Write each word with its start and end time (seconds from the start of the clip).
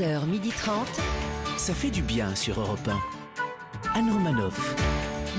11h30. 0.00 0.70
Ça 1.58 1.74
fait 1.74 1.90
du 1.90 2.00
bien 2.00 2.34
sur 2.34 2.58
Europe 2.58 2.88
1. 2.88 3.98
Anne 3.98 4.10
Romanoff. 4.10 4.74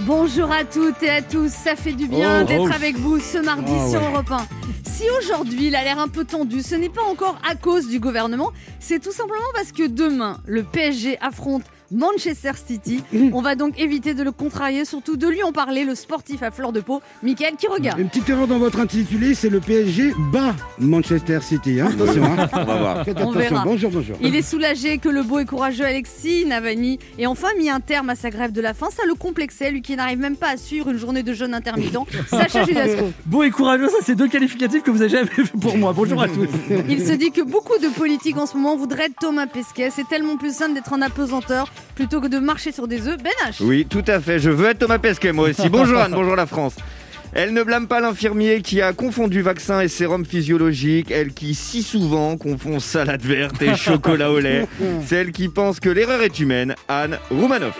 Bonjour 0.05 0.51
à 0.51 0.63
toutes 0.63 1.01
et 1.01 1.09
à 1.09 1.21
tous, 1.23 1.51
ça 1.51 1.75
fait 1.75 1.93
du 1.93 2.07
bien 2.07 2.41
Oh, 2.43 2.45
d'être 2.47 2.69
oh. 2.69 2.75
avec 2.75 2.95
vous 2.95 3.19
ce 3.19 3.39
mardi 3.39 3.71
Ah, 3.75 3.89
sur 3.89 4.01
ouais. 4.01 4.07
Europe 4.11 4.29
1. 4.31 4.47
Si 4.87 5.05
aujourd'hui 5.17 5.67
il 5.67 5.75
a 5.75 5.83
l'air 5.83 5.97
un 5.97 6.07
peu 6.07 6.25
tendu, 6.25 6.61
ce 6.61 6.75
n'est 6.75 6.89
pas 6.89 7.01
encore 7.01 7.39
à 7.49 7.55
cause 7.55 7.87
du 7.87 7.99
gouvernement, 7.99 8.51
c'est 8.79 8.99
tout 8.99 9.11
simplement 9.11 9.41
parce 9.55 9.71
que 9.71 9.87
demain, 9.87 10.39
le 10.45 10.61
PSG 10.63 11.17
affronte 11.21 11.63
Manchester 11.91 12.51
City. 12.65 13.03
On 13.33 13.41
va 13.41 13.55
donc 13.55 13.79
éviter 13.79 14.13
de 14.13 14.23
le 14.23 14.31
contrarier, 14.31 14.85
surtout 14.85 15.17
de 15.17 15.27
lui 15.27 15.43
en 15.43 15.51
parler, 15.51 15.83
le 15.83 15.95
sportif 15.95 16.43
à 16.43 16.51
fleur 16.51 16.71
de 16.71 16.79
peau, 16.81 17.01
Michael 17.23 17.55
qui 17.57 17.67
regarde. 17.67 17.99
Une 17.99 18.07
petite 18.09 18.29
erreur 18.29 18.47
dans 18.47 18.59
votre 18.59 18.79
intitulé, 18.79 19.33
c'est 19.35 19.49
le 19.49 19.59
PSG 19.59 20.13
bat 20.31 20.55
Manchester 20.79 21.39
City. 21.41 21.79
hein. 21.81 21.89
Attention, 21.93 22.23
hein. 22.25 22.49
On 22.53 22.63
va 22.65 22.77
voir. 22.77 23.05
faites 23.05 23.17
On 23.17 23.21
attention. 23.31 23.39
verra. 23.39 23.63
Bonjour, 23.65 23.91
bonjour. 23.91 24.15
Il 24.21 24.35
est 24.35 24.41
soulagé 24.41 24.97
que 24.97 25.09
le 25.09 25.23
beau 25.23 25.39
et 25.39 25.45
courageux 25.45 25.85
Alexis 25.85 26.45
Navani 26.45 26.99
ait 27.19 27.25
enfin 27.25 27.49
mis 27.57 27.69
un 27.69 27.79
terme 27.79 28.09
à 28.09 28.15
sa 28.15 28.29
grève 28.29 28.51
de 28.51 28.61
la 28.61 28.73
faim. 28.73 28.87
Ça 28.95 29.03
le 29.07 29.13
complexait, 29.15 29.71
lui 29.71 29.81
qui 29.81 29.95
n'arrive 29.95 30.19
même 30.19 30.35
pas 30.37 30.49
à 30.51 30.57
suivre 30.57 30.89
une 30.89 30.97
journée 30.97 31.23
de 31.23 31.33
jeûne 31.33 31.53
intermittent. 31.53 31.97
Sacha 32.27 32.63
Judasco. 32.65 33.11
Beau 33.25 33.43
et 33.43 33.51
courageux, 33.51 33.89
ça 33.89 33.97
c'est 34.03 34.15
deux 34.15 34.27
qualificatifs 34.27 34.83
que 34.83 34.91
vous 34.91 35.01
avez 35.01 35.09
jamais 35.09 35.27
fait 35.27 35.43
pour 35.59 35.77
moi. 35.77 35.93
Bonjour 35.93 36.21
à 36.21 36.27
tous. 36.27 36.47
Il 36.89 37.05
se 37.05 37.13
dit 37.13 37.31
que 37.31 37.41
beaucoup 37.41 37.77
de 37.81 37.87
politiques 37.89 38.37
en 38.37 38.45
ce 38.45 38.55
moment 38.55 38.75
voudraient 38.77 39.05
être 39.05 39.15
Thomas 39.19 39.47
Pesquet. 39.47 39.89
C'est 39.93 40.07
tellement 40.07 40.37
plus 40.37 40.53
simple 40.55 40.73
d'être 40.73 40.93
en 40.93 41.01
apesanteur 41.01 41.71
plutôt 41.95 42.21
que 42.21 42.27
de 42.27 42.39
marcher 42.39 42.71
sur 42.71 42.87
des 42.87 43.07
œufs. 43.07 43.17
Ben 43.23 43.31
H. 43.49 43.61
Oui, 43.61 43.85
tout 43.89 44.03
à 44.07 44.19
fait. 44.19 44.39
Je 44.39 44.49
veux 44.49 44.69
être 44.69 44.79
Thomas 44.79 44.99
Pesquet, 44.99 45.31
moi 45.31 45.49
aussi. 45.49 45.69
Bonjour 45.69 45.97
Anne, 45.99 46.11
bonjour 46.13 46.35
la 46.35 46.45
France. 46.45 46.75
Elle 47.33 47.53
ne 47.53 47.63
blâme 47.63 47.87
pas 47.87 48.01
l'infirmier 48.01 48.61
qui 48.61 48.81
a 48.81 48.91
confondu 48.91 49.41
vaccin 49.41 49.79
et 49.79 49.87
sérum 49.87 50.25
physiologique, 50.25 51.11
elle 51.11 51.31
qui 51.33 51.55
si 51.55 51.81
souvent 51.81 52.35
confond 52.35 52.79
salade 52.81 53.21
verte 53.21 53.61
et 53.61 53.75
chocolat 53.77 54.31
au 54.31 54.39
lait, 54.39 54.67
celle 55.07 55.31
qui 55.31 55.47
pense 55.47 55.79
que 55.79 55.89
l'erreur 55.89 56.21
est 56.23 56.39
humaine, 56.39 56.75
Anne 56.89 57.17
Roumanoff. 57.29 57.79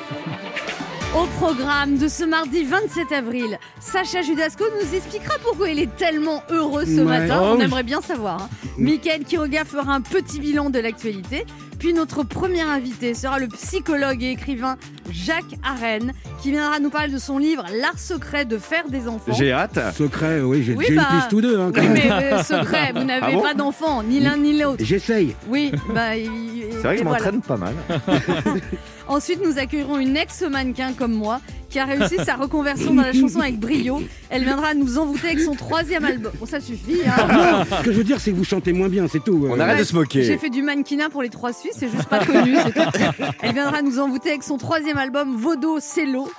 Au 1.13 1.25
programme 1.37 1.97
de 1.97 2.07
ce 2.07 2.23
mardi 2.23 2.63
27 2.63 3.11
avril, 3.11 3.59
Sacha 3.81 4.21
Judasco 4.21 4.63
nous 4.81 4.95
expliquera 4.95 5.33
pourquoi 5.43 5.69
il 5.69 5.79
est 5.79 5.93
tellement 5.97 6.41
heureux 6.49 6.85
ce 6.85 7.01
Ouais. 7.01 7.19
matin. 7.19 7.41
Oh 7.43 7.55
On 7.57 7.59
aimerait 7.59 7.83
bien 7.83 7.99
savoir. 7.99 8.43
hein. 8.43 8.49
Michael 8.77 9.25
Quiroga 9.25 9.65
fera 9.65 9.91
un 9.93 9.99
petit 9.99 10.39
bilan 10.39 10.69
de 10.69 10.79
l'actualité. 10.79 11.45
Puis 11.81 11.93
notre 11.93 12.21
premier 12.21 12.61
invité 12.61 13.15
sera 13.15 13.39
le 13.39 13.47
psychologue 13.47 14.21
et 14.21 14.29
écrivain 14.33 14.77
Jacques 15.09 15.55
Arène, 15.63 16.13
qui 16.39 16.51
viendra 16.51 16.79
nous 16.79 16.91
parler 16.91 17.11
de 17.11 17.17
son 17.17 17.39
livre 17.39 17.65
L'art 17.81 17.97
secret 17.97 18.45
de 18.45 18.59
faire 18.59 18.87
des 18.87 19.07
enfants. 19.07 19.33
J'ai 19.33 19.51
hâte. 19.51 19.79
Secret, 19.97 20.41
oui, 20.41 20.61
j'ai 20.61 20.75
Oui, 20.75 20.85
j'ai 20.89 20.95
bah, 20.95 21.07
une 21.11 21.19
piste 21.21 21.33
ou 21.33 21.41
deux. 21.41 21.59
hein, 21.59 21.71
quand 21.73 21.81
Oui, 21.81 21.87
même. 21.87 22.03
mais 22.19 22.33
euh, 22.33 22.43
secret, 22.43 22.91
vous 22.93 23.03
n'avez 23.03 23.25
Ah 23.29 23.31
bon 23.31 23.41
pas 23.41 23.55
d'enfants, 23.55 24.03
ni 24.03 24.19
l'un 24.19 24.37
ni 24.37 24.59
l'autre. 24.59 24.83
J'essaye. 24.85 25.35
Oui, 25.49 25.71
bah. 25.91 26.15
il- 26.15 26.29
C'est 26.71 26.77
vrai 26.83 26.93
que 26.97 27.01
je 27.01 27.07
voilà. 27.07 27.23
m'entraîne 27.25 27.41
pas 27.41 27.57
mal. 27.57 27.73
Ensuite, 29.07 29.39
nous 29.43 29.57
accueillerons 29.57 29.97
une 29.97 30.15
ex-mannequin 30.15 30.93
comme 30.93 31.13
moi 31.13 31.41
qui 31.71 31.79
a 31.79 31.85
réussi 31.85 32.17
sa 32.23 32.35
reconversion 32.35 32.93
dans 32.93 33.01
la 33.01 33.13
chanson 33.13 33.39
avec 33.39 33.59
brio. 33.59 34.03
Elle 34.29 34.43
viendra 34.43 34.73
nous 34.75 34.97
envoûter 34.99 35.27
avec 35.29 35.39
son 35.39 35.55
troisième 35.55 36.05
album. 36.05 36.31
Bon, 36.39 36.45
ça 36.45 36.59
suffit. 36.59 36.99
hein. 37.07 37.63
Ce 37.79 37.83
que 37.83 37.91
je 37.91 37.97
veux 37.97 38.03
dire, 38.03 38.19
c'est 38.19 38.31
que 38.31 38.35
vous 38.35 38.43
chantez 38.43 38.73
moins 38.73 38.89
bien, 38.89 39.07
c'est 39.07 39.23
tout. 39.23 39.47
On 39.49 39.57
Euh, 39.57 39.63
arrête 39.63 39.79
de 39.79 39.83
se 39.83 39.95
moquer. 39.95 40.23
J'ai 40.23 40.37
fait 40.37 40.49
du 40.49 40.61
mannequinat 40.61 41.09
pour 41.09 41.23
les 41.23 41.29
trois 41.29 41.53
Suisses, 41.53 41.75
c'est 41.77 41.89
juste 41.89 42.05
pas 42.09 42.23
connu. 42.25 42.55
c'est 42.63 42.73
tout. 42.73 43.23
Elle 43.41 43.53
viendra 43.53 43.81
nous 43.81 43.99
envoûter 43.99 44.29
avec 44.29 44.43
son 44.43 44.57
troisième 44.57 44.97
album 44.97 45.35
Vodo 45.35 45.79
Cello. 45.79 46.29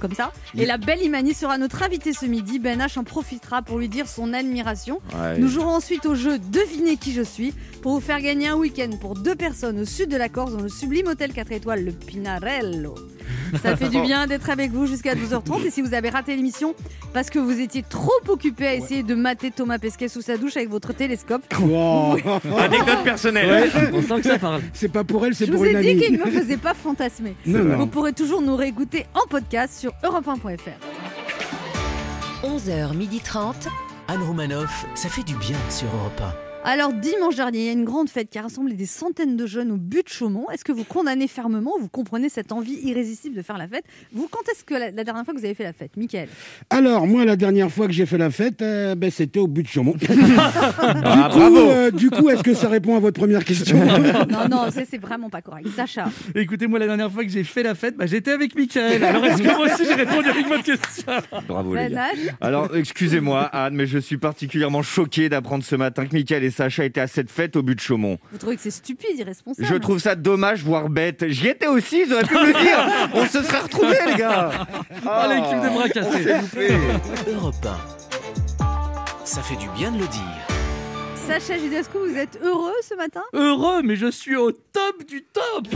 Comme 0.00 0.12
ça. 0.14 0.30
Et 0.58 0.66
la 0.66 0.76
belle 0.76 1.00
Imani 1.02 1.32
sera 1.32 1.56
notre 1.56 1.82
invitée 1.82 2.12
ce 2.12 2.26
midi. 2.26 2.58
Ben 2.58 2.78
H 2.80 2.98
en 2.98 3.04
profitera 3.04 3.62
pour 3.62 3.78
lui 3.78 3.88
dire 3.88 4.06
son 4.08 4.34
admiration. 4.34 5.00
Ouais. 5.14 5.38
Nous 5.38 5.48
jouerons 5.48 5.70
ensuite 5.76 6.04
au 6.04 6.14
jeu 6.14 6.38
Devinez 6.38 6.96
qui 6.98 7.12
je 7.12 7.22
suis 7.22 7.54
pour 7.86 7.94
vous 7.94 8.00
faire 8.00 8.20
gagner 8.20 8.48
un 8.48 8.56
week-end 8.56 8.90
pour 9.00 9.14
deux 9.14 9.36
personnes 9.36 9.78
au 9.78 9.84
sud 9.84 10.10
de 10.10 10.16
la 10.16 10.28
Corse 10.28 10.50
dans 10.50 10.60
le 10.60 10.68
sublime 10.68 11.06
hôtel 11.06 11.32
4 11.32 11.52
étoiles, 11.52 11.84
le 11.84 11.92
Pinarello. 11.92 12.96
Ça 13.62 13.76
fait 13.76 13.88
du 13.88 14.00
bien 14.00 14.26
d'être 14.26 14.50
avec 14.50 14.72
vous 14.72 14.86
jusqu'à 14.86 15.14
12h30 15.14 15.66
et 15.66 15.70
si 15.70 15.82
vous 15.82 15.94
avez 15.94 16.08
raté 16.10 16.34
l'émission 16.34 16.74
parce 17.14 17.30
que 17.30 17.38
vous 17.38 17.60
étiez 17.60 17.84
trop 17.88 18.10
occupé 18.26 18.66
à 18.66 18.74
essayer 18.74 19.04
de 19.04 19.14
mater 19.14 19.52
Thomas 19.52 19.78
Pesquet 19.78 20.08
sous 20.08 20.20
sa 20.20 20.36
douche 20.36 20.56
avec 20.56 20.68
votre 20.68 20.94
télescope, 20.94 21.44
wow. 21.60 22.14
Anecdote 22.58 23.04
personnelle. 23.04 23.70
On 23.92 24.02
sent 24.02 24.20
que 24.20 24.30
ça 24.30 24.38
parle. 24.40 24.62
C'est 24.72 24.90
pas 24.90 25.04
pour 25.04 25.24
elle, 25.24 25.36
c'est 25.36 25.46
je 25.46 25.52
pour 25.52 25.60
vous 25.60 25.66
ai 25.66 25.70
une 25.70 25.80
dit 25.80 25.96
qu'il 25.96 26.18
ne 26.18 26.24
me 26.24 26.30
faisait 26.32 26.56
pas 26.56 26.74
fantasmer. 26.74 27.36
Non, 27.46 27.76
Vous 27.76 27.86
pourrez 27.86 28.14
toujours 28.14 28.42
nous 28.42 28.56
réécouter 28.56 29.06
en 29.14 29.28
podcast 29.28 29.78
sur 29.78 29.92
europe1.fr. 30.02 30.72
11h30. 32.42 33.68
Anne 34.08 34.22
Romanoff. 34.24 34.86
Ça 34.96 35.08
fait 35.08 35.22
du 35.22 35.36
bien 35.36 35.56
sur 35.70 35.86
Europe 35.94 36.45
Alors, 36.68 36.92
dimanche 36.92 37.36
dernier, 37.36 37.58
il 37.60 37.64
y 37.66 37.68
a 37.68 37.72
une 37.72 37.84
grande 37.84 38.10
fête 38.10 38.28
qui 38.28 38.38
a 38.38 38.42
rassemblé 38.42 38.74
des 38.74 38.86
centaines 38.86 39.36
de 39.36 39.46
jeunes 39.46 39.70
au 39.70 39.76
but 39.76 40.02
de 40.04 40.08
Chaumont. 40.08 40.50
Est-ce 40.50 40.64
que 40.64 40.72
vous 40.72 40.82
condamnez 40.82 41.28
fermement 41.28 41.74
ou 41.78 41.82
vous 41.82 41.88
comprenez 41.88 42.28
cette 42.28 42.50
envie 42.50 42.74
irrésistible 42.82 43.36
de 43.36 43.42
faire 43.42 43.56
la 43.56 43.68
fête? 43.68 43.84
Vous, 44.12 44.26
quand 44.28 44.40
est-ce 44.50 44.64
que 44.64 44.74
la, 44.74 44.90
la 44.90 45.04
dernière 45.04 45.24
fois 45.24 45.32
que 45.32 45.38
vous 45.38 45.44
avez 45.44 45.54
fait 45.54 45.62
la 45.62 45.72
fête 45.72 45.96
Michael? 45.96 46.28
Alors, 46.70 47.06
moi, 47.06 47.24
la 47.24 47.36
dernière 47.36 47.70
fois 47.70 47.86
que 47.86 47.92
j'ai 47.92 48.04
fait 48.04 48.18
la 48.18 48.32
fête, 48.32 48.62
euh, 48.62 48.96
ben, 48.96 49.12
c'était 49.12 49.38
au 49.38 49.46
but 49.46 49.62
de 49.62 49.68
Chaumont. 49.68 49.94
du, 50.00 50.06
Ah, 50.08 51.30
coup, 51.32 51.56
euh, 51.56 51.92
du 51.92 52.10
coup, 52.10 52.30
est-ce 52.30 52.42
que 52.42 52.52
ça 52.54 52.68
répond 52.68 52.96
à 52.96 52.98
votre 52.98 53.16
première 53.20 53.44
question? 53.44 53.78
Non, 54.28 54.48
non, 54.50 54.70
ça, 54.72 54.82
c'est 54.90 54.98
vraiment 54.98 55.30
pas 55.30 55.42
correct. 55.42 55.68
Sacha, 55.76 56.06
Écoutez, 56.34 56.66
moi 56.66 56.80
la 56.80 56.86
dernière 56.86 57.12
fois 57.12 57.22
que 57.24 57.30
j'ai 57.30 57.44
fait 57.44 57.62
la 57.62 57.76
fête, 57.76 57.96
bah, 57.96 58.06
j'étais 58.06 58.32
avec 58.32 58.56
Mickaël. 58.56 59.04
Alors 59.04 59.24
est-ce 59.24 59.40
que 59.40 59.56
moi 59.56 59.66
aussi 59.66 59.84
j'ai 59.84 59.94
répondu 59.94 60.28
avec 60.30 60.46
votre 60.48 60.64
question? 60.64 61.12
Bravo 61.46 61.74
les 61.76 61.88
Ben 61.88 61.92
gars. 61.94 62.08
H, 62.12 62.30
Alors, 62.40 62.74
excusez-moi, 62.76 63.42
Anne, 63.52 63.74
mais 63.76 63.86
je 63.86 63.98
suis 63.98 64.18
particulièrement 64.18 64.82
choqué 64.82 65.28
d'apprendre 65.28 65.62
ce 65.62 65.76
matin 65.76 66.06
que 66.06 66.14
Mickaël 66.16 66.42
et 66.42 66.50
Sacha 66.56 66.84
étaient 66.84 67.02
à 67.02 67.06
cette 67.06 67.30
fête 67.30 67.54
au 67.56 67.62
but 67.62 67.74
de 67.74 67.80
Chaumont. 67.80 68.18
vous 68.32 68.38
trouvez 68.38 68.56
que 68.56 68.62
c'est 68.62 68.70
stupide, 68.70 69.18
irresponsable 69.18 69.68
Je 69.68 69.74
trouve 69.74 69.98
ça 69.98 70.14
dommage, 70.14 70.62
voire 70.62 70.88
bête. 70.88 71.26
J'y 71.28 71.48
étais 71.48 71.66
aussi, 71.66 72.04
ils 72.06 72.12
auraient 72.14 72.24
pu 72.24 72.34
me 72.34 72.46
le 72.46 72.52
dire. 72.54 73.10
On 73.12 73.26
se 73.26 73.42
serait 73.42 73.60
retrouvés, 73.60 73.98
les 74.06 74.14
gars. 74.14 74.66
Oh, 75.04 75.28
l'équipe 75.28 75.62
de 75.62 75.68
bras 75.68 75.88
cassés. 75.88 76.32
1. 76.32 77.32
Europe 77.32 77.54
1. 78.58 79.24
Ça 79.24 79.42
fait 79.42 79.56
du 79.56 79.68
bien 79.76 79.90
de 79.90 79.98
le 79.98 80.06
dire. 80.06 80.55
Sacha 81.26 81.58
Judasco, 81.58 81.98
vous 82.06 82.16
êtes 82.16 82.38
heureux 82.42 82.72
ce 82.88 82.94
matin 82.94 83.22
Heureux, 83.32 83.82
mais 83.82 83.96
je 83.96 84.10
suis 84.10 84.36
au 84.36 84.52
top 84.52 85.04
du 85.08 85.22
top 85.22 85.66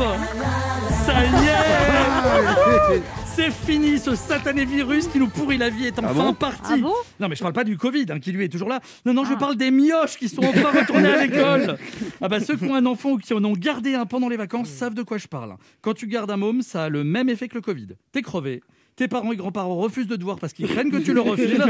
Ça 1.05 1.25
y 1.25 2.97
est 2.97 3.03
C'est 3.35 3.51
fini, 3.51 3.99
ce 3.99 4.15
satané 4.15 4.65
virus 4.65 5.07
qui 5.09 5.19
nous 5.19 5.29
pourrit 5.29 5.57
la 5.57 5.71
vie 5.71 5.87
est 5.87 5.99
enfin 5.99 6.13
bon 6.13 6.35
parti 6.35 6.73
Ah 6.75 6.77
bon 6.77 6.93
Non 7.21 7.29
mais 7.29 7.35
je 7.37 7.41
parle 7.41 7.53
pas 7.55 7.65
du 7.65 7.77
Covid 7.79 8.07
hein, 8.11 8.19
qui 8.21 8.33
lui 8.33 8.45
est 8.45 8.49
toujours 8.49 8.69
là. 8.69 8.81
Non 9.07 9.15
non, 9.15 9.25
je 9.25 9.33
Ah. 9.35 9.39
parle 9.39 9.57
des 9.57 9.71
mioches 9.71 10.17
qui 10.19 10.29
sont 10.29 10.43
enfin 10.45 10.71
retournés 10.79 11.09
à 11.09 11.17
l'école. 11.27 11.79
Ah 12.21 12.29
bah 12.29 12.41
ceux 12.41 12.57
qui 12.57 12.65
ont 12.65 12.75
un 12.75 12.87
enfant 12.87 13.13
ou 13.13 13.19
qui 13.19 13.33
en 13.35 13.43
ont 13.45 13.53
gardé 13.55 13.95
un 13.95 14.05
pendant 14.07 14.29
les 14.29 14.37
vacances 14.37 14.69
savent 14.69 14.95
de 14.95 15.03
quoi 15.03 15.17
je 15.19 15.27
parle. 15.29 15.57
Quand 15.81 15.95
tu 15.95 16.07
gardes 16.07 16.31
un 16.31 16.37
môme, 16.37 16.63
ça 16.63 16.85
a 16.85 16.89
le 16.89 17.03
même 17.05 17.29
effet 17.29 17.49
que 17.49 17.55
le 17.55 17.61
Covid. 17.61 17.89
T'es 18.13 18.23
crevé. 18.23 18.63
Tes 19.01 19.09
parents 19.09 19.33
et 19.33 19.37
grands-parents 19.37 19.77
refusent 19.77 20.09
de 20.09 20.17
te 20.17 20.23
voir 20.23 20.39
parce 20.39 20.53
qu'ils 20.53 20.69
craignent 20.69 20.91
que 20.91 20.99
tu 20.99 21.15
le 21.15 21.23
refiles. 21.23 21.65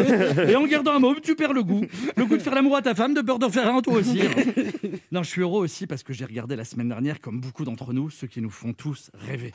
Et 0.48 0.56
en 0.56 0.66
gardant 0.66 0.94
un 0.94 0.98
môme, 0.98 1.20
tu 1.22 1.36
perds 1.36 1.52
le 1.52 1.62
goût. 1.62 1.86
Le 2.16 2.26
goût 2.26 2.36
de 2.36 2.42
faire 2.42 2.56
l'amour 2.56 2.74
à 2.74 2.82
ta 2.82 2.92
femme, 2.92 3.14
de 3.14 3.20
peur 3.20 3.38
d'en 3.38 3.48
faire 3.48 3.72
un 3.72 3.80
toi 3.82 3.94
aussi. 3.94 4.18
Non, 5.12 5.22
je 5.22 5.30
suis 5.30 5.40
heureux 5.40 5.62
aussi 5.62 5.86
parce 5.86 6.02
que 6.02 6.12
j'ai 6.12 6.24
regardé 6.24 6.56
la 6.56 6.64
semaine 6.64 6.88
dernière, 6.88 7.20
comme 7.20 7.40
beaucoup 7.40 7.64
d'entre 7.64 7.92
nous, 7.92 8.10
ceux 8.10 8.26
qui 8.26 8.40
nous 8.40 8.50
font 8.50 8.72
tous 8.72 9.12
rêver. 9.14 9.52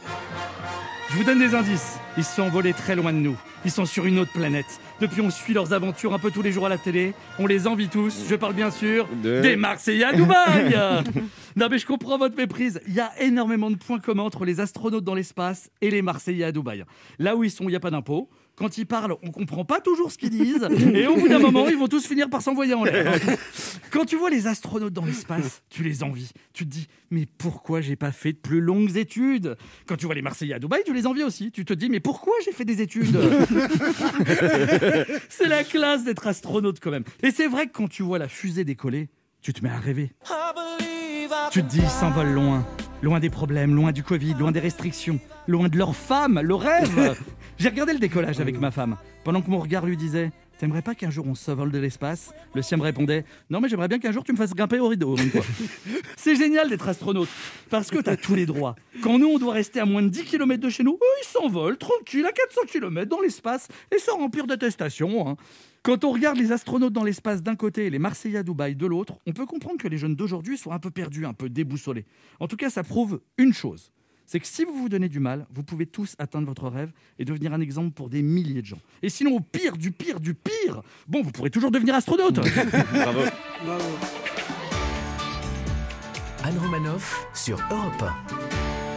Je 1.09 1.17
vous 1.17 1.23
donne 1.23 1.39
des 1.39 1.53
indices. 1.55 1.97
Ils 2.17 2.23
se 2.23 2.35
sont 2.35 2.41
envolés 2.43 2.73
très 2.73 2.95
loin 2.95 3.13
de 3.13 3.17
nous. 3.19 3.38
Ils 3.63 3.71
sont 3.71 3.85
sur 3.85 4.05
une 4.05 4.19
autre 4.19 4.31
planète. 4.31 4.79
Depuis, 4.99 5.21
on 5.21 5.29
suit 5.29 5.53
leurs 5.53 5.73
aventures 5.73 6.13
un 6.13 6.19
peu 6.19 6.31
tous 6.31 6.41
les 6.41 6.51
jours 6.51 6.66
à 6.66 6.69
la 6.69 6.77
télé. 6.77 7.13
On 7.39 7.47
les 7.47 7.67
envie 7.67 7.88
tous. 7.89 8.25
Je 8.29 8.35
parle 8.35 8.53
bien 8.53 8.71
sûr 8.71 9.07
De- 9.23 9.41
des 9.41 9.55
Marseillais 9.55 10.03
à 10.05 10.13
Dubaï. 10.13 10.75
non, 11.55 11.67
mais 11.69 11.77
je 11.77 11.85
comprends 11.85 12.17
votre 12.17 12.35
méprise. 12.35 12.81
Il 12.88 12.93
y 12.93 12.99
a 12.99 13.11
énormément 13.21 13.69
de 13.71 13.75
points 13.75 13.99
communs 13.99 14.23
entre 14.23 14.45
les 14.45 14.59
astronautes 14.59 15.03
dans 15.03 15.16
l'espace 15.16 15.69
et 15.81 15.89
les 15.89 16.01
Marseillais 16.01 16.45
à 16.45 16.51
Dubaï. 16.51 16.83
Là 17.19 17.35
où 17.35 17.43
ils 17.43 17.51
sont, 17.51 17.66
il 17.66 17.69
n'y 17.69 17.75
a 17.75 17.79
pas 17.81 17.91
d'impôt. 17.91 18.29
Quand 18.55 18.77
ils 18.77 18.85
parlent, 18.85 19.16
on 19.21 19.31
comprend 19.31 19.66
pas 19.66 19.81
toujours 19.81 20.11
ce 20.11 20.17
qu'ils 20.17 20.29
disent. 20.29 20.67
Et 20.93 21.07
au 21.07 21.16
bout 21.16 21.27
d'un 21.27 21.39
moment, 21.39 21.67
ils 21.67 21.77
vont 21.77 21.88
tous 21.88 22.05
finir 22.07 22.29
par 22.29 22.41
s'envoyer 22.41 22.73
en 22.73 22.83
l'air. 22.83 23.19
Quand 23.91 24.05
tu 24.05 24.16
vois 24.16 24.29
les 24.29 24.47
astronautes 24.47 24.93
dans 24.93 25.05
l'espace, 25.05 25.61
tu 25.69 25.83
les 25.83 26.03
envies. 26.03 26.31
Tu 26.53 26.66
te 26.66 26.69
dis, 26.69 26.87
mais 27.11 27.25
pourquoi 27.25 27.81
j'ai 27.81 27.96
pas 27.96 28.11
fait 28.11 28.34
de 28.34 28.37
plus 28.37 28.61
longues 28.61 28.96
études? 28.96 29.57
Quand 29.87 29.97
tu 29.97 30.05
vois 30.05 30.16
les 30.16 30.22
Marseillais 30.22 30.53
à 30.53 30.59
Dubaï, 30.59 30.84
tu 30.85 30.93
les 30.93 31.05
envies 31.05 31.23
aussi. 31.23 31.52
Tu 31.52 31.66
te 31.66 31.73
dis, 31.73 31.90
mais 31.90 31.99
pourquoi 31.99 32.34
j'ai 32.46 32.52
fait 32.52 32.66
des 32.66 32.81
études? 32.81 33.17
C'est 35.29 35.47
la 35.47 35.63
classe 35.63 36.03
d'être 36.03 36.28
astronaute 36.28 36.79
quand 36.79 36.91
même. 36.91 37.03
Et 37.23 37.31
c'est 37.31 37.47
vrai 37.47 37.67
que 37.67 37.73
quand 37.73 37.87
tu 37.90 38.03
vois 38.03 38.19
la 38.19 38.28
fusée 38.28 38.63
décoller, 38.63 39.09
tu 39.41 39.53
te 39.53 39.63
mets 39.63 39.69
à 39.69 39.78
rêver. 39.78 40.11
Tu 41.52 41.61
te 41.61 41.67
dis, 41.67 41.79
ils 41.79 41.90
s'envolent 41.90 42.34
loin. 42.34 42.66
Loin 43.05 43.19
des 43.19 43.29
problèmes, 43.29 43.75
loin 43.75 43.91
du 43.91 44.02
Covid, 44.02 44.34
loin 44.34 44.52
des 44.52 44.59
restrictions, 44.59 45.19
loin 45.47 45.69
de 45.69 45.78
leur 45.78 45.96
femme, 45.96 46.41
le 46.43 46.55
rêve. 46.55 47.16
J'ai 47.59 47.69
regardé 47.69 47.93
le 47.93 47.99
décollage 47.99 48.40
avec 48.40 48.59
ma 48.59 48.72
femme. 48.72 48.97
Pendant 49.23 49.43
que 49.43 49.49
mon 49.52 49.59
regard 49.59 49.85
lui 49.85 49.96
disait 49.96 50.31
T'aimerais 50.57 50.81
pas 50.81 50.96
qu'un 50.96 51.11
jour 51.11 51.28
on 51.28 51.35
s'envole 51.35 51.72
de 51.72 51.78
l'espace? 51.78 52.34
Le 52.55 52.63
sien 52.63 52.78
me 52.78 52.81
répondait 52.81 53.23
Non, 53.52 53.61
mais 53.61 53.69
j'aimerais 53.69 53.90
bien 53.90 53.99
qu'un 53.99 54.11
jour 54.11 54.23
tu 54.23 54.31
me 54.31 54.37
fasses 54.37 54.55
grimper 54.55 54.79
au 54.79 54.87
rideau. 54.87 55.16
C'est 56.17 56.35
génial 56.35 56.67
d'être 56.67 56.87
astronaute 56.87 57.29
parce 57.69 57.91
que 57.91 57.99
t'as 57.99 58.16
tous 58.16 58.34
les 58.34 58.47
droits. 58.47 58.75
Quand 59.03 59.19
nous 59.19 59.28
on 59.28 59.37
doit 59.37 59.53
rester 59.53 59.79
à 59.79 59.85
moins 59.85 60.02
de 60.02 60.09
10 60.09 60.23
km 60.23 60.59
de 60.59 60.69
chez 60.69 60.81
nous, 60.84 60.93
eux 60.93 61.16
ils 61.22 61.28
s'envolent 61.28 61.78
tranquille 61.78 62.25
à 62.25 62.31
400 62.31 62.61
km 62.66 63.07
dans 63.07 63.22
l'espace 63.22 63.67
et 63.96 63.99
sans 63.99 64.17
remplir 64.17 64.47
d'attestation. 64.47 65.29
hein. 65.29 65.37
Quand 65.85 66.03
on 66.03 66.11
regarde 66.11 66.37
les 66.37 66.52
astronautes 66.52 66.93
dans 66.93 67.03
l'espace 67.03 67.43
d'un 67.43 67.55
côté 67.55 67.85
et 67.85 67.90
les 67.91 67.99
Marseillais 67.99 68.40
à 68.40 68.43
Dubaï 68.43 68.76
de 68.76 68.87
l'autre, 68.87 69.20
on 69.28 69.34
peut 69.34 69.46
comprendre 69.46 69.78
que 69.78 69.87
les 69.87 69.99
jeunes 69.99 70.16
d'aujourd'hui 70.16 70.58
soient 70.58 70.73
un 70.73 70.79
peu 70.79 70.90
perdus, 70.90 71.28
un 71.28 71.34
peu 71.34 71.47
déboussolés. 71.47 72.05
En 72.40 72.47
tout 72.47 72.55
cas, 72.55 72.72
ça 72.72 72.84
prouve 72.84 73.22
une 73.37 73.53
chose. 73.53 73.91
C'est 74.26 74.40
que 74.40 74.47
si 74.47 74.64
vous 74.64 74.73
vous 74.73 74.90
donnez 74.90 75.09
du 75.09 75.20
mal, 75.20 75.46
vous 75.52 75.61
pouvez 75.61 75.85
tous 75.85 76.16
atteindre 76.17 76.47
votre 76.47 76.70
rêve 76.70 76.91
et 77.20 77.23
devenir 77.23 77.53
un 77.53 77.61
exemple 77.61 77.91
pour 77.91 78.09
des 78.09 78.23
milliers 78.23 78.64
de 78.64 78.66
gens. 78.66 78.79
Et 79.03 79.09
sinon, 79.09 79.35
au 79.35 79.40
pire, 79.40 79.78
du 79.78 79.91
pire, 79.91 80.20
du 80.20 80.34
pire, 80.34 80.82
bon, 81.08 81.22
vous 81.22 81.32
pourrez 81.32 81.52
toujours 81.52 81.70
devenir 81.70 81.93
astronaute. 81.93 82.40
Bravo. 82.91 83.20
Anne 86.43 86.58
Romanoff 86.58 87.28
sur 87.35 87.59
Europe 87.70 88.05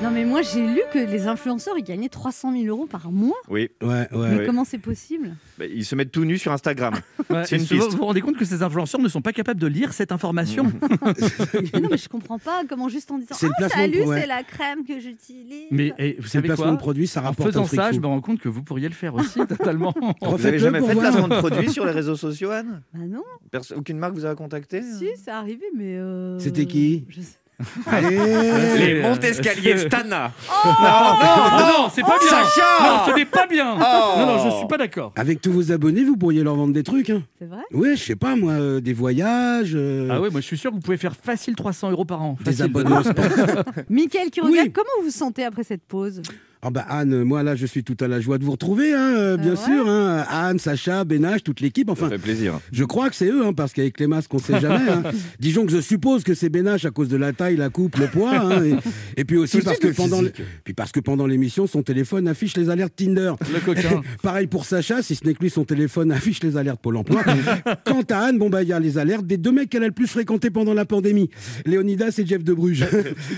Non, 0.01 0.13
mais 0.13 0.25
moi, 0.25 0.43
j'ai 0.43 0.65
lu 0.65 0.81
que 0.93 0.99
les 1.01 1.27
influenceurs, 1.27 1.75
ils 1.77 1.83
gagnaient 1.83 2.09
300 2.09 2.53
000 2.53 2.67
euros 2.67 2.87
par 2.87 3.11
mois. 3.11 3.35
Oui, 3.49 3.69
Ouais, 3.83 3.89
ouais. 3.89 4.09
Mais 4.31 4.39
Oui. 4.39 4.47
comment 4.47 4.65
c'est 4.65 4.79
possible? 4.79 5.35
Bah, 5.59 5.65
ils 5.67 5.85
se 5.85 5.97
mettent 5.97 6.13
tout 6.13 6.25
nus 6.25 6.39
sur 6.39 6.53
Instagram. 6.53 6.95
Ouais, 7.31 7.45
C'est 7.45 7.57
et 7.57 7.59
une 7.59 7.65
souvent, 7.67 7.81
piste. 7.81 7.93
vous 7.93 7.99
vous 7.99 8.05
rendez 8.07 8.21
compte 8.23 8.37
que 8.39 8.45
ces 8.45 8.63
influenceurs 8.63 9.01
ne 9.01 9.09
sont 9.09 9.21
pas 9.21 9.33
capables 9.33 9.61
de 9.61 9.67
lire 9.67 9.93
cette 9.93 10.13
information. 10.13 10.65
Mais 11.75 11.81
Non, 11.81 11.89
mais 11.91 11.99
je 11.99 12.09
comprends 12.09 12.39
pas 12.39 12.63
comment 12.69 12.89
juste 12.89 13.11
en 13.11 13.19
disant 13.19 13.35
C'est 13.35 13.47
le 13.49 13.53
Ah, 13.57 13.59
placement 13.59 13.87
de- 13.89 13.93
salut, 13.93 14.05
ouais. 14.05 14.21
c'est 14.21 14.27
la 14.29 14.43
crème 14.45 14.85
que 14.87 14.99
j'utilise. 15.01 15.67
Mais 15.73 15.93
eh, 15.99 16.13
vous 16.13 16.23
C'est 16.23 16.23
le 16.23 16.29
savez 16.29 16.47
placement 16.49 16.65
quoi 16.67 16.73
de 16.75 16.79
produit, 16.79 17.07
ça 17.09 17.21
En 17.21 17.25
rapporte 17.25 17.49
faisant 17.51 17.63
un 17.63 17.67
fric 17.67 17.81
ça, 17.81 17.93
je 17.93 17.99
me 18.01 18.07
rends 18.07 18.21
compte 18.21 18.39
que 18.41 18.49
vous 18.49 18.63
pourriez 18.63 18.89
le 18.89 18.95
faire 18.95 19.15
aussi 19.17 19.41
totalement. 19.47 19.93
Vous 20.01 20.07
avez 20.07 20.33
Refaites-le 20.33 20.59
jamais 20.59 20.81
fait 20.81 20.95
de 20.95 21.01
placement 21.01 21.29
de 21.29 21.35
produits 21.39 21.71
sur 21.71 21.85
les 21.85 21.93
réseaux 21.93 22.17
sociaux, 22.17 22.51
Anne? 22.53 22.83
Bah 22.95 23.01
non, 23.07 23.25
Perso- 23.51 23.75
Aucune 23.77 23.99
marque 23.99 24.15
vous 24.15 24.25
a 24.27 24.35
contacté 24.37 24.81
si, 24.81 25.09
c'est 25.23 25.31
arrivé, 25.33 25.65
mais. 25.77 25.97
euh, 25.99 26.39
C'était 26.39 26.67
qui? 26.67 27.05
je 27.09 27.21
sais- 27.21 27.27
Allez 27.27 27.48
Les 27.59 28.17
Euh, 28.19 29.03
Montescalier 29.03 29.75
euh, 29.75 29.79
Stana. 29.89 30.33
non, 30.65 31.67
non, 31.83 31.89
c'est 31.93 32.03
pas 32.03 32.17
bien. 32.21 32.29
Sacha 32.31 32.63
Non, 32.83 33.01
ce 33.13 33.17
n'est 33.17 33.25
pas 33.25 33.47
bien. 33.47 33.75
Oh. 33.77 34.19
Non, 34.19 34.27
non, 34.27 34.45
je 34.51 34.57
suis 34.59 34.67
pas 34.69 34.79
d'accord. 34.79 35.13
Avec 35.17 35.41
tous 35.41 35.51
vos 35.53 35.73
abonnés, 35.73 36.05
vous 36.05 36.17
pourriez 36.17 36.43
leur 36.45 36.55
vendre 36.55 36.73
des 36.73 36.85
trucs. 36.85 37.11
Hein. 37.11 37.23
C'est 37.39 37.47
vrai? 37.47 37.63
Ouais, 37.73 37.97
je 37.97 38.03
sais 38.05 38.17
pas 38.17 38.37
moi, 38.37 38.53
euh, 38.53 38.81
des 38.81 38.93
voyages, 38.93 39.73
euh, 39.75 40.09
Ah 40.11 40.21
oui, 40.21 40.29
moi 40.31 40.41
je 40.41 40.47
suis 40.47 40.59
sûr 40.59 40.71
que 40.71 40.77
vous 40.77 40.83
pouvez 40.83 40.97
faire 40.99 41.17
facile 41.17 41.57
300 41.57 41.91
euros 41.91 42.05
par 42.05 42.23
an. 42.23 42.37
des 42.39 42.45
Facile. 42.53 42.65
abonnements 42.67 43.03
sport. 43.03 43.25
Mickaël 43.91 44.31
qui 44.31 44.41
Oui. 44.41 44.51
regarde, 44.53 44.73
comment 44.73 44.89
vous 45.01 45.07
vous 45.07 45.11
sentez 45.11 45.45
après 45.45 45.65
cette 45.65 45.83
pause? 45.83 46.23
Ah 46.61 46.71
bah 46.71 46.85
Anne, 46.89 47.23
moi 47.23 47.45
là 47.45 47.55
je 47.55 47.67
suis 47.67 47.85
tout 47.85 47.97
à 48.01 48.09
la 48.09 48.21
joie 48.21 48.37
de 48.39 48.45
vous 48.45 48.51
retrouver, 48.51 48.93
hein, 48.93 49.15
euh, 49.17 49.37
bien 49.37 49.55
Ah 49.57 49.61
ouais 49.61 49.65
sûr. 49.77 49.89
Hein. 49.89 50.25
Anne, 50.29 50.59
Sacha, 50.59 51.05
Bénage, 51.05 51.45
toute 51.45 51.61
l'équipe. 51.61 51.87
Ça 51.87 51.93
Enfin, 51.93 52.09
fait 52.09 52.19
plaisir. 52.19 52.59
je 52.73 52.83
crois 52.85 53.09
que 53.11 53.15
c'est 53.17 53.29
eux, 53.29 53.47
hein, 53.47 53.53
parce 53.53 53.73
qu'avec 53.73 54.01
les 54.01 54.09
masques 54.09 54.35
on 54.35 54.41
sait 54.41 54.59
jamais. 54.61 54.91
Hein. 54.91 55.03
Disons 55.39 55.67
que 55.67 55.71
je 55.73 55.81
suppose 55.81 56.25
que 56.25 56.35
c'est 56.35 56.49
Bénage 56.49 56.85
à 56.85 56.91
cause 56.91 57.09
de 57.09 57.17
la 57.17 57.33
taille, 57.33 57.57
la 57.57 57.69
coupe, 57.71 57.97
le 57.97 58.09
poids. 58.09 58.37
hein, 58.41 58.65
et, 58.65 58.75
et 59.21 59.25
puis 59.25 59.37
aussi 59.37 59.59
Tout 59.61 59.65
parce 59.67 59.79
que, 59.79 59.87
pendant 59.89 60.21
le- 60.21 60.33
puis 60.65 60.75
parce 60.75 60.91
que 60.91 60.99
pendant 60.99 61.27
l'émission, 61.29 61.69
son 61.69 61.83
téléphone 61.85 62.27
affiche 62.27 62.57
les 62.57 62.71
alertes 62.71 62.95
Tinder. 62.97 63.35
Le 63.55 63.61
coquin. 63.61 64.03
Pareil 64.23 64.49
pour 64.49 64.65
Sacha, 64.65 65.01
si 65.01 65.15
ce 65.15 65.25
n'est 65.25 65.35
que 65.35 65.41
lui, 65.45 65.51
son 65.51 65.65
téléphone 65.65 66.11
affiche 66.11 66.43
les 66.43 66.57
alertes 66.57 66.81
Pôle 66.83 66.97
emploi. 66.97 67.23
Quant 67.85 68.03
à 68.11 68.19
Anne, 68.19 68.39
bon 68.39 68.51
bah 68.51 68.63
il 68.65 68.69
y 68.69 68.73
a 68.73 68.81
les 68.81 68.99
alertes 68.99 69.27
des 69.27 69.37
deux 69.37 69.53
mecs 69.53 69.71
qu'elle 69.71 69.85
a 69.85 69.87
le 69.87 69.93
plus 69.93 70.09
fréquenté 70.09 70.51
pendant 70.51 70.75
la 70.75 70.85
pandémie, 70.85 71.31
Léonidas 71.67 72.15
et 72.19 72.27
Jeff 72.27 72.43
de 72.43 72.53
Bruges. 72.53 72.85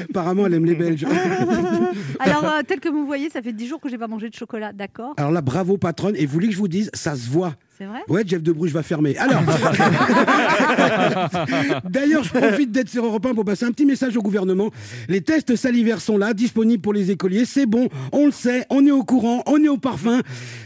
Apparemment, 0.08 0.46
elle 0.46 0.54
aime 0.54 0.64
les 0.64 0.74
Belges. 0.74 1.04
Alors, 2.18 2.44
euh, 2.44 2.62
tel 2.66 2.80
que 2.80 2.88
vous 2.88 3.06
voyez, 3.10 3.28
ça 3.28 3.42
fait 3.42 3.52
10 3.52 3.66
jours 3.66 3.80
que 3.80 3.88
j'ai 3.88 3.98
pas 3.98 4.06
mangé 4.06 4.30
de 4.30 4.34
chocolat, 4.34 4.72
d'accord? 4.72 5.14
Alors 5.16 5.32
là, 5.32 5.40
bravo 5.40 5.76
patronne. 5.76 6.14
Et 6.16 6.26
vous 6.26 6.32
voulez 6.32 6.46
que 6.46 6.54
je 6.54 6.58
vous 6.58 6.68
dise, 6.68 6.90
ça 6.94 7.16
se 7.16 7.28
voit. 7.28 7.54
C'est 7.80 7.86
vrai? 7.86 8.00
Ouais, 8.10 8.24
Jeff 8.26 8.42
de 8.42 8.52
Bruges 8.52 8.74
va 8.74 8.82
fermer. 8.82 9.16
Alors, 9.16 9.40
d'ailleurs, 11.88 12.22
je 12.24 12.28
profite 12.30 12.70
d'être 12.72 12.90
sur 12.90 13.02
Europe 13.06 13.24
1 13.24 13.34
pour 13.34 13.46
passer 13.46 13.64
un 13.64 13.72
petit 13.72 13.86
message 13.86 14.14
au 14.18 14.20
gouvernement. 14.20 14.70
Les 15.08 15.22
tests 15.22 15.56
salivaires 15.56 16.02
sont 16.02 16.18
là, 16.18 16.34
disponibles 16.34 16.82
pour 16.82 16.92
les 16.92 17.10
écoliers. 17.10 17.46
C'est 17.46 17.64
bon, 17.64 17.88
on 18.12 18.26
le 18.26 18.32
sait, 18.32 18.66
on 18.68 18.84
est 18.84 18.90
au 18.90 19.02
courant, 19.02 19.42
on 19.46 19.64
est 19.64 19.68
au 19.70 19.78
parfum. 19.78 20.20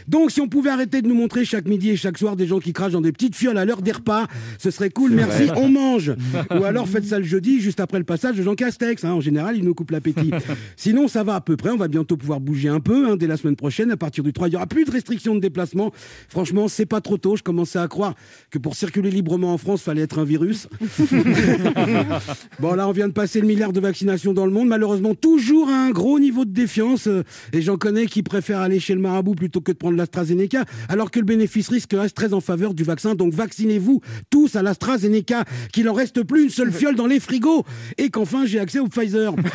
Donc, 0.09 0.29
si 0.29 0.41
on 0.41 0.49
pouvait 0.49 0.71
arrêter 0.71 1.01
de 1.01 1.07
nous 1.07 1.15
montrer 1.15 1.45
chaque 1.45 1.69
midi 1.69 1.91
et 1.91 1.95
chaque 1.95 2.17
soir 2.17 2.35
des 2.35 2.47
gens 2.47 2.59
qui 2.59 2.73
crachent 2.73 2.91
dans 2.91 2.99
des 2.99 3.13
petites 3.13 3.37
fioles 3.37 3.57
à 3.57 3.63
l'heure 3.63 3.81
des 3.81 3.93
repas, 3.93 4.27
ce 4.57 4.69
serait 4.69 4.89
cool. 4.89 5.11
Merci, 5.11 5.47
on 5.55 5.69
mange. 5.69 6.13
Ou 6.59 6.65
alors 6.65 6.89
faites 6.89 7.05
ça 7.05 7.17
le 7.17 7.23
jeudi, 7.23 7.61
juste 7.61 7.79
après 7.79 7.97
le 7.97 8.03
passage 8.03 8.35
de 8.35 8.43
Jean 8.43 8.55
Castex. 8.55 9.05
hein. 9.05 9.13
En 9.13 9.21
général, 9.21 9.55
il 9.55 9.63
nous 9.63 9.73
coupe 9.73 9.91
l'appétit. 9.91 10.31
Sinon, 10.75 11.07
ça 11.07 11.23
va 11.23 11.35
à 11.35 11.39
peu 11.41 11.55
près. 11.55 11.69
On 11.69 11.77
va 11.77 11.87
bientôt 11.87 12.17
pouvoir 12.17 12.41
bouger 12.41 12.67
un 12.67 12.81
peu. 12.81 13.09
hein. 13.09 13.15
Dès 13.15 13.27
la 13.27 13.37
semaine 13.37 13.55
prochaine, 13.55 13.89
à 13.89 13.95
partir 13.95 14.21
du 14.21 14.33
3, 14.33 14.49
il 14.49 14.51
n'y 14.51 14.57
aura 14.57 14.67
plus 14.67 14.83
de 14.83 14.91
restrictions 14.91 15.33
de 15.33 15.39
déplacement. 15.39 15.93
Franchement, 16.27 16.67
c'est 16.67 16.85
pas 16.85 16.99
trop 17.05 17.17
tôt. 17.17 17.37
Je 17.37 17.43
commençais 17.43 17.79
à 17.79 17.87
croire 17.87 18.15
que 18.49 18.57
pour 18.57 18.75
circuler 18.75 19.09
librement 19.09 19.53
en 19.53 19.57
France, 19.57 19.81
fallait 19.81 20.01
être 20.01 20.19
un 20.19 20.25
virus. 20.25 20.67
bon, 22.59 22.73
là, 22.73 22.89
on 22.89 22.91
vient 22.91 23.07
de 23.07 23.13
passer 23.13 23.39
le 23.39 23.47
milliard 23.47 23.71
de 23.71 23.79
vaccinations 23.79 24.33
dans 24.33 24.45
le 24.45 24.51
monde. 24.51 24.67
Malheureusement, 24.67 25.15
toujours 25.15 25.69
à 25.69 25.85
un 25.85 25.91
gros 25.91 26.19
niveau 26.19 26.43
de 26.43 26.51
défiance. 26.51 27.07
Et 27.53 27.61
j'en 27.61 27.77
connais 27.77 28.07
qui 28.07 28.23
préfèrent 28.23 28.59
aller 28.59 28.79
chez 28.79 28.95
le 28.95 29.01
marabout 29.01 29.35
plutôt 29.35 29.61
que 29.61 29.71
de 29.71 29.77
prendre 29.77 29.95
l'AstraZeneca, 29.95 30.65
alors 30.89 31.11
que 31.11 31.19
le 31.19 31.25
bénéfice-risque 31.25 31.93
reste 31.93 32.15
très 32.15 32.33
en 32.33 32.41
faveur 32.41 32.73
du 32.73 32.83
vaccin. 32.83 33.15
Donc, 33.15 33.33
vaccinez-vous 33.33 34.01
tous 34.29 34.55
à 34.55 34.63
l'AstraZeneca, 34.63 35.45
qu'il 35.71 35.87
en 35.87 35.93
reste 35.93 36.23
plus 36.23 36.43
une 36.43 36.49
seule 36.49 36.73
fiole 36.73 36.95
dans 36.95 37.07
les 37.07 37.19
frigos. 37.19 37.63
Et 37.97 38.09
qu'enfin, 38.09 38.45
j'ai 38.45 38.59
accès 38.59 38.79
au 38.79 38.87
Pfizer. 38.87 39.33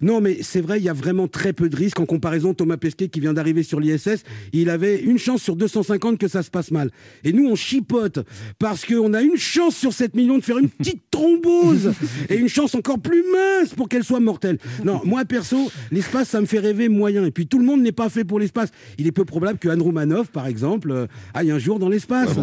Non, 0.00 0.20
mais 0.20 0.38
c'est 0.42 0.60
vrai, 0.60 0.78
il 0.78 0.84
y 0.84 0.88
a 0.88 0.94
vraiment 0.94 1.28
très 1.28 1.52
peu 1.52 1.68
de 1.68 1.76
risques 1.76 2.00
en 2.00 2.06
comparaison. 2.06 2.54
Thomas 2.54 2.76
Pesquet, 2.78 3.08
qui 3.08 3.20
vient 3.20 3.34
d'arriver 3.34 3.62
sur 3.62 3.80
l'ISS, 3.80 4.22
il 4.52 4.70
avait 4.70 4.98
une 5.00 5.18
chance 5.18 5.42
sur 5.42 5.56
250 5.80 6.18
que 6.18 6.28
ça 6.28 6.42
se 6.42 6.50
passe 6.50 6.70
mal. 6.70 6.90
Et 7.24 7.32
nous, 7.32 7.48
on 7.48 7.54
chipote 7.54 8.20
parce 8.58 8.84
qu'on 8.84 9.14
a 9.14 9.22
une 9.22 9.36
chance 9.36 9.76
sur 9.76 9.92
7 9.92 10.14
millions 10.14 10.38
de 10.38 10.44
faire 10.44 10.58
une 10.58 10.68
petite 10.68 11.02
thrombose 11.10 11.92
et 12.28 12.36
une 12.36 12.48
chance 12.48 12.74
encore 12.74 12.98
plus 12.98 13.24
mince 13.32 13.74
pour 13.74 13.88
qu'elle 13.88 14.04
soit 14.04 14.20
mortelle. 14.20 14.58
Non, 14.84 15.00
moi, 15.04 15.24
perso, 15.24 15.70
l'espace, 15.90 16.28
ça 16.28 16.40
me 16.40 16.46
fait 16.46 16.58
rêver 16.58 16.88
moyen. 16.88 17.24
Et 17.24 17.30
puis, 17.30 17.46
tout 17.46 17.58
le 17.58 17.64
monde 17.64 17.82
n'est 17.82 17.92
pas 17.92 18.08
fait 18.08 18.24
pour 18.24 18.38
l'espace. 18.38 18.70
Il 18.98 19.06
est 19.06 19.12
peu 19.12 19.24
probable 19.24 19.58
que 19.58 19.68
Anne 19.68 19.82
Romanoff, 19.82 20.28
par 20.28 20.46
exemple, 20.46 20.90
euh, 20.90 21.06
aille 21.34 21.50
un 21.50 21.58
jour 21.58 21.78
dans 21.78 21.88
l'espace. 21.88 22.36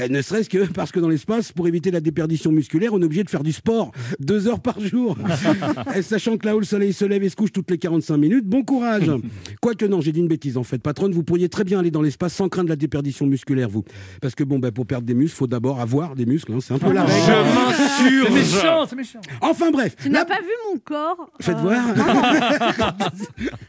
Euh, 0.00 0.08
ne 0.08 0.22
serait-ce 0.22 0.48
que 0.50 0.66
parce 0.72 0.90
que 0.90 0.98
dans 0.98 1.08
l'espace, 1.08 1.52
pour 1.52 1.68
éviter 1.68 1.92
la 1.92 2.00
déperdition 2.00 2.50
musculaire, 2.50 2.92
on 2.94 3.00
est 3.00 3.04
obligé 3.04 3.22
de 3.22 3.30
faire 3.30 3.44
du 3.44 3.52
sport 3.52 3.92
deux 4.18 4.48
heures 4.48 4.58
par 4.60 4.80
jour. 4.80 5.16
Et 5.96 6.02
sachant 6.02 6.36
que 6.36 6.46
là 6.46 6.56
où 6.56 6.58
le 6.58 6.64
soleil 6.64 6.92
se 6.92 7.04
lève 7.04 7.22
et 7.22 7.28
se 7.28 7.36
couche 7.36 7.52
toutes 7.52 7.70
les 7.70 7.78
45 7.78 8.16
minutes, 8.16 8.44
bon 8.44 8.64
courage. 8.64 9.08
Quoique 9.60 9.84
non, 9.84 10.00
j'ai 10.00 10.10
dit 10.10 10.18
une 10.18 10.26
bêtise 10.26 10.56
en 10.56 10.64
fait. 10.64 10.78
Patronne, 10.78 11.12
vous 11.12 11.22
pourriez 11.22 11.48
très 11.48 11.62
bien 11.62 11.78
aller 11.78 11.92
dans 11.92 12.02
l'espace 12.02 12.34
sans 12.34 12.48
craindre 12.48 12.70
la 12.70 12.76
déperdition 12.76 13.26
musculaire, 13.26 13.68
vous. 13.68 13.84
Parce 14.20 14.34
que 14.34 14.42
bon, 14.42 14.58
bah, 14.58 14.72
pour 14.72 14.84
perdre 14.86 15.06
des 15.06 15.14
muscles, 15.14 15.36
faut 15.36 15.46
d'abord 15.46 15.80
avoir 15.80 16.16
des 16.16 16.26
muscles. 16.26 16.52
hein. 16.54 16.58
C'est 16.60 16.74
un 16.74 16.78
peu 16.78 16.92
la 16.92 17.06
Je 17.06 17.12
règle. 17.12 17.24
C'est 17.24 18.30
m'insurge. 18.30 18.32
méchant, 18.34 18.86
c'est 18.90 18.96
méchant. 18.96 19.20
Enfin 19.42 19.70
bref. 19.70 19.94
Tu 20.02 20.10
n'as 20.10 20.20
la- 20.20 20.24
pas 20.24 20.40
vu 20.40 20.48
mon 20.72 20.78
corps 20.80 21.30
Faites 21.40 21.54
euh, 21.56 21.60
voir. 21.60 21.84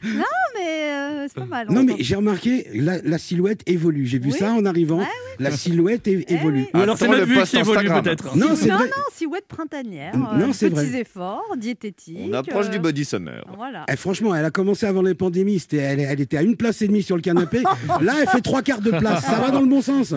Non, 0.03 0.23
mais 0.55 0.91
euh, 0.91 1.25
c'est 1.27 1.35
pas 1.35 1.45
mal. 1.45 1.67
Non 1.69 1.81
on 1.81 1.83
mais 1.83 1.95
j'ai 1.99 2.15
remarqué, 2.15 2.67
la, 2.73 2.99
la 3.03 3.17
silhouette 3.19 3.61
évolue. 3.67 4.05
J'ai 4.05 4.19
vu 4.19 4.31
Oui. 4.31 4.37
ça 4.39 4.53
en 4.53 4.65
arrivant. 4.65 4.99
Ouais, 4.99 5.05
La 5.39 5.51
silhouette 5.51 6.07
é- 6.07 6.13
Eh 6.14 6.14
évolue. 6.27 6.61
oui. 6.61 6.69
Ou 6.73 6.77
alors 6.83 6.97
c'est 6.97 7.05
Attends, 7.05 7.13
notre 7.13 7.25
vue 7.25 7.41
qui 7.43 7.57
évolue 7.57 7.89
peut-être. 7.89 8.35
Non, 8.37 8.55
c'est 8.55 8.67
non, 8.69 8.79
non, 8.79 8.85
silhouette 9.13 9.47
printanière. 9.47 10.15
Non, 10.17 10.49
euh, 10.49 10.53
c'est 10.53 10.69
petits 10.69 10.89
vrai. 10.89 11.01
efforts, 11.01 11.55
diététiques. 11.57 12.17
On 12.29 12.33
approche 12.33 12.67
euh, 12.67 12.69
du 12.69 12.79
body 12.79 13.05
summer. 13.05 13.43
Voilà. 13.55 13.85
Eh, 13.91 13.95
franchement, 13.95 14.33
elle 14.35 14.45
a 14.45 14.51
commencé 14.51 14.85
avant 14.85 15.01
les 15.01 15.15
pandémies. 15.15 15.63
Elle 15.71 16.21
était 16.21 16.37
à 16.37 16.41
une 16.41 16.55
place 16.55 16.81
et 16.81 16.87
demie 16.87 17.03
sur 17.03 17.15
le 17.15 17.21
canapé. 17.21 17.63
Là, 18.01 18.13
elle 18.21 18.27
fait 18.27 18.41
trois 18.41 18.61
quarts 18.61 18.81
de 18.81 18.91
place. 18.91 19.23
Ça 19.25 19.39
va 19.39 19.51
dans 19.51 19.61
le 19.61 19.67
bon 19.67 19.81
sens. 19.81 20.13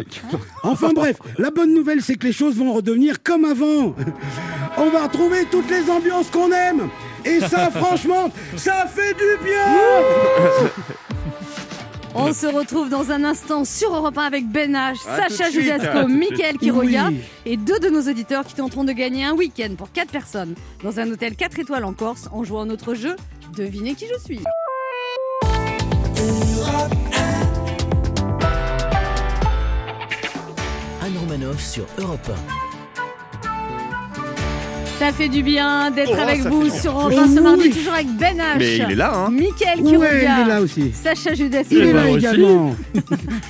Enfin 0.62 0.92
bref, 0.94 1.16
la 1.38 1.50
bonne 1.50 1.74
nouvelle, 1.74 2.02
c'est 2.02 2.14
que 2.16 2.26
les 2.26 2.32
choses 2.32 2.56
vont 2.56 2.72
redevenir 2.72 3.22
comme 3.22 3.44
avant. 3.44 3.94
On 4.76 4.90
va 4.90 5.04
retrouver 5.04 5.44
toutes 5.50 5.70
les 5.70 5.90
ambiances 5.90 6.30
qu'on 6.30 6.50
aime. 6.52 6.88
Et 7.24 7.40
ça, 7.40 7.70
franchement, 7.70 8.30
ça 8.56 8.86
fait 8.86 9.14
du 9.14 9.44
bien. 9.44 9.64
On 12.20 12.32
se 12.32 12.46
retrouve 12.46 12.88
dans 12.90 13.10
un 13.12 13.22
instant 13.24 13.64
sur 13.64 13.94
Europe 13.94 14.18
1 14.18 14.22
avec 14.22 14.48
Ben 14.48 14.72
H, 14.74 14.96
À 15.08 15.28
Sacha 15.28 15.50
Judasco, 15.50 16.08
Mickaël 16.08 16.56
Oui. 16.60 16.70
regarde 16.70 17.14
et 17.46 17.56
deux 17.56 17.78
de 17.78 17.88
nos 17.88 18.02
auditeurs 18.10 18.44
qui 18.44 18.54
tenteront 18.54 18.84
de 18.84 18.92
gagner 18.92 19.24
un 19.24 19.34
week-end 19.34 19.74
pour 19.76 19.92
quatre 19.92 20.10
personnes 20.10 20.54
dans 20.82 20.98
un 20.98 21.10
hôtel 21.10 21.36
4 21.36 21.58
étoiles 21.60 21.84
en 21.84 21.92
Corse 21.92 22.28
en 22.32 22.42
jouant 22.44 22.62
à 22.62 22.64
notre 22.64 22.94
jeu 22.94 23.14
Devinez 23.56 23.94
qui 23.94 24.06
je 24.06 24.18
suis. 24.22 24.40
Anne 31.02 31.16
Romanoff 31.20 31.60
sur 31.64 31.84
Europe 31.98 32.30
Ça 34.98 35.12
fait 35.12 35.28
du 35.28 35.42
bien 35.44 35.90
d'être 35.92 36.10
Oh, 36.12 36.20
avec 36.20 36.40
vous 36.40 36.68
sur 36.70 36.98
1 37.06 37.10
ce 37.28 37.40
mardi, 37.40 37.62
oui. 37.64 37.70
toujours 37.70 37.92
avec 37.94 38.08
Ben 38.18 38.36
H. 38.36 38.42
Mais 38.58 38.76
il 38.78 38.90
est 38.90 38.94
là, 38.96 39.12
hein 39.14 39.30
Mickaël 39.30 39.76
qui 39.82 39.96
Ouais, 39.96 40.08
il 40.22 40.42
est 40.42 40.48
là 40.48 40.60
aussi. 40.60 40.90
Sacha 40.92 41.34
Judasco. 41.34 41.68
Il 41.70 41.78
est 41.82 41.92
ben 41.92 42.04
là 42.04 42.06
aussi. 42.10 42.18
également. 42.18 42.74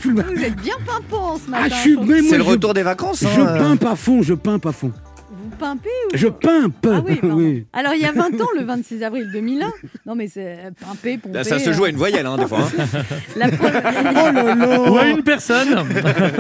Vous 0.05 0.45
êtes 0.45 0.57
bien 0.57 0.75
pimpant 0.87 1.39
ce 1.43 1.51
matin. 1.51 1.67
Ah, 1.73 1.75
je 1.85 1.91
je 1.91 1.95
moi, 1.95 2.17
C'est 2.29 2.37
le 2.39 2.45
je- 2.45 2.49
retour 2.51 2.75
des 2.75 2.83
vacances. 2.83 3.23
Je 3.23 3.41
hein. 3.41 3.57
pimpe 3.59 3.85
à 3.87 3.97
fond, 3.97 4.21
je 4.23 4.35
pimpe 4.35 4.67
à 4.67 4.73
fond. 4.73 4.93
Pimpez 5.59 5.89
ou... 6.13 6.17
Je 6.17 6.29
pimpe. 6.29 6.87
Ah 6.91 7.03
oui. 7.07 7.19
Oui. 7.23 7.67
Alors, 7.73 7.95
il 7.95 8.01
y 8.01 8.05
a 8.05 8.13
20 8.13 8.41
ans, 8.41 8.49
le 8.57 8.65
26 8.65 9.03
avril 9.03 9.29
2001. 9.33 9.73
Non, 10.07 10.15
mais 10.15 10.29
c'est 10.29 10.59
pimpé, 10.81 11.19
pompé. 11.19 11.35
Là, 11.37 11.45
ça 11.45 11.59
se 11.59 11.73
joue 11.73 11.85
à 11.85 11.87
euh, 11.89 11.91
une 11.91 11.97
voyelle, 11.97 12.27
hein, 12.27 12.37
des 12.37 12.47
fois. 12.47 12.61
hein. 12.61 12.87
la 13.37 13.49
première- 13.51 13.83
Oh. 14.79 14.91
Ou 14.93 14.99
à 14.99 15.07
une 15.07 15.23
personne. 15.23 15.69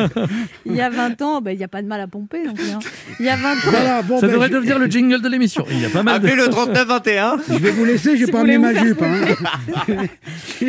Il 0.66 0.74
y 0.74 0.80
a 0.80 0.90
20 0.90 1.20
ans, 1.22 1.40
bah, 1.40 1.52
il 1.52 1.58
n'y 1.58 1.64
a 1.64 1.68
pas 1.68 1.82
de 1.82 1.86
mal 1.86 2.00
à 2.00 2.06
pomper 2.06 2.42
plus. 2.54 2.70
hein. 2.70 2.78
Il 3.18 3.26
y 3.26 3.28
a 3.28 3.36
20 3.36 3.52
ans. 3.52 3.54
Voilà, 3.64 4.02
bon, 4.02 4.20
Ça 4.20 4.26
ben, 4.26 4.32
devrait 4.32 4.48
je- 4.48 4.52
devenir 4.54 4.78
le 4.78 4.86
jingle 4.86 5.20
de 5.22 5.28
l'émission. 5.28 5.64
Il 5.70 5.80
y 5.80 5.84
a 5.86 5.88
pas 5.88 6.02
mal 6.02 6.20
de... 6.20 6.26
Appelez 6.28 6.40
le 6.42 6.48
3921. 6.48 7.36
je 7.48 7.54
vais 7.58 7.70
vous 7.70 7.84
laisser, 7.84 8.16
j'ai 8.16 8.26
Si 8.26 8.32
pas 8.32 8.40
amené 8.40 8.58
ma 8.58 8.74
jupe. 8.74 9.02
Hein. 9.02 10.06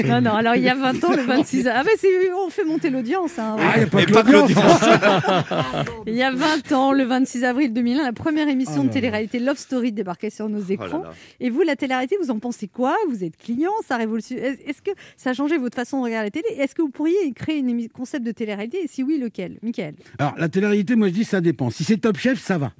Non, 0.07 0.21
non, 0.21 0.33
alors 0.35 0.55
il 0.55 0.63
y 0.63 0.69
a 0.69 0.75
20 0.75 1.03
ans, 1.03 1.11
le 1.15 1.23
26 1.23 1.67
Ah, 1.67 1.81
mais 1.85 1.91
c'est- 1.97 2.07
on 2.45 2.49
fait 2.49 2.63
monter 2.65 2.89
l'audience. 2.89 3.31
hein, 3.37 3.55
ouais. 3.57 3.63
Ah, 3.75 3.79
y 3.79 3.83
a 3.83 3.87
pas 3.87 4.03
que 4.05 4.11
pas 4.13 4.23
que 4.23 4.31
l'audience. 4.31 4.81
Il 6.07 6.15
y 6.15 6.23
a 6.23 6.31
20 6.31 6.71
ans, 6.71 6.91
le 6.93 7.03
26 7.03 7.43
avril 7.43 7.73
2001, 7.73 8.03
la 8.03 8.13
première 8.13 8.38
émission 8.47 8.81
Oh 8.81 8.87
de 8.87 8.89
télé-réalité 8.93 9.39
Love 9.39 9.57
Story 9.57 9.91
débarquait 9.91 10.29
sur 10.29 10.47
nos 10.49 10.59
Oh 10.59 10.65
là 10.67 10.73
écrans. 10.73 11.03
là. 11.03 11.13
Et 11.39 11.49
vous, 11.49 11.61
la 11.61 11.75
télé-réalité, 11.75 12.15
vous 12.21 12.31
en 12.31 12.39
pensez 12.39 12.67
quoi? 12.67 12.95
Vous 13.09 13.23
êtes 13.23 13.35
client, 13.37 13.71
ça 13.87 13.97
révolutionne. 13.97 14.37
Est- 14.39 14.61
Est-ce 14.69 14.81
que 14.81 14.91
ça 15.17 15.31
a 15.31 15.33
changé 15.33 15.57
votre 15.57 15.75
façon 15.75 15.97
de 15.99 16.03
regarder 16.05 16.27
la 16.35 16.41
télé? 16.43 16.61
Est-ce 16.61 16.73
que 16.75 16.81
vous 16.81 16.89
pourriez 16.89 17.31
créer 17.35 17.59
un 17.61 17.87
concept 17.87 18.25
de 18.25 18.31
télé-réalité? 18.31 18.83
Et 18.83 18.87
si 18.87 19.03
oui, 19.03 19.17
lequel? 19.17 19.57
Michael 19.61 19.95
Alors, 20.19 20.35
la 20.37 20.47
télé-réalité, 20.49 20.95
moi, 20.95 21.07
je 21.09 21.13
dis, 21.13 21.23
ça 21.25 21.41
dépend. 21.41 21.69
Si 21.69 21.83
c'est 21.83 21.97
Top 21.97 22.17
Chef, 22.17 22.39
ça 22.39 22.57
va. 22.57 22.71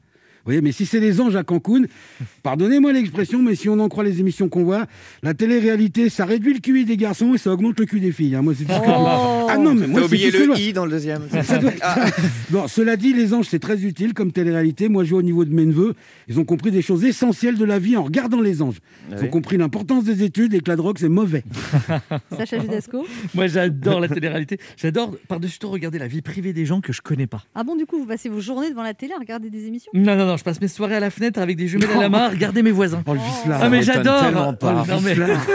Vous 0.49 0.53
voyez, 0.53 0.61
mais 0.61 0.71
si 0.71 0.87
c'est 0.87 0.99
les 0.99 1.21
anges 1.21 1.35
à 1.35 1.43
Cancun, 1.43 1.83
pardonnez-moi 2.43 2.91
l'expression, 2.91 3.39
mais 3.39 3.53
si 3.53 3.69
on 3.69 3.77
en 3.79 3.87
croit 3.87 4.03
les 4.03 4.19
émissions 4.19 4.49
qu'on 4.49 4.63
voit, 4.63 4.87
la 5.21 5.35
télé-réalité, 5.35 6.09
ça 6.09 6.25
réduit 6.25 6.55
le 6.55 6.59
QI 6.59 6.85
des 6.85 6.97
garçons 6.97 7.35
et 7.35 7.37
ça 7.37 7.51
augmente 7.53 7.79
le 7.79 7.85
QI 7.85 7.99
des 7.99 8.11
filles. 8.11 8.33
hein. 8.33 8.41
Moi, 8.41 8.53
c'est 8.57 8.65
tout 8.65 8.71
ce 8.73 8.79
que- 8.79 8.85
Oh 8.87 9.45
Ah 9.47 9.57
non, 9.59 9.75
mais 9.75 9.85
moi, 9.85 10.03
oublié 10.05 10.31
que 10.31 10.37
le 10.37 10.45
vois. 10.47 10.57
i 10.59 10.73
dans 10.73 10.85
le 10.85 10.91
deuxième. 10.91 11.21
Ça 11.43 11.59
doit 11.59 11.69
être- 11.71 12.19
Bon, 12.49 12.67
cela 12.67 12.97
dit, 12.97 13.13
les 13.13 13.31
anges, 13.35 13.45
c'est 13.47 13.59
très 13.59 13.83
utile 13.83 14.15
comme 14.15 14.31
télé-réalité. 14.31 14.89
Moi, 14.89 15.03
je 15.03 15.11
vais 15.11 15.17
au 15.17 15.21
niveau 15.21 15.45
de 15.45 15.53
mes 15.53 15.65
neveux. 15.67 15.93
Ils 16.27 16.39
ont 16.39 16.45
compris 16.45 16.71
des 16.71 16.81
choses 16.81 17.05
essentielles 17.05 17.57
de 17.59 17.65
la 17.65 17.77
vie 17.77 17.95
en 17.95 18.03
regardant 18.03 18.41
les 18.41 18.63
anges. 18.63 18.79
Ils 19.11 19.17
Oui. 19.19 19.25
ont 19.25 19.29
compris 19.29 19.57
l'importance 19.57 20.03
des 20.03 20.23
études 20.23 20.55
et 20.55 20.61
que 20.61 20.69
la 20.71 20.77
drogue, 20.77 20.97
c'est 20.99 21.09
mauvais. 21.09 21.43
Sacha 22.35 22.59
Judasco 22.59 23.05
Moi, 23.35 23.45
j'adore 23.45 23.99
la 23.99 24.07
télé-réalité. 24.07 24.57
J'adore, 24.77 25.15
par-dessus 25.27 25.59
tout, 25.59 25.69
regarder 25.69 25.99
la 25.99 26.07
vie 26.07 26.21
privée 26.23 26.53
des 26.53 26.65
gens 26.65 26.81
que 26.81 26.91
je 26.91 27.01
connais 27.01 27.27
pas. 27.27 27.43
Ah 27.53 27.63
bon, 27.63 27.75
du 27.75 27.85
coup, 27.85 27.99
vous 27.99 28.05
passez 28.07 28.29
vos 28.29 28.39
journées 28.41 28.69
devant 28.71 28.83
la 28.83 28.93
télé 28.95 29.13
à 29.13 29.19
regarder 29.19 29.49
des 29.51 29.67
émissions? 29.67 29.91
Non, 29.93 30.15
non, 30.15 30.25
non, 30.25 30.37
je 30.39 30.43
passe 30.43 30.59
mes 30.61 30.67
soirées 30.67 30.95
à 30.95 30.99
la 30.99 31.09
fenêtre 31.11 31.39
avec 31.39 31.55
des 31.57 31.67
jumelles 31.67 31.91
à 31.95 31.99
la 31.99 32.09
main, 32.09 32.23
à 32.23 32.29
regarder 32.29 32.63
mes 32.63 32.71
voisins. 32.71 33.03
Oh, 33.05 33.13
le 33.13 33.19
vicelard. 33.19 33.59
Ah, 33.61 33.69
mais 33.69 33.83
j'adore. 33.83 34.23
Oh, 34.25 34.67
le 34.67 34.91
Non, 34.91 35.01
mais- 35.01 35.13
vicelard. 35.13 35.45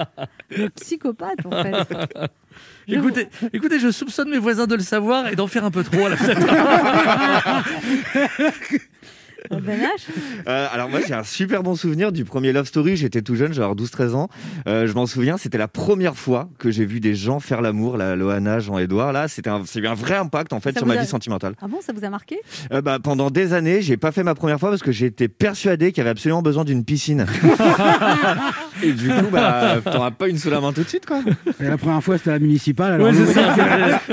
Le 0.56 0.68
psychopathe, 0.70 1.46
en 1.46 1.50
fait. 1.62 1.96
Je- 2.88 2.94
Écoutez, 2.96 3.28
écoutez, 3.52 3.78
je 3.78 3.90
soupçonne 3.90 4.30
mes 4.30 4.38
voisins 4.38 4.66
de 4.66 4.74
le 4.74 4.82
savoir 4.82 5.28
et 5.28 5.36
d'en 5.36 5.46
faire 5.46 5.64
un 5.64 5.70
peu 5.70 5.84
trop 5.84 6.06
à 6.06 6.08
la 6.10 6.16
fenêtre. 6.16 6.46
Euh, 10.48 10.66
alors 10.72 10.88
moi 10.88 11.00
j'ai 11.06 11.14
un 11.14 11.22
super 11.24 11.62
bon 11.62 11.74
souvenir 11.74 12.12
du 12.12 12.24
premier 12.24 12.52
Love 12.52 12.66
Story, 12.66 12.96
j'étais 12.96 13.22
tout 13.22 13.34
jeune, 13.34 13.52
j'avais 13.52 13.72
12-13 13.74 14.14
ans. 14.14 14.28
Euh, 14.66 14.86
je 14.86 14.92
m'en 14.94 15.06
souviens, 15.06 15.36
c'était 15.36 15.58
la 15.58 15.68
première 15.68 16.16
fois 16.16 16.48
que 16.58 16.70
j'ai 16.70 16.84
vu 16.86 17.00
des 17.00 17.14
gens 17.14 17.40
faire 17.40 17.60
l'amour, 17.62 17.96
la 17.96 18.16
Loana, 18.16 18.58
Jean-Edouard. 18.60 19.12
Là, 19.12 19.28
c'était 19.28 19.50
un, 19.50 19.62
c'est 19.66 19.80
eu 19.80 19.86
un 19.86 19.94
vrai 19.94 20.16
impact 20.16 20.52
en 20.52 20.60
fait 20.60 20.72
Ça 20.72 20.80
sur 20.80 20.86
ma 20.86 20.94
a- 20.94 21.00
vie 21.02 21.06
sentimentale. 21.06 21.54
Ah 21.62 21.68
bon, 21.68 21.78
ça 21.80 21.92
vous 21.92 22.04
a 22.04 22.10
marqué? 22.10 22.38
Euh, 22.72 22.80
bah, 22.82 22.98
pendant 23.02 23.30
des 23.30 23.52
années, 23.52 23.82
j'ai 23.82 23.96
pas 23.96 24.12
fait 24.12 24.22
ma 24.22 24.34
première 24.34 24.58
fois 24.60 24.70
parce 24.70 24.82
que 24.82 24.92
j'étais 24.92 25.28
persuadé 25.28 25.92
qu'il 25.92 25.98
y 25.98 26.00
avait 26.02 26.10
absolument 26.10 26.42
besoin 26.42 26.64
d'une 26.64 26.84
piscine. 26.84 27.26
Et 28.82 28.92
du 28.92 29.08
coup, 29.08 29.26
bah, 29.30 29.76
t'auras 29.84 30.10
pas 30.10 30.28
une 30.28 30.38
sous 30.38 30.50
la 30.50 30.60
main 30.60 30.72
tout 30.72 30.82
de 30.82 30.88
suite 30.88 31.06
quoi. 31.06 31.20
Et 31.60 31.64
la 31.64 31.76
première 31.78 32.02
fois, 32.02 32.18
c'était 32.18 32.30
à 32.30 32.34
la 32.34 32.38
municipale. 32.38 32.92
Alors 32.94 33.06
Ouais, 33.08 33.12
nous, 33.12 33.26
c'est 33.26 33.34
ça. 33.34 33.50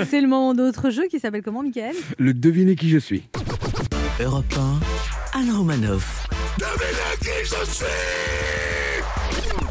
C'est 0.09 0.21
le 0.21 0.27
moment 0.27 0.53
d'autre 0.53 0.89
jeu 0.89 1.03
qui 1.09 1.19
s'appelle 1.19 1.41
comment, 1.41 1.63
Michael? 1.63 1.95
Le 2.17 2.33
devinez 2.33 2.75
qui 2.75 2.89
je 2.89 2.97
suis. 2.97 3.23
Europe 4.19 4.45
1, 4.57 4.79
Alain 5.37 5.55
Romanoff. 5.55 6.27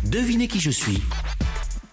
Devinez 0.05 0.47
qui 0.47 0.61
je 0.61 0.71
suis. 0.71 1.03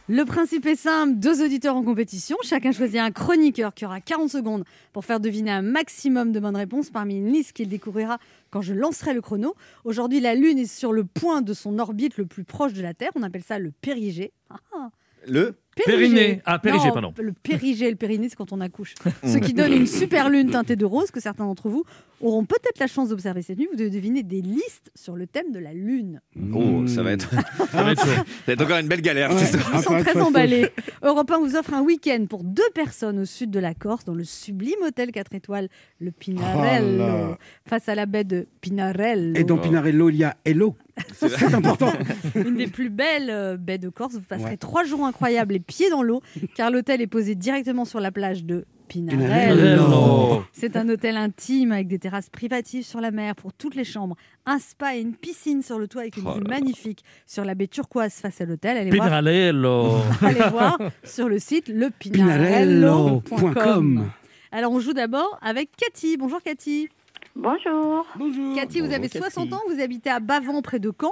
Le 0.07 0.25
principe 0.25 0.67
est 0.67 0.75
simple, 0.75 1.15
deux 1.15 1.43
auditeurs 1.43 1.75
en 1.75 1.81
compétition, 1.81 2.37
chacun 2.43 2.71
choisit 2.71 2.99
un 2.99 3.09
chroniqueur 3.09 3.73
qui 3.73 3.85
aura 3.85 3.99
40 3.99 4.29
secondes 4.29 4.63
pour 4.91 5.05
faire 5.05 5.19
deviner 5.19 5.49
un 5.49 5.63
maximum 5.63 6.31
de 6.31 6.39
bonnes 6.39 6.55
réponses 6.55 6.91
parmi 6.91 7.15
une 7.15 7.33
liste 7.33 7.53
qu'il 7.53 7.67
découvrira 7.67 8.19
quand 8.51 8.61
je 8.61 8.75
lancerai 8.75 9.15
le 9.15 9.21
chrono. 9.21 9.55
Aujourd'hui, 9.85 10.19
la 10.19 10.35
Lune 10.35 10.59
est 10.59 10.71
sur 10.71 10.93
le 10.93 11.03
point 11.03 11.41
de 11.41 11.55
son 11.55 11.79
orbite 11.79 12.17
le 12.17 12.27
plus 12.27 12.43
proche 12.43 12.73
de 12.73 12.81
la 12.83 12.93
Terre, 12.93 13.09
on 13.15 13.23
appelle 13.23 13.43
ça 13.43 13.57
le 13.57 13.71
périgée. 13.71 14.33
Ah, 14.51 14.57
ah. 14.75 14.89
Le 15.25 15.55
Périnée. 15.75 16.41
Ah, 16.45 16.59
périgée, 16.59 16.87
Non, 16.87 16.93
pardon. 16.93 17.13
Le 17.17 17.33
périgée 17.33 17.87
et 17.87 17.89
le 17.89 17.95
périnée, 17.95 18.29
c'est 18.29 18.35
quand 18.35 18.53
on 18.53 18.61
accouche. 18.61 18.93
Ce 19.23 19.37
qui 19.37 19.53
donne 19.53 19.73
une 19.73 19.87
super 19.87 20.29
lune 20.29 20.51
teintée 20.51 20.75
de 20.75 20.85
rose 20.85 21.11
que 21.11 21.19
certains 21.19 21.45
d'entre 21.45 21.69
vous 21.69 21.83
auront 22.25 22.45
peut-être 22.45 22.79
la 22.79 22.87
chance 22.87 23.09
d'observer 23.09 23.41
cette 23.41 23.57
nuit. 23.57 23.67
Vous 23.71 23.77
devez 23.77 23.89
deviner 23.89 24.23
des 24.23 24.41
listes 24.41 24.91
sur 24.95 25.15
le 25.15 25.27
thème 25.27 25.51
de 25.51 25.59
la 25.59 25.73
Lune. 25.73 26.21
Oh, 26.53 26.87
ça 26.87 27.03
va 27.03 27.11
être, 27.11 27.29
Ça 27.71 27.83
va 27.83 27.91
être 27.91 28.05
ça 28.05 28.15
va 28.47 28.53
être 28.53 28.61
encore 28.61 28.77
une 28.77 28.87
belle 28.87 29.01
galère. 29.01 29.31
Ouais. 29.33 29.41
histoire. 29.43 29.71
Ils 29.75 29.81
sont 29.81 29.99
très 29.99 30.19
emballés. 30.21 30.69
Europe 31.01 31.29
1 31.31 31.37
vous 31.39 31.55
offre 31.55 31.73
un 31.73 31.81
week-end 31.81 32.25
pour 32.29 32.43
deux 32.43 32.61
personnes 32.73 33.19
au 33.19 33.25
sud 33.25 33.51
de 33.51 33.59
la 33.59 33.73
Corse, 33.73 34.05
dans 34.05 34.15
le 34.15 34.23
sublime 34.23 34.81
hôtel 34.85 35.11
4 35.11 35.35
étoiles, 35.35 35.67
le 35.99 36.11
Pinarello, 36.11 37.03
Oh 37.31 37.35
face 37.67 37.89
à 37.89 37.95
la 37.95 38.05
baie 38.05 38.23
de 38.23 38.47
Pinarello. 38.61 39.33
Et 39.35 39.43
dans 39.43 39.57
Pinarello, 39.57 40.09
il 40.09 40.17
y 40.17 40.23
a 40.23 40.35
Hello. 40.45 40.75
C'est 41.15 41.41
important. 41.53 41.91
Une 42.35 42.55
des 42.57 42.67
plus 42.67 42.89
belles 42.89 43.29
euh, 43.29 43.57
baies 43.57 43.77
de 43.79 43.89
Corse. 43.89 44.13
Vous 44.13 44.21
passerez 44.21 44.51
Ouais. 44.51 44.57
trois 44.57 44.83
jours 44.83 45.05
incroyables, 45.05 45.53
les 45.53 45.59
pieds 45.59 45.89
dans 45.89 46.03
l'eau, 46.03 46.21
car 46.55 46.69
l'hôtel 46.69 47.01
est 47.01 47.07
posé 47.07 47.33
directement 47.35 47.85
sur 47.85 47.99
la 47.99 48.11
plage 48.11 48.43
de 48.45 48.65
Pinarello. 48.87 50.43
C'est 50.51 50.75
un 50.77 50.87
hôtel 50.89 51.17
intime 51.17 51.71
avec 51.71 51.87
des 51.87 51.99
terrasses 51.99 52.29
privatives 52.29 52.85
sur 52.85 53.01
la 53.01 53.11
mer 53.11 53.35
pour 53.35 53.53
toutes 53.53 53.75
les 53.75 53.83
chambres, 53.83 54.15
un 54.45 54.59
spa 54.59 54.95
et 54.95 55.01
une 55.01 55.15
piscine 55.15 55.61
sur 55.61 55.79
le 55.79 55.87
toit 55.87 56.01
avec 56.01 56.17
une 56.17 56.27
Oh 56.27 56.33
vue 56.33 56.43
magnifique 56.47 57.03
sur 57.25 57.45
la 57.45 57.55
baie 57.55 57.67
turquoise 57.67 58.13
face 58.13 58.41
à 58.41 58.45
l'hôtel. 58.45 58.77
Allez 58.77 58.91
voir 58.91 59.07
Pinarello. 59.07 59.97
allez 60.21 60.49
voir 60.49 60.77
sur 61.03 61.29
le 61.29 61.39
site 61.39 61.67
lepinarello.com. 61.69 63.21
Pinarello.com. 63.23 64.09
Alors 64.51 64.71
on 64.71 64.79
joue 64.79 64.93
d'abord 64.93 65.39
avec 65.41 65.69
Cathy. 65.75 66.17
Bonjour 66.17 66.41
Cathy. 66.41 66.89
Bonjour. 67.35 68.05
Bonjour. 68.15 68.55
Cathy, 68.55 68.79
vous 68.79 68.85
Bonjour, 68.85 68.95
avez 68.95 69.09
Cathy. 69.09 69.17
60 69.17 69.53
ans, 69.53 69.61
vous 69.69 69.81
habitez 69.81 70.09
à 70.09 70.19
Bavant 70.19 70.61
près 70.61 70.79
de 70.79 70.91
Caen. 70.99 71.11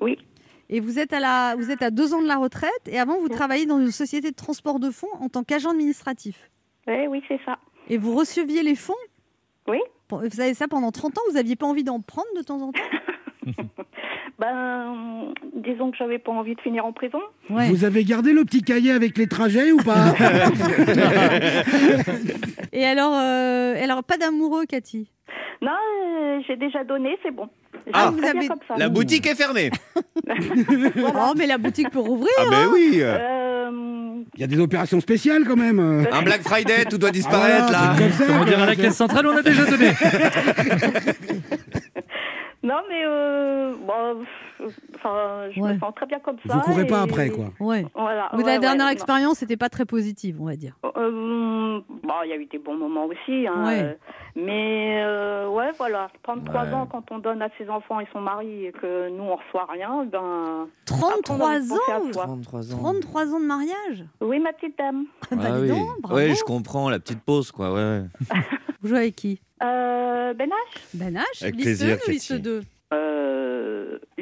Oui. 0.00 0.16
Et 0.68 0.80
vous 0.80 0.98
êtes 0.98 1.12
à 1.12 1.20
la, 1.20 1.54
vous 1.56 1.70
êtes 1.70 1.82
à 1.82 1.90
deux 1.90 2.14
ans 2.14 2.22
de 2.22 2.26
la 2.26 2.36
retraite. 2.36 2.70
Et 2.86 2.98
avant, 2.98 3.18
vous 3.20 3.28
travaillez 3.28 3.66
dans 3.66 3.78
une 3.80 3.92
société 3.92 4.30
de 4.30 4.36
transport 4.36 4.80
de 4.80 4.90
fonds 4.90 5.12
en 5.20 5.28
tant 5.28 5.44
qu'agent 5.44 5.70
administratif. 5.70 6.50
Oui, 6.86 7.06
oui, 7.08 7.22
c'est 7.28 7.40
ça. 7.44 7.58
Et 7.88 7.98
vous 7.98 8.14
receviez 8.14 8.62
les 8.62 8.74
fonds? 8.74 8.94
Oui. 9.68 9.78
Vous 10.10 10.40
avez 10.40 10.54
ça 10.54 10.68
pendant 10.68 10.92
30 10.92 11.18
ans. 11.18 11.22
Vous 11.28 11.34
n'aviez 11.34 11.56
pas 11.56 11.66
envie 11.66 11.84
d'en 11.84 12.00
prendre 12.00 12.28
de 12.36 12.42
temps 12.42 12.60
en 12.60 12.72
temps? 12.72 12.80
Ben, 14.38 15.32
disons 15.54 15.90
que 15.90 15.96
j'avais 15.96 16.18
pas 16.18 16.30
envie 16.32 16.54
de 16.56 16.60
finir 16.60 16.84
en 16.84 16.92
prison. 16.92 17.20
Ouais. 17.48 17.68
Vous 17.70 17.84
avez 17.84 18.04
gardé 18.04 18.34
le 18.34 18.44
petit 18.44 18.60
cahier 18.62 18.92
avec 18.92 19.16
les 19.16 19.28
trajets 19.28 19.72
ou 19.72 19.78
pas 19.78 20.12
Et 22.74 22.84
alors, 22.84 23.14
euh, 23.14 23.82
alors 23.82 24.04
pas 24.04 24.18
d'amoureux, 24.18 24.66
Cathy? 24.66 25.08
Non, 25.62 25.70
euh, 25.70 26.40
j'ai 26.46 26.56
déjà 26.56 26.84
donné, 26.84 27.16
c'est 27.22 27.30
bon. 27.30 27.48
Ah, 27.94 28.10
vous 28.14 28.22
avez- 28.22 28.48
comme 28.48 28.58
ça. 28.68 28.74
La 28.76 28.90
boutique 28.90 29.26
est 29.26 29.34
fermée. 29.36 29.70
Oh, 30.98 31.32
mais 31.36 31.46
la 31.46 31.56
boutique 31.56 31.88
peut 31.90 32.00
rouvrir. 32.00 32.28
Ah 32.38 32.44
ben 32.50 32.68
oui. 32.74 32.98
Euh, 33.00 33.70
Il 34.34 34.40
y 34.40 34.44
a 34.44 34.46
des 34.46 34.58
opérations 34.60 35.00
spéciales 35.00 35.44
quand 35.46 35.56
même. 35.56 35.78
Un 36.12 36.22
Black 36.22 36.42
Friday, 36.42 36.84
tout 36.84 36.98
doit 36.98 37.10
disparaître 37.10 37.66
Ah, 37.68 37.72
là. 37.72 37.92
voilà, 37.94 38.10
comme 38.10 38.12
ça, 38.12 38.24
On 38.40 38.44
dirait 38.44 38.62
à 38.62 38.66
la 38.66 38.76
caisse 38.76 38.96
centrale, 38.96 39.26
on 39.26 39.36
a 39.36 39.42
déjà 39.42 39.64
donné. 39.64 39.92
Non, 42.62 42.74
mais 42.88 43.02
euh, 43.04 43.74
bon, 43.86 44.24
enfin, 44.96 45.48
je 45.54 45.60
Ouais. 45.60 45.74
me 45.74 45.78
sens 45.78 45.94
très 45.94 46.06
bien 46.06 46.18
comme 46.20 46.36
ça. 46.46 46.54
Vous 46.54 46.60
courez 46.60 46.86
pas 46.86 47.00
et- 47.00 47.10
après 47.10 47.30
quoi. 47.30 47.46
Ouais. 47.60 47.86
Voilà. 47.94 48.28
Ou 48.34 48.38
ouais, 48.38 48.44
la 48.44 48.58
dernière 48.58 48.86
ouais, 48.86 48.92
expérience 48.92 49.40
n'était 49.42 49.56
pas 49.56 49.68
très 49.68 49.84
positive, 49.84 50.38
on 50.40 50.46
va 50.46 50.56
dire. 50.56 50.76
non. 50.82 50.90
Euh, 50.96 51.80
bon, 51.88 52.14
il 52.24 52.30
y 52.30 52.32
a 52.32 52.36
eu 52.36 52.46
des 52.46 52.58
bons 52.58 52.76
moments 52.76 53.04
aussi. 53.06 53.46
Hein, 53.46 53.64
Ouais. 53.66 53.82
euh, 53.82 53.94
mais 54.36 55.02
euh, 55.04 55.48
ouais, 55.48 55.70
voilà. 55.78 56.08
33 56.22 56.64
Ouais. 56.64 56.72
ans, 56.74 56.86
quand 56.86 57.10
on 57.10 57.18
donne 57.18 57.42
à 57.42 57.48
ses 57.58 57.68
enfants 57.68 57.98
et 58.00 58.06
son 58.12 58.20
mari 58.20 58.66
et 58.66 58.72
que 58.72 59.08
nous, 59.08 59.24
on 59.24 59.36
reçoit 59.36 59.66
rien, 59.72 60.04
ben. 60.04 60.68
33 60.84 61.10
après, 61.18 61.32
on 61.32 61.40
a 61.40 61.56
envie 61.56 61.64
de 61.64 61.68
penser 61.68 61.92
à 61.92 61.96
ans 61.98 62.12
soi. 62.12 62.22
33 62.24 62.74
ans. 62.74 62.78
33 62.78 63.34
ans 63.34 63.40
de 63.40 63.46
mariage 63.46 64.04
Oui, 64.20 64.38
ma 64.38 64.52
petite 64.52 64.76
dame. 64.78 65.06
Bah, 65.30 65.36
Ah 65.42 65.50
dis 65.52 65.62
oui. 65.62 65.68
donc, 65.68 66.00
bravo. 66.02 66.16
Ouais, 66.16 66.34
je 66.34 66.44
comprends 66.44 66.88
la 66.90 66.98
petite 67.00 67.22
pause 67.22 67.50
quoi. 67.50 67.72
Ouais. 67.72 68.02
Vous 68.82 68.88
jouez 68.88 68.98
avec 68.98 69.16
qui? 69.16 69.40
Euh, 69.62 70.34
ben 70.34 70.50
H 70.50 70.80
Ben 70.94 71.14
H, 71.16 71.42
Avec 71.42 71.54
liste 71.56 71.64
plaisir, 71.66 71.96
1 72.04 72.06
ou 72.06 72.10
liste 72.10 72.28
Cathy. 72.28 72.42
2 72.42 72.50
euh, 72.50 72.62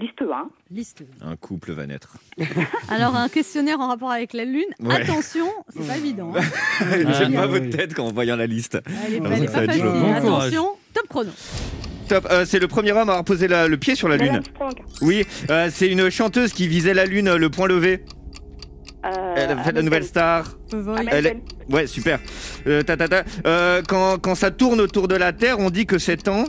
Liste 0.05 0.21
1. 0.23 0.49
Liste 0.71 0.99
2. 1.21 1.27
Un 1.27 1.37
couple 1.37 1.73
va 1.73 1.87
naître. 1.87 2.17
Alors, 2.89 3.17
un 3.17 3.29
questionnaire 3.31 3.81
en 3.81 3.89
rapport 3.89 4.11
avec 4.11 4.33
la 4.35 4.45
Lune. 4.45 4.65
Ouais. 4.81 4.97
Attention, 4.97 5.47
c'est 5.75 5.87
pas 5.87 5.97
évident. 5.97 6.33
hein. 6.37 6.43
J'aime 7.19 7.35
Ah, 7.37 7.43
pas 7.43 7.47
oui. 7.47 7.59
votre 7.61 7.71
tête 7.77 7.95
quand 7.95 8.07
en 8.07 8.13
voyant 8.13 8.37
la 8.37 8.47
liste. 8.47 8.79
Elle 9.07 9.15
est, 9.15 9.17
elle 9.17 9.47
pas 9.47 9.65
facile. 9.67 9.83
Bon. 9.83 10.13
Attention, 10.13 10.67
top 10.93 11.09
chrono. 11.09 11.31
Top. 12.09 12.27
Euh, 12.31 12.45
c'est 12.45 12.59
le 12.59 12.69
premier 12.69 12.93
homme 12.93 12.99
à 12.99 13.13
avoir 13.13 13.25
posé 13.25 13.49
la- 13.49 13.67
le 13.67 13.77
pied 13.79 13.95
sur 13.95 14.09
la 14.09 14.19
lune. 14.19 14.43
Oui. 15.01 15.25
euh, 15.51 15.71
c'est 15.73 15.89
une 15.89 16.11
chanteuse 16.11 16.53
qui 16.53 16.69
visait 16.69 16.93
la 16.93 17.07
lune, 17.07 17.35
le 17.35 17.49
point 17.49 17.67
levé. 17.67 18.05
Euh, 19.07 19.35
Elle 19.37 19.51
a 19.59 19.63
fait 19.63 19.73
la 19.73 19.83
nouvelle 19.83 20.05
star. 20.05 20.57
Elle. 21.11 21.41
Ouais, 21.71 21.87
super. 21.87 22.19
Euh, 22.67 22.83
ta, 22.83 22.97
ta, 22.99 23.09
ta. 23.09 23.25
Euh, 23.47 23.83
quand, 23.89 24.19
quand 24.19 24.35
ça 24.35 24.51
tourne 24.51 24.81
autour 24.81 25.09
de 25.09 25.15
la 25.15 25.33
Terre, 25.33 25.59
on 25.61 25.71
dit 25.71 25.87
que 25.87 25.99
c'est 25.99 26.29
en. 26.29 26.45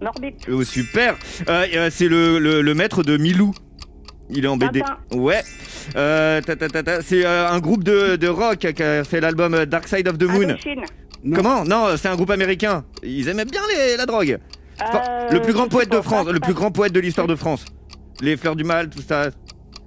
Norbit. 0.00 0.34
Oh, 0.50 0.62
super. 0.64 1.16
Euh, 1.48 1.66
euh, 1.74 1.88
c'est 1.92 2.08
le, 2.08 2.38
le- 2.38 2.62
le 2.62 2.74
maître 2.74 3.02
de 3.02 3.16
Milou. 3.16 3.52
Il 4.28 4.44
est 4.44 4.48
en 4.48 4.56
BD. 4.56 4.80
Tintin. 4.80 4.96
Ouais. 5.16 5.42
Euh, 5.96 6.40
ta, 6.40 6.56
ta, 6.56 6.68
ta, 6.68 6.82
ta. 6.82 7.00
C'est 7.02 7.24
euh, 7.24 7.48
un 7.48 7.58
groupe 7.60 7.84
de, 7.84 8.16
de 8.16 8.28
rock 8.28 8.58
qui 8.74 8.82
a 8.82 9.04
fait 9.04 9.20
l'album 9.20 9.64
Dark 9.66 9.86
Side 9.88 10.08
of 10.08 10.18
the 10.18 10.24
Moon. 10.24 10.42
Indochine. 10.50 10.82
Non. 11.24 11.36
Comment? 11.36 11.64
Non, 11.64 11.96
c'est 11.96 12.08
un 12.08 12.16
groupe 12.16 12.30
américain. 12.30 12.84
Ils 13.02 13.28
aimaient 13.28 13.44
bien 13.44 13.60
les- 13.74 13.96
la 13.96 14.04
drogue. 14.06 14.38
Enfin, 14.82 15.02
le 15.30 15.40
plus 15.40 15.52
grand 15.54 15.68
poète 15.68 15.90
de 15.90 16.00
France, 16.00 16.26
le 16.28 16.40
plus 16.40 16.52
grand 16.54 16.70
poète 16.70 16.92
de 16.92 17.00
l'histoire 17.00 17.26
de 17.26 17.34
France. 17.36 17.64
Les 18.20 18.36
fleurs 18.36 18.56
du 18.56 18.64
mal, 18.64 18.90
tout 18.90 19.02
ça. 19.06 19.30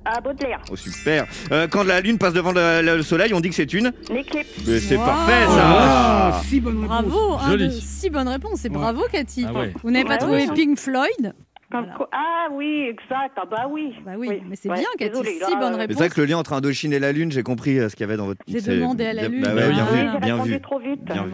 Ah, 0.05 0.21
Baudelaire. 0.21 0.61
Oh 0.71 0.75
super. 0.75 1.25
Euh, 1.51 1.67
quand 1.67 1.83
la 1.83 2.01
lune 2.01 2.17
passe 2.17 2.33
devant 2.33 2.51
le, 2.51 2.81
le 2.81 3.01
soleil, 3.03 3.33
on 3.33 3.39
dit 3.39 3.49
que 3.49 3.55
c'est 3.55 3.73
une. 3.73 3.91
L'éclipse. 4.11 4.49
Mais 4.67 4.79
c'est 4.79 4.95
Wow. 4.97 5.05
parfait 5.05 5.45
ça. 5.45 5.63
Ah, 5.63 6.41
si 6.45 6.59
bonne 6.59 6.79
réponse. 6.81 6.87
Bravo, 7.05 7.33
un 7.39 7.49
Joli. 7.51 7.65
de 7.67 7.71
six 7.73 8.09
bonnes 8.09 8.27
réponses. 8.27 8.65
Et 8.65 8.69
Ouais. 8.69 8.73
bravo, 8.75 9.03
Cathy. 9.11 9.45
Ah 9.47 9.53
ouais. 9.53 9.73
Vous 9.83 9.91
n'avez 9.91 10.05
pas 10.05 10.13
Ouais, 10.13 10.17
trouvé 10.17 10.47
ouais. 10.47 10.53
Pink 10.55 10.77
Floyd 10.79 11.33
Comme 11.71 11.81
Voilà. 11.81 11.93
quoi- 11.97 12.09
Ah 12.11 12.47
oui, 12.53 12.87
exact. 12.89 13.35
Ah 13.37 13.43
bah 13.49 13.67
oui. 13.69 13.93
Bah 14.03 14.13
oui, 14.17 14.41
mais 14.49 14.55
c'est 14.55 14.69
Ouais, 14.69 14.77
bien, 14.79 14.87
Cathy. 14.97 15.11
désolée, 15.11 15.33
Six 15.33 15.39
là, 15.53 15.59
bonnes 15.59 15.73
euh, 15.73 15.77
réponses. 15.77 15.97
c'est 15.97 16.03
vrai 16.03 16.09
que 16.09 16.19
le 16.21 16.25
lien 16.27 16.37
entre 16.37 16.53
Indochine 16.53 16.93
et 16.93 16.99
la 16.99 17.11
lune, 17.11 17.31
j'ai 17.31 17.43
compris 17.43 17.77
euh, 17.77 17.89
ce 17.89 17.95
qu'il 17.95 18.03
y 18.03 18.09
avait 18.09 18.17
dans 18.17 18.25
votre. 18.25 18.41
J'ai 18.47 18.59
c'est- 18.61 18.75
demandé 18.75 19.05
à 19.05 19.13
la 19.13 19.27
lune. 19.27 19.41
Bah 19.43 19.53
ouais, 19.53 19.69
bien 19.69 19.85
Ah, 19.87 19.93
vu, 19.93 19.97
j'ai 20.13 20.19
bien 20.19 20.33
répondu 20.35 20.51
vu. 20.53 20.61
trop 20.61 20.79
vite. 20.79 21.03
Bien 21.05 21.25
vu. 21.25 21.33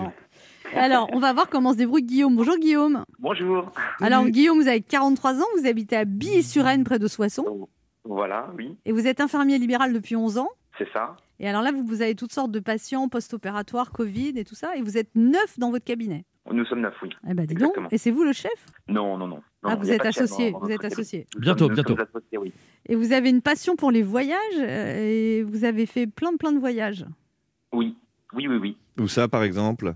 Alors, 0.76 1.08
on 1.14 1.20
va 1.20 1.32
voir 1.32 1.48
comment 1.50 1.72
se 1.72 1.78
débrouille 1.78 2.04
Guillaume. 2.04 2.36
Bonjour 2.36 2.58
Guillaume. 2.58 3.06
Bonjour. 3.20 3.72
Alors 4.02 4.26
Guillaume, 4.26 4.60
vous 4.60 4.68
avez 4.68 4.82
43 4.82 5.36
ans, 5.40 5.46
vous 5.58 5.68
habitez 5.68 5.96
à 5.96 6.04
Billy-sur-Aisne, 6.04 6.84
près 6.84 7.00
de 7.00 7.08
Soissons, 7.08 7.70
Voilà, 8.06 8.50
oui, 8.58 8.78
et 8.86 8.92
vous 8.92 9.08
êtes 9.08 9.20
infirmier 9.20 9.58
libéral 9.58 9.92
depuis 9.94 10.16
11 10.16 10.38
ans. 10.38 10.50
c'est 10.78 10.88
ça. 10.94 11.16
Et 11.40 11.50
alors 11.50 11.62
là, 11.64 11.72
vous, 11.74 11.84
vous 11.86 12.02
avez 12.02 12.16
toutes 12.16 12.32
sortes 12.32 12.52
de 12.52 12.60
patients 12.62 13.10
post-opératoires, 13.10 13.92
Covid 13.92 14.34
et 14.38 14.46
tout 14.46 14.56
ça, 14.56 14.78
et 14.78 14.82
vous 14.82 14.98
êtes 14.98 15.10
neuf 15.16 15.60
dans 15.60 15.70
votre 15.72 15.84
cabinet. 15.84 16.24
Nous 16.50 16.64
sommes 16.66 16.82
neuf, 16.82 16.94
oui. 17.02 17.10
Eh 17.30 17.34
ben 17.34 17.46
dis 17.46 17.56
donc, 17.56 17.76
et 17.92 17.98
c'est 17.98 18.12
vous 18.12 18.24
le 18.24 18.32
chef? 18.32 18.52
Non, 18.88 19.18
non, 19.18 19.28
non. 19.28 19.38
Non, 19.64 19.70
Ah, 19.72 19.76
vous 19.76 19.92
êtes 19.92 20.06
associé, 20.06 20.54
vous 20.62 20.70
êtes 20.70 20.86
associé. 20.86 21.28
Bientôt, 21.40 21.68
bientôt. 21.68 21.94
associés, 22.00 22.38
oui. 22.38 22.54
Et 22.86 22.96
vous 22.96 23.12
avez 23.14 23.30
une 23.32 23.42
passion 23.42 23.76
pour 23.76 23.90
les 23.92 24.04
voyages, 24.04 24.38
euh, 24.60 24.96
et 25.00 25.44
vous 25.44 25.66
avez 25.66 25.88
fait 25.88 26.06
plein 26.06 26.38
plein 26.38 26.52
de 26.52 26.60
voyages. 26.60 27.06
Oui, 27.74 27.98
oui, 28.34 28.48
oui, 28.48 28.58
oui. 28.58 28.78
Où 29.00 29.08
ça, 29.08 29.28
par 29.28 29.44
exemple? 29.44 29.96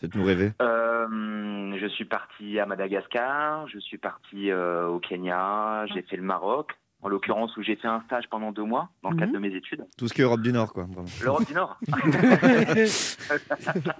Faites-nous 0.00 0.24
rêver. 0.24 0.52
Euh, 0.62 1.76
je 1.80 1.86
suis 1.88 2.04
parti 2.04 2.60
à 2.60 2.66
Madagascar, 2.66 3.66
je 3.68 3.78
suis 3.80 3.98
parti 3.98 4.50
euh, 4.52 4.86
au 4.86 5.00
Kenya, 5.00 5.84
j'ai 5.92 6.02
fait 6.02 6.16
le 6.16 6.22
Maroc, 6.22 6.70
en 7.02 7.08
l'occurrence 7.08 7.56
où 7.56 7.62
j'ai 7.62 7.76
fait 7.76 7.86
un 7.88 8.02
stage 8.06 8.24
pendant 8.30 8.50
deux 8.52 8.64
mois 8.64 8.88
dans 9.02 9.10
le 9.10 9.16
cadre 9.16 9.32
Mhm. 9.32 9.40
de 9.42 9.48
mes 9.48 9.54
études. 9.56 9.84
Tout 9.96 10.08
ce 10.08 10.14
qui 10.14 10.20
est 10.20 10.24
Europe 10.24 10.40
du 10.42 10.52
Nord, 10.52 10.72
quoi. 10.72 10.86
L'Europe 11.22 11.46
du 11.46 11.54
Nord, 11.54 11.78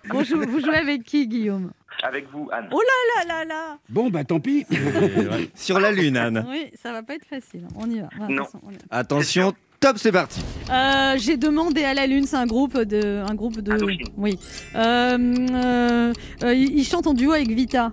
Bon, 0.08 0.22
je- 0.24 0.34
vous 0.34 0.60
jouez 0.60 0.76
avec 0.76 1.04
qui, 1.04 1.26
Guillaume? 1.28 1.70
Avec 2.02 2.30
vous, 2.32 2.48
Anne. 2.52 2.68
Oh 2.72 2.80
là 2.80 3.24
là 3.26 3.44
là 3.44 3.78
Bon, 3.88 4.08
bah 4.10 4.24
tant 4.24 4.40
pis. 4.40 4.64
Ouais. 4.70 5.50
Sur 5.54 5.80
la 5.80 5.90
lune, 5.92 6.16
Anne. 6.16 6.46
Oui, 6.48 6.70
ça 6.80 6.92
va 6.92 7.02
pas 7.02 7.14
être 7.14 7.26
facile. 7.26 7.66
On 7.76 7.90
y 7.90 8.00
va. 8.00 8.08
Non. 8.28 8.44
façon, 8.44 8.60
on 8.64 8.70
y 8.70 8.74
va. 8.74 8.80
Attention, 8.90 9.52
top, 9.80 9.96
c'est 9.98 10.12
parti. 10.12 10.40
Euh, 10.70 11.14
J'ai 11.18 11.36
demandé 11.36 11.84
à 11.84 11.94
la 11.94 12.06
Lune, 12.06 12.24
c'est 12.26 12.36
un 12.36 12.46
groupe 12.46 12.78
de, 12.78 13.22
un 13.28 13.34
groupe 13.34 13.60
de, 13.60 13.72
Indochine. 13.72 14.06
oui. 14.16 14.38
Euh, 14.76 15.18
euh, 15.50 16.12
euh, 16.44 16.54
il 16.54 16.84
chante 16.84 17.06
en 17.06 17.14
duo 17.14 17.32
avec 17.32 17.48
Vita. 17.48 17.90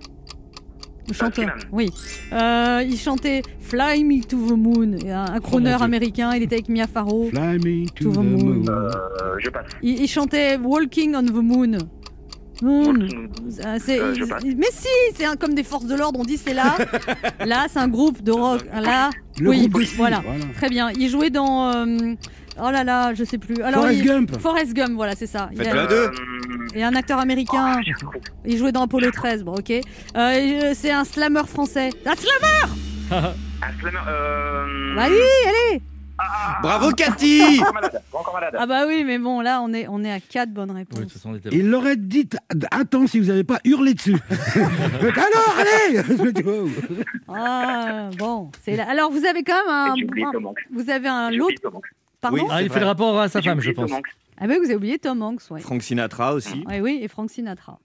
Le 1.08 1.14
chanteur. 1.14 1.56
Oui. 1.72 1.90
Euh, 2.34 2.84
il 2.88 2.98
chantait 2.98 3.42
Fly 3.60 4.04
Me 4.04 4.24
to 4.24 4.38
the 4.48 4.58
Moon, 4.58 4.98
un, 5.08 5.40
crooner 5.40 5.78
américain. 5.82 6.32
Il 6.36 6.44
était 6.44 6.56
avec 6.56 6.70
Mia 6.70 6.88
Farrow. 6.88 7.30
Fly 7.30 7.60
me 7.60 7.86
to 7.90 8.06
To 8.06 8.10
the 8.12 8.14
the 8.14 8.18
moon. 8.18 8.44
moon. 8.56 8.66
Euh, 8.70 8.92
je 9.40 9.50
passe. 9.50 9.66
Il, 9.84 10.02
il 10.02 10.08
chantait 10.08 10.58
Walking 10.58 11.16
on 11.16 11.24
the 11.24 11.32
Moon. 11.32 11.78
Moon. 12.62 12.96
Euh, 13.02 13.78
c'est- 13.80 14.00
Euh, 14.00 14.14
je 14.16 14.24
passe. 14.26 14.44
mais 14.46 14.68
si, 14.72 14.88
c'est 15.14 15.26
un- 15.26 15.36
comme 15.36 15.54
des 15.54 15.64
forces 15.64 15.86
de 15.88 15.96
l'ordre. 15.96 16.20
On 16.20 16.24
dit 16.24 16.38
c'est 16.38 16.54
là. 16.54 16.78
là, 17.46 17.66
c'est 17.70 17.80
un 17.80 17.88
groupe 17.90 18.24
de 18.24 18.32
rock. 18.32 18.62
Là, 18.74 19.10
Le 19.40 19.50
oui, 19.50 19.70
ski, 19.70 19.96
voilà. 19.98 20.24
Très 20.56 20.70
bien. 20.70 20.90
Il 20.98 21.10
jouait 21.10 21.30
dans. 21.30 21.86
Oh 22.62 22.72
là 22.72 22.84
là, 22.84 23.14
je 23.14 23.24
sais 23.24 23.38
plus. 23.38 23.62
Alors, 23.62 23.82
Forrest 23.82 24.00
il- 24.00 24.06
Gump. 24.06 24.40
Forrest 24.40 24.74
Gump, 24.74 24.94
voilà, 24.96 25.16
c'est 25.16 25.28
ça. 25.28 25.50
Il 25.54 25.62
y 25.64 25.68
a- 25.68 25.86
deux. 25.88 26.12
Et 26.76 26.84
un 26.84 26.94
acteur 26.96 27.20
américain. 27.20 27.80
oh. 28.04 28.10
Il 28.46 28.58
jouait 28.58 28.72
dans 28.72 28.84
Apollo 28.84 29.12
13. 29.12 29.44
Bon, 29.44 29.54
ok. 29.56 29.70
Euh, 29.72 29.82
euh, 30.16 30.72
c'est 30.76 30.92
un 30.92 31.04
slammer 31.06 31.44
français. 31.48 31.90
Un 32.06 32.16
slammer 32.16 32.74
Un 33.62 33.80
slammer, 33.80 33.98
euh, 34.08 34.98
Allez, 34.98 35.16
allez 35.72 35.82
Bravo, 36.62 36.92
Cathy 36.92 37.60
Encore 37.60 37.74
malade, 37.74 38.02
encore 38.14 38.34
malade. 38.34 38.56
Ah 38.58 38.66
bah 38.66 38.86
oui, 38.88 39.04
mais 39.06 39.20
bon, 39.20 39.42
là, 39.42 39.60
on 39.62 39.74
est, 39.74 39.86
on 39.90 40.02
est 40.04 40.12
à 40.12 40.22
4 40.22 40.50
bonnes 40.54 40.72
réponses. 40.72 41.12
façon, 41.12 41.38
Il 41.52 41.70
l'aurait 41.70 41.98
dit 41.98 42.30
attends 42.72 43.06
si 43.06 43.20
vous 43.20 43.26
n'avez 43.28 43.44
pas 43.44 43.60
hurlé 43.66 43.94
dessus. 43.94 44.16
Alors, 44.60 45.56
allez 45.60 46.00
Ah, 47.28 48.10
bon. 48.18 48.50
c'est 48.64 48.78
là. 48.78 48.86
Alors, 48.90 49.12
vous 49.12 49.26
avez 49.26 49.44
quand 49.44 49.56
même 49.66 49.70
un. 49.74 49.94
Vous 50.74 50.90
avez 50.90 51.08
un 51.10 51.32
lot. 51.32 51.50
Pardon 52.26 52.44
Oui. 52.44 52.50
Ah, 52.52 52.62
il 52.64 52.70
fait 52.70 52.80
le 52.80 52.86
rapport 52.86 53.20
à 53.20 53.30
sa 53.30 53.42
femme, 53.42 53.60
je 53.60 53.72
pense. 53.72 53.92
Ah 54.38 54.48
bah, 54.48 54.56
vous 54.58 54.66
avez 54.66 54.76
oublié 54.76 55.00
Tom 55.00 55.22
Hanks, 55.22 55.44
ouais. 55.52 55.62
Frank 55.62 55.82
Sinatra 55.82 56.34
aussi. 56.34 56.64
Ouais, 56.68 56.82
oui, 56.82 57.00
et 57.02 57.08
Frank 57.08 57.30
Sinatra. 57.30 57.80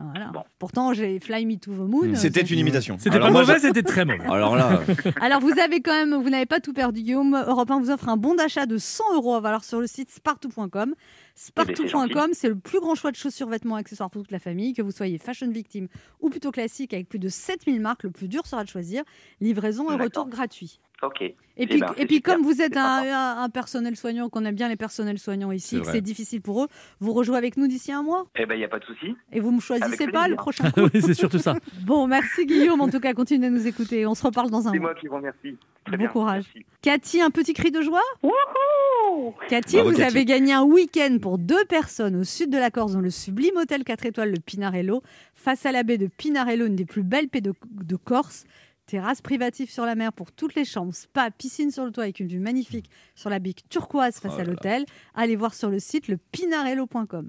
Voilà. 0.00 0.30
Bon. 0.32 0.44
Pourtant, 0.58 0.92
j'ai 0.92 1.18
Fly 1.18 1.44
Me 1.44 1.56
to 1.56 1.72
the 1.72 1.78
Moon. 1.78 2.14
C'était 2.14 2.42
euh, 2.42 2.46
une 2.46 2.60
imitation. 2.60 2.98
C'était 2.98 3.16
Alors 3.16 3.32
pas 3.32 3.40
mauvais, 3.40 3.58
c'était 3.58 3.82
très 3.82 4.04
mauvais. 4.04 4.24
Alors 4.26 4.54
là, 4.54 4.80
Alors, 5.20 5.40
vous 5.40 5.58
avez 5.58 5.80
quand 5.80 5.92
même, 5.92 6.14
vous 6.14 6.30
n'avez 6.30 6.46
pas 6.46 6.60
tout 6.60 6.72
perdu, 6.72 7.02
Guillaume. 7.02 7.34
Europe 7.34 7.70
1 7.70 7.80
vous 7.80 7.90
offre 7.90 8.08
un 8.08 8.16
bon 8.16 8.34
d'achat 8.34 8.66
de 8.66 8.78
100 8.78 9.16
euros 9.16 9.34
à 9.34 9.40
valoir 9.40 9.64
sur 9.64 9.80
le 9.80 9.86
site 9.88 10.10
spartou.com. 10.10 10.94
Spartou.com, 11.34 12.30
c'est 12.32 12.48
le 12.48 12.56
plus 12.56 12.80
grand 12.80 12.94
choix 12.94 13.10
de 13.10 13.16
chaussures, 13.16 13.48
vêtements, 13.48 13.76
accessoires 13.76 14.10
pour 14.10 14.22
toute 14.22 14.30
la 14.30 14.38
famille. 14.38 14.72
Que 14.72 14.82
vous 14.82 14.92
soyez 14.92 15.18
fashion 15.18 15.50
victime 15.50 15.88
ou 16.20 16.30
plutôt 16.30 16.52
classique 16.52 16.94
avec 16.94 17.08
plus 17.08 17.18
de 17.18 17.28
7000 17.28 17.80
marques, 17.80 18.04
le 18.04 18.10
plus 18.10 18.28
dur 18.28 18.46
sera 18.46 18.62
de 18.62 18.68
choisir. 18.68 19.02
Livraison 19.40 19.90
et 19.90 20.00
retour 20.00 20.28
gratuit. 20.28 20.78
Ok. 21.00 21.22
Et 21.22 21.36
Eh 21.58 21.66
puis, 21.68 21.78
ben, 21.80 21.86
et 21.96 22.00
c'est 22.00 22.06
puis 22.06 22.22
comme 22.22 22.42
vous 22.42 22.60
êtes 22.60 22.72
C'est 22.74 22.78
un, 22.78 23.02
sympa. 23.04 23.16
un- 23.16 23.42
un 23.44 23.48
personnel 23.50 23.96
soignant, 23.96 24.28
qu'on 24.28 24.44
aime 24.44 24.54
bien 24.56 24.68
les 24.68 24.76
personnels 24.76 25.18
soignants 25.18 25.52
ici, 25.52 25.76
C'est 25.76 25.82
que 25.82 25.92
c'est 25.92 26.00
difficile 26.00 26.40
pour 26.40 26.64
eux, 26.64 26.68
vous 27.00 27.12
rejouez 27.12 27.36
avec 27.36 27.56
nous 27.56 27.68
d'ici 27.68 27.92
un 27.92 28.02
mois? 28.02 28.26
Eh 28.36 28.46
ben, 28.46 28.54
il 28.54 28.58
n'y 28.58 28.64
a 28.64 28.68
pas 28.68 28.80
de 28.80 28.84
souci. 28.84 29.14
et 29.32 29.38
vous 29.40 29.52
me 29.52 29.60
choisissez 29.60 30.02
Avec 30.04 30.12
pas 30.12 30.26
le 30.28 30.34
prochain 30.36 30.70
coup? 30.72 30.80
oui, 30.92 31.00
c'est 31.00 31.14
surtout 31.14 31.38
ça. 31.38 31.54
Bon, 31.86 32.06
merci 32.08 32.46
Guillaume. 32.46 32.80
En 32.80 32.88
tout 32.88 32.98
cas, 33.00 33.12
continuez 33.14 33.46
à 33.46 33.50
nous 33.50 33.66
écouter. 33.66 34.06
On 34.06 34.14
se 34.14 34.24
reparle 34.24 34.50
dans 34.50 34.66
un 34.68 34.72
C'est 34.72 34.78
mois. 34.78 34.90
moi 34.92 35.00
qui 35.00 35.06
vous 35.08 35.14
remercie. 35.16 35.56
Très 35.84 35.96
Bon 35.96 36.02
bien. 36.02 36.08
courage. 36.08 36.44
Merci. 36.54 36.66
Cathy, 36.82 37.20
un 37.20 37.30
petit 37.30 37.54
cri 37.54 37.70
de 37.70 37.80
joie? 37.80 38.02
Wouhou 38.22 39.34
Cathy, 39.48 39.76
Bravo, 39.76 39.90
vous 39.90 39.96
Cathy. 39.96 40.16
avez 40.16 40.24
gagné 40.24 40.52
un 40.52 40.62
week-end 40.64 41.16
pour 41.20 41.38
deux 41.38 41.64
personnes 41.64 42.16
au 42.16 42.24
sud 42.24 42.50
de 42.50 42.58
la 42.58 42.70
Corse 42.70 42.92
dans 42.92 43.00
le 43.00 43.10
sublime 43.10 43.56
hôtel 43.56 43.84
4 43.84 44.06
étoiles, 44.06 44.30
le 44.32 44.40
Pinarello, 44.40 45.02
face 45.34 45.64
à 45.66 45.72
la 45.72 45.82
baie 45.82 45.98
de 45.98 46.06
Pinarello, 46.06 46.66
une 46.66 46.76
des 46.76 46.84
plus 46.84 47.02
belles 47.02 47.28
baies 47.28 47.40
de, 47.40 47.52
de 47.84 47.96
Corse. 47.96 48.44
Terrasse 48.88 49.20
privative 49.20 49.70
sur 49.70 49.84
la 49.84 49.94
mer 49.94 50.14
pour 50.14 50.32
toutes 50.32 50.54
les 50.54 50.64
chambres, 50.64 50.94
spa, 50.94 51.30
piscine 51.30 51.70
sur 51.70 51.84
le 51.84 51.92
toit 51.92 52.04
avec 52.04 52.20
une 52.20 52.28
vue 52.28 52.38
magnifique 52.40 52.88
sur 53.14 53.28
la 53.28 53.38
bique 53.38 53.68
turquoise 53.68 54.18
face 54.18 54.32
Oh 54.34 54.36
à 54.36 54.38
là 54.38 54.44
là. 54.44 54.50
l'hôtel. 54.52 54.84
Allez 55.14 55.36
voir 55.36 55.52
sur 55.52 55.68
le 55.68 55.78
site 55.78 56.08
le 56.08 56.16
pinarello.com. 56.16 57.28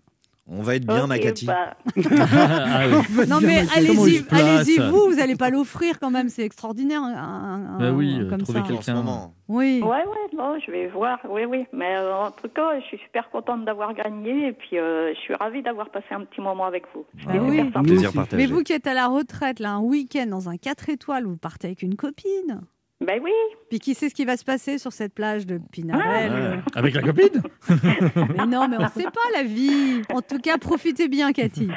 on 0.52 0.62
va 0.62 0.76
être 0.76 0.86
bien, 0.86 1.06
ma 1.08 1.16
Ok, 1.16 1.22
Cathy. 1.22 1.46
bah, 1.46 1.76
Ah 1.96 2.82
oui. 2.88 3.28
Non 3.28 3.40
mais 3.42 3.60
allez-y, 3.76 4.26
allez-y 4.32 4.80
vous, 4.80 5.10
vous 5.10 5.16
n'allez 5.16 5.36
pas 5.36 5.50
l'offrir 5.50 6.00
quand 6.00 6.10
même, 6.12 6.30
c'est 6.30 6.44
extraordinaire. 6.44 7.02
un- 7.04 7.76
un- 7.76 7.80
Bah 7.80 7.92
oui, 7.92 8.16
un- 8.22 8.30
comme 8.30 8.42
trouver 8.42 8.60
ça. 8.60 8.66
quelqu'un. 8.66 8.80
En 8.80 8.82
ce 8.82 8.92
moment. 8.92 9.34
Oui. 9.48 9.80
ouais, 9.84 9.90
ouais, 9.90 10.38
non, 10.38 10.58
je 10.66 10.72
vais 10.72 10.88
voir. 10.88 11.18
Oui, 11.30 11.42
oui. 11.46 11.66
Mais 11.74 11.96
euh, 11.98 12.14
en 12.16 12.32
tout 12.32 12.50
cas, 12.50 12.80
je 12.80 12.86
suis 12.86 12.98
super 13.00 13.30
contente 13.32 13.66
d'avoir 13.66 13.94
gagné 13.94 14.48
et 14.48 14.52
puis 14.54 14.78
euh, 14.78 15.14
je 15.16 15.20
suis 15.20 15.34
ravie 15.34 15.62
d'avoir 15.64 15.90
passé 15.90 16.06
un 16.12 16.24
petit 16.26 16.42
moment 16.42 16.66
avec 16.66 16.84
vous. 16.94 17.06
Bah 17.26 17.34
oui. 17.42 17.64
Plaisir 17.84 18.14
partagé. 18.14 18.38
Mais 18.38 18.46
vous 18.52 18.62
qui 18.64 18.74
êtes 18.74 18.86
à 18.88 18.94
la 18.94 19.08
retraite, 19.08 19.60
là, 19.60 19.72
un 19.74 19.80
week-end 19.82 20.28
dans 20.28 20.50
un 20.50 20.58
4 20.58 20.90
étoiles, 20.90 21.26
vous 21.26 21.38
partez 21.38 21.68
avec 21.68 21.82
une 21.82 21.96
copine. 21.96 22.62
Ben 23.06 23.22
oui. 23.24 23.32
Puis 23.70 23.80
qui 23.80 23.96
sait 23.96 24.10
ce 24.10 24.14
qui 24.14 24.26
va 24.26 24.36
se 24.36 24.44
passer 24.44 24.78
sur 24.78 24.92
cette 24.92 25.14
plage 25.14 25.46
de 25.46 25.58
Pinarel? 25.72 26.32
Ouais. 26.32 26.60
Avec 26.76 26.94
la 26.96 27.02
copine? 27.02 27.42
Mais 27.70 28.46
non, 28.46 28.68
mais 28.68 28.78
on 28.78 28.84
ne 28.84 28.90
sait 28.90 29.04
pas 29.04 29.30
la 29.34 29.44
vie. 29.44 30.02
En 30.14 30.22
tout 30.22 30.40
cas, 30.40 30.58
profitez 30.58 31.08
bien, 31.08 31.32
Cathy. 31.32 31.70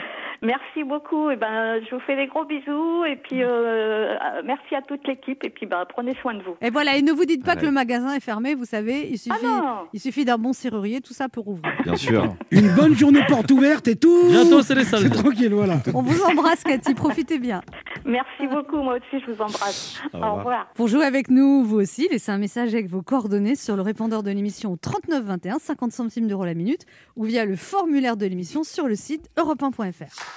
Merci 0.43 0.83
beaucoup. 0.85 1.31
Et 1.31 1.37
ben, 1.37 1.81
je 1.89 1.95
vous 1.95 2.01
fais 2.01 2.17
des 2.17 2.27
gros 2.27 2.45
bisous 2.45 3.05
et 3.05 3.17
puis 3.17 3.43
euh, 3.43 4.17
euh, 4.17 4.43
merci 4.45 4.75
à 4.75 4.83
toute 4.83 5.07
l'équipe 5.07 5.45
et 5.45 5.51
puis 5.51 5.67
ben, 5.67 5.85
prenez 5.89 6.15
soin 6.21 6.35
de 6.35 6.43
vous. 6.43 6.57
Et 6.61 6.71
voilà, 6.71 6.97
et 6.97 7.03
ne 7.03 7.13
vous 7.13 7.25
dites 7.25 7.45
pas 7.45 7.53
Ouais. 7.53 7.61
que 7.61 7.67
le 7.67 7.71
magasin 7.71 8.15
est 8.15 8.21
fermé, 8.21 8.55
vous 8.55 8.65
savez, 8.65 9.09
il 9.11 9.15
Ah 9.31 9.35
suffit, 9.35 9.47
non 9.47 9.63
il 9.93 10.01
suffit 10.01 10.25
d'un 10.25 10.39
bon 10.39 10.53
serrurier, 10.53 11.01
tout 11.01 11.13
ça 11.13 11.29
peut 11.29 11.41
rouvrir. 11.41 11.73
Bien 11.85 11.97
sûr. 11.97 12.35
Une 12.51 12.75
bonne 12.75 12.95
journée 12.95 13.21
porte 13.29 13.51
ouverte 13.51 13.87
et 13.89 13.97
tout. 13.97 14.29
Bientôt, 14.31 14.63
c'est 14.63 14.75
les 14.75 14.85
C'est 14.85 14.97
soldes. 14.97 15.13
tranquille, 15.13 15.53
voilà. 15.53 15.77
On 15.95 16.03
vous 16.03 16.23
embrasse, 16.25 16.65
Cathy, 16.65 16.95
profitez 16.95 17.39
bien. 17.39 17.61
Merci 18.05 18.47
beaucoup. 18.49 18.77
Moi 18.83 18.95
aussi, 18.97 19.23
je 19.25 19.31
vous 19.31 19.41
embrasse. 19.41 20.03
Au 20.13 20.17
Au 20.19 20.35
revoir. 20.37 20.67
Pour 20.75 20.89
jouer 20.89 21.05
avec 21.05 21.31
nous, 21.31 21.63
vous 21.63 21.77
aussi, 21.79 22.09
laissez 22.11 22.33
un 22.33 22.39
message 22.39 22.75
avec 22.75 22.89
vos 22.89 23.03
coordonnées 23.03 23.55
sur 23.55 23.77
le 23.77 23.83
répondeur 23.83 24.23
de 24.23 24.31
l'émission 24.31 24.73
au 24.73 24.77
39 24.77 25.23
21, 25.25 25.59
50 25.59 25.93
centimes 25.93 26.27
d'euros 26.27 26.45
la 26.47 26.55
minute, 26.55 26.87
ou 27.17 27.25
via 27.25 27.45
le 27.45 27.55
formulaire 27.55 28.17
de 28.17 28.27
l'émission 28.27 28.65
sur 28.65 28.89
le 28.89 28.97
site 28.97 29.29
europe1.fr. 29.37 30.32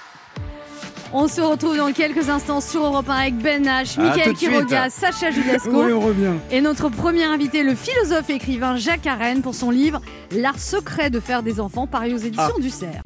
On 1.12 1.28
se 1.28 1.40
retrouve 1.40 1.76
dans 1.76 1.92
quelques 1.92 2.28
instants 2.28 2.60
sur 2.60 2.84
Europe 2.84 3.08
1 3.08 3.14
avec 3.14 3.38
Ben 3.38 3.64
H, 3.64 3.86
suite. 3.86 4.34
Quiroga, 4.36 4.90
Sacha 4.90 5.30
Judasco 5.30 5.70
Oui, 5.84 5.92
on 5.92 6.00
revient. 6.00 6.32
et 6.50 6.60
notre 6.60 6.88
premier 6.88 7.24
invité, 7.24 7.62
le 7.62 7.74
philosophe 7.74 8.28
et 8.30 8.34
écrivain 8.34 8.76
Jacques 8.76 9.06
Arène, 9.06 9.40
pour 9.42 9.54
son 9.54 9.70
livre 9.70 10.00
L'art 10.32 10.58
secret 10.58 11.08
de 11.10 11.20
faire 11.20 11.42
des 11.42 11.60
enfants, 11.60 11.86
paru 11.86 12.14
aux 12.14 12.18
éditions 12.18 12.58
du 12.60 12.70
Cerf. 12.70 13.00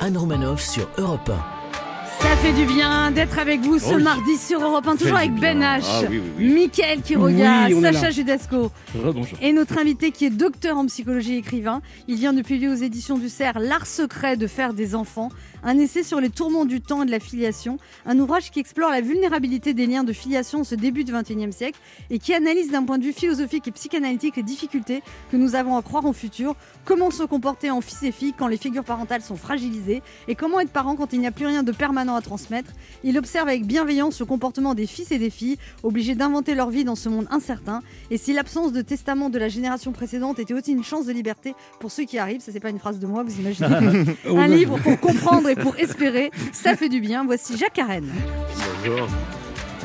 Anne 0.00 0.16
Romanoff 0.16 0.60
sur 0.62 0.88
Europe 0.98 1.30
Ça 2.20 2.34
fait 2.36 2.52
du 2.52 2.64
bien 2.64 3.10
d'être 3.12 3.38
avec 3.38 3.60
vous 3.60 3.78
ce 3.78 3.86
Oh 3.90 3.94
oui. 3.96 4.02
mardi 4.02 4.36
sur 4.36 4.60
Europe 4.62 4.86
1, 4.86 4.96
toujours 4.96 5.16
avec 5.16 5.34
Ben. 5.34 5.60
H, 5.60 5.82
Ah 5.88 6.02
oui. 6.10 6.20
Mickaël 6.38 7.00
Quiroga, 7.02 7.68
Sacha. 7.92 8.10
Judasco 8.10 8.70
et 9.40 9.52
notre 9.52 9.78
invité 9.78 10.10
qui 10.10 10.24
est 10.26 10.30
docteur 10.30 10.76
en 10.76 10.86
psychologie 10.86 11.34
et 11.34 11.38
écrivain. 11.38 11.82
Il 12.08 12.16
vient 12.16 12.32
de 12.32 12.42
publier 12.42 12.68
aux 12.68 12.74
éditions 12.74 13.16
du 13.18 13.28
CERF 13.28 13.56
L'art 13.60 13.86
secret 13.86 14.36
de 14.36 14.46
faire 14.46 14.74
des 14.74 14.94
enfants, 14.94 15.30
un 15.62 15.78
essai 15.78 16.02
sur 16.02 16.20
les 16.20 16.30
tourments 16.30 16.64
du 16.64 16.80
temps 16.80 17.02
et 17.02 17.06
de 17.06 17.10
la 17.10 17.20
filiation, 17.20 17.78
un 18.06 18.18
ouvrage 18.18 18.50
qui 18.50 18.60
explore 18.60 18.90
la 18.90 19.00
vulnérabilité 19.00 19.72
des 19.74 19.86
liens 19.86 20.04
de 20.04 20.12
filiation 20.12 20.60
en 20.60 20.64
ce 20.64 20.74
début 20.74 21.04
du 21.04 21.12
XXIe 21.12 21.52
siècle 21.52 21.78
et 22.10 22.18
qui 22.18 22.34
analyse 22.34 22.70
d'un 22.70 22.82
point 22.84 22.98
de 22.98 23.04
vue 23.04 23.12
philosophique 23.12 23.68
et 23.68 23.72
psychanalytique 23.72 24.36
les 24.36 24.42
difficultés 24.42 25.02
que 25.30 25.36
nous 25.36 25.54
avons 25.54 25.76
à 25.76 25.82
croire 25.82 26.04
au 26.06 26.12
futur, 26.12 26.54
comment 26.84 27.10
se 27.10 27.22
comporter 27.22 27.70
en 27.70 27.80
fils 27.80 28.02
et 28.02 28.12
filles 28.12 28.34
quand 28.36 28.48
les 28.48 28.56
figures 28.56 28.84
parentales 28.84 29.22
sont 29.22 29.36
fragilisées 29.36 30.02
et 30.28 30.34
comment 30.34 30.60
être 30.60 30.70
parent 30.70 30.96
quand 30.96 31.12
il 31.12 31.20
n'y 31.20 31.26
a 31.26 31.30
plus 31.32 31.46
rien 31.46 31.62
de 31.62 31.72
permanent 31.72 32.05
à 32.14 32.20
transmettre. 32.20 32.70
Il 33.02 33.18
observe 33.18 33.48
avec 33.48 33.66
bienveillance 33.66 34.20
le 34.20 34.26
comportement 34.26 34.74
des 34.74 34.86
fils 34.86 35.10
et 35.10 35.18
des 35.18 35.30
filles, 35.30 35.56
obligés 35.82 36.14
d'inventer 36.14 36.54
leur 36.54 36.70
vie 36.70 36.84
dans 36.84 36.94
ce 36.94 37.08
monde 37.08 37.26
incertain. 37.30 37.82
Et 38.10 38.18
si 38.18 38.32
l'absence 38.32 38.72
de 38.72 38.82
testament 38.82 39.30
de 39.30 39.38
la 39.38 39.48
génération 39.48 39.92
précédente 39.92 40.38
était 40.38 40.54
aussi 40.54 40.72
une 40.72 40.84
chance 40.84 41.06
de 41.06 41.12
liberté 41.12 41.54
pour 41.80 41.90
ceux 41.90 42.04
qui 42.04 42.18
arrivent, 42.18 42.40
ça 42.40 42.52
c'est 42.52 42.60
pas 42.60 42.70
une 42.70 42.78
phrase 42.78 42.98
de 42.98 43.06
moi, 43.06 43.22
vous 43.22 43.40
imaginez 43.40 43.66
Un 44.26 44.46
livre 44.46 44.78
pour 44.78 45.00
comprendre 45.00 45.48
et 45.48 45.56
pour 45.56 45.76
espérer, 45.78 46.30
ça 46.52 46.76
fait 46.76 46.88
du 46.88 47.00
bien. 47.00 47.24
Voici 47.24 47.56
Jacques 47.56 47.78
Arène. 47.78 48.12
Bonjour. 48.84 49.08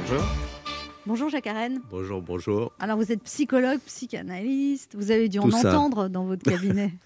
Bonjour. 0.10 0.51
Bonjour 1.08 1.30
Jacques 1.30 1.48
Arène. 1.48 1.80
Bonjour, 1.90 2.22
bonjour. 2.22 2.72
Alors 2.80 2.96
vous 2.98 3.12
êtes 3.12 3.24
psychologue, 3.24 3.80
psychanalyste, 3.88 4.96
vous 4.96 5.10
avez 5.10 5.30
dû 5.30 5.40
en 5.40 5.44
Tout 5.44 5.52
ça. 5.52 5.70
entendre 5.70 6.08
dans 6.10 6.26
votre 6.26 6.44
cabinet. 6.44 6.94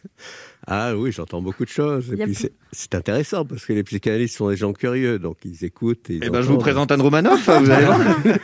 Ah 0.67 0.95
oui, 0.97 1.11
j'entends 1.11 1.43
beaucoup 1.43 1.63
de 1.63 1.69
choses. 1.69 2.11
Et 2.11 2.15
puis 2.15 2.33
plus- 2.33 2.49
c'est- 2.71 2.95
intéressant 2.95 3.45
parce 3.45 3.65
que 3.67 3.73
les 3.73 3.83
psychanalystes 3.83 4.35
sont 4.37 4.49
des 4.49 4.55
gens 4.55 4.73
curieux, 4.73 5.19
donc 5.19 5.37
ils 5.45 5.63
écoutent. 5.63 6.09
Et 6.09 6.19
Eh 6.23 6.29
ben, 6.31 6.41
je 6.41 6.47
vous 6.47 6.57
présente 6.57 6.91
Anne 6.91 7.01
Romanoff, 7.01 7.45
vous 7.59 7.69
allez 7.69 7.85
voir. 7.85 7.99
Mais 8.25 8.37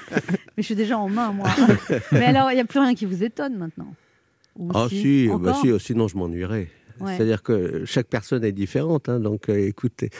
je 0.57 0.61
suis 0.61 0.75
déjà 0.75 0.99
en 0.99 1.09
main, 1.09 1.31
moi. 1.31 1.49
Mais 2.11 2.25
alors, 2.25 2.51
il 2.51 2.55
n'y 2.55 2.61
a 2.61 2.65
plus 2.65 2.79
rien 2.79 2.93
qui 2.93 3.05
vous 3.07 3.23
étonne 3.23 3.57
maintenant? 3.57 3.95
Ou 4.59 4.69
Ah 4.75 4.85
si, 4.87 5.29
bah 5.39 5.55
si, 5.61 5.71
oh, 5.71 5.79
sinon 5.79 6.07
je 6.07 6.15
m'ennuierais. 6.17 6.67
Ouais. 6.99 7.15
C'est-à-dire 7.17 7.41
que 7.41 7.85
chaque 7.85 8.07
personne 8.07 8.43
est 8.43 8.51
différente, 8.51 9.09
hein, 9.09 9.19
donc 9.19 9.49
euh, 9.49 9.55
écoutez. 9.67 10.11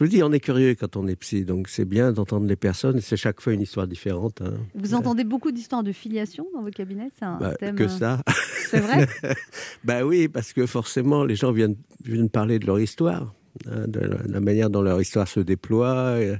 Je 0.00 0.06
vous 0.06 0.10
dis, 0.10 0.22
on 0.22 0.32
est 0.32 0.40
curieux 0.40 0.74
quand 0.76 0.96
on 0.96 1.06
est 1.08 1.16
psy, 1.16 1.44
donc 1.44 1.68
c'est 1.68 1.84
bien 1.84 2.10
d'entendre 2.12 2.46
les 2.46 2.56
personnes. 2.56 3.02
C'est 3.02 3.18
chaque 3.18 3.42
fois 3.42 3.52
une 3.52 3.60
histoire 3.60 3.86
différente. 3.86 4.40
hein. 4.40 4.54
Vous 4.74 4.94
entendez 4.94 5.24
beaucoup 5.24 5.52
d'histoires 5.52 5.82
de 5.82 5.92
filiation 5.92 6.46
dans 6.54 6.62
votre 6.62 6.74
cabinet 6.76 7.10
C'est 7.18 7.26
un 7.26 7.36
Bah, 7.36 7.54
thème. 7.56 7.76
que 7.76 7.82
euh, 7.84 7.88
ça. 7.88 8.22
C'est 8.70 8.80
vrai? 8.80 9.06
Bah 9.84 10.06
oui, 10.06 10.28
parce 10.28 10.54
que 10.54 10.64
forcément, 10.64 11.22
les 11.24 11.36
gens 11.36 11.52
viennent, 11.52 11.76
viennent 12.02 12.30
parler 12.30 12.58
de 12.58 12.64
leur 12.66 12.80
histoire, 12.80 13.34
hein, 13.66 13.86
de 13.88 14.00
la, 14.00 14.16
la 14.26 14.40
manière 14.40 14.70
dont 14.70 14.80
leur 14.80 14.98
histoire 15.02 15.28
se 15.28 15.40
déploie, 15.40 15.94
euh, 16.16 16.36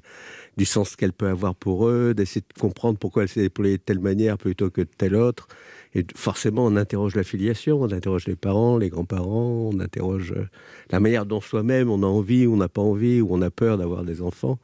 du 0.56 0.64
sens 0.64 0.96
qu'elle 0.96 1.12
peut 1.12 1.28
avoir 1.28 1.54
pour 1.54 1.86
eux, 1.86 2.14
d'essayer 2.14 2.40
de 2.40 2.58
comprendre 2.58 2.98
pourquoi 2.98 3.24
elle 3.24 3.28
s'est 3.28 3.42
déployée 3.42 3.76
de 3.76 3.82
telle 3.82 4.00
manière 4.00 4.38
plutôt 4.38 4.70
que 4.70 4.80
de 4.80 4.88
telle 4.96 5.14
autre. 5.14 5.48
Et 5.94 6.04
forcément, 6.14 6.66
on 6.66 6.76
interroge 6.76 7.16
la 7.16 7.24
filiation, 7.24 7.80
on 7.82 7.90
interroge 7.90 8.26
les 8.26 8.36
parents, 8.36 8.78
les 8.78 8.88
grands-parents, 8.90 9.70
on 9.74 9.80
interroge 9.80 10.32
euh, 10.36 10.46
la 10.90 11.00
manière 11.00 11.26
dont 11.26 11.40
soi-même 11.40 11.90
on 11.90 12.02
a 12.02 12.06
envie 12.06 12.46
ou 12.46 12.54
on 12.54 12.58
n'a 12.58 12.68
pas 12.68 12.82
envie 12.82 13.20
ou 13.20 13.28
on 13.30 13.42
a 13.42 13.50
peur 13.50 13.76
d'avoir 13.78 14.04
des 14.04 14.22
enfants. 14.22 14.58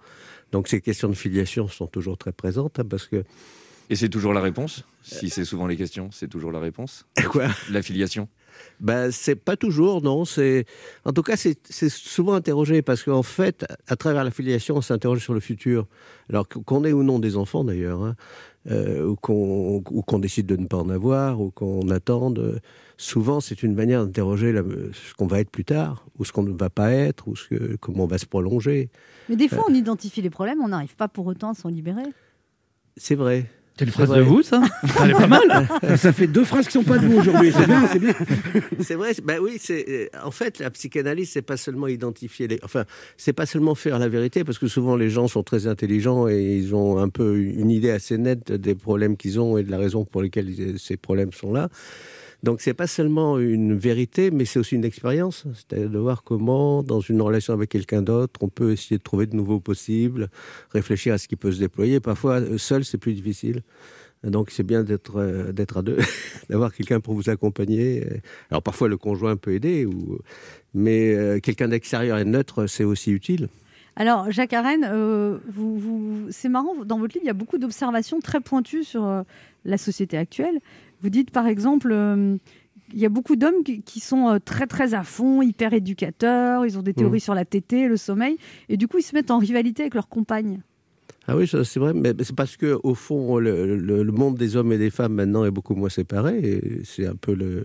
Donc 0.52 0.68
ces 0.68 0.80
questions 0.80 1.08
de 1.08 1.14
filiation 1.14 1.66
sont 1.66 1.88
toujours 1.88 2.16
très 2.16 2.32
présentes 2.32 2.78
hein, 2.78 2.84
parce 2.88 3.08
que 3.08 3.24
Et 3.90 3.96
c'est 3.96 4.08
toujours 4.08 4.32
la 4.32 4.40
réponse? 4.40 4.84
Si 5.02 5.30
c'est 5.30 5.44
souvent 5.44 5.66
les 5.66 5.76
questions, 5.76 6.10
c'est 6.12 6.28
toujours 6.28 6.52
la 6.52 6.60
réponse? 6.60 7.06
Quoi? 7.30 7.46
La 7.70 7.82
filiation? 7.82 8.28
Ben, 8.80 9.10
c'est 9.10 9.36
pas 9.36 9.56
toujours, 9.56 10.02
non. 10.02 10.24
C'est, 10.24 10.64
en 11.04 11.12
tout 11.12 11.22
cas, 11.22 11.36
c'est 11.36 11.88
souvent 11.90 12.32
interrogé 12.34 12.80
parce 12.82 13.02
qu'en 13.02 13.22
fait, 13.22 13.66
à 13.86 13.96
travers 13.96 14.24
la 14.24 14.30
filiation, 14.30 14.76
on 14.76 14.80
s'interroge 14.80 15.22
sur 15.22 15.34
le 15.34 15.40
futur. 15.40 15.86
Alors 16.30 16.48
qu- 16.48 16.60
qu'on 16.62 16.84
ait 16.84 16.92
ou 16.92 17.02
non 17.02 17.18
des 17.18 17.36
enfants, 17.36 17.64
d'ailleurs, 17.64 18.02
hein, 18.02 18.16
euh, 18.70 19.06
ou 19.06 19.16
qu'on 19.16 20.18
décide 20.18 20.46
de 20.46 20.56
ne 20.56 20.66
pas 20.66 20.78
en 20.78 20.88
avoir, 20.88 21.40
ou 21.40 21.50
qu'on 21.50 21.88
attende. 21.90 22.38
euh, 22.38 22.58
Souvent, 22.98 23.40
c'est 23.40 23.62
une 23.62 23.74
manière 23.74 24.06
d'interroger 24.06 24.54
ce 24.54 25.14
qu'on 25.14 25.26
va 25.26 25.40
être 25.40 25.50
plus 25.50 25.66
tard, 25.66 26.06
ou 26.18 26.24
ce 26.24 26.32
qu'on 26.32 26.44
ne 26.44 26.56
va 26.56 26.70
pas 26.70 26.92
être, 26.92 27.28
ou 27.28 27.36
ce 27.36 27.48
que, 27.48 27.76
comment 27.76 28.04
on 28.04 28.06
va 28.06 28.16
se 28.16 28.24
prolonger. 28.24 28.88
Mais 29.28 29.36
des 29.36 29.48
fois, 29.48 29.64
on 29.68 29.74
identifie 29.74 30.22
les 30.22 30.30
problèmes, 30.30 30.62
on 30.62 30.68
n'arrive 30.68 30.96
pas 30.96 31.06
pour 31.06 31.26
autant 31.26 31.50
à 31.50 31.54
s'en 31.54 31.68
libérer. 31.68 32.06
C'est 32.96 33.14
vrai. 33.14 33.50
C'est 33.78 33.84
une 33.84 33.90
phrase 33.90 34.10
de 34.10 34.22
vous, 34.22 34.42
ça 34.42 34.62
Elle 35.02 35.10
est 35.10 35.14
pas 35.14 35.26
mal. 35.26 35.68
Ça 35.98 36.12
fait 36.12 36.26
deux 36.26 36.44
phrases 36.44 36.66
qui 36.66 36.72
sont 36.72 36.82
pas 36.82 36.96
de 36.98 37.06
vous 37.06 37.18
aujourd'hui. 37.18 37.52
C'est 37.54 37.66
bien, 37.66 37.86
c'est 37.86 37.98
bien. 37.98 38.14
C'est 38.80 38.94
vrai. 38.94 39.12
Ben 39.22 39.38
oui, 39.40 39.58
c'est 39.60 39.84
euh, 39.88 40.06
en 40.24 40.30
fait 40.30 40.58
la 40.60 40.70
psychanalyse, 40.70 41.30
c'est 41.32 41.42
pas 41.42 41.56
seulement 41.58 41.86
identifier 41.86 42.48
les, 42.48 42.58
enfin, 42.62 42.84
c'est 43.18 43.34
pas 43.34 43.44
seulement 43.44 43.74
faire 43.74 43.98
la 43.98 44.08
vérité, 44.08 44.44
parce 44.44 44.58
que 44.58 44.66
souvent 44.66 44.96
les 44.96 45.10
gens 45.10 45.28
sont 45.28 45.42
très 45.42 45.66
intelligents 45.66 46.26
et 46.28 46.56
ils 46.56 46.74
ont 46.74 46.98
un 46.98 47.08
peu 47.10 47.36
une 47.38 47.70
idée 47.70 47.90
assez 47.90 48.16
nette 48.16 48.50
des 48.50 48.74
problèmes 48.74 49.16
qu'ils 49.18 49.38
ont 49.40 49.58
et 49.58 49.62
de 49.62 49.70
la 49.70 49.78
raison 49.78 50.04
pour 50.06 50.22
lesquelles 50.22 50.48
ils- 50.48 50.78
ces 50.78 50.96
problèmes 50.96 51.32
sont 51.32 51.52
là. 51.52 51.68
Donc 52.42 52.60
c'est 52.60 52.74
pas 52.74 52.86
seulement 52.86 53.38
une 53.38 53.76
vérité, 53.76 54.30
mais 54.30 54.44
c'est 54.44 54.58
aussi 54.58 54.74
une 54.74 54.84
expérience, 54.84 55.46
c'est-à-dire 55.54 55.90
de 55.90 55.98
voir 55.98 56.22
comment, 56.22 56.82
dans 56.82 57.00
une 57.00 57.20
relation 57.20 57.54
avec 57.54 57.70
quelqu'un 57.70 58.02
d'autre, 58.02 58.40
on 58.42 58.48
peut 58.48 58.72
essayer 58.72 58.98
de 58.98 59.02
trouver 59.02 59.26
de 59.26 59.34
nouveaux 59.34 59.60
possibles, 59.60 60.28
réfléchir 60.70 61.14
à 61.14 61.18
ce 61.18 61.28
qui 61.28 61.36
peut 61.36 61.52
se 61.52 61.58
déployer. 61.58 62.00
Parfois, 62.00 62.40
seul, 62.58 62.84
c'est 62.84 62.98
plus 62.98 63.14
difficile. 63.14 63.62
Donc 64.24 64.50
c'est 64.50 64.62
bien 64.62 64.82
d'être 64.82 65.16
euh, 65.16 65.52
d'être 65.52 65.78
à 65.78 65.82
deux, 65.82 65.98
d'avoir 66.50 66.72
quelqu'un 66.72 67.00
pour 67.00 67.14
vous 67.14 67.30
accompagner. 67.30 68.04
Alors 68.50 68.62
parfois 68.62 68.88
le 68.88 68.96
conjoint 68.96 69.36
peut 69.36 69.52
aider, 69.52 69.86
mais 70.74 71.14
euh, 71.14 71.38
quelqu'un 71.40 71.68
d'extérieur 71.68 72.18
et 72.18 72.24
neutre, 72.24 72.66
c'est 72.66 72.84
aussi 72.84 73.12
utile. 73.12 73.48
Alors, 73.98 74.30
Jacques 74.30 74.52
Arène, 74.52 74.86
euh, 74.92 75.38
c'est 76.28 76.50
marrant, 76.50 76.74
dans 76.84 76.98
votre 76.98 77.14
livre, 77.14 77.24
il 77.24 77.28
y 77.28 77.30
a 77.30 77.34
beaucoup 77.34 77.56
d'observations 77.56 78.20
très 78.20 78.40
pointues 78.40 78.84
sur 78.84 79.24
la 79.64 79.78
société 79.78 80.18
actuelle. 80.18 80.60
Vous 81.02 81.10
dites, 81.10 81.30
par 81.30 81.46
exemple, 81.46 81.90
euh, 81.92 82.36
il 82.92 82.98
y 82.98 83.04
a 83.06 83.08
beaucoup 83.08 83.36
d'hommes 83.36 83.62
qui, 83.64 83.82
qui 83.82 84.00
sont 84.00 84.28
euh, 84.28 84.38
très, 84.38 84.66
très 84.66 84.94
à 84.94 85.02
fond, 85.02 85.42
hyper 85.42 85.72
éducateurs, 85.72 86.64
ils 86.66 86.78
ont 86.78 86.82
des 86.82 86.94
théories 86.94 87.20
sur 87.20 87.34
la 87.34 87.44
tétée, 87.44 87.88
le 87.88 87.96
sommeil, 87.96 88.36
et 88.68 88.76
du 88.76 88.86
coup, 88.88 88.98
ils 88.98 89.02
se 89.02 89.14
mettent 89.14 89.30
en 89.30 89.38
rivalité 89.38 89.82
avec 89.82 89.94
leurs 89.94 90.08
compagnes. 90.08 90.60
Ah 91.28 91.36
oui, 91.36 91.48
c'est 91.48 91.78
vrai, 91.80 91.92
mais 91.92 92.12
c'est 92.20 92.36
parce 92.36 92.56
que 92.56 92.78
au 92.84 92.94
fond, 92.94 93.38
le, 93.38 93.76
le- 93.76 94.04
le 94.04 94.12
monde 94.12 94.36
des 94.36 94.54
hommes 94.54 94.70
et 94.72 94.78
des 94.78 94.90
femmes 94.90 95.14
maintenant 95.14 95.44
est 95.44 95.50
beaucoup 95.50 95.74
moins 95.74 95.88
séparé. 95.88 96.38
Et 96.38 96.80
c'est 96.84 97.04
un 97.06 97.16
peu 97.16 97.34
le, 97.34 97.64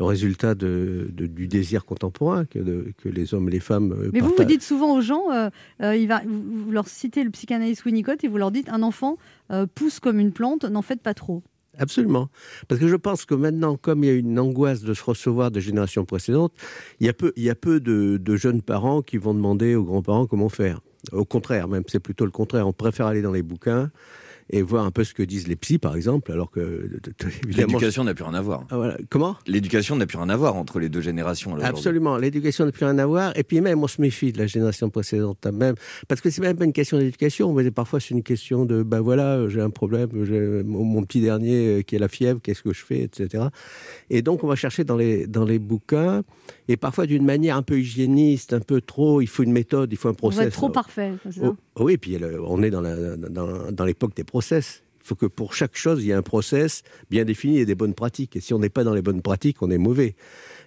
résultat 0.00 0.54
de, 0.56 1.08
de- 1.12 1.26
du 1.26 1.46
désir 1.48 1.84
contemporain 1.84 2.44
que, 2.46 2.58
de- 2.58 2.92
que 3.02 3.08
les 3.08 3.32
hommes 3.34 3.48
et 3.48 3.52
les 3.52 3.60
femmes. 3.60 3.92
euh, 3.92 4.10
Mais 4.12 4.18
vous, 4.20 4.30
vous 4.36 4.44
dites 4.44 4.62
souvent 4.62 4.96
aux 4.96 5.00
gens, 5.00 5.30
euh, 5.32 5.50
euh, 5.82 5.94
il 5.96 6.08
va, 6.08 6.22
vous, 6.26 6.64
vous 6.64 6.70
leur 6.72 6.88
citez 6.88 7.22
le 7.22 7.30
psychanalyste 7.30 7.84
Winnicott 7.84 8.22
et 8.24 8.28
vous 8.28 8.38
leur 8.38 8.50
dites, 8.50 8.68
un 8.70 8.82
enfant 8.82 9.18
euh, 9.52 9.66
pousse 9.72 10.00
comme 10.00 10.18
une 10.18 10.32
plante, 10.32 10.64
n'en 10.64 10.82
faites 10.82 11.00
pas 11.00 11.14
trop. 11.14 11.42
Absolument. 11.78 12.28
Parce 12.66 12.80
que 12.80 12.88
je 12.88 12.96
pense 12.96 13.24
que 13.24 13.34
maintenant, 13.34 13.76
comme 13.76 14.04
il 14.04 14.06
y 14.08 14.10
a 14.10 14.14
une 14.14 14.38
angoisse 14.38 14.82
de 14.82 14.94
se 14.94 15.04
recevoir 15.04 15.50
de 15.50 15.60
générations 15.60 16.04
précédentes, 16.04 16.52
il 17.00 17.06
y 17.06 17.50
a 17.50 17.54
peu, 17.54 17.80
de, 17.80 18.16
de 18.16 18.36
jeunes 18.36 18.62
parents 18.62 19.02
qui 19.02 19.16
vont 19.16 19.34
demander 19.34 19.74
aux 19.74 19.84
grands-parents 19.84 20.26
comment 20.26 20.48
faire. 20.48 20.80
Au 21.12 21.24
contraire, 21.24 21.68
même, 21.68 21.84
c'est 21.86 22.00
plutôt 22.00 22.24
le 22.24 22.32
contraire. 22.32 22.66
On 22.66 22.72
préfère 22.72 23.06
aller 23.06 23.22
dans 23.22 23.32
les 23.32 23.42
bouquins 23.42 23.90
et 24.50 24.62
voir 24.62 24.84
un 24.84 24.90
peu 24.90 25.04
ce 25.04 25.14
que 25.14 25.22
disent 25.22 25.46
les 25.48 25.56
psys, 25.56 25.78
par 25.78 25.94
exemple, 25.96 26.32
alors 26.32 26.50
que, 26.50 26.90
évidemment... 27.44 27.66
L'éducation 27.74 28.04
n'a 28.04 28.14
plus 28.14 28.24
rien 28.24 28.34
à 28.34 28.40
voir. 28.40 28.64
Ah, 28.70 28.76
voilà. 28.76 28.96
Comment? 29.10 29.36
L'éducation 29.46 29.96
n'a 29.96 30.06
plus 30.06 30.16
rien 30.18 30.28
à 30.30 30.36
voir 30.36 30.56
entre 30.56 30.78
les 30.78 30.88
deux 30.88 31.00
générations. 31.02 31.54
là. 31.54 31.66
Absolument, 31.66 32.16
l'éducation 32.16 32.64
n'a 32.64 32.72
plus 32.72 32.84
rien 32.84 32.98
à 32.98 33.06
voir. 33.06 33.32
Et 33.36 33.42
puis 33.44 33.60
même, 33.60 33.82
on 33.82 33.86
se 33.88 34.00
méfie 34.00 34.32
de 34.32 34.38
la 34.38 34.46
génération 34.46 34.88
précédente, 34.90 35.44
même 35.52 35.74
parce 36.08 36.20
que 36.20 36.30
c'est 36.30 36.40
même 36.40 36.56
pas 36.56 36.64
une 36.64 36.72
question 36.72 36.98
d'éducation, 36.98 37.52
mais 37.52 37.70
parfois 37.70 38.00
c'est 38.00 38.14
une 38.14 38.22
question 38.22 38.64
de, 38.64 38.82
ben 38.82 39.00
voilà, 39.00 39.48
j'ai 39.48 39.60
un 39.60 39.70
problème, 39.70 40.08
j'ai 40.24 40.62
mon, 40.64 41.02
petit 41.02 41.20
dernier 41.20 41.78
euh, 41.78 41.82
qui 41.82 41.96
a 41.96 41.98
la 41.98 42.08
fièvre, 42.08 42.40
qu'est-ce 42.42 42.62
que 42.62 42.72
je 42.72 42.84
fais, 42.84 43.02
etc. 43.02 43.44
Et 44.10 44.22
donc 44.22 44.44
on 44.44 44.46
va 44.46 44.56
chercher 44.56 44.84
dans 44.84 44.96
les 44.96 45.26
dans 45.26 45.44
les 45.44 45.58
bouquins, 45.58 46.22
et 46.68 46.76
parfois 46.76 47.06
d'une 47.06 47.24
manière 47.24 47.56
un 47.56 47.62
peu 47.62 47.78
hygiéniste, 47.80 48.52
un 48.52 48.60
peu 48.60 48.80
trop. 48.80 49.20
Il 49.20 49.26
faut 49.26 49.42
une 49.42 49.52
méthode, 49.52 49.92
il 49.92 49.96
faut 49.96 50.08
un 50.08 50.12
On 50.12 50.14
process. 50.14 50.38
va 50.40 50.44
être 50.46 50.52
trop 50.54 50.68
parfait. 50.70 51.12
ça? 51.30 51.40
Oh, 51.42 51.56
oui, 51.84 51.96
puis 51.98 52.16
le- 52.18 52.42
on 52.42 52.62
est 52.62 52.70
dans 52.70 52.80
la- 52.80 53.16
dans, 53.16 53.70
dans 53.70 53.84
l'époque 53.84 54.14
des 54.16 54.24
process. 54.24 54.37
Il 54.50 55.06
faut 55.08 55.14
que 55.14 55.26
pour 55.26 55.54
chaque 55.54 55.76
chose, 55.76 56.02
il 56.02 56.08
y 56.08 56.10
ait 56.10 56.14
un 56.14 56.22
process 56.22 56.82
bien 57.10 57.24
défini 57.24 57.58
et 57.58 57.66
des 57.66 57.74
bonnes 57.74 57.94
pratiques. 57.94 58.36
Et 58.36 58.40
si 58.40 58.52
on 58.52 58.58
n'est 58.58 58.68
pas 58.68 58.84
dans 58.84 58.94
les 58.94 59.02
bonnes 59.02 59.22
pratiques, 59.22 59.62
on 59.62 59.70
est 59.70 59.78
mauvais. 59.78 60.16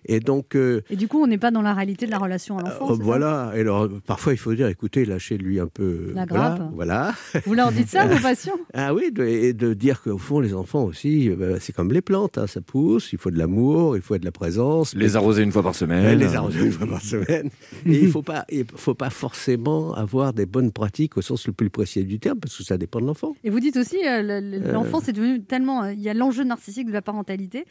Et 0.06 0.20
donc, 0.20 0.56
euh, 0.56 0.82
Et 0.90 0.96
du 0.96 1.08
coup, 1.08 1.22
on 1.22 1.28
n'est 1.28 1.38
pas 1.38 1.52
dans 1.52 1.62
la 1.62 1.74
réalité 1.74 2.06
de 2.06 2.12
la 2.12 2.18
relation 2.18 2.58
à 2.58 2.64
l'enfant. 2.64 2.92
euh, 2.92 2.98
voilà. 3.00 3.52
Et 3.56 3.60
alors, 3.62 3.88
parfois, 4.06 4.34
il 4.34 4.38
faut 4.38 4.54
dire, 4.54 4.68
écoutez, 4.68 5.06
lâchez-lui 5.06 5.60
un 5.60 5.68
peu. 5.68 6.12
La 6.16 6.26
voilà, 6.26 6.56
grappe. 6.58 6.72
Voilà. 6.74 7.14
Vous 7.46 7.54
leur 7.54 7.72
dites 7.72 7.88
ça, 7.90 8.06
vos 8.08 8.20
patients? 8.22 8.58
Ah 8.74 8.94
oui, 8.94 9.12
de, 9.12 9.24
et 9.24 9.54
de 9.54 9.74
dire 9.74 10.02
qu'au 10.02 10.18
fond, 10.18 10.40
les 10.40 10.54
enfants 10.54 10.84
aussi, 10.86 11.30
euh, 11.30 11.36
bah, 11.36 11.60
c'est 11.60 11.74
comme 11.74 11.92
les 11.92 12.02
plantes, 12.02 12.38
hein, 12.38 12.48
ça 12.48 12.62
pousse. 12.62 13.14
Il 13.14 13.20
faut 13.20 13.32
de 13.32 13.38
l'amour, 13.38 13.96
il 13.96 14.02
faut 14.02 14.18
de 14.18 14.26
la 14.26 14.32
présence. 14.32 14.96
Les 14.96 15.16
arroser 15.16 15.44
une 15.44 15.52
fois 15.52 15.64
par 15.64 15.76
semaine. 15.76 16.18
les 16.18 16.36
arroser 16.36 16.66
une 16.66 16.72
fois 16.72 16.88
par 16.88 17.02
semaine. 17.02 17.50
Et 17.86 18.00
il 18.00 18.06
ne 18.06 18.10
faut, 18.12 18.22
pas- 18.24 18.46
il 18.50 18.66
faut 18.76 18.96
pas 18.96 19.10
forcément 19.10 19.94
avoir 19.94 20.34
des 20.34 20.46
bonnes 20.46 20.72
pratiques 20.72 21.18
au 21.18 21.22
sens 21.22 21.48
le 21.48 21.54
plus 21.54 21.70
précis 21.70 22.04
du 22.04 22.20
terme, 22.20 22.40
parce 22.40 22.58
que 22.58 22.64
ça 22.64 22.78
dépend 22.78 23.00
de 23.02 23.06
l'enfant. 23.06 23.36
Et 23.44 23.50
vous 23.50 23.60
dites 23.60 23.78
aussi, 23.78 23.98
euh, 24.08 24.22
le- 24.22 24.60
le- 24.60 24.72
l'enfant, 24.72 25.00
c'est 25.02 25.14
devenu 25.14 25.42
tellement. 25.44 25.84
euh, 25.84 25.94
Il 25.94 26.02
y 26.02 26.10
a 26.10 26.14
l'enjeu 26.14 26.44
narcissique 26.44 26.88
de 26.88 26.92
la 26.94 27.02
parentalité, 27.02 27.66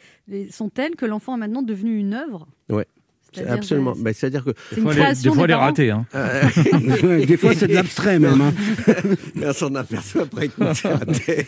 sont 0.49 0.69
tels 0.69 0.95
que 0.95 1.05
l'enfant 1.05 1.35
est 1.35 1.39
maintenant 1.39 1.61
devenu 1.61 1.97
une 1.97 2.20
œuvre. 2.21 2.47
Ouais. 2.69 2.85
C'est-à-dire, 3.33 3.53
Absolument. 3.53 3.95
c'est- 3.95 4.01
Mais 4.01 4.11
c'est-à-dire 4.13 4.43
que 4.43 4.51
C'est 4.71 4.75
une 4.75 4.83
Des 4.83 4.91
fois, 4.91 4.93
création 5.03 5.31
des 5.31 5.37
fois, 5.47 5.57
ratée. 5.57 5.89
Hein. 5.89 6.05
euh, 6.15 6.41
Ouais, 7.03 7.25
des 7.25 7.37
fois, 7.37 7.53
c'est 7.55 7.67
de 7.67 7.73
l'abstrait 7.73 8.19
même. 8.19 8.41
hein. 8.41 8.53
Mais 9.35 9.47
on 9.47 9.53
s'en 9.53 9.73
aperçoit 9.75 10.23
après 10.23 10.49
coup. 10.49 10.61
c'est 10.75 10.87
raté. 10.89 11.47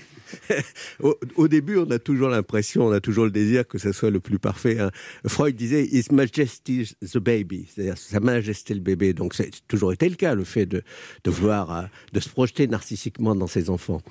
au, 1.01 1.13
au 1.35 1.47
début, 1.49 1.77
on 1.77 1.91
a 1.91 1.99
toujours 1.99 2.29
l'impression, 2.29 2.87
on 2.87 2.91
a 2.93 3.01
toujours 3.01 3.25
le 3.25 3.31
désir 3.31 3.67
que 3.67 3.77
ça 3.77 3.91
soit 3.91 4.11
le 4.11 4.21
plus 4.21 4.39
parfait. 4.39 4.79
hein. 4.79 4.91
Freud 5.27 5.55
disait 5.57 5.83
His 5.85 6.05
Majesty 6.11 6.89
the 7.01 7.17
baby, 7.17 7.67
c'est-à-dire 7.67 7.97
Sa 7.97 8.21
Majesté 8.21 8.73
le 8.73 8.79
bébé. 8.79 9.11
Donc, 9.13 9.33
c'est 9.33 9.51
toujours 9.67 9.91
été 9.91 10.07
le 10.07 10.15
cas, 10.15 10.35
le 10.35 10.45
fait 10.45 10.65
de, 10.65 10.83
de 11.25 11.31
vouloir, 11.31 11.75
euh, 11.75 11.81
de 12.13 12.19
se 12.21 12.29
projeter 12.29 12.65
narcissiquement 12.67 13.35
dans 13.35 13.47
ses 13.47 13.69
enfants. 13.69 14.01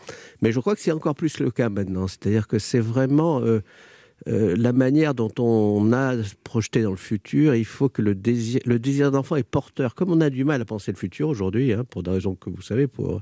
Mais 0.42 0.52
je 0.52 0.60
crois 0.60 0.74
que 0.74 0.80
c'est 0.82 0.92
encore 0.92 1.14
plus 1.14 1.38
le 1.40 1.50
cas 1.50 1.70
maintenant. 1.70 2.06
C'est-à-dire 2.06 2.46
que 2.48 2.58
c'est 2.58 2.80
vraiment. 2.80 3.40
euh, 3.40 3.60
euh, 4.28 4.54
la 4.56 4.72
manière 4.72 5.14
dont 5.14 5.30
on 5.38 5.92
a 5.92 6.14
projeté 6.44 6.82
dans 6.82 6.90
le 6.90 6.96
futur, 6.96 7.54
il 7.54 7.64
faut 7.64 7.88
que 7.88 8.02
le 8.02 8.14
désir, 8.14 8.60
le 8.66 8.78
désir 8.78 9.10
d'enfant 9.10 9.36
est 9.36 9.42
porteur. 9.42 9.94
Comme 9.94 10.10
on 10.12 10.20
a 10.20 10.30
du 10.30 10.44
mal 10.44 10.60
à 10.60 10.64
penser 10.64 10.92
le 10.92 10.96
futur 10.96 11.28
aujourd'hui, 11.28 11.72
hein, 11.72 11.84
pour 11.88 12.02
des 12.02 12.10
raisons 12.10 12.34
que 12.34 12.50
vous 12.50 12.62
savez, 12.62 12.86
pour 12.86 13.20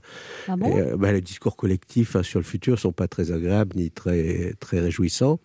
Ah 0.49 0.57
bon? 0.57 0.77
euh, 0.77 0.97
bah, 0.97 1.13
les 1.13 1.21
discours 1.21 1.57
collectifs 1.57 2.17
hein, 2.17 2.23
sur 2.23 2.39
le 2.39 2.45
futur 2.45 2.79
sont 2.79 2.93
pas 2.93 3.09
très 3.09 3.33
agréables 3.33 3.77
ni 3.77 3.91
très 3.91 4.55
très 4.61 4.81
réjouissants. 4.81 5.39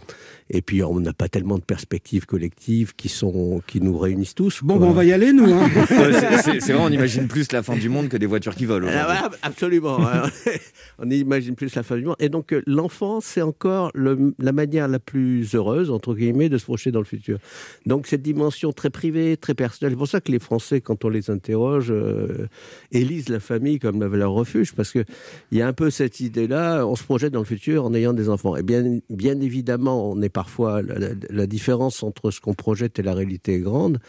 Et 0.50 0.62
puis 0.62 0.84
on 0.84 1.00
n'a 1.00 1.14
pas 1.14 1.30
tellement 1.30 1.58
de 1.58 1.64
perspectives 1.64 2.26
collectives 2.26 2.94
qui 2.96 3.10
sont 3.10 3.62
qui 3.68 3.82
nous 3.82 3.98
réunissent 3.98 4.36
tous. 4.36 4.62
Bon, 4.64 4.78
ben, 4.78 4.88
on 4.88 4.92
va 4.92 5.06
y 5.06 5.14
aller, 5.14 5.32
nous. 5.34 5.52
hein. 5.54 5.70
C'est- 6.44 6.60
vrai, 6.74 6.82
on 6.84 6.90
imagine 6.90 7.28
plus 7.28 7.52
la 7.52 7.64
fin 7.64 7.76
du 7.78 7.90
monde 7.90 8.10
que 8.10 8.18
des 8.18 8.26
voitures 8.26 8.56
qui 8.56 8.66
volent. 8.66 8.88
Ah, 8.92 9.30
absolument. 9.42 10.00
hein. 10.08 10.24
on 11.00 11.10
imagine 11.10 11.56
plus 11.56 11.76
la 11.76 11.84
fin 11.84 11.96
du 11.98 12.04
monde. 12.06 12.16
Et 12.20 12.30
donc 12.30 12.52
euh, 12.54 12.62
l'enfant, 12.66 13.22
c'est 13.22 13.42
encore 13.42 13.92
le- 13.94 14.34
la 14.40 14.52
manière 14.52 14.88
la 14.88 15.00
plus 15.00 15.45
heureuse 15.54 15.92
entre 15.92 16.16
guillemets 16.16 16.50
de 16.50 16.58
se 16.58 16.66
projeter 16.66 16.92
dans 16.92 17.00
le 17.00 17.06
futur. 17.06 17.38
Donc 17.86 18.08
cette 18.08 18.22
dimension 18.22 18.72
très 18.72 18.90
privée, 18.90 19.38
très 19.38 19.54
personnelle. 19.54 19.94
C'est 19.94 19.98
pour 19.98 20.08
ça 20.08 20.22
que 20.22 20.32
les 20.32 20.40
Français, 20.40 20.82
quand 20.82 21.06
on 21.06 21.10
les 21.10 21.30
interroge, 21.30 21.92
euh, 21.92 22.48
élisent 22.92 23.30
la 23.30 23.40
famille 23.40 23.80
comme 23.80 24.00
la 24.00 24.08
valeur 24.08 24.32
refuge, 24.32 24.74
parce 24.74 24.92
que 24.92 25.04
il 25.52 25.58
y 25.58 25.62
a 25.62 25.68
un 25.68 25.74
peu 25.74 25.90
cette 25.90 26.20
idée-là. 26.20 26.86
On 26.86 26.96
se 26.96 27.04
projette 27.04 27.34
dans 27.34 27.40
le 27.40 27.46
futur 27.46 27.86
en 27.86 27.94
ayant 27.94 28.14
des 28.14 28.30
enfants. 28.30 28.56
Et 28.56 28.64
bien, 28.64 29.00
bien 29.10 29.40
évidemment, 29.40 30.12
on 30.12 30.22
est 30.22 30.30
parfois 30.30 30.82
la 30.82 31.48
différence 31.48 32.04
entre 32.04 32.32
ce 32.32 32.42
qu'on 32.42 32.54
projette 32.54 33.00
et 33.00 33.04
la 33.04 33.14
réalité 33.14 33.56
est 33.56 33.60
grande. 33.60 34.00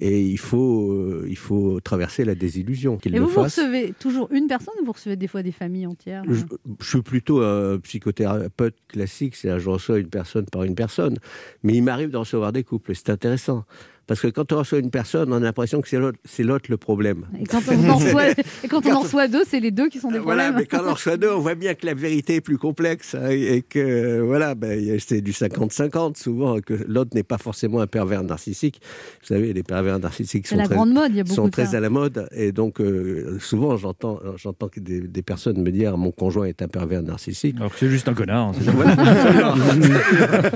Et 0.00 0.22
il 0.22 0.38
faut, 0.38 0.92
euh, 0.92 1.26
il 1.28 1.36
faut 1.36 1.78
traverser 1.80 2.24
la 2.24 2.34
désillusion. 2.34 2.98
Et 3.04 3.10
le 3.10 3.20
vous, 3.20 3.28
vous 3.28 3.42
recevez 3.42 3.92
toujours 3.98 4.28
une 4.32 4.46
personne 4.46 4.74
ou 4.80 4.86
vous 4.86 4.92
recevez 4.92 5.16
des 5.16 5.28
fois 5.28 5.42
des 5.42 5.52
familles 5.52 5.86
entières 5.86 6.22
Je, 6.28 6.44
je 6.80 6.88
suis 6.88 7.02
plutôt 7.02 7.42
un 7.42 7.78
psychothérapeute 7.78 8.76
classique, 8.88 9.36
c'est-à-dire 9.36 9.60
je 9.60 9.68
reçois 9.68 9.98
une 9.98 10.08
personne 10.08 10.46
par 10.46 10.62
une 10.62 10.74
personne. 10.74 11.18
Mais 11.62 11.74
il 11.74 11.82
m'arrive 11.82 12.10
de 12.10 12.16
recevoir 12.16 12.52
des 12.52 12.64
couples, 12.64 12.92
et 12.92 12.94
c'est 12.94 13.10
intéressant. 13.10 13.64
Parce 14.12 14.20
que 14.20 14.28
quand 14.28 14.52
on 14.52 14.58
reçoit 14.58 14.78
une 14.78 14.90
personne, 14.90 15.32
on 15.32 15.36
a 15.36 15.40
l'impression 15.40 15.80
que 15.80 15.88
c'est 15.88 16.42
l'autre, 16.42 16.66
le 16.68 16.76
problème. 16.76 17.24
Et 17.40 17.44
quand 17.44 17.62
on 17.66 17.88
en 17.88 17.96
reçoit, 17.96 18.28
et 18.62 18.68
quand 18.68 18.84
on 18.84 18.92
en 18.92 19.00
reçoit 19.00 19.26
deux, 19.26 19.42
c'est 19.48 19.58
les 19.58 19.70
deux 19.70 19.88
qui 19.88 20.00
sont 20.00 20.10
des 20.10 20.18
Voilà, 20.18 20.50
problèmes. 20.50 20.60
mais 20.60 20.66
quand 20.66 20.84
on 20.86 20.92
reçoit 20.92 21.16
deux, 21.16 21.30
on 21.30 21.38
voit 21.40 21.54
bien 21.54 21.72
que 21.72 21.86
la 21.86 21.94
vérité 21.94 22.34
est 22.34 22.40
plus 22.42 22.58
complexe 22.58 23.14
hein, 23.14 23.30
et 23.30 23.62
que 23.62 24.20
voilà, 24.20 24.54
ben, 24.54 24.98
c'est 24.98 25.22
du 25.22 25.32
50-50 25.32 26.18
souvent, 26.20 26.60
que 26.60 26.74
l'autre 26.86 27.12
n'est 27.14 27.22
pas 27.22 27.38
forcément 27.38 27.80
un 27.80 27.86
pervers 27.86 28.22
narcissique. 28.22 28.82
Vous 29.22 29.28
savez, 29.28 29.54
les 29.54 29.62
pervers 29.62 29.98
narcissiques 29.98 30.46
sont 30.46 30.56
la 30.56 30.64
très, 30.64 30.74
grande 30.74 30.92
mode, 30.92 31.10
il 31.12 31.16
y 31.16 31.20
a 31.20 31.24
beaucoup 31.24 31.34
sont 31.34 31.48
très 31.48 31.74
à 31.74 31.80
la 31.80 31.88
mode 31.88 32.28
et 32.32 32.52
donc 32.52 32.82
euh, 32.82 33.38
souvent 33.40 33.78
j'entends 33.78 34.20
j'entends 34.36 34.68
que 34.68 34.80
des, 34.80 35.00
des 35.00 35.22
personnes 35.22 35.58
me 35.62 35.70
dire 35.72 35.96
mon 35.96 36.10
conjoint 36.10 36.44
est 36.44 36.60
un 36.60 36.68
pervers 36.68 37.02
narcissique. 37.02 37.56
Alors 37.56 37.72
que 37.72 37.78
c'est 37.78 37.88
juste 37.88 38.08
un 38.08 38.14
connard. 38.14 38.48
hein. 38.50 39.54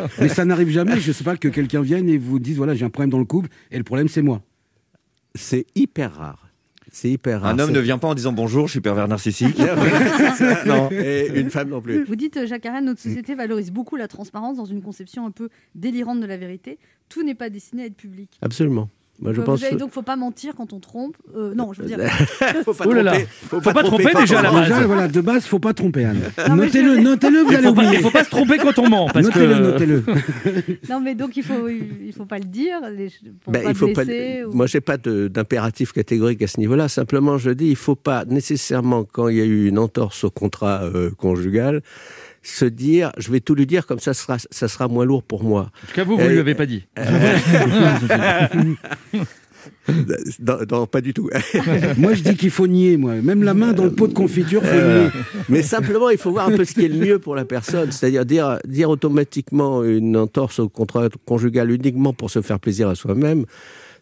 Mais 0.21 0.29
ça 0.29 0.45
n'arrive 0.45 0.69
jamais, 0.69 1.01
je 1.01 1.13
sais 1.13 1.25
pas, 1.25 1.37
que 1.37 1.49
quelqu'un 1.49 1.81
vienne 1.81 2.09
et 2.09 2.19
vous 2.19 2.39
dise 2.39 2.57
voilà, 2.57 2.75
j'ai 2.75 2.85
un 2.85 2.91
problème 2.91 3.11
dans 3.11 3.19
le 3.19 3.25
couple 3.25 3.46
et 3.71 3.79
le 3.79 3.85
problème, 3.85 4.09
c'est 4.09 4.23
moi. 4.23 4.43
C'est 5.35 5.67
hyper 5.75 6.15
rare. 6.15 6.47
C'est 6.93 7.11
hyper 7.11 7.43
rare. 7.43 7.53
Un 7.53 7.59
homme 7.59 7.73
ne 7.73 7.81
vient 7.81 7.99
pas 7.99 8.09
en 8.09 8.15
disant 8.15 8.33
bonjour, 8.33 8.69
je 8.69 8.73
suis 8.73 8.81
pervers 8.81 9.07
narcissique. 9.07 9.59
non, 10.67 10.89
et 10.91 11.31
une 11.35 11.51
femme 11.51 11.69
non 11.69 11.81
plus. 11.81 12.05
Vous 12.05 12.17
dites, 12.17 12.39
euh, 12.39 12.47
Jacques 12.47 12.65
Arène, 12.65 12.87
notre 12.87 13.01
société 13.01 13.35
valorise 13.35 13.71
beaucoup 13.71 13.97
la 13.97 14.09
transparence 14.09 14.57
dans 14.57 14.65
une 14.65 14.83
conception 14.83 15.27
un 15.27 15.31
peu 15.31 15.51
délirante 15.75 16.21
de 16.21 16.27
la 16.27 16.37
vérité. 16.37 16.79
Tout 17.09 17.23
n'est 17.23 17.35
pas 17.35 17.51
destiné 17.51 17.83
à 17.83 17.87
être 17.87 17.97
public. 17.97 18.39
Absolument. 18.41 18.89
Moi, 19.19 19.33
je 19.33 19.41
Euh, 19.41 19.45
pense. 19.45 19.61
Vous 19.61 19.65
avez 19.67 19.77
donc 19.77 19.93
faut 19.93 20.03
pas 20.03 20.17
mentir 20.17 20.55
quand 20.57 20.73
on 20.75 20.79
trompe. 20.81 21.17
Euh, 21.35 21.55
non, 21.55 21.73
je 21.73 21.81
veux 21.83 21.89
dire. 21.89 21.99
faut 22.65 22.75
pas 22.75 22.85
Oh 22.87 22.93
là 22.93 23.03
là. 23.03 23.13
tromper. 23.13 23.27
Faut 23.49 23.61
pas 23.73 23.83
tromper 23.83 24.05
déjà, 24.15 24.43
là. 24.43 24.51
ment. 24.51 24.59
base. 24.59 24.69
Déjà, 24.69 24.87
voilà, 24.87 25.09
de 25.09 25.21
base, 25.23 25.47
faut 25.47 25.59
pas 25.59 25.73
tromper 25.73 26.05
Anne. 26.05 26.21
Notez-le, 26.55 26.97
je- 26.97 27.01
notez-le, 27.01 27.41
vous 27.41 27.51
Il 27.53 27.57
allez 27.57 27.67
faut, 27.69 27.75
pas, 27.75 27.83
oublier. 27.83 27.99
il 27.99 28.03
faut 28.03 28.11
pas 28.11 28.25
se 28.25 28.31
tromper 28.31 28.59
quand 28.59 28.79
on 28.79 28.89
ment. 28.91 29.07
Notez-le, 29.15 29.55
que... 29.55 29.61
notez-le. 29.63 30.05
non, 30.91 31.01
mais 31.01 31.15
donc 31.15 31.37
il 31.37 31.43
faut, 31.43 31.69
il 31.69 32.13
faut 32.17 32.27
pas 32.27 32.39
le 32.39 32.45
dire 32.45 32.77
pour 33.43 33.53
Ben, 33.53 33.63
pas 33.63 33.69
il 33.71 33.75
faut 33.75 33.89
pas. 33.89 34.03
ou- 34.05 34.53
Moi, 34.53 34.67
j'ai 34.67 34.81
pas 34.83 34.97
d'impératif 34.99 35.93
catégorique 35.93 36.43
à 36.43 36.47
ce 36.47 36.61
niveau-là. 36.61 36.89
Simplement, 36.89 37.39
je 37.39 37.51
dis, 37.51 37.69
il 37.69 37.77
faut 37.77 37.95
pas 37.97 38.25
nécessairement, 38.27 39.05
quand 39.05 39.29
il 39.29 39.37
y 39.37 39.41
a 39.41 39.45
eu 39.45 39.67
une 39.69 39.79
entorse 39.79 40.25
au 40.25 40.31
contrat 40.31 40.83
euh, 40.85 41.11
conjugal, 41.17 41.81
se 42.47 42.65
dire, 42.65 43.13
je 43.19 43.31
vais 43.31 43.41
tout 43.41 43.55
lui 43.55 43.67
dire 43.67 43.87
comme 43.87 43.99
ça 43.99 44.15
sera, 44.15 44.37
ça 44.39 44.69
sera 44.69 44.89
moins 44.89 45.05
lourd 45.05 45.23
pour 45.23 45.43
moi. 45.45 45.71
En 45.85 45.87
tout 45.89 45.95
cas, 45.95 46.05
vous, 46.05 46.17
vous 46.17 46.23
Euh, 46.23 46.29
lui 46.29 46.39
avez 46.39 46.55
pas 46.55 46.67
dit. 46.67 46.85
Non, 50.41 50.59
non, 50.71 50.87
pas 50.87 51.01
du 51.01 51.13
tout. 51.15 51.29
Moi, 51.99 52.15
je 52.15 52.23
dis 52.23 52.37
qu'il 52.37 52.51
faut 52.51 52.67
nier, 52.67 52.97
moi. 52.97 53.15
Même 53.15 53.43
la 53.43 53.55
main 53.55 53.73
dans 53.73 53.85
le 53.85 53.93
pot 53.93 54.07
de 54.09 54.13
confiture, 54.15 54.63
faut 54.63 54.69
Euh, 54.69 55.05
nier. 55.05 55.11
Mais 55.49 55.63
simplement, 55.63 56.11
il 56.11 56.19
faut 56.19 56.31
voir 56.31 56.49
un 56.49 56.57
peu 56.57 56.65
ce 56.65 56.73
qui 56.75 56.85
est 56.85 56.89
le 56.89 56.99
mieux 56.99 57.19
pour 57.19 57.35
la 57.35 57.45
personne. 57.45 57.91
C'est-à-dire 57.93 58.25
dire, 58.25 58.59
dire 58.67 58.91
automatiquement 58.91 59.83
une 59.85 60.17
entorse 60.17 60.59
au 60.61 60.69
contrat 60.69 61.09
conjugal 61.25 61.71
uniquement 61.71 62.13
pour 62.13 62.31
se 62.31 62.43
faire 62.43 62.61
plaisir 62.61 62.89
à 62.89 62.95
soi-même. 62.95 63.45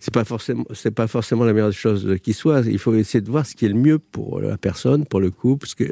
C'est 0.00 0.12
pas 0.12 0.24
forcément, 0.24 0.64
c'est 0.74 0.90
pas 0.90 1.06
forcément 1.06 1.44
la 1.44 1.52
meilleure 1.54 1.72
chose 1.72 2.16
qui 2.22 2.34
soit. 2.34 2.60
Il 2.66 2.78
faut 2.78 2.94
essayer 2.94 3.22
de 3.22 3.30
voir 3.30 3.46
ce 3.46 3.54
qui 3.54 3.64
est 3.64 3.68
le 3.70 3.74
mieux 3.74 3.98
pour 3.98 4.40
la 4.42 4.58
personne, 4.58 5.06
pour 5.06 5.20
le 5.20 5.30
couple. 5.30 5.60
Parce 5.66 5.74
que, 5.74 5.84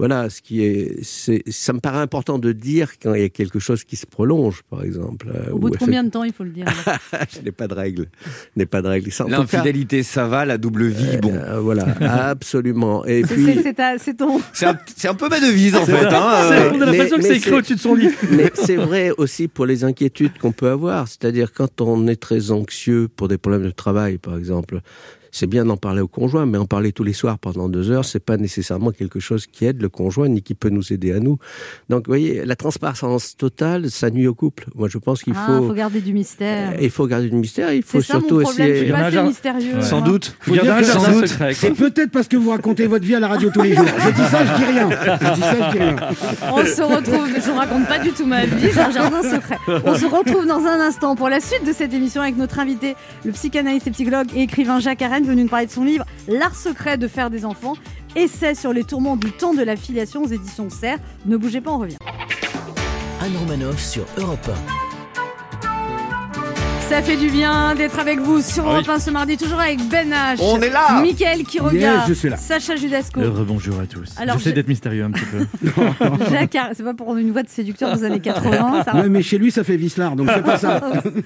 voilà, 0.00 0.30
ce 0.30 0.40
qui 0.40 0.64
est, 0.64 0.96
c'est, 1.02 1.42
ça 1.50 1.74
me 1.74 1.78
paraît 1.80 1.98
important 2.00 2.38
de 2.38 2.52
dire 2.52 2.92
quand 3.02 3.12
il 3.12 3.20
y 3.20 3.24
a 3.24 3.28
quelque 3.28 3.58
chose 3.58 3.84
qui 3.84 3.96
se 3.96 4.06
prolonge, 4.06 4.62
par 4.70 4.82
exemple. 4.82 5.28
euh, 5.28 5.50
Au 5.52 5.58
bout 5.58 5.66
ou 5.66 5.70
de 5.70 5.76
combien 5.76 6.02
de 6.02 6.08
temps 6.08 6.24
il 6.24 6.32
faut 6.32 6.42
le 6.44 6.48
dire 6.50 6.64
je 7.34 7.40
n'ai 7.42 7.52
pas 7.52 7.68
de 7.68 7.74
règle. 7.74 8.06
N'ai 8.56 8.64
pas 8.64 8.80
de 8.80 8.88
règle. 8.88 9.10
L'infidélité, 9.28 10.02
ça 10.02 10.26
va, 10.26 10.46
la 10.46 10.56
double 10.56 10.86
vie, 10.86 11.18
bon. 11.20 11.34
euh, 11.34 11.60
voilà, 11.60 11.84
absolument. 12.30 13.04
Et 13.04 13.22
C'est- 13.26 13.34
puis, 13.34 13.60
c'est- 13.62 14.14
ton. 14.16 14.40
C'est 14.54 14.66
un, 14.66 14.78
un 15.04 15.14
peu 15.14 15.28
ma 15.28 15.38
devise, 15.38 15.76
en 15.76 15.84
fait. 15.84 16.06
hein, 16.06 16.46
C'est- 16.48 16.54
euh. 16.54 16.72
on 16.74 16.80
a 16.80 16.86
l'impression 16.86 17.16
que 17.18 17.22
c'est 17.22 17.36
écrit 17.36 17.52
au-dessus 17.52 17.74
de 17.74 17.80
son 17.80 17.94
lit. 17.94 18.08
Mais 18.30 18.50
c'est 18.54 18.76
vrai 18.76 19.10
aussi 19.18 19.48
pour 19.48 19.66
les 19.66 19.84
inquiétudes 19.84 20.38
qu'on 20.38 20.52
peut 20.52 20.70
avoir. 20.70 21.08
C'est-à-dire 21.08 21.52
quand 21.52 21.82
on 21.82 22.06
est 22.08 22.16
très 22.16 22.50
anxieux 22.52 23.08
pour 23.14 23.28
des 23.28 23.36
problèmes 23.36 23.64
de 23.64 23.70
travail, 23.70 24.16
par 24.16 24.38
exemple, 24.38 24.80
c'est 25.32 25.46
bien 25.46 25.64
d'en 25.64 25.76
parler 25.76 26.00
au 26.00 26.08
conjoint, 26.08 26.46
mais 26.46 26.58
en 26.58 26.66
parler 26.66 26.92
tous 26.92 27.04
les 27.04 27.12
soirs 27.12 27.38
pendant 27.38 27.68
deux 27.68 27.90
heures, 27.90 28.04
c'est 28.04 28.20
pas 28.24 28.36
nécessairement 28.36 28.90
quelque 28.90 29.20
chose 29.20 29.46
qui 29.46 29.64
aide 29.64 29.80
le 29.80 29.88
conjoint 29.88 30.28
ni 30.28 30.42
qui 30.42 30.54
peut 30.54 30.68
nous 30.70 30.92
aider 30.92 31.12
à 31.12 31.20
nous. 31.20 31.38
Donc, 31.88 32.06
vous 32.06 32.10
voyez, 32.10 32.44
la 32.44 32.56
transparence 32.56 33.36
totale, 33.36 33.90
ça 33.90 34.10
nuit 34.10 34.26
au 34.26 34.34
couple. 34.34 34.66
Moi, 34.74 34.88
je 34.88 34.98
pense 34.98 35.22
qu'il 35.22 35.34
Ah, 35.36 35.46
faut, 35.46 35.68
faut 35.68 35.74
garder 35.74 36.00
du 36.00 36.12
mystère. 36.12 36.70
euh, 36.72 36.78
il 36.82 36.90
faut 36.90 37.06
garder 37.06 37.28
du 37.30 37.36
mystère. 37.36 37.72
Il 37.72 37.82
faut 37.82 38.00
C'est 38.00 38.08
ça 38.08 38.14
mon 38.14 38.20
surtout. 38.20 38.40
Je 38.40 38.50
essayer. 38.62 38.76
suis 38.84 38.92
pas 38.92 39.08
Il 39.10 39.14
y 39.14 39.18
en 39.18 39.22
a 39.22 39.26
mystérieux. 39.26 39.74
Ouais. 39.76 39.82
Sans 39.82 40.00
doute. 40.00 40.36
Faut 40.40 40.52
Garder 40.54 40.82
dire 40.84 40.96
un 40.96 41.00
sans 41.00 41.12
doute, 41.12 41.26
secret. 41.26 41.54
C'est 41.54 41.74
peut-être 41.74 42.10
parce 42.10 42.28
que 42.28 42.36
vous 42.36 42.50
racontez 42.50 42.86
votre 42.86 43.04
vie 43.04 43.14
à 43.14 43.20
la 43.20 43.28
radio 43.28 43.50
tous 43.52 43.62
les 43.62 43.74
jours. 43.74 43.84
Je 43.98 44.10
dis 44.10 44.28
ça, 44.30 44.44
je 44.44 44.56
dis 44.56 44.64
rien. 44.64 44.88
Je 44.90 45.34
dis 45.34 45.40
ça, 45.40 45.54
je 45.70 45.72
dis 45.76 45.78
rien. 45.82 45.96
On 46.52 46.64
se 46.64 46.82
retrouve, 46.82 47.28
je 47.36 47.50
vous 47.50 47.56
raconte 47.58 47.86
pas 47.88 47.98
du 47.98 48.10
tout 48.10 48.26
ma 48.26 48.46
vie, 48.46 48.68
j'ai 48.72 48.80
un 48.80 48.90
jardin 48.90 49.22
secret. 49.22 49.58
On 49.84 49.94
se 49.94 50.06
retrouve 50.06 50.46
dans 50.46 50.60
un 50.64 50.80
instant 50.80 51.14
pour 51.16 51.28
la 51.28 51.40
suite 51.40 51.64
de 51.66 51.72
cette 51.72 51.92
émission 51.94 52.22
avec 52.22 52.36
notre 52.36 52.58
invité, 52.58 52.94
le 53.24 53.32
psychanalyste 53.32 53.86
et 53.86 53.90
psychologue 53.90 54.28
et 54.34 54.42
écrivain 54.42 54.80
Jacques 54.80 55.02
Arène, 55.02 55.19
venu 55.24 55.42
nous 55.44 55.48
parler 55.48 55.66
de 55.66 55.70
son 55.70 55.84
livre 55.84 56.04
L'art 56.28 56.54
secret 56.54 56.98
de 56.98 57.08
faire 57.08 57.30
des 57.30 57.44
enfants, 57.44 57.74
essai 58.16 58.54
sur 58.54 58.72
les 58.72 58.84
tourments 58.84 59.16
du 59.16 59.32
temps 59.32 59.54
de 59.54 59.62
la 59.62 59.76
filiation 59.76 60.22
aux 60.22 60.28
éditions 60.28 60.70
Serre. 60.70 60.98
Ne 61.26 61.36
bougez 61.36 61.60
pas, 61.60 61.72
on 61.72 61.78
revient. 61.78 61.96
Anne 63.20 63.36
Romanoff 63.36 63.78
sur 63.78 64.04
Europe 64.16 64.50
Ça 66.90 67.02
fait 67.02 67.16
du 67.16 67.30
bien 67.30 67.74
d'être 67.76 67.98
avec 68.00 68.18
vous 68.18 68.42
sur 68.42 68.64
Ah 68.66 68.70
oui. 68.70 68.74
Europe 68.84 68.88
1 68.88 68.98
ce 68.98 69.10
mardi, 69.10 69.36
toujours 69.36 69.60
avec 69.60 69.78
Ben 69.88 70.10
H, 70.10 70.38
On 70.42 70.60
est 70.60 70.70
là 70.70 71.00
Mickaël 71.00 71.44
qui 71.44 71.56
Yes, 71.58 71.64
regarde, 71.66 72.08
je 72.08 72.14
suis 72.14 72.28
là. 72.28 72.36
Sacha 72.36 72.74
Judasco, 72.74 73.20
Rebonjour 73.20 73.78
à 73.78 73.86
tous. 73.86 74.12
Alors, 74.18 74.36
J'essaie 74.38 74.50
je- 74.50 74.54
d'être 74.56 74.66
mystérieux 74.68 75.04
un 75.04 75.10
petit 75.12 75.24
peu. 75.26 75.46
Jacques 76.30 76.56
c'est 76.74 76.82
pas 76.82 76.92
pour 76.94 77.16
une 77.16 77.30
voix 77.30 77.44
de 77.44 77.48
séducteur 77.48 77.96
des 77.96 78.02
années 78.04 78.18
80, 78.20 78.82
ça 78.84 78.96
Ouais, 78.96 79.08
mais 79.08 79.22
chez 79.22 79.38
lui, 79.38 79.52
ça 79.52 79.62
fait 79.62 79.76
Vislar, 79.76 80.16
donc 80.16 80.28
c'est 80.34 80.42
pas 80.42 80.58
ça. 80.58 80.80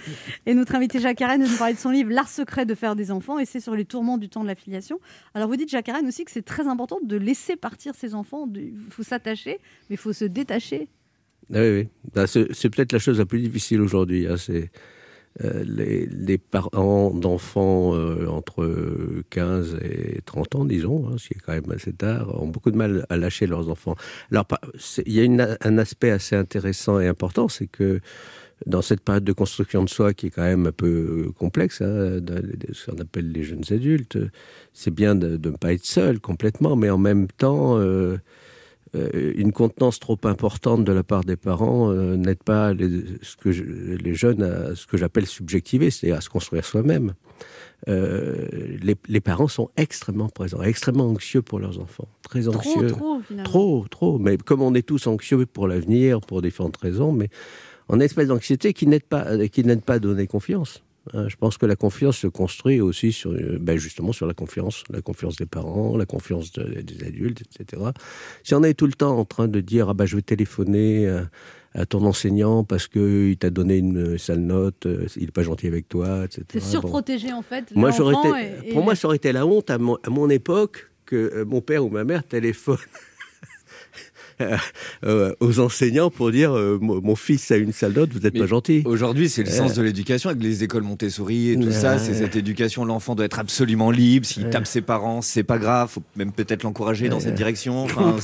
Et 0.46 0.53
notre 0.55 0.74
invité 0.74 1.00
Jacques 1.00 1.22
Arène 1.22 1.42
nous 1.42 1.57
parlait 1.57 1.74
de 1.74 1.79
son 1.79 1.90
livre 1.90 2.11
L'art 2.12 2.29
secret 2.29 2.66
de 2.66 2.74
faire 2.74 2.94
des 2.94 3.11
enfants 3.11 3.38
et 3.38 3.46
c'est 3.46 3.61
sur 3.61 3.74
les 3.74 3.87
tourments 3.87 4.18
du 4.18 4.29
temps 4.29 4.42
de 4.42 4.48
la 4.48 4.55
filiation. 4.55 5.00
Alors 5.35 5.48
vous 5.48 5.57
dites 5.57 5.70
Jacques 5.70 5.88
Arène 5.88 6.07
aussi 6.07 6.24
que 6.27 6.31
c'est 6.31 6.44
très 6.44 6.68
important 6.68 6.98
de 7.03 7.16
laisser 7.16 7.57
partir 7.57 7.94
ses 7.94 8.14
enfants, 8.14 8.46
il 8.55 8.74
faut 8.90 9.03
s'attacher, 9.03 9.59
mais 9.88 9.94
il 9.94 9.98
faut 9.98 10.12
se 10.12 10.27
détacher. 10.27 10.88
Ah 11.53 11.59
Oui, 11.61 11.70
oui. 11.70 11.88
Ben, 12.14 12.27
c'est 12.27 12.68
peut-être 12.70 12.92
la 12.92 12.98
chose 12.98 13.18
la 13.18 13.27
plus 13.27 13.40
difficile 13.40 13.81
aujourd'hui. 13.81 14.27
hein, 14.27 14.37
C'est 14.38 14.53
euh, 14.53 14.66
les, 15.40 16.07
les 16.07 16.38
parents 16.38 17.11
d'enfants 17.11 17.94
euh, 17.94 18.27
entre 18.29 19.23
15 19.31 19.79
et 19.83 20.20
30 20.25 20.55
ans, 20.55 20.64
disons, 20.64 21.09
hein, 21.09 21.16
ce 21.18 21.29
qui 21.29 21.35
est 21.35 21.40
quand 21.44 21.53
même 21.53 21.70
assez 21.73 21.92
tard, 21.92 22.40
ont 22.40 22.47
beaucoup 22.47 22.70
de 22.70 22.77
mal 22.77 23.05
à 23.09 23.16
lâcher 23.16 23.47
leurs 23.47 23.68
enfants. 23.68 23.97
Alors, 24.31 24.47
il 25.05 25.12
y 25.12 25.20
a 25.20 25.57
un 25.61 25.79
aspect 25.79 26.11
assez 26.11 26.37
intéressant 26.37 27.01
et 27.01 27.09
important, 27.09 27.49
c'est 27.49 27.66
que 27.66 28.01
dans 28.66 28.83
cette 28.83 29.01
période 29.01 29.25
de 29.25 29.33
construction 29.33 29.83
de 29.83 29.88
soi 29.88 30.14
qui 30.14 30.27
est 30.27 30.31
quand 30.31 30.42
même 30.42 30.66
un 30.66 30.73
peu 30.73 31.31
complexe, 31.37 31.83
hein, 31.83 32.20
ce 32.73 32.90
qu'on 32.90 32.99
appelle 32.99 33.31
les 33.33 33.42
jeunes 33.42 33.64
adultes, 33.70 34.18
c'est 34.73 34.92
bien 34.92 35.14
de 35.14 35.37
ne 35.37 35.57
pas 35.57 35.73
être 35.73 35.85
seul 35.85 36.20
complètement, 36.20 36.77
mais 36.77 36.90
en 36.90 36.99
même 36.99 37.27
temps, 37.27 37.79
euh, 37.79 37.85
euh, 37.85 38.18
une 38.95 39.53
contenance 39.53 39.99
trop 39.99 40.19
importante 40.25 40.85
de 40.85 40.93
la 40.93 41.03
part 41.03 41.25
des 41.25 41.37
parents 41.37 41.91
euh, 41.91 42.17
n'aide 42.17 42.43
pas 42.43 42.73
les, 42.73 42.91
ce 43.23 43.37
que 43.37 43.51
je- 43.51 43.65
les 43.65 44.15
jeunes 44.15 44.43
à 44.43 44.75
ce 44.77 44.87
que 44.87 44.97
j'appelle 44.97 45.27
subjectiver, 45.27 45.91
c'est-à-dire 45.91 46.19
à 46.19 46.21
se 46.21 46.29
construire 46.31 46.65
soi-même. 46.65 47.15
Euh, 47.89 48.47
les, 48.83 48.95
les 49.09 49.21
parents 49.21 49.49
sont 49.49 49.69
extrêmement 49.77 50.29
présents, 50.29 50.63
extrêmement 50.63 51.09
anxieux 51.09 51.43
pour 51.43 51.59
leurs 51.59 51.81
enfants, 51.81 52.09
très 52.23 52.47
anxieux. 52.49 52.87
trop, 52.87 53.21
finalement. 53.21 53.51
Trop, 53.51 53.87
trop. 53.91 54.19
Mais 54.19 54.37
comme 54.39 54.63
on 54.63 54.75
est 54.75 54.87
tous 54.87 55.07
anxieux 55.07 55.45
pour 55.45 55.67
l'avenir, 55.67 56.21
pour 56.21 56.41
différentes 56.41 56.77
raisons, 56.77 57.13
mais 57.13 57.29
une 57.91 58.01
espèce 58.01 58.29
d'anxiété 58.29 58.73
qui 58.73 58.87
n'aide 58.87 59.03
pas, 59.05 59.25
euh, 59.27 59.49
qui 59.49 59.65
n'aide 59.65 59.83
pas 59.83 59.95
à 59.95 59.99
donner 59.99 60.27
confiance. 60.29 60.83
Hein, 61.12 61.29
Je 61.29 61.37
pense 61.37 61.59
que 61.59 61.67
la 61.67 61.77
confiance 61.77 62.17
se 62.19 62.27
construit 62.27 62.81
aussi 62.81 63.12
sur, 63.12 63.33
euh, 63.33 63.59
ben 63.61 63.77
justement 63.77 64.12
sur 64.12 64.27
la 64.27 64.33
confiance, 64.35 64.85
la 64.90 65.03
confiance 65.03 65.37
des 65.37 65.47
parents, 65.47 65.97
la 65.97 66.07
confiance 66.07 66.51
de- 66.53 66.81
des 66.81 67.05
adultes, 67.07 67.43
etc. 67.43 67.83
Si 68.43 68.55
on 68.55 68.62
est 68.62 68.75
tout 68.75 68.87
le 68.87 68.95
temps 68.95 69.19
en 69.19 69.25
train 69.25 69.47
de 69.49 69.61
dire 69.61 69.88
ah 69.90 69.95
ben 69.95 70.07
je 70.07 70.17
vais 70.17 70.23
téléphoner 70.23 71.09
à, 71.09 71.29
à 71.75 71.85
ton 71.87 72.05
enseignant 72.07 72.64
parce 72.64 72.87
que 72.87 73.29
il 73.31 73.37
t'a 73.37 73.51
donné 73.51 73.79
une 73.79 74.17
sale 74.17 74.40
note, 74.40 74.87
euh, 74.87 75.07
il 75.17 75.25
est 75.25 75.31
pas 75.31 75.43
gentil 75.43 75.67
avec 75.67 75.88
toi, 75.88 76.25
etc. 76.25 76.45
C'est 76.51 76.61
Bon. 76.61 76.64
surprotéger 76.71 77.33
en 77.33 77.43
fait. 77.43 77.64
Moi, 77.75 77.90
j'aurais 77.90 78.14
été, 78.14 78.69
et- 78.69 78.73
pour 78.73 78.83
moi, 78.83 78.95
ça 78.95 79.09
aurait 79.09 79.17
été 79.17 79.31
la 79.33 79.45
honte 79.47 79.69
à 79.71 79.77
mon, 79.79 79.97
à 80.05 80.09
mon 80.11 80.31
époque 80.31 80.90
que 81.05 81.17
euh, 81.17 81.45
mon 81.45 81.61
père 81.61 81.85
ou 81.85 81.90
ma 81.90 82.05
mère 82.05 82.25
téléphone 82.25 82.79
euh, 82.79 83.01
aux 85.40 85.61
enseignants 85.61 86.11
pour 86.11 86.31
dire 86.31 86.53
euh, 86.57 86.79
mon 86.81 87.14
fils 87.16 87.51
a 87.51 87.57
une 87.57 87.73
sale 87.73 87.92
note, 87.92 88.11
vous 88.12 88.20
n'êtes 88.20 88.37
pas 88.38 88.47
gentil. 88.47 88.83
Aujourd'hui, 88.85 89.29
c'est 89.29 89.42
le 89.42 89.49
Euh. 89.49 89.53
sens 89.53 89.75
de 89.75 89.83
l'éducation 89.83 90.31
avec 90.31 90.42
les 90.42 90.64
écoles 90.64 90.83
Montessori 90.83 91.51
et 91.51 91.59
tout 91.59 91.70
ça. 91.73 91.99
C'est 91.99 92.14
cette 92.14 92.37
éducation. 92.37 92.85
L'enfant 92.85 93.14
doit 93.14 93.27
être 93.27 93.38
absolument 93.38 93.90
libre. 93.90 94.27
S'il 94.27 94.49
tape 94.51 94.66
ses 94.66 94.81
parents, 94.81 95.23
c'est 95.23 95.42
pas 95.44 95.59
grave. 95.59 95.88
Faut 95.90 96.03
même 96.16 96.33
peut-être 96.33 96.62
l'encourager 96.62 97.09
dans 97.09 97.20
cette 97.20 97.35
direction. 97.35 97.85
Enfin, 97.94 98.16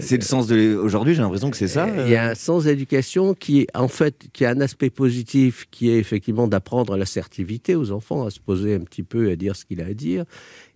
c'est- 0.00 0.16
le 0.16 0.22
sens 0.22 0.46
de. 0.46 0.74
Aujourd'hui, 0.76 1.14
j'ai 1.14 1.22
l'impression 1.22 1.50
que 1.50 1.56
c'est 1.56 1.68
ça. 1.68 1.86
Il 2.06 2.10
y 2.10 2.16
a 2.16 2.30
un 2.30 2.34
sens 2.34 2.64
d'éducation 2.64 3.34
qui, 3.34 3.66
en 3.74 3.88
fait, 3.88 4.14
qui 4.32 4.44
a 4.44 4.50
un 4.50 4.60
aspect 4.60 4.90
positif, 4.90 5.66
qui 5.70 5.90
est 5.90 5.98
effectivement 5.98 6.46
d'apprendre 6.48 6.96
l'assertivité 6.96 7.74
aux 7.74 7.90
enfants, 7.92 8.26
à 8.26 8.30
se 8.30 8.40
poser 8.40 8.74
un 8.74 8.80
petit 8.80 9.02
peu, 9.02 9.30
à 9.30 9.36
dire 9.36 9.54
ce 9.56 9.64
qu'il 9.64 9.80
a 9.80 9.86
à 9.86 9.94
dire, 9.94 10.24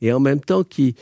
et 0.03 0.12
en 0.12 0.20
même 0.20 0.40
temps 0.40 0.64
qui, 0.64 0.94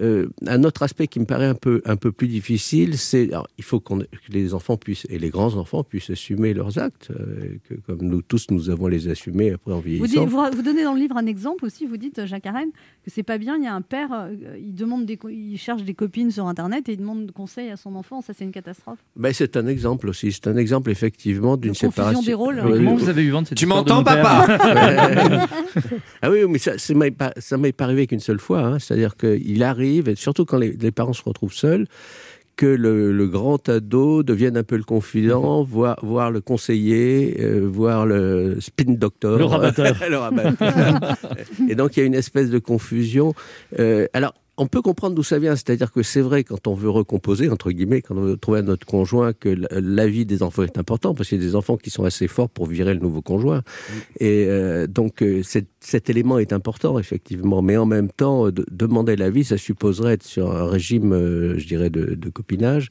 euh, 0.00 0.26
un 0.46 0.64
autre 0.64 0.82
aspect 0.82 1.06
qui 1.06 1.20
me 1.20 1.24
paraît 1.24 1.46
un 1.46 1.54
peu, 1.54 1.82
un 1.84 1.96
peu 1.96 2.12
plus 2.12 2.28
difficile, 2.28 2.98
c'est 2.98 3.30
il 3.58 3.64
faut 3.64 3.80
qu'on- 3.80 3.98
que 4.00 4.06
les 4.30 4.54
enfants 4.54 4.76
puissent 4.76 5.06
et 5.10 5.18
les 5.18 5.30
grands 5.30 5.54
enfants 5.56 5.84
puissent 5.84 6.10
assumer 6.10 6.54
leurs 6.54 6.78
actes, 6.78 7.10
euh, 7.10 7.56
que 7.68 7.74
comme 7.86 7.98
nous 8.02 8.22
tous 8.22 8.46
nous 8.50 8.70
avons 8.70 8.86
les 8.88 9.08
assumer 9.08 9.52
après 9.52 9.72
en 9.72 9.76
Vous, 9.76 9.82
vieillissant. 9.82 10.20
dites- 10.24 10.28
vous, 10.30 10.42
vous 10.56 10.62
donnez 10.62 10.84
dans 10.84 10.94
le 10.94 11.00
livre 11.00 11.16
un 11.16 11.26
exemple 11.26 11.64
aussi, 11.64 11.86
vous 11.86 11.96
dites, 11.96 12.24
Jacques 12.26 12.46
Arène, 12.46 12.70
que 13.04 13.10
c'est 13.10 13.22
pas 13.22 13.38
bien, 13.38 13.56
il 13.56 13.64
y 13.64 13.66
a 13.66 13.74
un 13.74 13.82
père, 13.82 14.08
euh, 14.12 14.34
il, 14.58 14.74
demande 14.74 15.06
des, 15.06 15.18
il 15.30 15.56
cherche 15.58 15.82
des 15.82 15.94
copines 15.94 16.30
sur 16.30 16.46
Internet 16.46 16.88
et 16.88 16.92
il 16.92 16.98
demande 16.98 17.30
conseil 17.32 17.70
à 17.70 17.76
son 17.76 17.94
enfant, 17.96 18.20
ça 18.22 18.32
c'est 18.36 18.44
une 18.44 18.52
catastrophe. 18.52 18.98
Ben, 19.16 19.32
c'est 19.32 19.56
un 19.56 19.66
exemple 19.66 20.08
aussi. 20.08 20.32
C'est 20.32 20.46
un 20.48 20.56
exemple 20.56 20.90
effectivement 20.90 21.56
d'une 21.56 21.72
De 21.72 21.76
séparation. 21.76 22.22
des 22.22 22.34
rôles. 22.34 22.60
Comment 22.62 22.96
vous 22.96 23.08
avez 23.08 23.22
eu 23.22 23.30
vent 23.30 23.42
de 23.42 23.46
cette 23.48 23.58
Tu 23.58 23.66
m'entends, 23.66 24.02
papa? 24.04 25.46
Ah 26.22 26.30
oui, 26.30 26.38
mais 26.48 26.58
ça, 26.58 26.78
ça 26.78 26.94
m'est 26.94 27.10
pas, 27.10 27.32
ça 27.38 27.56
m'est 27.58 27.72
pas 27.72 27.84
arrivé 27.84 28.06
qu'une 28.06 28.20
seule 28.20 28.38
fois. 28.40 28.60
hein. 28.60 28.78
C'est-à-dire 28.78 29.16
qu'il 29.16 29.62
arrive, 29.62 29.85
et 29.86 30.14
surtout 30.16 30.44
quand 30.44 30.58
les, 30.58 30.72
les 30.72 30.90
parents 30.90 31.12
se 31.12 31.22
retrouvent 31.22 31.52
seuls, 31.52 31.86
que 32.56 32.66
le, 32.66 33.12
le 33.12 33.26
grand 33.28 33.68
ado 33.68 34.22
devienne 34.22 34.56
un 34.56 34.62
peu 34.62 34.76
le 34.76 34.82
confident, 34.82 35.62
voire, 35.62 35.98
voire 36.02 36.30
le 36.30 36.40
conseiller, 36.40 37.36
euh, 37.40 37.68
voire 37.70 38.06
le 38.06 38.56
spin 38.60 38.94
doctor. 38.94 39.38
Le 39.38 39.44
rabatteur. 39.44 39.94
Le 40.08 40.16
rabatteur. 40.16 41.16
et 41.68 41.74
donc 41.74 41.96
il 41.96 42.00
y 42.00 42.02
a 42.02 42.06
une 42.06 42.14
espèce 42.14 42.48
de 42.48 42.58
confusion. 42.58 43.34
Euh, 43.78 44.06
alors, 44.14 44.34
on 44.58 44.66
peut 44.66 44.80
comprendre 44.82 45.14
d'où 45.14 45.22
ça 45.22 45.38
vient, 45.38 45.54
c'est-à-dire 45.54 45.92
que 45.92 46.02
c'est 46.02 46.20
vrai 46.22 46.42
quand 46.42 46.66
on 46.66 46.74
veut 46.74 46.88
recomposer, 46.88 47.50
entre 47.50 47.70
guillemets, 47.70 48.00
quand 48.00 48.16
on 48.16 48.22
veut 48.22 48.36
trouver 48.36 48.60
un 48.60 48.68
autre 48.68 48.86
conjoint, 48.86 49.32
que 49.32 49.54
l'avis 49.70 50.24
des 50.24 50.42
enfants 50.42 50.62
est 50.62 50.78
important, 50.78 51.14
parce 51.14 51.28
qu'il 51.28 51.38
y 51.38 51.44
a 51.44 51.46
des 51.46 51.54
enfants 51.56 51.76
qui 51.76 51.90
sont 51.90 52.04
assez 52.04 52.26
forts 52.26 52.48
pour 52.48 52.66
virer 52.66 52.94
le 52.94 53.00
nouveau 53.00 53.20
conjoint. 53.22 53.62
Et 54.18 54.46
euh, 54.48 54.86
donc 54.86 55.22
euh, 55.22 55.42
cet, 55.42 55.66
cet 55.80 56.08
élément 56.08 56.38
est 56.38 56.52
important, 56.52 56.98
effectivement. 56.98 57.60
Mais 57.60 57.76
en 57.76 57.86
même 57.86 58.10
temps, 58.10 58.50
de- 58.50 58.64
demander 58.70 59.14
l'avis, 59.16 59.44
ça 59.44 59.58
supposerait 59.58 60.14
être 60.14 60.24
sur 60.24 60.50
un 60.56 60.66
régime, 60.66 61.12
euh, 61.12 61.58
je 61.58 61.66
dirais, 61.66 61.90
de, 61.90 62.14
de 62.14 62.28
copinage. 62.30 62.88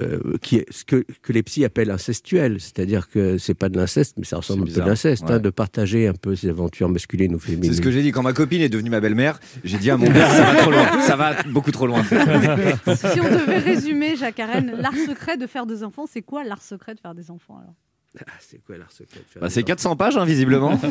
Euh, 0.00 0.36
qui 0.42 0.56
est 0.56 0.66
ce 0.70 0.84
que, 0.84 1.04
que 1.22 1.32
les 1.32 1.42
psys 1.42 1.64
appellent 1.64 1.90
incestuel, 1.90 2.60
c'est-à-dire 2.60 3.08
que 3.08 3.38
c'est 3.38 3.54
pas 3.54 3.68
de 3.68 3.76
l'inceste, 3.76 4.16
mais 4.18 4.24
ça 4.24 4.36
ressemble 4.36 4.62
un 4.62 4.66
peu 4.66 4.80
de 4.80 4.86
l'inceste, 4.86 5.24
hein, 5.28 5.38
de 5.38 5.50
partager 5.50 6.06
un 6.06 6.12
peu 6.12 6.36
ses 6.36 6.50
aventures 6.50 6.88
masculines 6.88 7.34
ou 7.34 7.38
féminines. 7.38 7.70
C'est 7.70 7.78
ce 7.78 7.82
que 7.82 7.90
j'ai 7.90 8.02
dit 8.02 8.12
quand 8.12 8.22
ma 8.22 8.32
copine 8.32 8.60
est 8.60 8.68
devenue 8.68 8.90
ma 8.90 9.00
belle-mère. 9.00 9.40
J'ai 9.64 9.78
dit 9.78 9.90
à 9.90 9.96
mon 9.96 10.06
père, 10.06 10.30
ça 10.32 10.44
va 10.44 10.54
trop 10.56 10.70
loin. 10.70 11.00
Ça 11.00 11.16
va 11.16 11.42
beaucoup 11.44 11.72
trop 11.72 11.86
loin. 11.86 12.04
si 12.04 13.20
on 13.20 13.30
devait 13.30 13.58
résumer, 13.58 14.16
Jacques 14.16 14.40
Arène, 14.40 14.74
l'art 14.78 14.94
secret 14.94 15.36
de 15.36 15.46
faire 15.46 15.66
des 15.66 15.82
enfants, 15.82 16.04
c'est 16.06 16.22
quoi 16.22 16.44
l'art 16.44 16.62
secret 16.62 16.94
de 16.94 17.00
faire 17.00 17.14
des 17.14 17.30
enfants 17.30 17.58
alors? 17.58 17.74
Ah, 18.26 18.32
c'est 18.40 18.62
quoi 18.64 18.76
l'art 18.76 18.92
secret 18.92 19.20
Bah, 19.40 19.50
c'est 19.50 19.62
enfants 19.62 19.62
400 19.62 19.96
pages, 19.96 20.16
hein, 20.16 20.24
visiblement. 20.24 20.80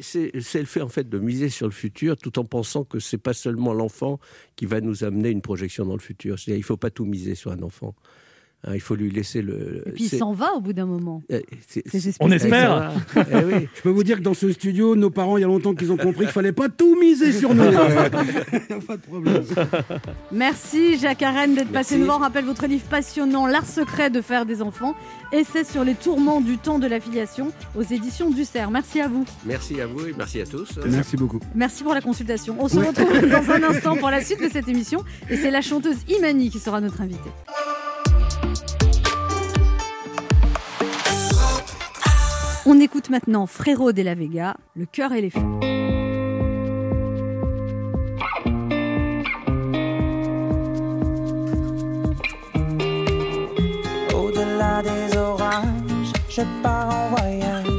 C'est 0.00 0.32
le 0.32 0.64
fait 0.64 0.80
en 0.80 0.88
fait 0.88 1.08
de 1.08 1.18
miser 1.18 1.50
sur 1.50 1.66
le 1.66 1.72
futur 1.72 2.16
tout 2.16 2.40
en 2.40 2.44
pensant 2.44 2.82
que 2.82 2.98
c'est 2.98 3.16
pas 3.16 3.32
seulement 3.32 3.72
l'enfant 3.72 4.18
qui 4.56 4.66
va 4.66 4.80
nous 4.80 5.04
amener 5.04 5.28
une 5.28 5.40
projection 5.40 5.86
dans 5.86 5.94
le 5.94 6.00
futur. 6.00 6.36
Il 6.48 6.64
faut 6.64 6.76
pas 6.76 6.90
tout 6.90 7.04
miser 7.04 7.36
sur 7.36 7.52
un 7.52 7.62
enfant. 7.62 7.94
Hein, 8.66 8.72
il 8.74 8.80
faut 8.80 8.96
lui 8.96 9.08
laisser 9.10 9.40
le. 9.40 9.84
Et 9.86 9.92
puis 9.92 10.04
il 10.12 10.18
s'en 10.18 10.32
va 10.32 10.52
au 10.54 10.60
bout 10.60 10.72
d'un 10.72 10.84
moment. 10.86 11.22
euh, 11.30 11.40
On 12.18 12.30
espère. 12.30 12.92
Eh 13.16 13.44
oui. 13.44 13.68
Je 13.74 13.82
peux 13.82 13.90
vous 13.90 14.02
dire 14.02 14.16
que 14.18 14.22
dans 14.22 14.34
ce 14.34 14.50
studio, 14.50 14.96
nos 14.96 15.10
parents, 15.10 15.36
il 15.36 15.42
y 15.42 15.44
a 15.44 15.46
longtemps 15.46 15.74
qu'ils 15.74 15.92
ont 15.92 15.96
compris 15.96 16.24
qu'il 16.24 16.32
fallait 16.32 16.52
pas 16.52 16.68
tout 16.68 16.98
miser 17.00 17.32
sur 17.32 17.54
nous. 17.54 17.62
pas 18.86 18.96
de 18.96 19.02
problème. 19.02 19.44
Merci 20.32 20.98
Jacques 20.98 21.22
Arène 21.22 21.54
d'être 21.54 21.70
passé 21.70 21.96
nous 21.98 22.06
voir. 22.06 22.18
On 22.18 22.20
rappelle 22.22 22.44
votre 22.44 22.66
livre 22.66 22.84
passionnant, 22.90 23.46
L'art 23.46 23.66
secret 23.66 24.10
de 24.10 24.20
faire 24.20 24.44
des 24.44 24.60
enfants. 24.60 24.94
Essai 25.32 25.62
sur 25.62 25.84
les 25.84 25.94
tourments 25.94 26.40
du 26.40 26.58
temps 26.58 26.78
de 26.78 26.86
l'affiliation 26.86 27.52
aux 27.76 27.82
éditions 27.82 28.30
du 28.30 28.44
Cerf. 28.44 28.70
Merci 28.70 29.00
à 29.00 29.08
vous. 29.08 29.24
Merci 29.44 29.80
à 29.80 29.86
vous 29.86 30.06
et 30.06 30.14
merci 30.16 30.40
à 30.40 30.46
tous. 30.46 30.78
Merci 30.88 31.16
beaucoup. 31.16 31.38
Merci 31.54 31.84
pour 31.84 31.94
la 31.94 32.00
consultation. 32.00 32.56
On 32.58 32.66
se 32.68 32.78
retrouve 32.78 33.28
dans 33.28 33.50
un 33.52 33.62
instant 33.62 33.96
pour 33.96 34.10
la 34.10 34.22
suite 34.22 34.42
de 34.42 34.48
cette 34.48 34.68
émission. 34.68 35.04
Et 35.30 35.36
c'est 35.36 35.50
la 35.50 35.60
chanteuse 35.60 35.98
Imani 36.08 36.50
qui 36.50 36.58
sera 36.58 36.80
notre 36.80 37.00
invitée. 37.02 37.30
On 42.70 42.78
écoute 42.80 43.08
maintenant 43.08 43.46
Frérot 43.46 43.92
de 43.92 44.02
la 44.02 44.14
Vega, 44.14 44.54
Le 44.76 44.84
cœur 44.84 45.12
et 45.12 45.22
les 45.22 45.30
fous. 45.30 45.58
Au-delà 54.14 54.82
des 54.82 55.16
orages, 55.16 56.12
je 56.28 56.42
pars 56.62 56.94
en 56.94 57.16
voyage. 57.16 57.77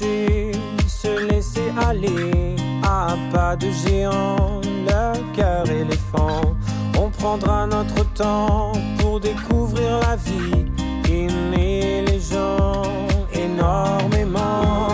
Se 0.00 1.26
laisser 1.28 1.72
aller 1.88 2.56
à 2.82 3.16
pas 3.32 3.56
de 3.56 3.68
géant, 3.70 4.60
le 4.64 5.34
cœur 5.34 5.68
éléphant. 5.68 6.56
On 6.98 7.10
prendra 7.10 7.66
notre 7.66 8.04
temps 8.14 8.72
pour 8.98 9.20
découvrir 9.20 10.00
la 10.00 10.16
vie, 10.16 10.66
aimer 11.08 12.04
les 12.06 12.20
gens 12.20 12.82
énormément. 13.32 14.89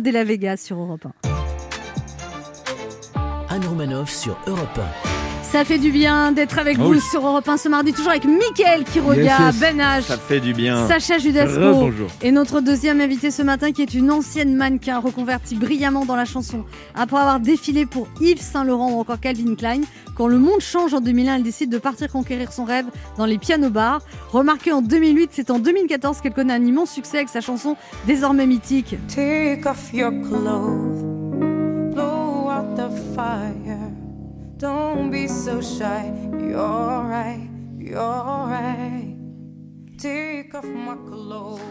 De 0.00 0.10
la 0.12 0.24
Vega 0.24 0.56
sur 0.56 0.78
Europe 0.78 1.04
1. 1.04 1.19
Sur 4.20 4.36
Europe 4.46 4.78
Ça 5.42 5.64
fait 5.64 5.78
du 5.78 5.90
bien 5.90 6.30
d'être 6.32 6.58
avec 6.58 6.76
Oh 6.78 6.84
vous 6.84 6.90
oui. 6.92 7.00
sur 7.00 7.26
Europe 7.26 7.48
1 7.48 7.56
ce 7.56 7.68
mardi, 7.70 7.92
toujours 7.92 8.10
avec 8.10 8.24
Mickaël 8.26 8.84
Quiroga, 8.84 9.22
Yes, 9.22 9.38
yes. 9.40 9.60
Ben 9.60 9.78
H, 9.78 10.02
Ça 10.02 10.18
fait 10.18 10.40
du 10.40 10.52
bien. 10.52 10.86
Sacha 10.86 11.16
Judasco 11.18 11.90
et 12.22 12.30
notre 12.30 12.60
deuxième 12.60 13.00
invité 13.00 13.30
ce 13.30 13.42
matin 13.42 13.72
qui 13.72 13.80
est 13.82 13.94
une 13.94 14.10
ancienne 14.10 14.54
mannequin 14.54 14.98
reconvertie 14.98 15.56
brillamment 15.56 16.04
dans 16.04 16.16
la 16.16 16.26
chanson. 16.26 16.64
Après 16.94 17.16
avoir 17.18 17.40
défilé 17.40 17.86
pour 17.86 18.08
Yves 18.20 18.42
Saint 18.42 18.64
Laurent 18.64 18.90
ou 18.92 19.00
encore 19.00 19.18
Calvin 19.20 19.54
Klein, 19.54 19.80
quand 20.16 20.26
le 20.28 20.38
monde 20.38 20.60
change 20.60 20.92
en 20.92 21.00
2001, 21.00 21.36
elle 21.36 21.42
décide 21.42 21.70
de 21.70 21.78
partir 21.78 22.12
conquérir 22.12 22.52
son 22.52 22.64
rêve 22.64 22.84
dans 23.16 23.24
les 23.24 23.38
pianos 23.38 23.70
bars. 23.70 24.02
Remarqué 24.32 24.70
en 24.70 24.82
2008, 24.82 25.30
c'est 25.32 25.50
en 25.50 25.58
2014 25.58 26.20
qu'elle 26.20 26.34
connaît 26.34 26.52
un 26.52 26.62
immense 26.64 26.90
succès 26.90 27.16
avec 27.16 27.30
sa 27.30 27.40
chanson 27.40 27.74
désormais 28.06 28.44
mythique. 28.46 28.96
Take 29.08 29.62
off 29.66 29.94
your 29.94 30.10
clothes, 30.10 31.09
Don't 34.60 35.10
be 35.10 35.26
so 35.26 35.62
shy, 35.62 36.12
you're 36.38 37.08
right, 37.08 37.48
you're 37.78 37.96
right. 37.96 39.16
Take 39.96 40.54
off 40.54 40.66
my 40.66 40.96
clothes. 41.08 41.62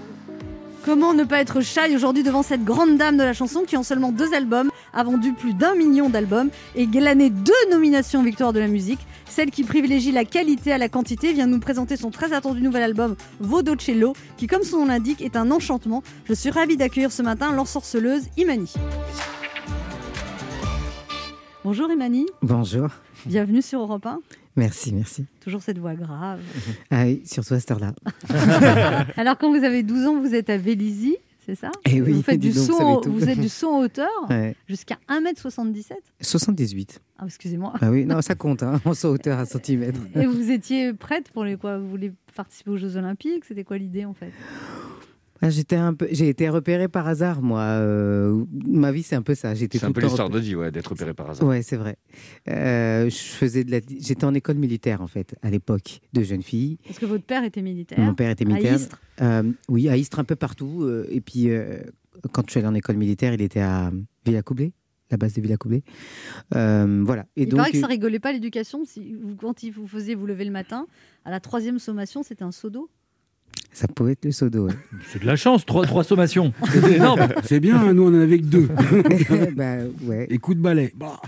Comment 0.83 1.13
ne 1.13 1.23
pas 1.23 1.39
être 1.39 1.61
shy 1.61 1.95
aujourd'hui 1.95 2.23
devant 2.23 2.41
cette 2.41 2.63
grande 2.63 2.97
dame 2.97 3.15
de 3.15 3.21
la 3.21 3.33
chanson 3.33 3.61
qui 3.67 3.77
en 3.77 3.83
seulement 3.83 4.11
deux 4.11 4.33
albums 4.33 4.71
a 4.91 5.03
vendu 5.03 5.33
plus 5.33 5.53
d'un 5.53 5.75
million 5.75 6.09
d'albums 6.09 6.49
et 6.73 6.87
glané 6.87 7.29
deux 7.29 7.69
nominations 7.69 8.23
victoire 8.23 8.53
de 8.53 8.59
la 8.59 8.67
musique. 8.67 9.05
Celle 9.27 9.51
qui 9.51 9.63
privilégie 9.63 10.11
la 10.11 10.25
qualité 10.25 10.71
à 10.71 10.79
la 10.79 10.89
quantité 10.89 11.31
vient 11.31 11.45
nous 11.45 11.59
présenter 11.59 11.95
son 11.95 12.09
très 12.09 12.33
attendu 12.33 12.59
nouvel 12.59 12.81
album 12.81 13.15
Vodocello 13.39 14.13
qui 14.35 14.47
comme 14.47 14.63
son 14.63 14.79
nom 14.79 14.85
l'indique 14.85 15.21
est 15.21 15.35
un 15.35 15.51
enchantement. 15.51 16.01
Je 16.25 16.33
suis 16.33 16.49
ravie 16.49 16.75
d'accueillir 16.75 17.11
ce 17.11 17.21
matin 17.21 17.51
l'ensorceleuse 17.51 18.23
Imani. 18.35 18.73
Bonjour 21.69 21.91
Imani, 21.91 22.25
Bonjour. 22.41 22.87
bienvenue 23.27 23.61
sur 23.61 23.81
Europe 23.81 24.03
1. 24.03 24.21
Merci, 24.55 24.91
merci. 24.91 25.27
Toujours 25.39 25.61
cette 25.61 25.77
voix 25.77 25.93
grave. 25.93 26.39
Ah 26.89 27.03
oui, 27.03 27.21
surtout 27.25 27.53
à 27.53 27.59
cette 27.59 27.69
heure-là. 27.69 27.93
Alors 29.17 29.37
quand 29.37 29.55
vous 29.55 29.63
avez 29.63 29.83
12 29.83 30.07
ans, 30.07 30.19
vous 30.19 30.33
êtes 30.33 30.49
à 30.49 30.57
Vélizy, 30.57 31.17
c'est 31.45 31.53
ça? 31.53 31.69
Eh 31.85 32.01
oui, 32.01 32.13
vous 32.13 32.23
faites 32.23 32.39
du 32.39 32.49
donc, 32.49 32.65
son, 32.65 33.01
vous 33.01 33.29
êtes 33.29 33.39
du 33.39 33.49
son 33.49 33.67
en 33.67 33.81
hauteur 33.83 34.09
Ouais. 34.31 34.55
jusqu'à 34.67 34.97
1m77 35.09 35.91
78. 36.19 37.01
Ah, 37.19 37.25
excusez-moi. 37.27 37.73
Ah 37.81 37.91
oui, 37.91 38.03
non, 38.03 38.19
ça 38.23 38.33
compte, 38.33 38.63
hein, 38.63 38.81
en 38.83 38.95
saut 38.95 39.09
hauteur 39.13 39.37
à 39.37 39.45
centimètre. 39.45 39.99
Et 40.15 40.25
vous 40.25 40.49
étiez 40.49 40.93
prête 40.93 41.29
pour 41.29 41.43
les 41.43 41.55
quoi? 41.55 41.77
Vous 41.77 41.87
voulez 41.87 42.11
participer 42.35 42.71
aux 42.71 42.77
Jeux 42.77 42.97
Olympiques? 42.97 43.45
C'était 43.47 43.63
quoi 43.63 43.77
l'idée 43.77 44.05
en 44.05 44.15
fait? 44.15 44.31
Ah, 45.41 45.49
J'étais 45.49 45.77
un 45.77 45.93
peu, 45.93 46.07
j'ai 46.11 46.27
été 46.27 46.49
repéré 46.49 46.87
par 46.89 47.07
hasard, 47.07 47.41
moi. 47.41 47.61
euh, 47.61 48.43
ma 48.67 48.91
vie, 48.91 49.03
c'est 49.03 49.15
un 49.15 49.21
peu 49.21 49.35
ça. 49.35 49.55
J'étais 49.55 49.77
C'est 49.77 49.85
un 49.85 49.91
peu 49.93 50.01
l'histoire 50.01 50.29
de 50.29 50.39
vie, 50.39 50.55
ouais, 50.55 50.69
d'être 50.71 50.91
opéré 50.91 51.13
par 51.13 51.29
hasard. 51.29 51.47
Ouais, 51.47 51.61
c'est 51.61 51.77
vrai. 51.77 51.97
Euh, 52.49 53.09
je 53.09 53.15
faisais 53.15 53.63
de 53.63 53.71
la... 53.71 53.79
J'étais 53.99 54.25
en 54.25 54.33
école 54.33 54.57
militaire, 54.57 55.01
en 55.01 55.07
fait, 55.07 55.35
à 55.41 55.49
l'époque, 55.49 56.01
de 56.13 56.23
jeune 56.23 56.41
fille. 56.43 56.77
Parce 56.85 56.99
que 56.99 57.05
votre 57.05 57.23
père 57.23 57.43
était 57.45 57.61
militaire? 57.61 57.99
Mon 57.99 58.13
père 58.13 58.29
était 58.31 58.45
à 58.45 58.47
militaire. 58.49 58.75
Istres? 58.75 58.99
Euh, 59.21 59.43
oui, 59.69 59.87
à 59.87 59.95
Istres, 59.95 60.19
un 60.19 60.23
peu 60.25 60.35
partout. 60.35 60.83
euh, 60.83 61.07
et 61.09 61.21
puis, 61.21 61.49
euh, 61.49 61.79
quand 62.33 62.43
je 62.47 62.51
suis 62.51 62.59
allé 62.59 62.67
en 62.67 62.75
école 62.75 62.97
militaire, 62.97 63.33
il 63.33 63.41
était 63.41 63.61
à 63.61 63.91
Villacoublay, 64.25 64.73
la 65.09 65.15
base 65.17 65.33
de 65.33 65.41
Villacoublay. 65.41 65.83
Euh, 66.55 67.01
voilà. 67.05 67.25
Et 67.37 67.43
Il 67.43 67.49
donc, 67.49 67.59
paraît 67.59 67.71
que 67.71 67.79
ça 67.79 67.87
rigolait 67.87 68.19
pas 68.19 68.33
l'éducation. 68.33 68.83
Si 68.85 69.13
vous, 69.13 69.35
quand 69.35 69.63
il 69.63 69.71
vous 69.71 69.87
faisiez 69.87 70.15
vous 70.15 70.25
lever 70.25 70.43
le 70.45 70.51
matin, 70.51 70.85
à 71.23 71.31
la 71.31 71.39
troisième 71.39 71.79
sommation, 71.79 72.23
c'était 72.23 72.43
un 72.43 72.51
seau 72.51 72.69
d'eau? 72.69 72.89
Ça 73.71 73.87
pouvait 73.87 74.13
être 74.13 74.25
le 74.25 74.31
seau 74.31 74.49
d'eau. 74.49 74.67
ouais. 74.67 74.73
C'est 75.11 75.21
de 75.21 75.27
la 75.27 75.35
chance, 75.35 75.65
trois, 75.65 75.85
trois 75.85 76.03
sommations. 76.03 76.53
C'est 76.71 76.93
énorme. 76.93 77.27
C'est 77.43 77.59
bien, 77.59 77.93
nous 77.93 78.03
on 78.03 78.09
en 78.09 78.21
avait 78.21 78.39
que 78.39 78.45
deux. 78.45 78.69
bah, 79.55 79.77
ouais. 80.03 80.27
Et 80.29 80.37
coup 80.37 80.53
de 80.53 80.59
balai. 80.59 80.93
Bah. 80.95 81.19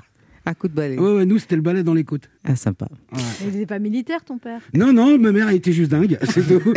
À 0.46 0.56
coup 0.56 0.68
de 0.68 0.74
balai. 0.74 0.98
Ouais, 0.98 1.14
ouais, 1.18 1.26
nous 1.26 1.38
c'était 1.38 1.56
le 1.56 1.62
balai 1.62 1.84
dans 1.84 1.94
les 1.94 2.04
côtes. 2.04 2.30
Ah, 2.44 2.56
sympa. 2.56 2.88
Mais 3.12 3.20
il 3.42 3.48
n'était 3.52 3.66
pas 3.68 3.78
militaire, 3.80 4.24
ton 4.24 4.39
père? 4.39 4.60
Non, 4.74 4.92
non, 4.92 5.18
ma 5.20 5.32
mère 5.32 5.50
elle 5.50 5.56
était 5.56 5.72
juste 5.72 5.92
dingue, 5.92 6.18
c'est 6.24 6.42
tout. 6.48 6.74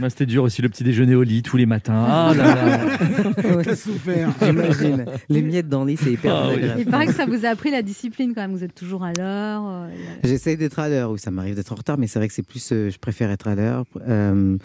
Moi, 0.00 0.10
C'était 0.10 0.26
dur 0.26 0.42
aussi 0.42 0.60
le 0.62 0.68
petit 0.68 0.82
déjeuner 0.82 1.14
au 1.14 1.22
lit 1.22 1.42
tous 1.42 1.56
les 1.56 1.66
matins. 1.66 2.04
Ah 2.06 2.32
là 2.36 2.54
là. 2.54 3.62
T'as 3.64 3.76
souffert. 3.76 4.32
J'imagine. 4.42 5.04
Les 5.28 5.42
miettes 5.42 5.68
dans 5.68 5.84
le 5.84 5.90
lit, 5.92 5.96
c'est 5.96 6.12
hyper 6.12 6.34
Ah 6.34 6.48
oui. 6.54 6.62
Il 6.78 6.86
paraît 6.86 7.06
que 7.06 7.12
ça 7.14 7.26
vous 7.26 7.44
a 7.46 7.50
appris 7.50 7.70
la 7.70 7.82
discipline 7.82 8.32
quand 8.34 8.40
même. 8.42 8.52
Vous 8.52 8.64
êtes 8.64 8.74
toujours 8.74 9.04
à 9.04 9.12
l'heure. 9.12 9.62
euh, 9.66 9.88
J'essaye 10.24 10.56
d'être 10.56 10.78
à 10.80 10.88
l'heure, 10.88 11.10
ou 11.12 11.16
ça 11.16 11.30
m'arrive 11.30 11.54
d'être 11.54 11.70
en 11.72 11.76
retard, 11.76 11.96
mais 11.98 12.06
c'est 12.08 12.18
vrai 12.18 12.26
que 12.28 12.34
c'est 12.34 12.42
plus, 12.46 12.70
euh, 12.72 12.90
je 12.90 12.98
préfère 12.98 13.30
être 13.30 13.46
à 13.48 13.54
l'heure. 13.54 13.84
Euh, 14.08 14.56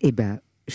et 0.00 0.10
ben, 0.12 0.38
je- 0.68 0.74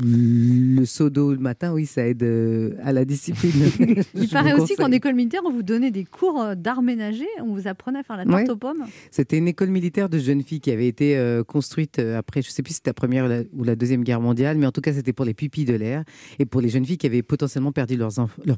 le 0.00 0.84
seau 0.84 1.10
d'eau 1.10 1.32
le 1.32 1.38
matin, 1.38 1.72
oui, 1.72 1.86
ça 1.86 2.06
aide 2.06 2.22
euh, 2.22 2.74
à 2.82 2.92
la 2.92 3.04
discipline. 3.04 3.52
Il 4.14 4.28
paraît 4.28 4.54
aussi 4.54 4.74
qu'en 4.76 4.90
école 4.90 5.14
militaire, 5.14 5.42
on 5.44 5.50
vous 5.50 5.62
donnait 5.62 5.90
des 5.90 6.04
cours 6.04 6.40
euh, 6.40 6.54
d'art 6.54 6.82
ménager. 6.82 7.26
On 7.40 7.52
vous 7.54 7.68
apprenait 7.68 7.98
à 7.98 8.02
faire 8.02 8.16
la 8.16 8.24
tarte 8.24 8.42
Ouais. 8.42 8.50
aux 8.50 8.56
pommes. 8.56 8.84
C'était 9.10 9.36
une 9.38 9.48
école 9.48 9.68
militaire 9.68 10.08
de 10.08 10.18
jeunes 10.18 10.42
filles 10.42 10.60
qui 10.60 10.70
avait 10.70 10.88
été 10.88 11.16
euh, 11.16 11.44
construite 11.44 11.98
après, 11.98 12.42
je 12.42 12.50
sais 12.50 12.62
plus 12.62 12.70
si 12.70 12.76
c'était 12.76 12.90
la 12.90 12.94
première 12.94 13.26
ou 13.26 13.28
la, 13.28 13.40
ou 13.52 13.64
la 13.64 13.76
deuxième 13.76 14.02
guerre 14.04 14.20
mondiale, 14.20 14.56
mais 14.56 14.66
en 14.66 14.72
tout 14.72 14.80
cas 14.80 14.92
c'était 14.92 15.12
pour 15.12 15.24
les 15.24 15.34
pupilles 15.34 15.64
de 15.64 15.74
l'air 15.74 16.04
et 16.38 16.46
pour 16.46 16.60
les 16.60 16.68
jeunes 16.68 16.84
filles 16.86 16.98
qui 16.98 17.06
avaient 17.06 17.22
potentiellement 17.22 17.72
perdu 17.72 17.96
leurs, 17.96 18.12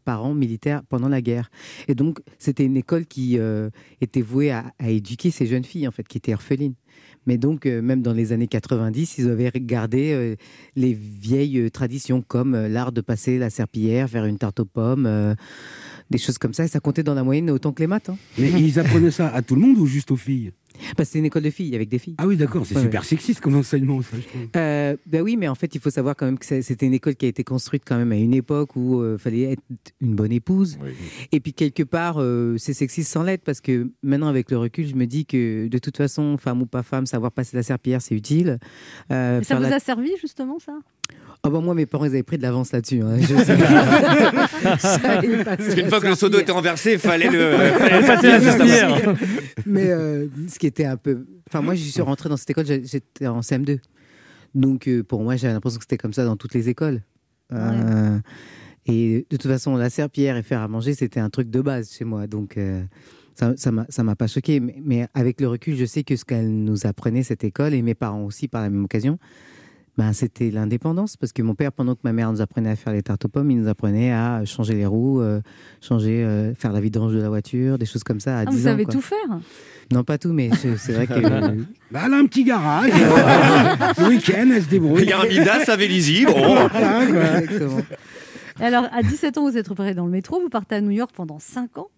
parents 0.05 0.35
militaires 0.35 0.83
pendant 0.89 1.09
la 1.09 1.21
guerre. 1.21 1.51
Et 1.89 1.95
donc 1.95 2.21
c'était 2.39 2.65
une 2.65 2.77
école 2.77 3.07
qui 3.07 3.39
euh, 3.39 3.71
était 4.01 4.23
vouée 4.23 4.51
à, 4.51 4.73
à 4.79 4.91
éduquer 4.91 5.31
ces 5.31 5.47
jeunes 5.47 5.65
filles 5.65 5.89
en 5.89 5.91
fait, 5.91 6.07
qui 6.07 6.19
étaient 6.19 6.35
orphelines. 6.35 6.75
Mais 7.27 7.39
donc, 7.39 7.67
euh, 7.67 7.81
même 7.83 8.03
dans 8.03 8.13
les 8.13 8.33
années 8.33 8.49
90, 8.49 9.19
ils 9.19 9.29
avaient 9.29 9.51
gardé 9.57 10.13
euh, 10.13 10.37
les 10.77 10.93
vieilles 10.93 11.59
euh, 11.59 11.71
traditions 11.71 12.23
comme 12.27 12.55
l'art 12.67 12.93
de 12.93 13.01
passer 13.01 13.39
la 13.39 13.51
serpillière, 13.51 14.09
faire 14.09 14.25
une 14.27 14.39
tarte 14.39 14.61
aux 14.61 14.65
pommes, 14.65 15.37
des 16.11 16.19
choses 16.19 16.39
comme 16.39 16.55
ça. 16.55 16.65
Et 16.65 16.69
ça 16.69 16.81
comptait 16.81 17.03
dans 17.03 17.15
la 17.15 17.25
moyenne 17.25 17.51
autant 17.51 17.73
que 17.73 17.81
les 17.83 17.87
maths. 17.87 18.11
hein. 18.11 18.17
Mais 18.39 18.51
ils 18.51 18.79
apprenaient 18.79 19.11
ça 19.11 19.29
à 19.29 19.43
tout 19.43 19.55
le 19.55 19.61
monde 19.63 19.79
ou 19.79 19.87
juste 19.87 20.11
aux 20.11 20.17
filles? 20.17 20.53
Parce 20.97 21.09
que 21.09 21.13
c'est 21.13 21.19
une 21.21 21.25
école 21.27 21.43
de 21.43 21.51
filles 21.51 21.75
avec 21.75 21.89
des 21.89 21.99
filles. 21.99 22.15
Ah 22.19 22.27
oui, 22.27 22.37
d'accord, 22.37 22.65
c'est 22.67 22.75
Ouais, 22.75 22.83
super 22.83 23.05
sexiste 23.05 23.41
comme 23.41 23.55
enseignement, 23.57 24.03
ça, 24.03 24.17
je 24.17 24.27
trouve. 24.27 24.41
Euh, 24.57 24.97
ben 25.07 25.23
oui, 25.23 25.37
mais 25.37 25.47
en 25.49 25.55
fait, 25.55 25.75
il 25.75 25.81
faut 25.81 25.91
savoir 25.91 26.17
quand 26.17 26.27
même 26.27 26.39
que 26.39 26.45
c'était 26.63 26.87
une 26.87 26.95
école 26.95 27.15
qui 27.15 27.27
a 27.27 27.29
été 27.29 27.45
construite 27.45 27.83
quand 27.87 27.97
même 27.97 28.11
à 28.13 28.17
une 28.17 28.35
époque 28.35 28.75
où 28.77 29.03
il 29.05 29.19
fallait 29.19 29.53
être 29.53 29.63
une 30.01 30.15
bonne 30.15 30.33
épouse. 30.33 30.79
Et 31.33 31.41
puis 31.41 31.53
quelque 31.53 31.83
part, 31.85 32.17
euh, 32.19 32.57
c'est 32.59 32.73
sexiste 32.75 33.11
sans 33.13 33.23
l'être 33.23 33.43
parce 33.45 33.61
que 33.61 33.89
maintenant, 34.03 34.29
avec 34.29 34.51
le 34.51 34.59
recul, 34.59 34.87
je 34.89 34.95
me 34.95 35.07
dis 35.07 35.27
que 35.27 35.69
de 35.69 35.79
toute 35.79 35.97
façon, 35.97 36.37
femme 36.39 36.61
ou 36.63 36.67
pas 36.67 36.83
femme, 36.83 37.07
savoir 37.07 37.31
passer 37.33 37.57
la 37.57 37.63
serpillière, 37.63 38.03
c'est 38.03 38.15
utile. 38.15 38.59
Euh, 39.13 39.41
Et 39.41 39.45
ça 39.45 39.55
vous 39.57 39.63
la- 39.63 39.77
a 39.77 39.79
servi 39.81 40.11
justement 40.21 40.59
ça? 40.59 40.73
Ah 41.47 41.51
bah, 41.51 41.61
moi, 41.61 41.75
mes 41.75 41.85
parents, 41.85 42.07
ils 42.07 42.09
avaient 42.09 42.23
pris 42.23 42.39
de 42.39 42.43
l'avance 42.43 42.73
là-dessus. 42.73 43.03
hein. 43.03 43.17
Je 43.21 43.27
sais 43.45 43.57
pas. 43.57 44.49
J'avais 44.79 45.45
passé 45.45 45.57
Parce 45.59 45.75
qu'une 45.75 45.89
fois 45.89 46.01
que 46.01 46.07
le 46.07 46.15
seau 46.15 46.29
d'eau 46.31 46.39
était 46.39 46.53
renversé, 46.53 46.93
il 46.95 46.99
fallait 46.99 47.29
le. 47.31 47.51
Fallait 47.79 48.07
passer 48.07 48.27
la 48.29 48.41
serpillière. 48.41 49.15
Mais 49.67 49.91
euh, 49.91 50.27
ce 50.49 50.59
qui 50.59 50.64
était 50.67 50.85
un 50.85 50.97
peu. 50.97 51.27
Enfin, 51.49 51.63
moi, 51.63 51.75
j'y 51.75 51.91
suis 51.91 52.03
rentré 52.03 52.29
dans 52.29 52.37
cette 52.37 52.51
école, 52.51 52.67
j'étais 52.67 53.27
en 53.27 53.41
CM2. 53.41 53.79
Donc, 54.55 54.87
euh, 54.87 55.03
pour 55.03 55.23
moi, 55.23 55.37
j'avais 55.37 55.53
l'impression 55.55 55.79
que 55.79 55.85
c'était 55.85 55.99
comme 55.99 56.13
ça 56.13 56.25
dans 56.25 56.37
toutes 56.37 56.55
les 56.55 56.69
écoles. 56.69 57.03
Euh, 57.53 58.19
Et 58.87 59.27
de 59.31 59.37
toute 59.37 59.51
façon, 59.51 59.77
la 59.77 59.91
serpillière 59.91 60.37
et 60.37 60.43
faire 60.43 60.61
à 60.61 60.69
manger, 60.69 60.95
c'était 60.95 61.21
un 61.21 61.31
truc 61.31 61.51
de 61.51 61.61
base 61.61 61.91
chez 61.93 62.05
moi. 62.05 62.27
Donc, 62.27 62.57
euh, 62.57 62.83
ça 63.35 63.55
ça 63.57 63.73
m'a 63.73 63.87
ça 63.89 64.03
m'a 64.05 64.15
pas 64.15 64.27
choqué. 64.27 64.61
Mais, 64.61 64.77
mais 64.85 65.09
avec 65.15 65.41
le 65.41 65.49
recul, 65.49 65.77
je 65.77 65.85
sais 65.85 66.05
que 66.05 66.17
ce 66.17 66.25
qu'elle 66.25 66.51
nous 66.51 66.87
apprenait, 66.87 67.23
cette 67.23 67.45
école, 67.45 67.75
et 67.75 67.83
mes 67.83 67.95
parents 67.95 68.25
aussi, 68.25 68.47
par 68.49 68.63
la 68.63 68.71
même 68.71 68.85
occasion, 68.85 69.19
ben, 69.97 70.13
c'était 70.13 70.51
l'indépendance. 70.51 71.17
Parce 71.17 71.33
que 71.33 71.43
mon 71.43 71.55
père, 71.55 71.73
pendant 71.73 71.95
que 71.95 72.01
ma 72.05 72.13
mère 72.13 72.31
nous 72.33 72.41
apprenait 72.41 72.71
à 72.71 72.77
faire 72.77 72.93
les 72.93 73.03
tartes 73.03 73.25
aux 73.25 73.29
pommes, 73.29 73.51
il 73.51 73.61
nous 73.61 73.69
apprenait 73.69 74.13
à 74.13 74.45
changer 74.45 74.75
les 74.75 74.87
roues, 74.87 75.21
euh, 75.21 75.41
changer, 75.81 76.25
euh, 76.25 76.55
faire 76.55 76.73
la 76.73 76.81
vidange 76.81 77.13
de 77.15 77.21
la 77.21 77.29
voiture, 77.29 77.79
des 77.79 77.87
choses 77.87 78.03
comme 78.05 78.21
ça 78.21 78.39
à 78.39 78.41
Ah, 78.41 78.45
10 78.47 78.55
Vous 78.57 78.61
ans. 78.63 78.71
savez 78.71 78.85
quoi. 78.85 78.95
tout 78.95 79.01
faire 79.01 79.39
Non, 79.93 80.03
pas 80.05 80.19
tout, 80.19 80.33
mais 80.33 80.51
c'est 80.57 80.93
vrai 80.93 81.07
que. 81.07 81.15
Bah, 81.91 82.01
elle 82.07 82.15
a 82.15 82.17
un 82.17 82.27
petit 82.27 82.43
garage. 82.45 82.91
le 83.99 84.09
week-end, 84.09 84.49
elle 84.53 84.63
se 84.65 84.69
débrouille. 84.69 85.03
Il 85.03 85.09
y 85.09 85.13
a 85.13 85.21
un 85.21 85.27
Midas 85.29 85.65
à 85.71 85.77
Vélizy. 85.77 86.25
Bon. 86.27 86.33
Voilà, 86.33 86.69
quoi. 87.07 87.39
Exactement. 87.39 87.79
Et 88.61 88.65
Alors, 88.65 88.85
à 88.93 89.03
17 89.03 89.39
ans, 89.39 89.49
vous 89.49 89.57
êtes 89.57 89.69
repéré 89.69 89.95
dans 89.95 90.05
le 90.07 90.11
métro. 90.11 90.41
Vous 90.41 90.49
partez 90.49 90.75
à 90.77 90.81
New 90.81 90.91
York 90.91 91.13
pendant 91.15 91.39
5 91.39 91.79
ans? 91.79 91.89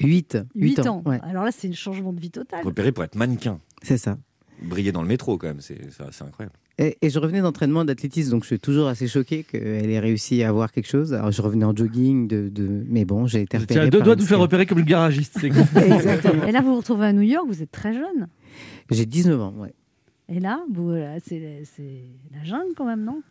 8. 0.00 0.38
8 0.54 0.86
ans. 0.86 1.02
ouais. 1.04 1.18
Alors 1.22 1.44
là, 1.44 1.50
c'est 1.54 1.68
un 1.68 1.72
changement 1.72 2.12
de 2.14 2.20
vie 2.20 2.30
total. 2.30 2.64
Repéré 2.64 2.92
pour 2.92 3.04
être 3.04 3.14
mannequin. 3.16 3.58
C'est 3.82 3.98
ça. 3.98 4.16
Briller 4.62 4.92
dans 4.92 5.02
le 5.02 5.08
métro, 5.08 5.36
quand 5.38 5.48
même, 5.48 5.60
c'est 5.60 5.78
incroyable. 6.20 6.54
Et, 6.78 6.96
et 7.02 7.10
je 7.10 7.18
revenais 7.18 7.42
d'entraînement 7.42 7.84
d'athlétisme, 7.84 8.30
donc 8.30 8.42
je 8.42 8.48
suis 8.48 8.58
toujours 8.58 8.88
assez 8.88 9.06
choqué 9.06 9.44
qu'elle 9.44 9.90
ait 9.90 10.00
réussi 10.00 10.42
à 10.42 10.48
avoir 10.48 10.72
quelque 10.72 10.88
chose. 10.88 11.12
Alors 11.12 11.30
je 11.30 11.42
revenais 11.42 11.64
en 11.64 11.76
jogging, 11.76 12.28
de, 12.28 12.48
de... 12.48 12.84
mais 12.88 13.04
bon, 13.04 13.26
j'ai 13.26 13.42
été 13.42 13.58
repéré. 13.58 13.80
étiez 13.80 13.88
à 13.88 13.90
deux 13.90 14.02
doigts 14.02 14.16
de 14.16 14.22
vous 14.22 14.26
faire 14.26 14.38
repérer 14.38 14.66
comme 14.66 14.78
le 14.78 14.84
garagiste. 14.84 15.44
Exactement. 15.44 16.46
Et 16.46 16.52
là, 16.52 16.60
vous 16.60 16.70
vous 16.70 16.78
retrouvez 16.78 17.06
à 17.06 17.12
New 17.12 17.22
York. 17.22 17.46
Vous 17.46 17.62
êtes 17.62 17.72
très 17.72 17.92
jeune. 17.92 18.28
J'ai 18.90 19.06
19 19.06 19.40
ans, 19.40 19.54
ouais. 19.58 19.74
Et 20.28 20.40
là, 20.40 20.60
c'est 21.24 21.40
la 22.32 22.44
jungle 22.44 22.72
quand 22.76 22.86
même, 22.86 23.04
non? 23.04 23.22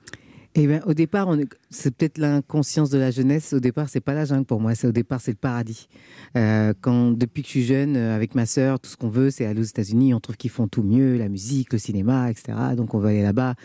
Eh 0.53 0.67
ben, 0.67 0.81
au 0.85 0.93
départ, 0.93 1.33
c'est 1.69 1.95
peut-être 1.95 2.17
l'inconscience 2.17 2.89
de 2.89 2.97
la 2.97 3.09
jeunesse. 3.09 3.53
Au 3.53 3.61
départ, 3.61 3.87
c'est 3.87 4.01
pas 4.01 4.13
la 4.13 4.25
jungle 4.25 4.43
pour 4.45 4.59
moi. 4.59 4.75
C'est 4.75 4.85
au 4.87 4.91
départ, 4.91 5.21
c'est 5.21 5.31
le 5.31 5.37
paradis. 5.37 5.87
Euh, 6.35 6.73
quand 6.81 7.11
depuis 7.11 7.41
que 7.41 7.47
je 7.47 7.51
suis 7.51 7.63
jeune, 7.63 7.95
euh, 7.95 8.13
avec 8.13 8.35
ma 8.35 8.45
sœur, 8.45 8.77
tout 8.81 8.89
ce 8.89 8.97
qu'on 8.97 9.07
veut, 9.07 9.31
c'est 9.31 9.45
aller 9.45 9.61
aux 9.61 9.63
États-Unis. 9.63 10.13
On 10.13 10.19
trouve 10.19 10.35
qu'ils 10.35 10.49
font 10.49 10.67
tout 10.67 10.83
mieux, 10.83 11.17
la 11.17 11.29
musique, 11.29 11.71
le 11.71 11.79
cinéma, 11.79 12.29
etc. 12.29 12.57
Donc 12.75 12.93
on 12.93 12.99
veut 12.99 13.09
aller 13.09 13.21
là-bas. 13.21 13.55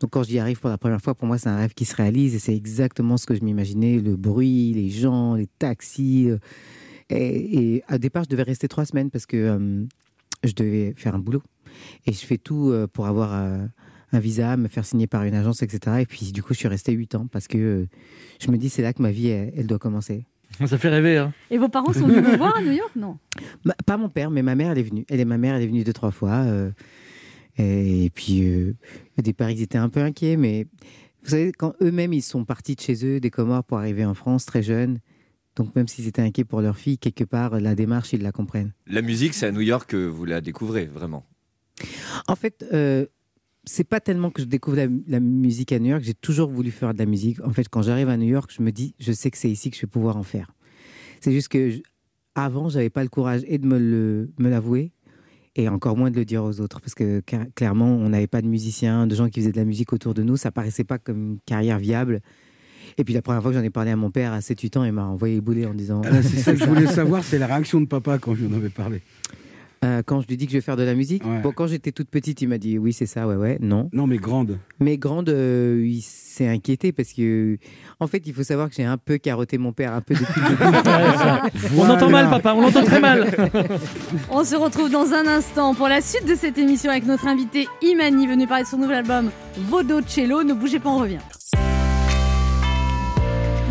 Donc 0.00 0.10
quand 0.10 0.24
j'y 0.24 0.40
arrive 0.40 0.58
pour 0.58 0.68
la 0.68 0.78
première 0.78 1.00
fois, 1.00 1.14
pour 1.14 1.28
moi, 1.28 1.38
c'est 1.38 1.48
un 1.48 1.56
rêve 1.56 1.74
qui 1.74 1.84
se 1.84 1.94
réalise 1.94 2.34
et 2.34 2.40
c'est 2.40 2.56
exactement 2.56 3.16
ce 3.18 3.26
que 3.26 3.36
je 3.36 3.44
m'imaginais. 3.44 4.00
Le 4.00 4.16
bruit, 4.16 4.72
les 4.74 4.90
gens, 4.90 5.36
les 5.36 5.46
taxis. 5.46 6.28
euh, 6.28 6.38
et, 7.08 7.76
et 7.76 7.84
au 7.92 7.98
départ, 7.98 8.24
je 8.24 8.30
devais 8.30 8.42
rester 8.42 8.66
trois 8.66 8.84
semaines 8.84 9.10
parce 9.10 9.26
que 9.26 9.86
je 10.42 10.52
devais 10.54 10.94
faire 10.96 11.14
un 11.14 11.18
boulot. 11.20 11.42
Et 12.06 12.12
je 12.12 12.26
fais 12.26 12.38
tout 12.38 12.74
pour 12.92 13.06
avoir 13.06 13.68
un 14.12 14.20
visa, 14.20 14.56
me 14.56 14.68
faire 14.68 14.84
signer 14.84 15.06
par 15.06 15.24
une 15.24 15.34
agence, 15.34 15.62
etc. 15.62 15.96
Et 16.00 16.06
puis, 16.06 16.32
du 16.32 16.42
coup, 16.42 16.52
je 16.54 16.58
suis 16.58 16.68
resté 16.68 16.92
huit 16.92 17.14
ans 17.14 17.26
parce 17.30 17.48
que 17.48 17.58
euh, 17.58 17.88
je 18.40 18.50
me 18.50 18.58
dis, 18.58 18.68
c'est 18.68 18.82
là 18.82 18.92
que 18.92 19.02
ma 19.02 19.10
vie, 19.10 19.28
elle, 19.28 19.52
elle 19.56 19.66
doit 19.66 19.78
commencer. 19.78 20.26
Ça 20.66 20.76
fait 20.78 20.90
rêver. 20.90 21.16
Hein. 21.16 21.32
Et 21.50 21.58
vos 21.58 21.68
parents 21.68 21.92
sont 21.92 22.06
venus 22.06 22.22
me 22.22 22.36
voir 22.36 22.56
à 22.56 22.62
New 22.62 22.72
York? 22.72 22.90
Non. 22.94 23.18
Pas 23.86 23.96
mon 23.96 24.08
père, 24.10 24.30
mais 24.30 24.42
ma 24.42 24.54
mère, 24.54 24.72
elle 24.72 24.78
est 24.78 24.82
venue. 24.82 25.04
Elle 25.08 25.20
est 25.20 25.24
ma 25.24 25.38
mère, 25.38 25.54
elle 25.54 25.62
est 25.62 25.66
venue 25.66 25.84
deux, 25.84 25.92
trois 25.94 26.10
fois. 26.10 26.42
euh, 26.44 26.70
et, 27.58 28.04
et 28.06 28.10
puis, 28.10 28.46
euh, 28.46 28.74
au 29.18 29.22
départ, 29.22 29.50
ils 29.50 29.62
étaient 29.62 29.78
un 29.78 29.88
peu 29.88 30.00
inquiets, 30.00 30.36
mais 30.36 30.66
vous 31.22 31.30
savez, 31.30 31.52
quand 31.52 31.74
eux-mêmes, 31.80 32.12
ils 32.12 32.22
sont 32.22 32.44
partis 32.44 32.74
de 32.74 32.80
chez 32.80 33.04
eux, 33.06 33.20
des 33.20 33.30
Comores, 33.30 33.64
pour 33.64 33.78
arriver 33.78 34.04
en 34.04 34.14
France 34.14 34.44
très 34.46 34.62
jeunes, 34.62 34.98
donc 35.56 35.74
même 35.76 35.86
s'ils 35.86 36.08
étaient 36.08 36.22
inquiets 36.22 36.44
pour 36.44 36.60
leur 36.62 36.76
fille, 36.76 36.98
quelque 36.98 37.24
part, 37.24 37.60
la 37.60 37.74
démarche, 37.74 38.12
ils 38.12 38.22
la 38.22 38.32
comprennent. 38.32 38.72
La 38.86 39.02
musique, 39.02 39.34
c'est 39.34 39.46
à 39.46 39.52
New 39.52 39.60
York 39.60 39.90
que 39.90 39.96
vous 40.06 40.24
la 40.24 40.40
découvrez, 40.40 40.86
vraiment. 40.86 41.26
En 42.26 42.36
fait, 42.36 42.64
euh, 42.72 43.06
c'est 43.64 43.84
pas 43.84 44.00
tellement 44.00 44.30
que 44.30 44.42
je 44.42 44.46
découvre 44.46 44.76
la, 44.76 44.86
la 45.06 45.20
musique 45.20 45.72
à 45.72 45.78
New 45.78 45.90
York. 45.90 46.02
J'ai 46.02 46.14
toujours 46.14 46.50
voulu 46.50 46.70
faire 46.70 46.92
de 46.94 46.98
la 46.98 47.06
musique. 47.06 47.40
En 47.44 47.50
fait, 47.52 47.68
quand 47.68 47.82
j'arrive 47.82 48.08
à 48.08 48.16
New 48.16 48.26
York, 48.28 48.50
je 48.56 48.62
me 48.62 48.72
dis, 48.72 48.94
je 48.98 49.12
sais 49.12 49.30
que 49.30 49.38
c'est 49.38 49.50
ici 49.50 49.70
que 49.70 49.76
je 49.76 49.82
vais 49.82 49.86
pouvoir 49.88 50.16
en 50.16 50.22
faire. 50.22 50.52
C'est 51.20 51.32
juste 51.32 51.48
que 51.48 51.70
je- 51.70 51.80
avant, 52.34 52.68
j'avais 52.68 52.90
pas 52.90 53.02
le 53.02 53.08
courage 53.08 53.42
et 53.46 53.58
de 53.58 53.66
me 53.66 54.30
me 54.38 54.48
l'avouer 54.48 54.92
et 55.54 55.68
encore 55.68 55.96
moins 55.96 56.10
de 56.10 56.16
le 56.16 56.24
dire 56.24 56.42
aux 56.42 56.60
autres 56.60 56.80
parce 56.80 56.94
que 56.94 57.20
clairement, 57.54 57.94
on 57.94 58.08
n'avait 58.08 58.26
pas 58.26 58.40
de 58.42 58.46
musiciens, 58.48 59.06
de 59.06 59.14
gens 59.14 59.28
qui 59.28 59.40
faisaient 59.40 59.52
de 59.52 59.58
la 59.58 59.64
musique 59.66 59.92
autour 59.92 60.14
de 60.14 60.22
nous. 60.22 60.36
Ça 60.36 60.50
paraissait 60.50 60.84
pas 60.84 60.98
comme 60.98 61.32
une 61.34 61.38
carrière 61.44 61.78
viable. 61.78 62.20
Et 62.98 63.04
puis 63.04 63.14
la 63.14 63.22
première 63.22 63.42
fois 63.42 63.52
que 63.52 63.58
j'en 63.58 63.62
ai 63.62 63.70
parlé 63.70 63.90
à 63.90 63.96
mon 63.96 64.10
père 64.10 64.32
à 64.32 64.40
7-8 64.40 64.78
ans, 64.78 64.84
il 64.84 64.92
m'a 64.92 65.04
envoyé 65.04 65.40
bouler 65.40 65.66
en 65.66 65.74
disant. 65.74 66.00
Ah, 66.04 66.22
c'est 66.22 66.38
ça 66.38 66.52
que 66.52 66.58
je 66.58 66.64
voulais 66.64 66.86
savoir, 66.86 67.22
c'est 67.22 67.38
la 67.38 67.46
réaction 67.46 67.80
de 67.80 67.86
papa 67.86 68.18
quand 68.18 68.34
je 68.34 68.44
lui 68.44 68.52
en 68.52 68.56
avais 68.56 68.70
parlé. 68.70 69.02
Euh, 69.84 70.02
quand 70.04 70.20
je 70.20 70.28
lui 70.28 70.36
dis 70.36 70.46
que 70.46 70.52
je 70.52 70.58
vais 70.58 70.62
faire 70.62 70.76
de 70.76 70.84
la 70.84 70.94
musique. 70.94 71.24
Bon, 71.42 71.50
quand 71.50 71.66
j'étais 71.66 71.90
toute 71.90 72.08
petite, 72.08 72.40
il 72.40 72.48
m'a 72.48 72.58
dit 72.58 72.78
oui, 72.78 72.92
c'est 72.92 73.06
ça, 73.06 73.26
ouais, 73.26 73.34
ouais, 73.34 73.58
non. 73.60 73.90
Non, 73.92 74.06
mais 74.06 74.18
grande. 74.18 74.58
Mais 74.78 74.96
grande, 74.96 75.28
euh, 75.28 75.84
il 75.84 76.02
s'est 76.02 76.46
inquiété 76.46 76.92
parce 76.92 77.12
que, 77.12 77.58
en 77.98 78.06
fait, 78.06 78.22
il 78.26 78.32
faut 78.32 78.44
savoir 78.44 78.68
que 78.68 78.76
j'ai 78.76 78.84
un 78.84 78.96
peu 78.96 79.18
carotté 79.18 79.58
mon 79.58 79.72
père 79.72 79.92
un 79.92 80.00
peu 80.00 80.14
depuis 80.14 80.40
le 80.40 80.48
début. 80.50 81.72
On 81.78 81.88
entend 81.88 82.10
mal, 82.10 82.30
papa, 82.30 82.54
on 82.54 82.60
l'entend 82.60 82.84
très 82.84 83.00
mal. 83.00 83.28
On 84.30 84.44
se 84.44 84.54
retrouve 84.54 84.90
dans 84.90 85.12
un 85.12 85.26
instant 85.26 85.74
pour 85.74 85.88
la 85.88 86.00
suite 86.00 86.26
de 86.26 86.34
cette 86.34 86.58
émission 86.58 86.90
avec 86.90 87.04
notre 87.06 87.26
invité 87.26 87.66
Imani, 87.82 88.26
venu 88.26 88.46
parler 88.46 88.64
de 88.64 88.68
son 88.68 88.78
nouvel 88.78 88.98
album 88.98 89.30
Vodo 89.68 90.00
Cello. 90.06 90.44
Ne 90.44 90.54
bougez 90.54 90.78
pas, 90.78 90.90
on 90.90 90.98
revient. 90.98 91.18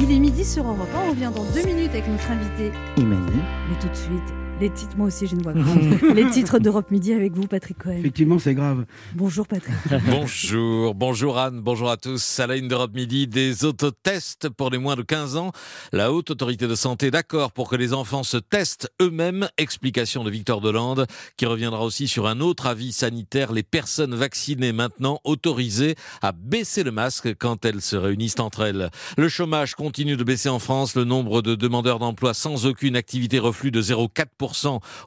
Il 0.02 0.12
est 0.12 0.20
midi 0.20 0.44
sur 0.44 0.66
Europe 0.66 0.90
1, 0.94 1.08
on 1.08 1.10
revient 1.12 1.32
dans 1.34 1.46
deux 1.54 1.66
minutes 1.66 1.92
avec 1.92 2.08
notre 2.08 2.32
invité. 2.32 2.72
Imani. 2.98 3.32
Mais 3.70 3.80
tout 3.80 3.88
de 3.88 3.96
suite, 3.96 4.41
les 4.62 4.70
titres, 4.70 4.96
moi 4.96 5.08
aussi 5.08 5.26
j'ai 5.26 5.36
une 5.36 5.42
voix 5.42 5.54
grave. 5.54 6.14
les 6.16 6.30
titres 6.30 6.60
d'Europe 6.60 6.92
Midi 6.92 7.14
avec 7.14 7.34
vous, 7.34 7.48
Patrick 7.48 7.80
Cohen. 7.80 7.98
Effectivement, 7.98 8.38
c'est 8.38 8.54
grave. 8.54 8.86
Bonjour 9.16 9.48
Patrick. 9.48 9.74
Bonjour, 10.06 10.94
bonjour 10.94 11.40
Anne, 11.40 11.62
bonjour 11.62 11.90
à 11.90 11.98
tous. 11.98 12.40
À 12.40 12.46
la 12.46 12.58
une 12.58 12.68
d'Europe 12.68 12.94
Midi, 12.94 13.26
des 13.26 13.66
autotests 13.66 14.50
pour 14.50 14.70
les 14.70 14.78
moins 14.78 14.96
de 14.96 15.02
15 15.02 15.36
ans. 15.36 15.52
La 15.92 16.14
haute 16.14 16.30
autorité 16.30 16.68
de 16.68 16.76
santé 16.76 17.10
d'accord 17.10 17.54
pour 17.54 17.70
que 17.70 17.76
les 17.76 17.92
enfants 17.92 18.22
se 18.22 18.38
testent 18.38 18.92
eux-mêmes. 19.02 19.50
Explication 19.58 20.24
de 20.24 20.30
Victor 20.30 20.62
Delande 20.62 21.08
qui 21.38 21.48
reviendra 21.48 21.84
aussi 21.84 22.08
sur 22.08 22.28
un 22.28 22.40
autre 22.40 22.68
avis 22.68 22.92
sanitaire. 22.92 23.54
Les 23.54 23.64
personnes 23.64 24.14
vaccinées 24.14 24.74
maintenant 24.74 25.22
autorisées 25.24 25.96
à 26.22 26.34
baisser 26.34 26.84
le 26.84 26.92
masque 26.92 27.34
quand 27.40 27.66
elles 27.66 27.82
se 27.82 27.96
réunissent 27.96 28.40
entre 28.40 28.62
elles. 28.62 28.92
Le 29.18 29.28
chômage 29.28 29.74
continue 29.74 30.18
de 30.18 30.24
baisser 30.24 30.50
en 30.50 30.60
France. 30.60 30.94
Le 30.94 31.04
nombre 31.04 31.42
de 31.42 31.56
demandeurs 31.56 31.98
d'emploi 31.98 32.36
sans 32.36 32.68
aucune 32.68 32.96
activité 32.96 33.40
reflue 33.40 33.72
de 33.72 33.82
0,4% 33.82 34.51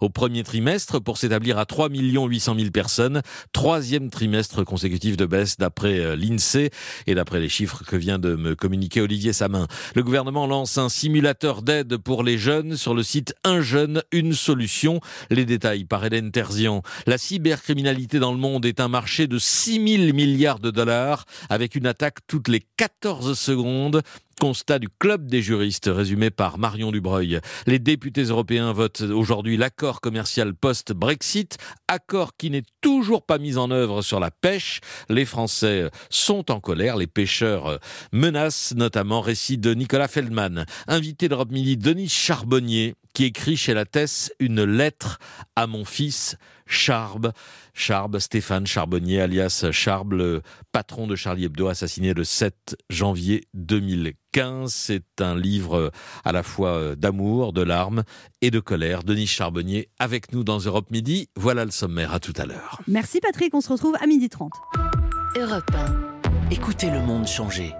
au 0.01 0.09
premier 0.09 0.42
trimestre 0.42 1.01
pour 1.01 1.18
s'établir 1.18 1.59
à 1.59 1.66
3 1.66 1.88
800 1.90 2.55
000 2.57 2.70
personnes. 2.70 3.22
Troisième 3.53 4.11
trimestre 4.11 4.64
consécutif 4.64 5.16
de 5.16 5.26
baisse 5.26 5.57
d'après 5.59 5.99
euh, 5.99 6.16
l'INSEE 6.16 6.70
et 7.07 7.14
d'après 7.14 7.40
les 7.40 7.49
chiffres 7.49 7.84
que 7.84 7.97
vient 7.97 8.18
de 8.18 8.34
me 8.34 8.55
communiquer 8.55 9.01
Olivier 9.01 9.32
Samin. 9.32 9.66
Le 9.95 10.03
gouvernement 10.03 10.47
lance 10.47 10.78
un 10.78 10.88
simulateur 10.88 11.62
d'aide 11.62 11.97
pour 11.97 12.22
les 12.22 12.38
jeunes 12.38 12.76
sur 12.76 12.95
le 12.95 13.03
site 13.03 13.34
Un 13.45 13.61
jeune, 13.61 14.03
une 14.12 14.32
solution. 14.32 15.01
Les 15.30 15.45
détails 15.45 15.84
par 15.84 16.05
Hélène 16.05 16.30
Terzian. 16.30 16.82
La 17.07 17.18
cybercriminalité 17.18 18.18
dans 18.18 18.32
le 18.32 18.38
monde 18.38 18.66
est 18.66 18.80
un 18.80 18.88
marché 18.88 19.26
de 19.26 19.38
6 19.38 19.99
000 19.99 20.12
milliards 20.14 20.59
de 20.59 20.70
dollars 20.70 21.24
avec 21.49 21.74
une 21.74 21.86
attaque 21.86 22.18
toutes 22.26 22.49
les 22.49 22.62
14 22.76 23.38
secondes. 23.38 24.03
Constat 24.41 24.78
du 24.78 24.89
club 24.89 25.26
des 25.26 25.43
juristes 25.43 25.91
résumé 25.93 26.30
par 26.30 26.59
Marion 26.59 26.93
Dubreuil. 26.93 27.41
Les 27.66 27.78
députés 27.78 28.24
européens 28.24 28.72
votent 28.72 29.03
aujourd'hui 29.03 29.57
l'accord 29.57 30.01
commercial 30.01 30.55
post-Brexit, 30.55 31.59
accord 31.89 32.37
qui 32.37 32.51
n'est 32.51 32.64
toujours 32.80 33.24
pas 33.24 33.39
mis 33.39 33.57
en 33.57 33.70
œuvre 33.70 34.03
sur 34.03 34.20
la 34.20 34.30
pêche. 34.30 34.80
Les 35.09 35.24
Français 35.24 35.91
sont 36.11 36.51
en 36.51 36.61
colère, 36.61 36.97
les 36.97 37.07
pêcheurs 37.07 37.78
menacent 38.12 38.74
notamment, 38.74 39.20
récit 39.20 39.59
de 39.59 39.74
Nicolas 39.74 40.09
Feldman. 40.09 40.66
Invité 40.89 41.28
d'Europe 41.28 41.51
Midi, 41.51 41.76
Denis 41.76 42.09
Charbonnier, 42.09 42.95
qui 43.14 43.24
écrit 43.24 43.57
chez 43.57 43.74
la 43.74 43.85
Tess 43.85 44.32
une 44.41 44.64
lettre 44.64 45.18
à 45.57 45.66
mon 45.66 45.85
fils 45.85 46.37
Charbe. 46.66 47.32
Charbe, 47.75 48.18
Stéphane 48.20 48.66
Charbonnier, 48.66 49.20
alias 49.20 49.66
Charbe, 49.72 50.14
le 50.14 50.43
patron 50.72 51.07
de 51.07 51.16
Charlie 51.16 51.45
Hebdo, 51.45 51.66
assassiné 51.68 52.14
le 52.14 52.25
7 52.25 52.77
janvier 52.89 53.45
2015. 53.55 54.72
C'est 54.72 55.20
un 55.20 55.37
livre 55.37 55.91
à 56.25 56.33
la 56.33 56.43
fois 56.43 56.97
d'amour, 56.97 57.53
de 57.53 57.62
larmes 57.62 58.05
et 58.41 58.51
de 58.51 58.61
colère. 58.61 59.03
Denis 59.03 59.27
Charbonnier 59.27 59.89
avec 59.99 60.33
nous 60.33 60.45
dans 60.45 60.59
Europe 60.59 60.91
Midi. 60.91 61.29
Voilà 61.37 61.64
le 61.64 61.70
sommaire. 61.70 62.14
À 62.14 62.20
tout 62.20 62.33
à 62.37 62.47
l'heure. 62.47 62.81
Merci 62.87 63.20
Patrick, 63.20 63.53
on 63.55 63.61
se 63.61 63.72
retrouve 63.72 63.97
à 64.01 64.07
midi 64.07 64.29
30. 64.29 64.53
Europe 65.37 65.70
1. 65.75 66.51
Écoutez 66.51 66.91
le 66.91 67.01
monde 67.01 67.27
changer. 67.27 67.72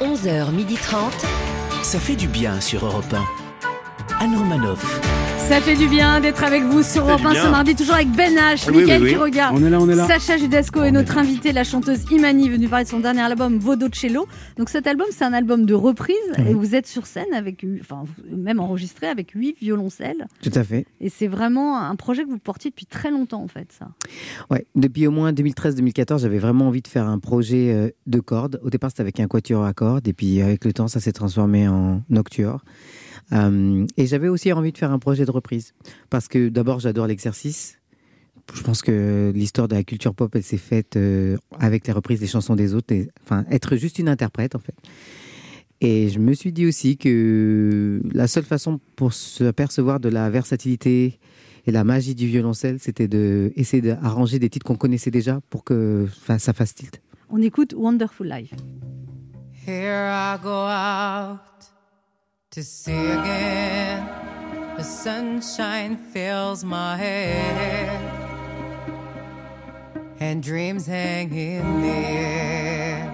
11h30. 0.00 1.10
Ça 1.82 1.98
fait 1.98 2.16
du 2.16 2.28
bien 2.28 2.60
sur 2.60 2.84
Europe 2.84 3.12
1. 3.12 3.41
Anne 4.22 4.36
Romanoff. 4.36 5.00
Ça 5.48 5.60
fait 5.60 5.74
du 5.74 5.88
bien 5.88 6.20
d'être 6.20 6.44
avec 6.44 6.62
vous 6.62 6.84
sur 6.84 7.02
Europe 7.02 7.22
du 7.22 7.26
1 7.26 7.30
bien. 7.32 7.42
ce 7.44 7.48
mardi, 7.48 7.74
toujours 7.74 7.96
avec 7.96 8.08
Ben 8.12 8.32
H, 8.32 8.70
Oui, 8.70 8.82
Mickaël 8.82 9.02
oui, 9.02 9.08
oui. 9.08 9.14
qui 9.14 9.18
regarde, 9.20 9.56
On 9.58 9.66
est 9.66 9.68
là, 9.68 9.80
on 9.80 9.88
est 9.88 9.96
là. 9.96 10.06
Sacha 10.06 10.36
Judasco 10.36 10.84
et 10.84 10.92
notre 10.92 11.18
invitée, 11.18 11.50
la 11.50 11.64
chanteuse 11.64 12.04
Imani, 12.12 12.48
venue 12.48 12.68
parler 12.68 12.84
de 12.84 12.88
son 12.90 13.00
dernier 13.00 13.22
album 13.22 13.58
Vodo 13.58 13.88
Cello. 13.92 14.28
Donc 14.58 14.68
cet 14.68 14.86
album, 14.86 15.08
c'est 15.10 15.24
un 15.24 15.32
album 15.32 15.66
de 15.66 15.74
reprise 15.74 16.14
et 16.38 16.54
vous 16.54 16.76
êtes 16.76 16.86
sur 16.86 17.06
scène 17.06 17.34
avec, 17.34 17.66
enfin 17.80 18.04
même 18.30 18.60
enregistré 18.60 19.08
avec 19.08 19.32
huit 19.32 19.56
violoncelles. 19.60 20.28
Tout 20.40 20.52
à 20.54 20.62
fait. 20.62 20.86
Et 21.00 21.08
c'est 21.08 21.26
vraiment 21.26 21.80
un 21.80 21.96
projet 21.96 22.22
que 22.22 22.30
vous 22.30 22.38
portiez 22.38 22.70
depuis 22.70 22.86
très 22.86 23.10
longtemps 23.10 23.42
en 23.42 23.48
fait, 23.48 23.72
ça. 23.76 23.88
Ouais, 24.52 24.66
depuis 24.76 25.08
au 25.08 25.10
moins 25.10 25.32
2013-2014, 25.32 26.20
j'avais 26.20 26.38
vraiment 26.38 26.68
envie 26.68 26.82
de 26.82 26.88
faire 26.88 27.08
un 27.08 27.18
projet 27.18 27.72
euh, 27.72 27.90
de 28.06 28.20
cordes. 28.20 28.60
Au 28.62 28.70
départ, 28.70 28.90
c'était 28.90 29.02
avec 29.02 29.18
un 29.18 29.26
quatuor 29.26 29.64
à 29.64 29.72
cordes, 29.72 30.06
et 30.06 30.12
puis 30.12 30.40
avec 30.40 30.64
le 30.64 30.72
temps, 30.72 30.86
ça 30.86 31.00
s'est 31.00 31.12
transformé 31.12 31.66
en 31.66 32.02
nocturne. 32.08 32.60
Euh, 33.32 33.86
et 33.96 34.06
j'avais 34.06 34.28
aussi 34.28 34.52
envie 34.52 34.72
de 34.72 34.78
faire 34.78 34.92
un 34.92 34.98
projet 34.98 35.24
de 35.24 35.30
reprise, 35.30 35.74
parce 36.10 36.28
que 36.28 36.48
d'abord, 36.48 36.80
j'adore 36.80 37.06
l'exercice. 37.06 37.78
Je 38.54 38.62
pense 38.62 38.82
que 38.82 39.32
l'histoire 39.34 39.68
de 39.68 39.74
la 39.74 39.84
culture 39.84 40.14
pop, 40.14 40.34
elle 40.34 40.42
s'est 40.42 40.56
faite 40.56 40.96
euh, 40.96 41.36
avec 41.58 41.86
les 41.86 41.92
reprises 41.92 42.20
des 42.20 42.26
chansons 42.26 42.56
des 42.56 42.74
autres, 42.74 42.92
et, 42.92 43.08
enfin, 43.22 43.44
être 43.50 43.76
juste 43.76 43.98
une 43.98 44.08
interprète, 44.08 44.54
en 44.54 44.58
fait. 44.58 44.74
Et 45.80 46.10
je 46.10 46.18
me 46.18 46.32
suis 46.32 46.52
dit 46.52 46.66
aussi 46.66 46.96
que 46.96 48.00
la 48.12 48.28
seule 48.28 48.44
façon 48.44 48.78
pour 48.94 49.12
se 49.12 49.42
apercevoir 49.44 49.98
de 49.98 50.08
la 50.08 50.30
versatilité 50.30 51.18
et 51.66 51.72
la 51.72 51.82
magie 51.82 52.14
du 52.14 52.26
violoncelle, 52.26 52.78
c'était 52.78 53.08
de 53.08 53.52
essayer 53.56 53.82
d'arranger 53.82 54.38
des 54.38 54.48
titres 54.48 54.66
qu'on 54.66 54.76
connaissait 54.76 55.10
déjà 55.10 55.40
pour 55.50 55.64
que 55.64 56.06
enfin, 56.06 56.38
ça 56.38 56.52
fasse 56.52 56.74
tilt. 56.74 57.00
On 57.30 57.42
écoute 57.42 57.74
Wonderful 57.76 58.28
Life. 58.28 58.52
Here 59.66 60.08
I 60.08 60.38
go 60.42 60.50
out 60.50 61.51
to 62.52 62.62
see 62.62 62.92
again. 62.92 64.06
The 64.76 64.84
sunshine 64.84 65.96
fills 65.96 66.62
my 66.64 66.98
head, 66.98 67.98
and 70.20 70.42
dreams 70.42 70.86
hang 70.86 71.34
in 71.34 71.80
the 71.80 71.88
air. 71.88 73.08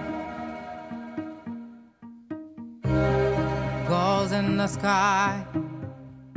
Gulls 3.87 4.33
in 4.33 4.57
the 4.57 4.67
sky, 4.67 5.45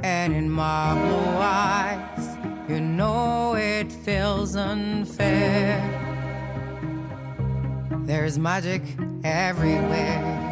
and 0.05 0.33
in 0.33 0.49
my 0.49 0.95
blue 0.95 1.39
eyes, 1.41 2.39
you 2.69 2.79
know 2.81 3.57
it 3.57 3.91
feels 3.91 4.55
unfair. 4.55 5.81
There's 8.05 8.39
magic 8.39 8.83
everywhere. 9.25 10.52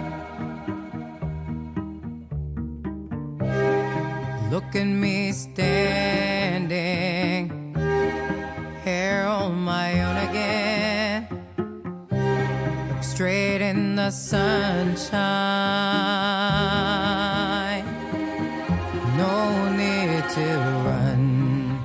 Look 4.51 4.75
at 4.75 4.85
me 4.85 5.31
standing 5.31 6.73
here 8.85 9.25
on 9.29 9.63
my 9.63 10.03
own 10.03 10.17
again. 10.29 11.29
Look 12.89 13.03
straight 13.05 13.63
in 13.63 13.95
the 13.95 14.11
sunshine. 14.11 15.05
No 19.17 19.71
need 19.71 20.29
to 20.31 20.59
run 20.85 21.79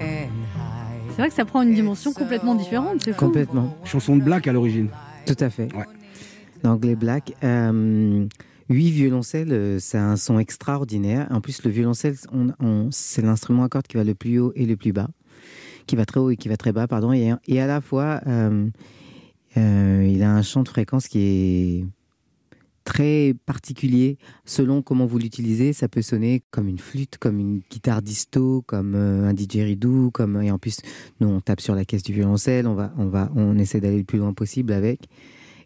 and 0.00 0.32
hide. 0.56 1.10
C'est 1.10 1.18
vrai 1.18 1.28
que 1.28 1.34
ça 1.34 1.44
prend 1.44 1.62
une 1.62 1.74
dimension 1.74 2.12
complètement 2.12 2.56
différente. 2.56 3.02
C'est 3.04 3.12
fou. 3.12 3.26
Complètement. 3.26 3.76
Chanson 3.84 4.16
de 4.16 4.22
Black 4.22 4.48
à 4.48 4.52
l'origine. 4.52 4.88
Tout 5.24 5.36
à 5.38 5.50
fait. 5.50 5.68
L'anglais 6.64 6.96
black. 6.96 7.32
Euh, 7.44 8.26
huit 8.72 8.90
violoncelles, 8.90 9.52
euh, 9.52 9.78
c'est 9.78 9.98
un 9.98 10.16
son 10.16 10.38
extraordinaire. 10.38 11.28
En 11.30 11.40
plus, 11.40 11.62
le 11.64 11.70
violoncelle, 11.70 12.16
on- 12.32 12.88
c'est 12.90 13.22
l'instrument 13.22 13.64
à 13.64 13.68
cordes 13.68 13.86
qui 13.86 13.96
va 13.96 14.04
le 14.04 14.14
plus 14.14 14.38
haut 14.38 14.52
et 14.56 14.66
le 14.66 14.76
plus 14.76 14.92
bas, 14.92 15.08
qui 15.86 15.96
va 15.96 16.04
très 16.04 16.20
haut 16.20 16.30
et 16.30 16.36
qui 16.36 16.48
va 16.48 16.56
très 16.56 16.72
bas, 16.72 16.86
pardon. 16.88 17.12
Et, 17.12 17.60
à 17.60 17.66
la 17.66 17.80
fois, 17.80 18.20
euh, 18.26 18.68
euh, 19.56 20.08
il 20.10 20.22
a 20.22 20.32
un 20.34 20.42
champ 20.42 20.62
de 20.62 20.68
fréquence 20.68 21.08
qui 21.08 21.20
est 21.20 21.84
très 22.84 23.34
particulier 23.46 24.18
selon 24.44 24.82
comment 24.82 25.06
vous 25.06 25.18
l'utilisez. 25.18 25.72
Ça 25.72 25.88
peut 25.88 26.02
sonner 26.02 26.42
comme 26.50 26.66
une 26.66 26.80
flûte, 26.80 27.16
comme 27.18 27.38
une 27.38 27.60
guitare 27.70 28.02
disto, 28.02 28.62
comme 28.66 28.96
un 28.96 29.32
didgeridoo, 29.32 30.10
comme 30.10 30.42
et 30.42 30.50
en 30.50 30.58
plus 30.58 30.78
nous 31.20 31.28
on 31.28 31.40
tape 31.40 31.60
sur 31.60 31.76
la 31.76 31.84
caisse 31.84 32.02
du 32.02 32.12
violoncelle, 32.12 32.66
on 32.66 32.74
va 32.74 32.92
on 32.98 33.06
va 33.06 33.30
on 33.36 33.56
essaie 33.56 33.80
d'aller 33.80 33.98
le 33.98 34.04
plus 34.04 34.18
loin 34.18 34.32
possible 34.32 34.72
avec. 34.72 35.08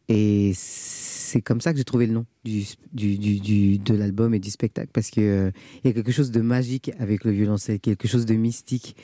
Et 0.09 0.53
c'est 0.55 1.41
comme 1.41 1.61
ça 1.61 1.73
que 1.73 1.79
j'ai 1.79 1.85
trouvé 1.85 2.07
le 2.07 2.13
nom 2.13 2.27
du, 2.45 2.63
du, 2.93 3.19
du- 3.19 3.41
du- 3.41 3.79
de 3.79 3.95
l'album 3.95 4.35
et 4.35 4.39
du 4.39 4.51
spectacle 4.51 4.91
parce 4.93 5.11
que 5.11 5.21
euh, 5.21 5.51
il 5.83 5.89
y 5.89 5.91
a 5.91 5.93
quelque 5.95 6.13
chose 6.13 6.31
de 6.31 6.41
magique 6.41 6.93
avec 7.01 7.25
le 7.25 7.33
violoncelle, 7.33 7.81
quelque 7.81 8.07
chose 8.07 8.25
de 8.27 8.35
mystique. 8.35 8.95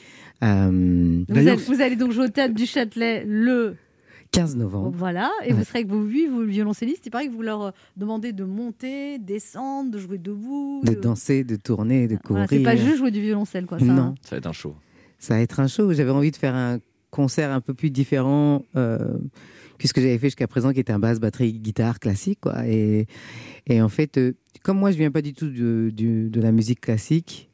Euh, 0.43 1.23
Vous 1.27 1.37
allez, 1.37 1.55
vous 1.55 1.81
allez 1.81 1.95
donc 1.97 2.11
jouer 2.11 2.25
au 2.25 2.29
théâtre 2.29 2.53
du 2.53 2.65
Châtelet 2.65 3.25
le 3.27 3.75
15 4.31 4.55
novembre. 4.55 4.91
Voilà, 4.95 5.29
et 5.45 5.51
vous 5.51 5.59
Ouais. 5.59 5.63
serez 5.65 5.79
avec 5.79 5.91
vos 5.91 6.01
huit 6.01 6.27
vous, 6.27 6.43
violoncellistes. 6.43 7.05
Il 7.05 7.09
paraît 7.11 7.27
que 7.27 7.33
vous 7.33 7.41
leur 7.43 7.61
euh, 7.61 7.71
demandez 7.97 8.31
de 8.31 8.43
monter, 8.45 9.19
descendre, 9.19 9.91
de 9.91 9.99
jouer 9.99 10.17
debout. 10.17 10.81
de 10.85 10.93
danser, 10.93 11.43
de 11.43 11.55
tourner, 11.57 12.07
de 12.07 12.15
courir. 12.15 12.45
Voilà, 12.45 12.47
c'est 12.47 12.63
pas 12.63 12.75
juste 12.77 12.97
jouer 12.97 13.11
du 13.11 13.21
violoncelle, 13.21 13.65
quoi. 13.65 13.77
Ça, 13.77 13.85
Non. 13.85 14.01
hein. 14.01 14.15
Ça 14.21 14.31
va 14.31 14.37
être 14.37 14.47
un 14.47 14.53
show. 14.53 14.75
Ça 15.19 15.35
va 15.35 15.41
être 15.41 15.59
un 15.59 15.67
show. 15.67 15.91
J'avais 15.93 16.09
envie 16.11 16.31
de 16.31 16.37
faire 16.37 16.55
un 16.55 16.79
concert 17.11 17.51
un 17.51 17.61
peu 17.61 17.73
plus 17.75 17.91
différent 17.91 18.63
euh, 18.75 19.17
que 19.83 19.87
ce 19.89 19.93
que 19.93 20.01
j'avais 20.01 20.17
fait 20.17 20.27
jusqu'à 20.27 20.47
présent, 20.47 20.71
qui 20.71 20.79
était 20.79 20.93
un 20.93 20.99
basse, 20.99 21.19
batterie, 21.19 21.53
guitare 21.53 21.99
classique. 21.99 22.39
Quoi. 22.41 22.67
Et, 22.67 23.05
et 23.67 23.81
en 23.81 23.89
fait, 23.89 24.17
euh, 24.17 24.33
comme 24.63 24.79
moi, 24.79 24.91
je 24.91 24.97
viens 24.97 25.11
pas 25.11 25.21
du 25.21 25.33
tout 25.33 25.49
de, 25.49 26.29
la 26.39 26.51
musique 26.51 26.81
classique, 26.81 27.49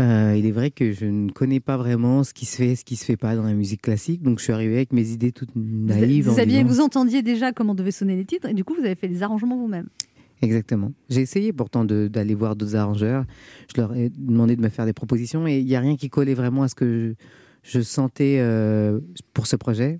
euh, 0.00 0.34
il 0.38 0.46
est 0.46 0.52
vrai 0.52 0.70
que 0.70 0.92
je 0.92 1.06
ne 1.06 1.30
connais 1.30 1.58
pas 1.60 1.76
vraiment 1.76 2.22
ce 2.22 2.32
qui 2.32 2.46
se 2.46 2.56
fait, 2.56 2.76
ce 2.76 2.84
qui 2.84 2.94
se 2.96 3.04
fait 3.04 3.16
pas 3.16 3.34
dans 3.34 3.42
la 3.42 3.54
musique 3.54 3.82
classique. 3.82 4.22
Donc, 4.22 4.38
je 4.38 4.44
suis 4.44 4.52
arrivé 4.52 4.76
avec 4.76 4.92
mes 4.92 5.10
idées 5.10 5.32
toutes 5.32 5.50
Vous, 5.56 5.60
naïves. 5.62 6.28
en 6.28 6.32
vous 6.34 6.38
aviez- 6.38 6.62
disant- 6.62 6.68
vous 6.68 6.80
entendiez 6.80 7.22
déjà 7.22 7.52
comment 7.52 7.74
devaient 7.74 7.90
sonner 7.90 8.14
les 8.16 8.24
titres, 8.24 8.48
et 8.48 8.54
du 8.54 8.62
coup, 8.64 8.74
vous 8.74 8.84
avez 8.84 8.94
fait 8.94 9.08
les 9.08 9.22
arrangements 9.24 9.56
vous-même. 9.56 9.88
Exactement. 10.40 10.92
J'ai 11.08 11.22
essayé 11.22 11.52
pourtant 11.52 11.84
d'aller 11.84 12.34
voir 12.36 12.54
d'autres 12.54 12.76
arrangeurs. 12.76 13.24
Je 13.74 13.80
leur 13.80 13.92
ai 13.96 14.08
demandé 14.10 14.54
de 14.54 14.62
me 14.62 14.68
faire 14.68 14.86
des 14.86 14.92
propositions 14.92 15.48
et 15.48 15.58
il 15.58 15.64
n'y 15.66 15.74
a 15.74 15.80
rien 15.80 15.96
qui 15.96 16.10
collait 16.10 16.34
vraiment 16.34 16.62
à 16.62 16.68
ce 16.68 16.76
que 16.76 17.16
je, 17.64 17.78
je 17.78 17.80
sentais 17.82 18.36
euh, 18.38 19.00
pour 19.34 19.48
ce 19.48 19.56
projet. 19.56 19.98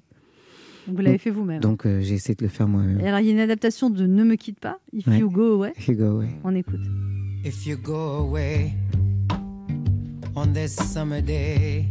Donc, 0.89 0.97
vous 0.97 1.03
l'avez 1.03 1.19
fait 1.19 1.31
vous-même. 1.31 1.61
Donc 1.61 1.85
euh, 1.87 2.01
j'ai 2.01 2.15
essayé 2.15 2.35
de 2.35 2.43
le 2.43 2.49
faire 2.49 2.67
moi-même. 2.67 2.99
Et 3.01 3.07
alors, 3.07 3.21
il 3.21 3.27
y 3.27 3.29
a 3.29 3.33
une 3.33 3.39
adaptation 3.41 3.91
de 3.91 4.07
Ne 4.07 4.25
me 4.25 4.37
quitte 4.37 4.59
pas, 4.59 4.79
If 4.93 5.07
Ouais. 5.07 5.19
You 5.19 5.31
Go 5.31 5.55
Away. 5.55 5.73
If 5.77 5.87
you 5.89 5.95
go 5.97 6.05
away. 6.17 6.29
On 6.45 6.55
écoute. 6.55 6.81
If 7.45 7.67
you 7.67 7.77
go 7.77 8.17
away 8.21 8.73
on 10.35 10.53
this 10.55 10.75
summer 10.75 11.21
day, 11.21 11.87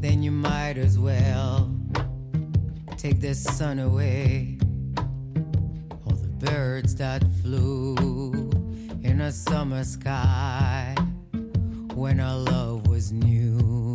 then 0.00 0.22
you 0.22 0.30
might 0.30 0.76
as 0.78 0.98
well 0.98 1.70
take 2.98 3.20
the 3.20 3.34
sun 3.34 3.78
away. 3.78 4.58
All 6.06 6.14
the 6.14 6.28
birds 6.46 6.94
that 6.96 7.22
flew 7.42 7.94
in 9.02 9.20
a 9.22 9.32
summer 9.32 9.82
sky 9.84 10.94
when 11.94 12.20
our 12.20 12.38
love 12.38 12.86
was 12.86 13.12
new 13.12 13.94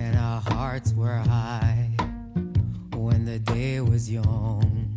and 0.00 0.16
our 0.16 0.40
hearts 0.40 0.92
were 0.94 1.16
high. 1.18 1.88
When 3.08 3.24
the 3.24 3.38
day 3.38 3.80
was 3.80 4.10
young 4.10 4.94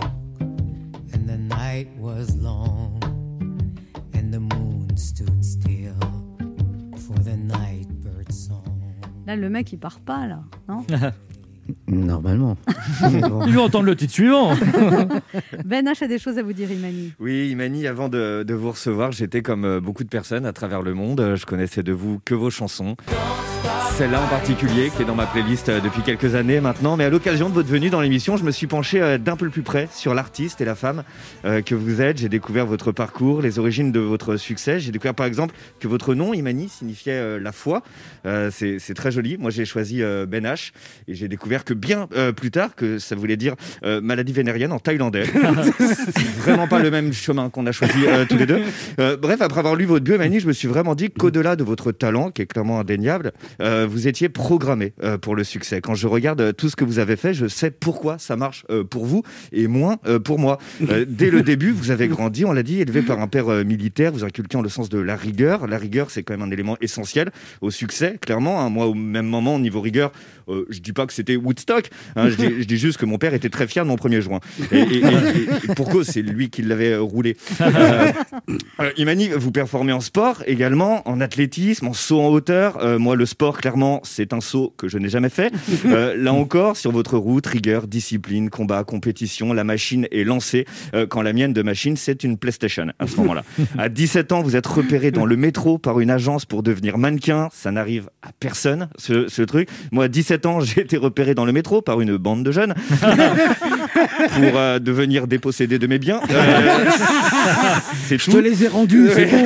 and 1.14 1.30
the 1.30 1.38
night 1.38 1.88
was 1.98 2.36
long 2.36 3.00
and 4.14 4.34
the 4.34 4.42
moon 4.42 4.98
stood 4.98 5.46
still 5.46 5.96
for 7.08 7.18
the 7.24 7.38
night 7.38 7.88
bird 8.04 8.30
song. 8.34 8.82
Là, 9.26 9.38
le 9.38 9.50
mec, 9.50 9.72
il 9.72 9.80
part 9.80 10.02
pas, 10.02 10.28
là. 10.28 10.44
Non? 10.68 10.86
Normalement. 11.92 12.58
Mais 13.12 13.20
bon. 13.30 13.46
Il 13.46 13.54
veut 13.54 13.60
entendre 13.60 13.86
le 13.86 13.96
titre 13.96 14.14
suivant. 14.14 14.54
Ben 15.66 15.86
H 15.86 16.04
a 16.04 16.08
des 16.08 16.20
choses 16.20 16.38
à 16.38 16.44
vous 16.44 16.54
dire, 16.54 16.72
Imani. 16.72 17.14
Oui, 17.20 17.50
Imani, 17.50 17.86
avant 17.88 18.08
de, 18.10 18.44
de 18.44 18.54
vous 18.54 18.72
recevoir, 18.72 19.12
j'étais 19.12 19.42
comme 19.42 19.66
euh, 19.66 19.80
beaucoup 19.80 20.04
de 20.04 20.10
personnes 20.10 20.46
à 20.46 20.54
travers 20.54 20.82
le 20.82 20.94
monde. 20.94 21.36
Je 21.36 21.46
connaissais 21.46 21.84
de 21.84 21.92
vous 21.92 22.22
que 22.24 22.34
vos 22.34 22.50
chansons. 22.50 22.96
Celle-là 23.98 24.22
en 24.22 24.28
particulier, 24.28 24.90
qui 24.96 25.04
est 25.04 25.06
dans 25.06 25.16
ma 25.16 25.28
playlist 25.28 25.70
euh, 25.70 25.80
depuis 25.82 26.02
quelques 26.02 26.36
années 26.36 26.62
maintenant. 26.62 26.98
Mais 26.98 27.04
à 27.04 27.10
l'occasion 27.10 27.50
de 27.50 27.54
votre 27.54 27.68
venue 27.68 27.90
dans 27.90 28.02
l'émission, 28.02 28.38
je 28.38 28.44
me 28.44 28.52
suis 28.52 28.68
penché 28.68 29.02
euh, 29.02 29.18
d'un 29.18 29.36
peu 29.36 29.50
plus 29.50 29.62
près 29.62 29.88
sur 29.92 30.14
l'artiste 30.14 30.62
et 30.62 30.66
la 30.66 30.76
femme 30.76 31.04
que 31.44 31.76
vous 31.76 32.02
êtes. 32.02 32.20
J'ai 32.20 32.30
découvert 32.30 32.66
votre 32.66 32.92
parcours, 32.92 33.42
les 33.42 33.60
origines 33.60 33.92
de 33.92 34.00
votre 34.00 34.38
succès. 34.38 34.80
J'ai 34.80 34.92
découvert 34.92 35.16
par 35.16 35.26
exemple 35.26 35.54
que 35.80 35.88
votre 35.88 36.16
nom, 36.16 36.34
Imani, 36.34 36.70
signifiait 36.70 37.40
la 37.40 37.52
foi. 37.52 37.84
C'est 38.52 38.94
très 38.96 39.12
joli. 39.12 39.38
Moi, 39.38 39.52
j'ai 39.52 39.66
choisi 39.66 40.02
Ben 40.28 40.46
H 40.46 40.72
et 41.08 41.16
j'ai 41.16 41.28
découvert 41.28 41.64
que 41.64 41.74
bien 41.82 42.08
euh, 42.16 42.32
plus 42.32 42.52
tard 42.52 42.76
que 42.76 43.00
ça 43.00 43.16
voulait 43.16 43.36
dire 43.36 43.56
euh, 43.84 44.00
maladie 44.00 44.32
vénérienne 44.32 44.72
en 44.72 44.80
thaïlandais. 44.80 45.24
vraiment 46.38 46.68
pas 46.68 46.80
le 46.80 46.92
même 46.92 47.12
chemin 47.12 47.50
qu'on 47.50 47.66
a 47.66 47.72
choisi 47.72 48.06
euh, 48.06 48.26
tous 48.30 48.38
les 48.38 48.46
deux. 48.46 48.62
Bref, 49.22 49.42
après 49.42 49.60
avoir 49.60 49.76
lu 49.76 49.86
votre 49.86 50.04
bio, 50.04 50.16
Imani, 50.16 50.40
je 50.40 50.48
me 50.48 50.54
suis 50.54 50.68
vraiment 50.68 50.96
dit 50.96 51.10
qu'au-delà 51.10 51.56
de 51.56 51.64
votre 51.64 51.92
talent, 51.92 52.30
qui 52.30 52.44
est 52.44 52.46
clairement 52.46 52.80
indéniable, 52.80 53.32
vous 53.60 54.08
étiez 54.08 54.30
programmé 54.30 54.94
pour 55.22 55.36
le 55.36 55.44
succès. 55.44 55.82
Quand 55.82 55.96
je 55.96 56.08
regarde 56.08 56.56
tout 56.56 56.70
ce 56.70 56.76
que 56.76 56.86
vous 56.86 57.00
avez 57.00 57.16
fait, 57.16 57.34
je 57.34 57.48
sais 57.48 57.72
pourquoi 57.72 58.20
ça 58.20 58.36
marche 58.36 58.66
pour 58.90 59.06
vous 59.06 59.24
et 59.52 59.68
moins 59.68 59.98
pour 60.24 60.38
moi. 60.38 60.60
Dès 61.08 61.32
le 61.32 61.42
début, 61.42 61.72
vous 61.72 61.90
avez 61.90 62.08
grandi, 62.08 62.46
on 62.46 62.52
l'a 62.52 62.64
dit, 62.64 62.80
élevé 62.80 63.02
par 63.02 63.20
un 63.20 63.28
père 63.28 63.48
militaire, 63.66 64.12
vous 64.12 64.24
inculquant 64.24 64.62
le 64.62 64.70
sens 64.70 64.90
de 64.90 65.00
la 65.00 65.16
rigueur. 65.16 65.66
La 65.68 65.78
rigueur, 65.78 66.12
c'est 66.12 66.22
quand 66.22 66.38
même 66.38 66.48
un 66.48 66.52
élément 66.52 66.78
essentiel 66.82 67.32
au 67.62 67.72
succès, 67.72 68.18
clairement. 68.22 68.62
hein. 68.62 68.70
Moi, 68.70 68.86
au 68.86 68.94
même 68.94 69.28
moment, 69.28 69.56
au 69.56 69.60
niveau 69.60 69.82
rigueur, 69.82 70.12
je 70.48 70.80
dis 70.80 70.94
pas 70.94 71.08
que 71.08 71.14
c'était 71.14 71.36
Woodstock, 71.36 71.71
hein, 72.16 72.30
je, 72.30 72.36
dis, 72.64 72.78
juste 72.78 72.98
que 72.98 73.06
mon 73.06 73.18
père 73.18 73.34
était 73.34 73.50
très 73.50 73.68
fier 73.68 73.84
de 73.84 73.90
mon 73.90 73.96
premier 73.96 74.22
joint. 74.22 74.40
Et, 74.72 74.78
et- 74.80 74.98
et- 74.98 75.02
et 75.72 75.76
pour 75.76 75.90
cause, 75.90 76.08
c'est 76.08 76.22
lui 76.22 76.50
qui 76.50 76.62
l'avait 76.62 76.96
roulé. 76.98 77.38
Euh, 77.62 78.12
euh, 78.80 78.92
Imani, 78.98 79.30
vous 79.36 79.52
performez 79.52 79.92
en 79.94 80.02
sport 80.02 80.44
également, 80.48 81.08
en 81.08 81.22
athlétisme, 81.22 81.88
en 81.88 81.94
saut 81.94 82.20
en 82.22 82.28
hauteur. 82.28 82.78
Euh, 82.84 83.00
moi, 83.00 83.16
le 83.16 83.26
sport, 83.26 83.58
clairement, 83.58 84.02
c'est 84.04 84.34
un 84.34 84.42
saut 84.42 84.74
que 84.78 84.88
je 84.88 84.98
n'ai 84.98 85.10
jamais 85.10 85.30
fait. 85.30 85.52
Là 85.86 86.34
encore, 86.34 86.78
sur 86.78 86.92
votre 86.92 87.18
route, 87.18 87.46
rigueur, 87.48 87.88
discipline, 87.88 88.50
combat, 88.50 88.84
compétition, 88.84 89.54
la 89.54 89.64
machine 89.64 90.08
est 90.12 90.24
lancée. 90.24 90.66
Quand 91.10 91.22
la 91.22 91.34
mienne 91.34 91.54
de 91.54 91.62
machine, 91.62 91.96
c'est 91.98 92.24
une 92.24 92.38
PlayStation 92.38 92.88
à 93.00 93.08
ce 93.08 93.18
moment-là. 93.18 93.44
À 93.78 93.90
17 93.90 94.32
ans, 94.32 94.42
vous 94.42 94.56
êtes 94.56 94.68
repéré 94.68 95.12
dans 95.12 95.26
le 95.26 95.36
métro 95.36 95.78
par 95.78 96.00
une 96.00 96.10
agence 96.10 96.46
pour 96.46 96.64
devenir 96.64 96.98
mannequin. 96.98 97.50
Ça 97.54 97.72
n'arrive 97.72 98.10
à 98.22 98.30
personne, 98.40 98.90
ce, 98.98 99.28
ce 99.28 99.42
truc. 99.42 99.70
Moi, 99.92 100.06
à 100.06 100.08
17 100.08 100.46
ans, 100.46 100.60
j'ai 100.62 100.82
été 100.82 100.98
repéré 100.98 101.34
dans 101.36 101.46
le 101.46 101.51
métro 101.52 101.82
par 101.82 102.02
une 102.02 102.18
bande 102.18 102.44
de 102.44 102.52
jeunes 102.52 102.74
pour 104.34 104.58
euh, 104.58 104.80
devenir 104.80 105.28
dépossédé 105.28 105.80
de 105.80 105.88
mes 105.88 106.00
biens. 106.00 106.22
Euh, 106.32 106.86
c'est 108.08 108.22
Je 108.22 108.32
te 108.32 108.38
les 108.38 108.64
ai 108.64 108.68
rendus, 108.68 109.10
c'est 109.14 109.26
bon. 109.26 109.44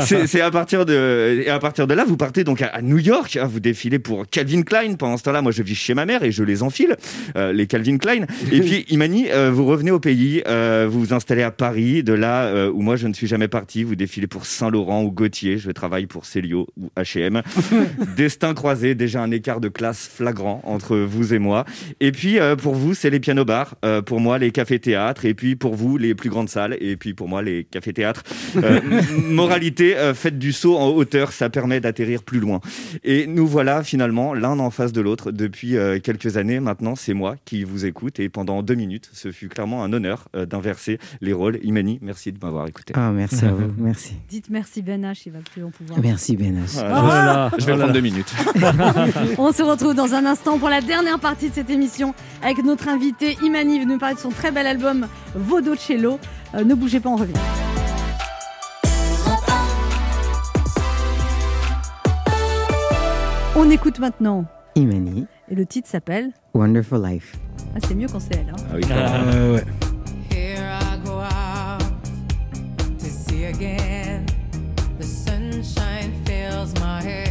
c'est 0.26 0.40
à 0.40 0.50
partir 0.50 0.84
de 0.86 1.42
et 1.44 1.50
à 1.50 1.58
partir 1.58 1.86
de 1.86 1.94
là, 1.94 2.04
vous 2.04 2.16
partez 2.16 2.44
donc 2.44 2.62
à, 2.62 2.66
à 2.66 2.82
New 2.82 2.98
York. 2.98 3.36
hein, 3.40 3.48
vous 3.50 3.60
défilez 3.60 3.98
pour 3.98 4.24
Calvin 4.28 4.62
Klein. 4.62 4.94
Pendant 4.94 5.16
ce 5.16 5.22
temps-là, 5.24 5.42
moi, 5.42 5.52
je 5.52 5.62
vis 5.62 5.74
chez 5.74 5.94
ma 5.94 6.06
mère 6.06 6.22
et 6.22 6.32
je 6.32 6.42
les 6.42 6.62
enfile, 6.62 6.96
euh, 7.36 7.52
les 7.52 7.66
Calvin 7.66 7.98
Klein. 7.98 8.26
Et 8.52 8.60
puis, 8.60 8.84
Imani, 8.88 9.26
vous 9.52 9.66
revenez 9.66 9.90
au 9.90 10.00
pays, 10.00 10.42
vous 10.46 11.00
vous 11.00 11.12
installez 11.14 11.42
à 11.42 11.50
Paris. 11.50 12.02
De 12.02 12.12
là 12.12 12.68
où 12.70 12.82
moi, 12.82 12.96
je 12.96 13.06
ne 13.08 13.14
suis 13.14 13.26
jamais 13.26 13.48
parti, 13.48 13.82
vous 13.84 13.96
défilez 13.96 14.26
pour 14.26 14.46
Saint 14.46 14.70
Laurent 14.70 15.02
ou 15.02 15.10
Gauthier. 15.10 15.58
Je 15.58 15.70
travaille 15.70 16.06
pour 16.06 16.24
Célio 16.26 16.66
ou 16.80 16.90
H&M. 16.96 17.42
Destin 18.16 18.54
croisé, 18.54 18.94
déjà 18.94 19.22
un 19.22 19.30
écart 19.30 19.60
de 19.60 19.68
classe 19.68 20.08
flagrant 20.12 20.60
entre 20.64 20.96
vous 20.96 21.13
et 21.22 21.38
moi. 21.38 21.64
Et 22.00 22.12
puis, 22.12 22.38
euh, 22.38 22.56
pour 22.56 22.74
vous, 22.74 22.94
c'est 22.94 23.10
les 23.10 23.20
pianos 23.20 23.44
bars. 23.44 23.74
Euh, 23.84 24.02
pour 24.02 24.20
moi, 24.20 24.38
les 24.38 24.50
cafés-théâtres. 24.50 25.24
Et 25.24 25.34
puis, 25.34 25.56
pour 25.56 25.74
vous, 25.74 25.96
les 25.96 26.14
plus 26.14 26.30
grandes 26.30 26.48
salles. 26.48 26.76
Et 26.80 26.96
puis, 26.96 27.14
pour 27.14 27.28
moi, 27.28 27.42
les 27.42 27.64
cafés-théâtres. 27.64 28.22
Euh, 28.56 28.80
moralité, 29.28 29.96
euh, 29.96 30.14
faites 30.14 30.38
du 30.38 30.52
saut 30.52 30.76
en 30.76 30.88
hauteur, 30.88 31.32
ça 31.32 31.50
permet 31.50 31.80
d'atterrir 31.80 32.22
plus 32.22 32.40
loin. 32.40 32.60
Et 33.02 33.26
nous 33.26 33.46
voilà 33.46 33.82
finalement 33.82 34.34
l'un 34.34 34.58
en 34.58 34.70
face 34.70 34.92
de 34.92 35.00
l'autre 35.00 35.30
depuis 35.30 35.76
euh, 35.76 35.98
quelques 36.00 36.36
années. 36.36 36.60
Maintenant, 36.60 36.94
c'est 36.96 37.14
moi 37.14 37.36
qui 37.44 37.64
vous 37.64 37.84
écoute 37.84 38.20
et 38.20 38.28
pendant 38.28 38.62
deux 38.62 38.74
minutes, 38.74 39.10
ce 39.12 39.30
fut 39.30 39.48
clairement 39.48 39.84
un 39.84 39.92
honneur 39.92 40.28
euh, 40.34 40.46
d'inverser 40.46 40.98
les 41.20 41.32
rôles. 41.32 41.58
Imani, 41.62 41.98
merci 42.02 42.32
de 42.32 42.38
m'avoir 42.42 42.66
écouté. 42.66 42.94
Ah, 42.96 43.10
merci 43.12 43.44
à 43.44 43.52
vous, 43.52 43.72
merci. 43.78 44.14
Dites 44.28 44.50
merci 44.50 44.82
Ben 44.82 45.04
H, 45.04 45.22
il 45.26 45.32
va 45.32 45.40
plus 45.40 45.62
en 45.62 45.70
pouvoir. 45.70 45.98
Merci 46.00 46.36
Ben 46.36 46.56
H. 46.64 46.74
Voilà. 46.74 47.50
Je 47.58 47.66
vais 47.66 47.72
Oh 47.74 47.78
prendre 47.78 47.92
deux 47.92 48.00
minutes. 48.00 48.32
On 49.38 49.52
se 49.52 49.62
retrouve 49.62 49.94
dans 49.94 50.14
un 50.14 50.24
instant 50.24 50.58
pour 50.58 50.68
la 50.68 50.80
dernière 50.80 51.03
partie 51.20 51.48
de 51.50 51.54
cette 51.54 51.70
émission 51.70 52.14
avec 52.42 52.64
notre 52.64 52.88
invité 52.88 53.36
Imani 53.42 53.78
venu 53.80 53.92
nous 53.92 53.98
parler 53.98 54.16
de 54.16 54.20
son 54.20 54.30
très 54.30 54.50
bel 54.50 54.66
album 54.66 55.06
Vodocello. 55.34 56.18
Euh, 56.54 56.64
ne 56.64 56.74
bougez 56.74 57.00
pas, 57.00 57.08
on 57.10 57.16
revient. 57.16 57.32
On 63.56 63.70
écoute 63.70 63.98
maintenant 64.00 64.44
Imani, 64.74 65.26
et 65.48 65.54
le 65.54 65.64
titre 65.66 65.88
s'appelle 65.88 66.30
Wonderful 66.54 67.00
Life. 67.04 67.36
Ah, 67.74 67.78
c'est 67.86 67.94
mieux 67.94 68.08
quand 68.08 68.18
c'est 68.20 68.34
elle. 68.36 68.50
hein. 68.50 68.56
Ah 68.70 68.74
oui, 68.74 68.82
Euh, 68.90 69.54
ouais. 69.54 69.64
Here 70.30 70.58
I 70.80 70.98
go 71.04 71.12
out 71.20 71.84
to 72.98 73.04
see 73.06 73.44
again. 73.44 74.26
The 74.98 75.04
sunshine 75.04 76.12
fills 76.26 76.74
my 76.80 77.00
hair, 77.04 77.23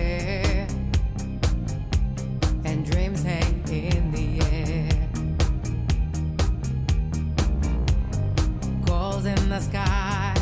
Goals 9.23 9.39
in 9.39 9.49
the 9.49 9.59
sky, 9.59 10.33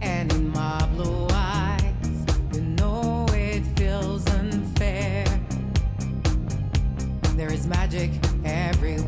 and 0.00 0.32
in 0.32 0.50
my 0.50 0.86
blue 0.94 1.26
eyes, 1.30 2.24
you 2.52 2.62
know 2.62 3.26
it 3.30 3.62
feels 3.78 4.26
unfair. 4.26 5.24
There 7.36 7.52
is 7.52 7.66
magic 7.66 8.10
everywhere. 8.44 9.07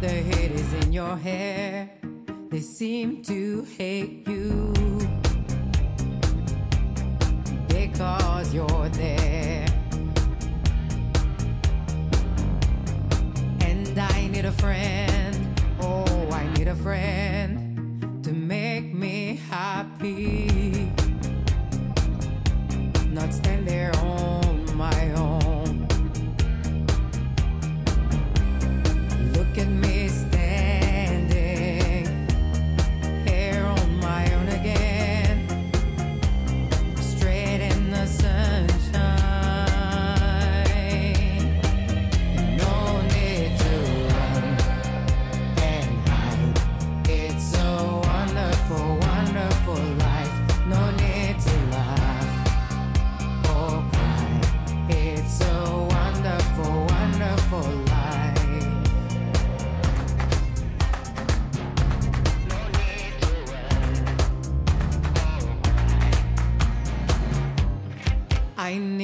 The 0.00 0.08
heat 0.08 0.50
is 0.50 0.72
in 0.74 0.92
your 0.92 1.16
hair. 1.16 1.90
They 2.50 2.60
seem 2.60 3.22
to 3.22 3.64
hate 3.76 4.28
you 4.28 4.72
because 7.68 8.52
you're 8.52 8.88
there. 8.90 9.66
And 13.60 13.98
I 13.98 14.28
need 14.28 14.44
a 14.44 14.52
friend, 14.52 15.60
oh, 15.80 16.28
I 16.30 16.46
need 16.54 16.68
a 16.68 16.76
friend 16.76 18.22
to 18.22 18.32
make 18.32 18.92
me 18.94 19.40
happy. 19.48 20.92
Not 23.10 23.32
stand 23.32 23.66
there 23.66 23.92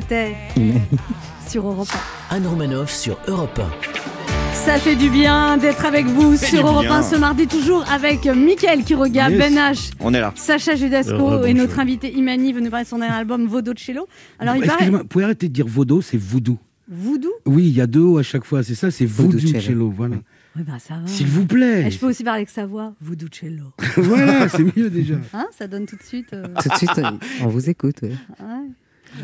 C'était 0.00 0.36
sur 1.48 1.66
Europe 1.66 1.88
1. 2.30 2.36
Anne 2.36 2.46
Romanoff 2.46 2.92
sur 2.94 3.18
Europe 3.26 3.58
1. 3.58 4.54
Ça 4.54 4.76
fait 4.78 4.94
du 4.94 5.10
bien 5.10 5.56
d'être 5.56 5.84
avec 5.84 6.06
vous 6.06 6.36
Fait 6.36 6.46
sur 6.46 6.64
Europe 6.68 6.82
bien. 6.84 6.98
1 6.98 7.02
ce 7.02 7.16
mardi, 7.16 7.48
toujours 7.48 7.84
avec 7.90 8.24
Mickaël 8.26 8.84
qui 8.84 8.94
regarde, 8.94 9.32
Yes. 9.32 9.40
Ben 9.40 9.54
H, 9.56 9.90
On 9.98 10.14
est 10.14 10.20
là. 10.20 10.32
Sacha 10.36 10.76
Judasco 10.76 11.42
et 11.44 11.52
notre 11.52 11.80
invité 11.80 12.12
Imani 12.12 12.52
venu 12.52 12.70
parler 12.70 12.84
de 12.84 12.88
son 12.88 12.98
dernier 12.98 13.14
album 13.16 13.48
Vodocello. 13.48 14.06
Alors 14.38 14.54
il 14.54 14.66
paraît 14.66 14.88
vous 14.88 15.02
pouvez 15.04 15.24
arrêter 15.24 15.48
de 15.48 15.52
dire 15.54 15.66
Vodo, 15.66 16.00
c'est 16.00 16.16
voodoo. 16.18 16.58
Voodoo? 16.88 17.30
Oui, 17.44 17.64
il 17.66 17.74
y 17.76 17.80
a 17.80 17.88
deux 17.88 18.00
O 18.02 18.18
à 18.18 18.22
chaque 18.22 18.44
fois, 18.44 18.62
c'est 18.62 18.76
ça, 18.76 18.92
c'est 18.92 19.04
voodoo 19.04 19.38
Voodoo 19.38 19.60
cello, 19.60 19.90
voilà. 19.90 20.16
Oui, 20.56 20.62
bah 20.62 20.74
ça 20.78 20.94
va. 20.94 21.06
S'il 21.06 21.26
vous 21.26 21.44
plaît. 21.44 21.90
Je 21.90 21.98
peux 21.98 22.06
aussi 22.06 22.22
parler 22.22 22.38
avec 22.42 22.50
sa 22.50 22.66
voix, 22.66 22.94
Voodoocello. 23.00 23.72
voilà, 23.96 24.48
c'est 24.48 24.64
mieux 24.76 24.90
déjà. 24.90 25.14
Hein, 25.34 25.46
ça 25.58 25.66
donne 25.66 25.86
tout 25.86 25.96
de 25.96 26.02
suite. 26.04 26.32
euh, 26.34 26.46
Tout 26.62 26.68
de 26.68 26.74
suite, 26.76 27.00
on 27.42 27.48
vous 27.48 27.68
écoute. 27.68 27.96
ouais. 28.02 28.10
ouais. 28.10 28.68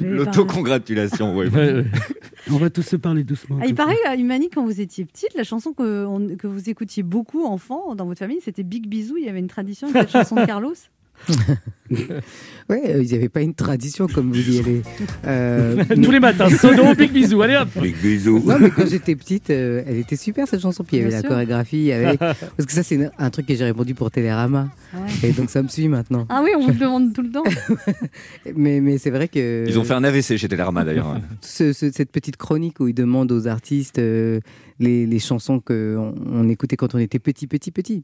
Parler. 0.00 0.16
L'autocongratulation, 0.16 1.36
ouais. 1.36 1.48
On 2.50 2.56
va 2.58 2.70
tous 2.70 2.82
se 2.82 2.96
parler 2.96 3.24
doucement. 3.24 3.58
Ah, 3.62 3.66
il 3.66 3.74
paraît, 3.74 3.96
à 4.06 4.16
Imani, 4.16 4.50
quand 4.50 4.64
vous 4.64 4.80
étiez 4.80 5.04
petite, 5.04 5.34
la 5.34 5.44
chanson 5.44 5.72
que, 5.72 6.04
on- 6.04 6.36
que 6.36 6.46
vous 6.46 6.68
écoutiez 6.68 7.02
beaucoup, 7.02 7.44
enfant, 7.44 7.94
dans 7.94 8.06
votre 8.06 8.18
famille, 8.18 8.40
c'était 8.42 8.62
Big 8.64 8.86
Bisou. 8.88 9.16
Il 9.16 9.24
y 9.24 9.28
avait 9.28 9.38
une 9.38 9.48
tradition 9.48 9.88
avec 9.88 10.02
cette 10.02 10.10
chanson 10.24 10.36
de 10.36 10.44
Carlos? 10.44 10.74
Ouais, 12.70 12.80
euh, 12.88 13.02
il 13.02 13.08
n'y 13.08 13.14
avait 13.14 13.28
pas 13.28 13.42
une 13.42 13.52
tradition 13.54 14.06
comme 14.06 14.32
vous 14.32 14.50
y 14.50 14.58
allez. 14.58 14.80
Euh, 15.26 15.82
Tous 16.02 16.10
les 16.10 16.20
matins, 16.20 16.48
sono, 16.50 16.94
big 16.94 17.10
bisou, 17.12 17.40
allez 17.42 17.56
hop 17.56 17.68
Big 17.80 17.94
bisous. 17.96 18.42
Non, 18.44 18.56
mais 18.58 18.70
quand 18.70 18.86
j'étais 18.86 19.14
petite, 19.16 19.50
euh, 19.50 19.82
elle 19.86 19.98
était 19.98 20.16
super 20.16 20.46
cette 20.48 20.60
chanson. 20.60 20.82
Puis 20.84 20.96
il 20.96 21.00
y 21.00 21.02
avait 21.02 21.10
Bien 21.10 21.18
la 21.18 21.22
sûr. 21.22 21.30
chorégraphie. 21.30 21.90
Parce 22.18 22.66
que 22.66 22.72
ça, 22.72 22.82
c'est 22.82 23.10
un 23.18 23.30
truc 23.30 23.46
que 23.46 23.54
j'ai 23.54 23.64
répondu 23.64 23.94
pour 23.94 24.10
Télérama. 24.10 24.68
Ouais. 24.94 25.28
Et 25.28 25.32
donc 25.32 25.50
ça 25.50 25.62
me 25.62 25.68
suit 25.68 25.88
maintenant. 25.88 26.26
Ah 26.28 26.40
oui, 26.42 26.50
on 26.56 26.60
vous 26.60 26.68
le 26.72 26.74
demande 26.78 27.12
tout 27.14 27.22
le 27.22 27.30
temps. 27.30 27.42
Mais, 28.54 28.80
mais 28.80 28.98
c'est 28.98 29.10
vrai 29.10 29.28
que. 29.28 29.64
Ils 29.66 29.78
ont 29.78 29.84
fait 29.84 29.94
un 29.94 30.04
AVC 30.04 30.36
chez 30.36 30.48
Télérama 30.48 30.84
d'ailleurs. 30.84 31.18
ce- 31.42 31.72
ce- 31.72 31.90
cette 31.90 32.10
petite 32.12 32.36
chronique 32.36 32.80
où 32.80 32.88
ils 32.88 32.94
demandent 32.94 33.32
aux 33.32 33.46
artistes 33.46 33.98
euh, 33.98 34.40
les, 34.78 35.06
les 35.06 35.18
chansons 35.18 35.60
qu'on 35.60 36.14
on 36.26 36.48
écoutait 36.48 36.76
quand 36.76 36.94
on 36.94 36.98
était 36.98 37.18
petit, 37.18 37.46
petit, 37.46 37.70
petit. 37.70 38.02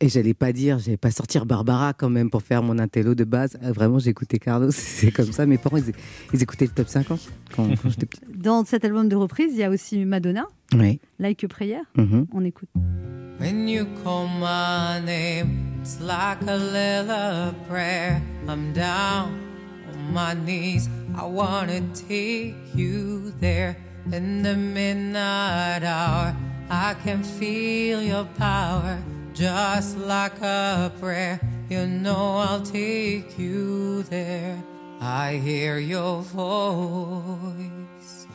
Et 0.00 0.08
j'allais 0.08 0.34
pas 0.34 0.52
dire, 0.52 0.78
j'allais 0.78 0.96
pas 0.96 1.10
sortir 1.10 1.46
Barbara 1.46 1.92
quand 1.92 2.10
même 2.10 2.30
pour 2.30 2.42
faire 2.42 2.62
mon 2.62 2.78
intello 2.78 3.14
de 3.14 3.24
base. 3.24 3.58
Euh, 3.62 3.72
Vraiment, 3.72 3.98
j'écoutais 3.98 4.38
Carlos, 4.38 4.70
c'est 4.72 5.10
comme 5.12 5.32
ça. 5.32 5.46
Mes 5.46 5.58
parents, 5.58 5.76
ils, 5.76 5.92
ils 6.34 6.42
écoutaient 6.42 6.66
le 6.66 6.72
top 6.72 6.88
50 6.88 7.20
quand, 7.54 7.68
quand 7.82 7.88
j'étais 7.90 8.06
petit. 8.06 8.20
Dans 8.34 8.64
cet 8.64 8.84
album 8.84 9.08
de 9.08 9.16
reprise, 9.16 9.50
il 9.52 9.58
y 9.58 9.64
a 9.64 9.70
aussi 9.70 10.04
Madonna, 10.04 10.46
Oui. 10.74 11.00
Like 11.18 11.44
a 11.44 11.48
Prayer. 11.48 11.80
Mhm. 11.96 12.26
On 12.32 12.44
écoute. 12.44 12.68
When 13.40 13.68
you 13.68 13.86
call 14.02 14.26
my 14.40 15.00
name, 15.04 15.78
it's 15.80 15.98
like 16.00 16.42
a 16.48 16.56
little 16.56 17.54
prayer. 17.68 18.20
I'm 18.48 18.72
down 18.72 19.30
on 19.88 20.12
my 20.12 20.34
knees. 20.34 20.88
I 21.16 21.24
wanna 21.24 21.80
take 22.08 22.54
you 22.74 23.32
there 23.40 23.76
in 24.12 24.42
the 24.42 24.56
midnight 24.56 25.82
hour. 25.82 26.36
I 26.70 26.94
can 27.02 27.22
feel 27.22 28.02
your 28.02 28.24
power 28.36 28.98
just 29.32 29.96
like 29.98 30.40
a 30.40 30.92
prayer. 31.00 31.40
You 31.68 31.86
know 31.86 32.38
I'll 32.38 32.62
take 32.62 33.38
you 33.38 34.02
there. 34.04 34.62
I 35.00 35.34
hear 35.34 35.78
your 35.78 36.22
voice. 36.22 38.26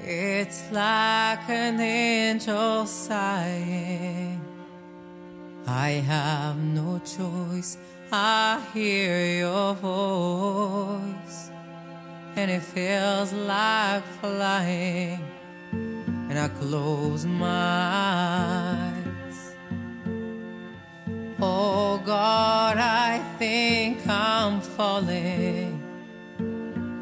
It's 0.00 0.70
like 0.70 1.48
an 1.48 1.80
angel 1.80 2.86
sighing. 2.86 4.40
I 5.66 5.90
have 5.90 6.58
no 6.58 6.98
choice. 6.98 7.78
I 8.12 8.60
hear 8.72 9.38
your 9.38 9.74
voice, 9.74 11.50
and 12.36 12.50
it 12.50 12.62
feels 12.62 13.32
like 13.32 14.04
flying. 14.20 15.20
And 16.30 16.38
I 16.38 16.48
close 16.48 17.26
my 17.26 17.46
eyes. 17.46 19.54
Oh 21.40 22.00
God, 22.04 22.78
I 22.78 23.20
think 23.38 24.06
I'm 24.06 24.60
falling 24.60 25.80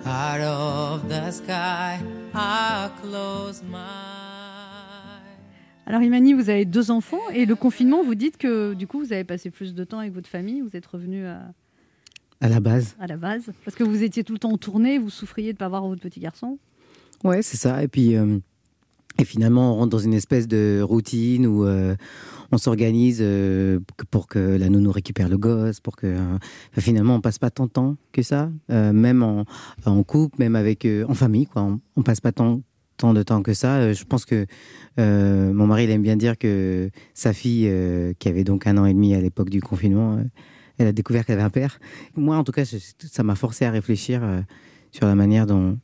out 0.05 0.41
of 0.41 1.09
the 1.09 1.31
sky. 1.31 2.01
I 2.35 2.91
close 3.01 3.63
my 3.63 4.13
Alors 5.85 6.03
Imani, 6.03 6.33
vous 6.33 6.49
avez 6.49 6.65
deux 6.65 6.91
enfants 6.91 7.29
et 7.35 7.45
le 7.45 7.57
confinement, 7.57 8.03
vous 8.03 8.15
dites 8.15 8.37
que 8.37 8.73
du 8.73 8.87
coup, 8.87 9.01
vous 9.01 9.13
avez 9.13 9.25
passé 9.25 9.51
plus 9.51 9.75
de 9.75 9.85
temps 9.85 9.99
avec 9.99 10.13
votre 10.13 10.29
famille, 10.29 10.61
vous 10.61 10.77
êtes 10.77 10.87
revenu 10.87 11.27
à, 11.27 11.53
À 12.43 12.49
la 12.49 12.61
base. 12.61 12.97
à 13.01 13.07
la 13.07 13.17
base, 13.17 13.45
parce 13.65 13.77
que 13.77 13.85
vous 13.85 14.03
étiez 14.03 14.25
tout 14.25 14.33
le 14.33 14.39
temps 14.41 14.53
en 14.53 14.59
tournée, 14.59 14.99
vous 14.99 15.11
souffriez 15.11 15.53
de 15.53 15.57
ne 15.57 15.59
pas 15.59 15.69
voir 15.69 15.87
votre 15.87 16.03
petit 16.03 16.19
garçon. 16.21 16.59
Ouais, 17.23 17.41
c'est 17.41 17.57
ça. 17.57 17.85
Et 17.85 17.89
puis, 17.89 18.17
euh, 18.17 18.39
et 19.21 19.25
finalement, 19.25 19.75
on 19.75 19.77
rentre 19.77 19.91
dans 19.91 19.99
une 19.99 20.15
espèce 20.15 20.49
de 20.49 20.81
routine 20.83 21.47
où 21.47 21.65
euh, 21.65 21.95
on 22.51 22.59
s'organise 22.59 23.19
euh, 23.21 23.79
pour 24.11 24.27
que 24.27 24.39
la 24.39 24.69
nounou 24.69 24.91
récupère 24.91 25.29
le 25.29 25.39
gosse, 25.39 25.81
pour 25.81 25.97
que 25.97 26.07
euh, 26.09 26.39
finalement 26.79 27.15
on 27.15 27.21
passe 27.21 27.39
pas 27.39 27.51
tant 27.51 27.67
de 27.67 27.71
temps 27.71 27.97
que 28.11 28.23
ça, 28.23 28.51
même 28.69 29.23
en, 29.23 29.45
en 29.85 30.03
couple, 30.03 30.37
même 30.39 30.57
avec 30.57 30.87
en 31.09 31.15
famille, 31.15 31.47
quoi. 31.47 31.63
On, 31.63 31.81
on 31.97 32.03
passe 32.03 32.21
pas 32.21 32.33
tant 32.33 32.61
tant 32.97 33.15
de 33.15 33.23
temps 33.23 33.43
que 33.43 33.55
ça. 33.55 33.93
Je 33.93 34.05
pense 34.05 34.25
que 34.25 34.47
mon 34.97 35.67
mari 35.67 35.85
il 35.85 35.91
aime 35.91 36.03
bien 36.03 36.17
dire 36.17 36.39
que 36.39 36.91
sa 37.15 37.33
fille, 37.33 37.71
qui 38.19 38.29
avait 38.29 38.45
donc 38.45 38.67
un 38.67 38.79
an 38.79 38.87
et 38.87 38.95
demi 38.95 39.15
à 39.15 39.21
l'époque 39.21 39.51
du 39.51 39.61
confinement, 39.61 40.19
elle 40.83 40.89
a 40.89 40.93
découvert 40.93 41.25
qu'elle 41.25 41.37
avait 41.37 41.45
un 41.47 41.51
père. 41.51 41.79
Moi, 42.17 42.37
en 42.37 42.45
tout 42.45 42.53
cas, 42.53 42.65
ça 42.65 43.23
m'a 43.23 43.35
forcé 43.35 43.65
à 43.65 43.71
réfléchir 43.71 44.21
euh, 44.23 44.41
sur 44.91 45.07
la 45.07 45.15
manière 45.15 45.47
dont 45.47 45.79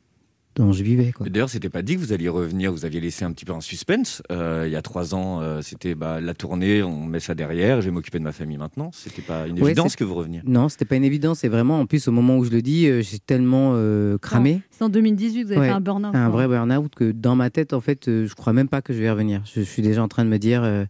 dont 0.55 0.73
je 0.73 0.83
vivais. 0.83 1.13
D'ailleurs, 1.21 1.49
c'était 1.49 1.69
pas 1.69 1.83
dit 1.83 1.95
que 1.95 1.99
vous 2.01 2.11
alliez 2.11 2.27
revenir. 2.27 2.73
Vous 2.73 2.83
aviez 2.83 2.99
laissé 2.99 3.23
un 3.23 3.31
petit 3.31 3.45
peu 3.45 3.53
en 3.53 3.61
suspense. 3.61 4.21
Euh, 4.29 4.63
il 4.65 4.71
y 4.73 4.75
a 4.75 4.81
trois 4.81 5.15
ans, 5.15 5.39
euh, 5.41 5.61
c'était 5.61 5.95
bah, 5.95 6.19
la 6.19 6.33
tournée, 6.33 6.83
on 6.83 7.05
met 7.05 7.21
ça 7.21 7.33
derrière. 7.33 7.79
Je 7.79 7.85
vais 7.85 7.91
m'occuper 7.93 8.19
de 8.19 8.25
ma 8.25 8.33
famille 8.33 8.57
maintenant. 8.57 8.89
C'était 8.91 9.21
pas 9.21 9.47
une 9.47 9.57
évidence 9.57 9.91
c'est- 9.91 9.97
que 9.97 10.03
vous 10.03 10.15
reveniez. 10.15 10.41
Non, 10.45 10.67
c'était 10.67 10.83
pas 10.83 10.97
une 10.97 11.05
évidence. 11.05 11.45
Et 11.45 11.47
vraiment, 11.49 11.79
en 11.79 11.85
plus, 11.85 12.09
au 12.09 12.11
moment 12.11 12.35
où 12.35 12.43
je 12.43 12.49
le 12.49 12.61
dis, 12.61 12.87
euh, 12.87 13.01
j'ai 13.01 13.19
tellement 13.19 13.73
euh, 13.75 14.17
cramé. 14.17 14.61
C'est 14.71 14.83
en 14.83 14.89
2018, 14.89 15.43
vous 15.45 15.51
avez 15.51 15.61
Ouais, 15.61 15.67
fait 15.67 15.73
un 15.73 15.79
burn-out. 15.81 16.13
Un 16.13 16.29
quoi. 16.29 16.29
vrai 16.45 16.47
burn-out 16.49 16.93
que 16.93 17.11
dans 17.11 17.35
ma 17.37 17.49
tête, 17.51 17.71
en 17.71 17.79
fait, 17.79 18.09
euh, 18.09 18.25
je 18.27 18.33
crois 18.35 18.51
même 18.51 18.67
pas 18.67 18.81
que 18.81 18.91
je 18.91 18.99
vais 18.99 19.09
revenir. 19.11 19.41
Je, 19.45 19.61
je 19.61 19.65
suis 19.65 19.83
déjà 19.83 20.03
en 20.03 20.09
train 20.09 20.25
de 20.25 20.29
me 20.29 20.39
dire, 20.39 20.63
euh, 20.63 20.83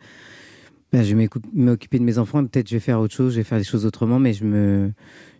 ben, 0.91 1.03
je 1.03 1.15
vais 1.15 1.29
m'occuper 1.53 1.99
de 1.99 2.03
mes 2.03 2.17
enfants. 2.17 2.43
et 2.43 2.47
Peut-être 2.47 2.67
je 2.69 2.75
vais 2.75 2.79
faire 2.79 2.99
autre 2.99 3.13
chose, 3.13 3.33
je 3.33 3.37
vais 3.37 3.43
faire 3.43 3.57
des 3.59 3.63
choses 3.63 3.85
autrement, 3.85 4.17
mais 4.19 4.33
je 4.33 4.43
me, 4.43 4.91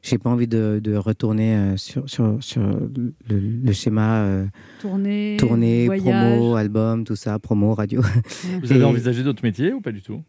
j'ai 0.04 0.18
pas 0.18 0.30
envie 0.30 0.48
de, 0.48 0.80
de 0.84 0.96
retourner 0.96 1.56
euh, 1.56 1.78
sur, 1.78 2.08
sur, 2.10 2.38
sur 2.42 2.62
le, 2.62 3.14
le 3.30 3.72
schéma 3.74 4.22
euh, 4.24 4.46
Tournée, 4.80 5.38
tournée, 5.40 5.86
voyage. 5.88 6.04
promo, 6.38 6.56
album, 6.56 7.04
tout 7.04 7.16
ça, 7.16 7.40
promo, 7.40 7.74
radio. 7.74 8.02
Vous 8.62 8.72
avez 8.72 8.82
Et- 8.82 8.84
envisagé 8.84 9.24
d'autres 9.24 9.44
métiers 9.44 9.74
ou 9.74 9.82
pas 9.82 9.92
du 9.92 10.02
tout? 10.02 10.22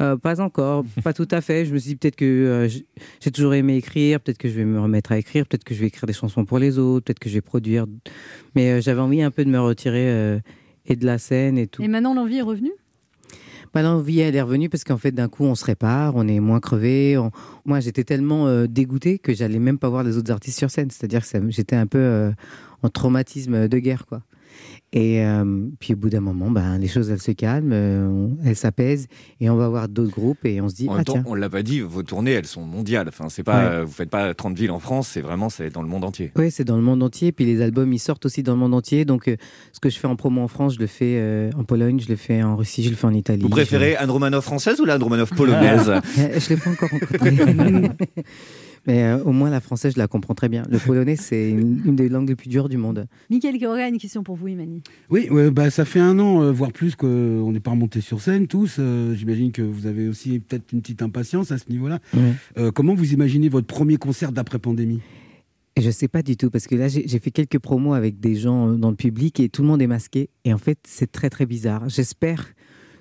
Euh, 0.00 0.16
pas 0.16 0.40
encore, 0.40 0.84
pas 1.02 1.12
tout 1.12 1.26
à 1.32 1.40
fait. 1.40 1.64
Je 1.64 1.72
me 1.74 1.78
suis 1.78 1.88
dit 1.88 1.96
peut-être 1.96 2.14
que 2.14 2.24
euh, 2.24 2.68
j'ai 3.20 3.30
toujours 3.32 3.54
aimé 3.54 3.76
écrire, 3.78 4.20
peut-être 4.20 4.38
que 4.38 4.48
je 4.48 4.54
vais 4.54 4.64
me 4.64 4.78
remettre 4.80 5.10
à 5.10 5.18
écrire, 5.18 5.44
peut-être 5.44 5.64
que 5.64 5.74
je 5.74 5.80
vais 5.80 5.88
écrire 5.88 6.06
des 6.06 6.12
chansons 6.12 6.44
pour 6.44 6.60
les 6.60 6.78
autres, 6.78 7.06
peut-être 7.06 7.18
que 7.18 7.28
je 7.28 7.34
vais 7.34 7.40
produire. 7.40 7.84
Mais 8.54 8.70
euh, 8.74 8.80
j'avais 8.80 9.00
envie 9.00 9.22
un 9.22 9.32
peu 9.32 9.44
de 9.44 9.50
me 9.50 9.58
retirer 9.58 10.08
euh, 10.08 10.38
et 10.86 10.94
de 10.94 11.04
la 11.04 11.18
scène 11.18 11.58
et 11.58 11.66
tout. 11.66 11.82
Et 11.82 11.88
maintenant, 11.88 12.14
l'envie 12.14 12.36
est 12.36 12.42
revenue? 12.42 12.70
Bah, 13.74 13.82
L'envie, 13.82 14.20
elle 14.20 14.36
est 14.36 14.42
revenue 14.42 14.68
parce 14.68 14.84
qu'en 14.84 14.98
fait, 14.98 15.12
d'un 15.12 15.28
coup, 15.28 15.44
on 15.44 15.54
se 15.54 15.64
répare, 15.64 16.14
on 16.16 16.26
est 16.26 16.40
moins 16.40 16.60
crevé. 16.60 17.18
Moi, 17.64 17.80
j'étais 17.80 18.04
tellement 18.04 18.46
euh, 18.46 18.66
dégoûté 18.66 19.18
que 19.18 19.34
j'allais 19.34 19.58
même 19.58 19.78
pas 19.78 19.88
voir 19.88 20.02
les 20.02 20.16
autres 20.16 20.32
artistes 20.32 20.58
sur 20.58 20.70
scène. 20.70 20.90
C'est-à-dire 20.90 21.28
que 21.28 21.50
j'étais 21.50 21.76
un 21.76 21.86
peu 21.86 21.98
euh, 21.98 22.30
en 22.82 22.88
traumatisme 22.88 23.68
de 23.68 23.78
guerre, 23.78 24.06
quoi. 24.06 24.22
Et 24.94 25.22
euh, 25.22 25.66
puis 25.80 25.92
au 25.92 25.96
bout 25.96 26.08
d'un 26.08 26.20
moment, 26.20 26.50
ben, 26.50 26.78
les 26.78 26.88
choses 26.88 27.10
elles 27.10 27.20
se 27.20 27.32
calment, 27.32 27.72
euh, 27.74 28.28
elles 28.42 28.56
s'apaisent 28.56 29.06
et 29.38 29.50
on 29.50 29.56
va 29.56 29.68
voir 29.68 29.86
d'autres 29.86 30.10
groupes 30.12 30.44
et 30.46 30.62
on 30.62 30.68
se 30.70 30.74
dit 30.74 30.88
En 30.88 30.92
ah 30.92 30.96
même 30.96 31.04
temps, 31.04 31.12
tiens. 31.12 31.24
on 31.26 31.34
l'a 31.34 31.50
pas 31.50 31.62
dit, 31.62 31.80
vos 31.80 32.02
tournées, 32.02 32.30
elles 32.32 32.46
sont 32.46 32.62
mondiales. 32.64 33.06
Enfin, 33.08 33.28
c'est 33.28 33.42
pas, 33.42 33.58
Ouais. 33.58 33.70
euh, 33.74 33.84
vous 33.84 33.92
faites 33.92 34.08
pas 34.08 34.32
30 34.32 34.56
villes 34.56 34.70
en 34.70 34.78
France, 34.78 35.08
c'est 35.08 35.20
vraiment, 35.20 35.50
c'est 35.50 35.68
dans 35.68 35.82
le 35.82 35.88
monde 35.88 36.04
entier. 36.04 36.32
Oui, 36.36 36.50
c'est 36.50 36.64
dans 36.64 36.76
le 36.76 36.82
monde 36.82 37.02
entier. 37.02 37.32
Puis 37.32 37.44
les 37.44 37.60
albums, 37.60 37.92
ils 37.92 37.98
sortent 37.98 38.24
aussi 38.24 38.42
dans 38.42 38.54
le 38.54 38.60
monde 38.60 38.72
entier. 38.72 39.04
Donc, 39.04 39.28
euh, 39.28 39.36
ce 39.72 39.80
que 39.80 39.90
je 39.90 39.98
fais 39.98 40.06
en 40.08 40.16
promo 40.16 40.40
en 40.40 40.48
France, 40.48 40.76
je 40.76 40.78
le 40.80 40.86
fais 40.86 41.50
en 41.54 41.64
Pologne, 41.64 42.00
je 42.00 42.08
le 42.08 42.16
fais 42.16 42.42
en 42.42 42.56
Russie, 42.56 42.82
je 42.82 42.88
le 42.90 42.96
fais 42.96 43.06
en 43.06 43.12
Italie. 43.14 43.42
Vous 43.42 43.48
préférez 43.50 43.94
Anne 43.96 44.10
Romanoff 44.10 44.44
française 44.44 44.80
ou 44.80 44.86
la 44.86 44.94
Anne 44.94 45.02
Romanoff 45.02 45.34
polonaise? 45.34 45.92
Je 46.16 46.20
ne 46.22 46.48
l'ai 46.48 46.56
pas 46.56 46.70
encore 46.70 46.88
rencontré. 46.90 47.90
Mais 48.88 49.04
euh, 49.04 49.22
au 49.22 49.32
moins, 49.32 49.50
la 49.50 49.60
française, 49.60 49.92
je 49.94 49.98
la 49.98 50.08
comprends 50.08 50.34
très 50.34 50.48
bien. 50.48 50.62
Le 50.70 50.78
polonais, 50.78 51.14
c'est 51.14 51.50
une, 51.50 51.82
une 51.84 51.94
des 51.94 52.08
langues 52.08 52.30
les 52.30 52.34
plus 52.34 52.48
dures 52.48 52.70
du 52.70 52.78
monde. 52.78 53.06
Michael 53.28 53.58
Kerouac 53.58 53.80
a 53.80 53.88
une 53.88 53.98
question 53.98 54.22
pour 54.22 54.34
vous, 54.34 54.48
Imani. 54.48 54.82
Oui, 55.10 55.28
ouais, 55.30 55.50
bah, 55.50 55.68
ça 55.68 55.84
fait 55.84 56.00
un 56.00 56.18
an, 56.18 56.42
euh, 56.42 56.50
voire 56.50 56.72
plus, 56.72 56.96
qu'on 56.96 57.52
n'est 57.52 57.60
pas 57.60 57.72
remonté 57.72 58.00
sur 58.00 58.22
scène 58.22 58.46
tous. 58.46 58.76
Euh, 58.78 59.14
J'imagine 59.14 59.52
que 59.52 59.60
vous 59.60 59.86
avez 59.86 60.08
aussi 60.08 60.40
peut-être 60.40 60.72
une 60.72 60.80
petite 60.80 61.02
impatience 61.02 61.52
à 61.52 61.58
ce 61.58 61.68
niveau-là. 61.68 61.98
Ouais. 62.14 62.32
Euh, 62.56 62.70
comment 62.70 62.94
vous 62.94 63.12
imaginez 63.12 63.50
votre 63.50 63.66
premier 63.66 63.98
concert 63.98 64.32
d'après-pandémie 64.32 65.00
je 65.80 65.90
sais 65.92 66.08
pas 66.08 66.22
du 66.24 66.36
tout, 66.36 66.50
parce 66.50 66.66
que 66.66 66.74
là, 66.74 66.88
j'ai 66.88 67.06
fait 67.20 67.30
quelques 67.30 67.60
promos 67.60 67.94
avec 67.94 68.18
des 68.18 68.34
gens 68.34 68.72
dans 68.72 68.90
le 68.90 68.96
public 68.96 69.38
et 69.38 69.48
tout 69.48 69.62
le 69.62 69.68
monde 69.68 69.80
est 69.80 69.86
masqué. 69.86 70.28
Et 70.44 70.52
en 70.52 70.58
fait, 70.58 70.76
c'est 70.82 71.12
très, 71.12 71.30
très 71.30 71.46
bizarre. 71.46 71.88
J'espère 71.88 72.48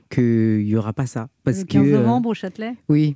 qu'il 0.09 0.67
y 0.67 0.75
aura 0.75 0.93
pas 0.93 1.05
ça. 1.05 1.29
Parce 1.43 1.59
le 1.59 1.63
que, 1.63 1.73
15 1.73 1.87
euh, 1.87 1.91
novembre 1.97 2.29
au 2.29 2.33
Châtelet? 2.33 2.73
Oui. 2.89 3.15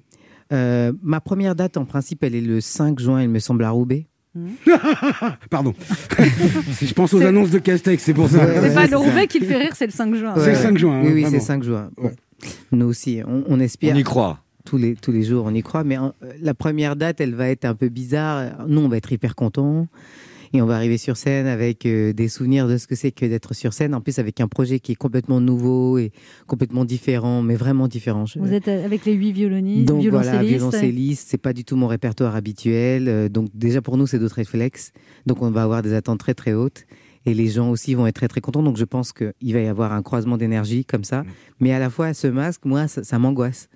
Euh, 0.52 0.91
ma 1.02 1.22
première 1.22 1.56
date, 1.56 1.78
en 1.78 1.86
principe, 1.86 2.24
elle 2.24 2.36
est 2.36 2.41
le 2.41 2.62
5 2.62 2.99
juin, 2.99 3.22
il 3.22 3.30
me 3.30 3.39
semble, 3.39 3.64
à 3.64 3.70
Roubaix. 3.70 4.08
Pardon. 5.49 5.74
Si 6.74 6.88
je 6.88 6.93
pense 6.93 7.14
aux 7.14 7.22
annonces 7.22 7.52
de 7.52 7.60
Castex, 7.60 8.02
c'est 8.02 8.14
pour 8.14 8.30
ça. 8.30 8.39
C'est 8.62 8.74
pas 8.74 8.88
le 8.88 8.97
Roubaix 8.97 9.28
qui 9.28 9.39
le 9.39 9.45
fait 9.45 9.58
rire, 9.58 9.74
c'est 9.76 9.86
le 9.86 9.91
5 9.91 10.16
juin. 10.16 10.34
C'est 10.38 10.52
le 10.52 10.56
5 10.56 10.78
juin. 10.78 11.02
Oui, 11.02 11.08
hein, 11.08 11.12
oui, 11.14 11.22
vraiment. 11.24 11.39
c'est 11.39 11.45
5 11.45 11.64
juin. 11.64 11.89
Bon. 11.97 12.12
Nous 12.72 12.86
aussi, 12.86 13.22
on, 13.28 13.43
on 13.47 13.60
espère. 13.60 13.95
On 13.95 13.99
y 13.99 14.04
croit. 14.04 14.39
Tous 14.66 14.78
les, 14.78 14.95
tous 14.95 15.12
les 15.12 15.24
jours, 15.24 15.45
on 15.47 15.54
y 15.54 15.62
croit. 15.62 15.84
Mais 15.84 15.97
euh, 15.97 16.10
la 16.41 16.54
première 16.54 16.95
date, 16.95 17.20
elle 17.20 17.36
va 17.36 17.49
être 17.49 17.66
un 17.66 17.76
peu 17.76 17.89
bizarre. 17.89 18.66
Nous, 18.68 18.80
on 18.82 18.88
va 18.88 18.97
être 18.97 19.12
hyper 19.12 19.36
contents. 19.36 19.88
Et 20.54 20.62
on 20.62 20.66
va 20.66 20.76
arriver 20.76 20.97
sur 20.97 21.16
scène 21.16 21.47
avec 21.47 21.86
euh, 21.86 22.12
des 22.12 22.28
souvenirs 22.28 22.68
de 22.68 22.78
ce 22.78 22.86
que 22.86 22.95
c'est 22.95 23.12
que 23.12 23.26
d'être 23.26 23.54
sur 23.54 23.72
scène. 23.74 23.95
En 23.95 24.02
plus, 24.02 24.20
avec 24.20 24.41
un 24.41 24.47
projet 24.47 24.80
qui 24.80 24.91
est 24.91 24.95
complètement 24.95 25.39
nouveau 25.39 25.97
et 25.97 26.12
complètement 26.47 26.84
différent, 26.84 27.41
mais 27.41 27.56
vraiment 27.56 27.88
différent. 27.88 28.26
Je- 28.26 28.39
Vous 28.39 28.54
êtes 28.54 28.68
avec 28.68 29.06
les 29.06 29.14
huit 29.14 29.32
violonistes, 29.32 29.88
donc 29.88 30.06
voilà, 30.08 30.32
violoncellistes. 30.43 30.58
violoncelliste, 30.58 31.28
c'est 31.30 31.38
pas 31.38 31.54
du 31.54 31.64
tout 31.64 31.76
mon 31.78 31.88
répertoire 31.88 32.36
habituel. 32.36 33.08
Euh, 33.08 33.30
donc 33.30 33.47
déjà 33.54 33.82
pour 33.82 33.95
nous, 33.97 34.08
c'est 34.08 34.20
d'autres 34.20 34.36
réflexes. 34.36 34.91
Donc 35.26 35.41
on 35.41 35.49
va 35.52 35.64
avoir 35.64 35.82
des 35.82 35.93
attentes 35.93 36.20
très 36.20 36.34
très 36.34 36.54
hautes. 36.54 36.84
Et 37.26 37.34
les 37.36 37.47
gens 37.47 37.70
aussi 37.70 37.93
vont 37.93 38.08
être 38.08 38.16
très 38.16 38.28
très 38.28 38.41
contents. 38.41 38.64
Donc 38.64 38.78
je 38.78 38.84
pense 38.86 39.14
qu'il 39.14 39.54
va 39.54 39.60
y 39.60 39.68
avoir 39.68 39.93
un 39.93 40.02
croisement 40.02 40.38
d'énergie 40.38 40.84
comme 40.86 41.04
ça. 41.04 41.24
Mais 41.60 41.72
à 41.72 41.78
la 41.80 41.89
fois, 41.91 42.14
ce 42.16 42.26
masque, 42.28 42.66
moi, 42.66 42.88
ça, 42.88 43.04
ça 43.04 43.20
m'angoisse. 43.20 43.70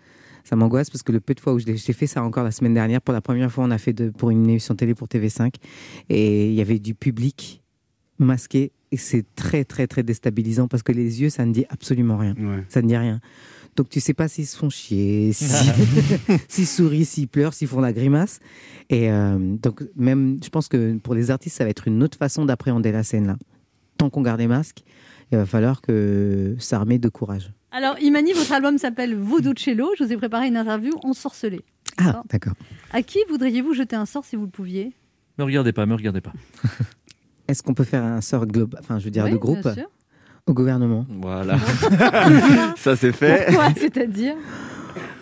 Ça 0.46 0.56
m'angoisse 0.56 0.90
parce 0.92 1.02
que 1.04 1.12
le 1.12 1.20
peu 1.20 1.34
de 1.34 1.40
fois 1.42 1.54
où 1.54 1.60
je 1.60 1.66
l'ai 1.66 1.76
j'ai 1.76 1.92
fait 1.92 2.08
ça 2.08 2.24
encore 2.24 2.44
la 2.46 2.52
semaine 2.52 2.74
dernière, 2.76 3.02
pour 3.02 3.14
la 3.14 3.20
première 3.22 3.52
fois, 3.52 3.64
on 3.66 3.72
a 3.72 3.78
fait 3.80 3.94
de, 3.94 4.10
pour 4.12 4.30
une 4.30 4.48
émission 4.48 4.76
télé 4.76 4.94
pour 4.96 5.08
TV5. 5.08 5.54
Et 6.10 6.48
il 6.50 6.54
y 6.54 6.62
avait 6.62 6.80
du 6.80 6.94
public 6.96 7.64
masqué. 8.20 8.72
Et 8.92 8.98
c'est 8.98 9.26
très 9.36 9.66
très 9.66 9.88
très 9.88 10.04
déstabilisant 10.04 10.68
parce 10.68 10.84
que 10.84 10.92
les 10.92 11.22
yeux, 11.22 11.30
ça 11.30 11.46
ne 11.46 11.52
dit 11.52 11.66
absolument 11.70 12.16
rien. 12.18 12.34
Ça 12.70 12.82
ne 12.82 12.88
dit 12.88 12.96
rien. 12.96 13.20
Donc 13.76 13.90
tu 13.90 14.00
sais 14.00 14.14
pas 14.14 14.30
s'ils 14.30 14.46
se 14.48 14.56
font 14.56 14.70
chier, 14.70 15.34
si- 15.34 15.46
s'ils 16.48 16.68
sourient, 16.68 17.04
s'ils 17.06 17.28
pleurent, 17.28 17.54
s'ils 17.54 17.68
font 17.68 17.82
la 17.82 17.92
grimace. 17.92 18.40
Et 18.90 19.12
euh, 19.12 19.38
donc 19.62 19.84
même, 19.98 20.38
je 20.42 20.48
pense 20.50 20.68
que 20.70 20.96
pour 20.98 21.14
les 21.16 21.30
artistes, 21.32 21.58
ça 21.58 21.66
va 21.66 21.72
être 21.72 21.88
une 21.88 22.02
autre 22.04 22.18
façon 22.18 22.46
d'appréhender 22.46 22.92
la 22.92 23.04
scène 23.04 23.28
là. 23.28 23.38
Tant 23.98 24.10
qu'on 24.10 24.22
garde 24.22 24.40
les 24.40 24.48
masques, 24.48 24.84
il 25.32 25.38
va 25.40 25.46
falloir 25.46 25.82
que 25.82 26.56
s'armer 26.60 27.00
de 27.00 27.10
courage. 27.10 27.52
Alors, 27.76 28.00
Imani, 28.00 28.32
votre 28.34 28.52
album 28.54 28.78
s'appelle 28.78 29.16
Voodoo 29.16 29.54
Cello. 29.54 29.90
Je 30.00 30.04
vous 30.06 30.14
ai 30.14 30.18
préparé 30.18 30.48
une 30.48 30.56
interview 30.56 30.94
ensorcelée. 31.04 31.62
Ah, 31.98 32.24
d'accord. 32.30 32.54
À 32.94 33.02
qui 33.02 33.20
voudriez-vous 33.30 33.74
jeter 33.74 33.96
un 33.98 34.06
sort 34.06 34.24
si 34.24 34.36
vous 34.38 34.44
le 34.44 34.50
pouviez? 34.50 34.94
Me 35.38 35.44
regardez 35.44 35.74
pas, 35.74 35.86
me 35.86 35.94
regardez 35.94 36.22
pas. 36.22 36.32
Est-ce 37.50 37.62
qu'on 37.62 37.74
peut 37.74 37.84
faire 37.84 38.04
un 38.04 38.22
sort 38.22 38.46
global, 38.48 38.80
enfin, 38.82 38.98
je 39.00 39.06
veux 39.06 39.12
dire, 39.12 39.26
Oui, 39.26 39.32
de 39.32 39.36
groupe 39.38 39.62
bien 39.62 39.74
sûr. 39.74 39.90
au 40.48 40.54
gouvernement? 40.54 41.06
Voilà. 41.22 41.58
Ça 42.78 42.96
c'est 42.96 43.12
fait. 43.12 43.46
Pourquoi 43.48 43.74
C'est-à-dire? 43.78 44.36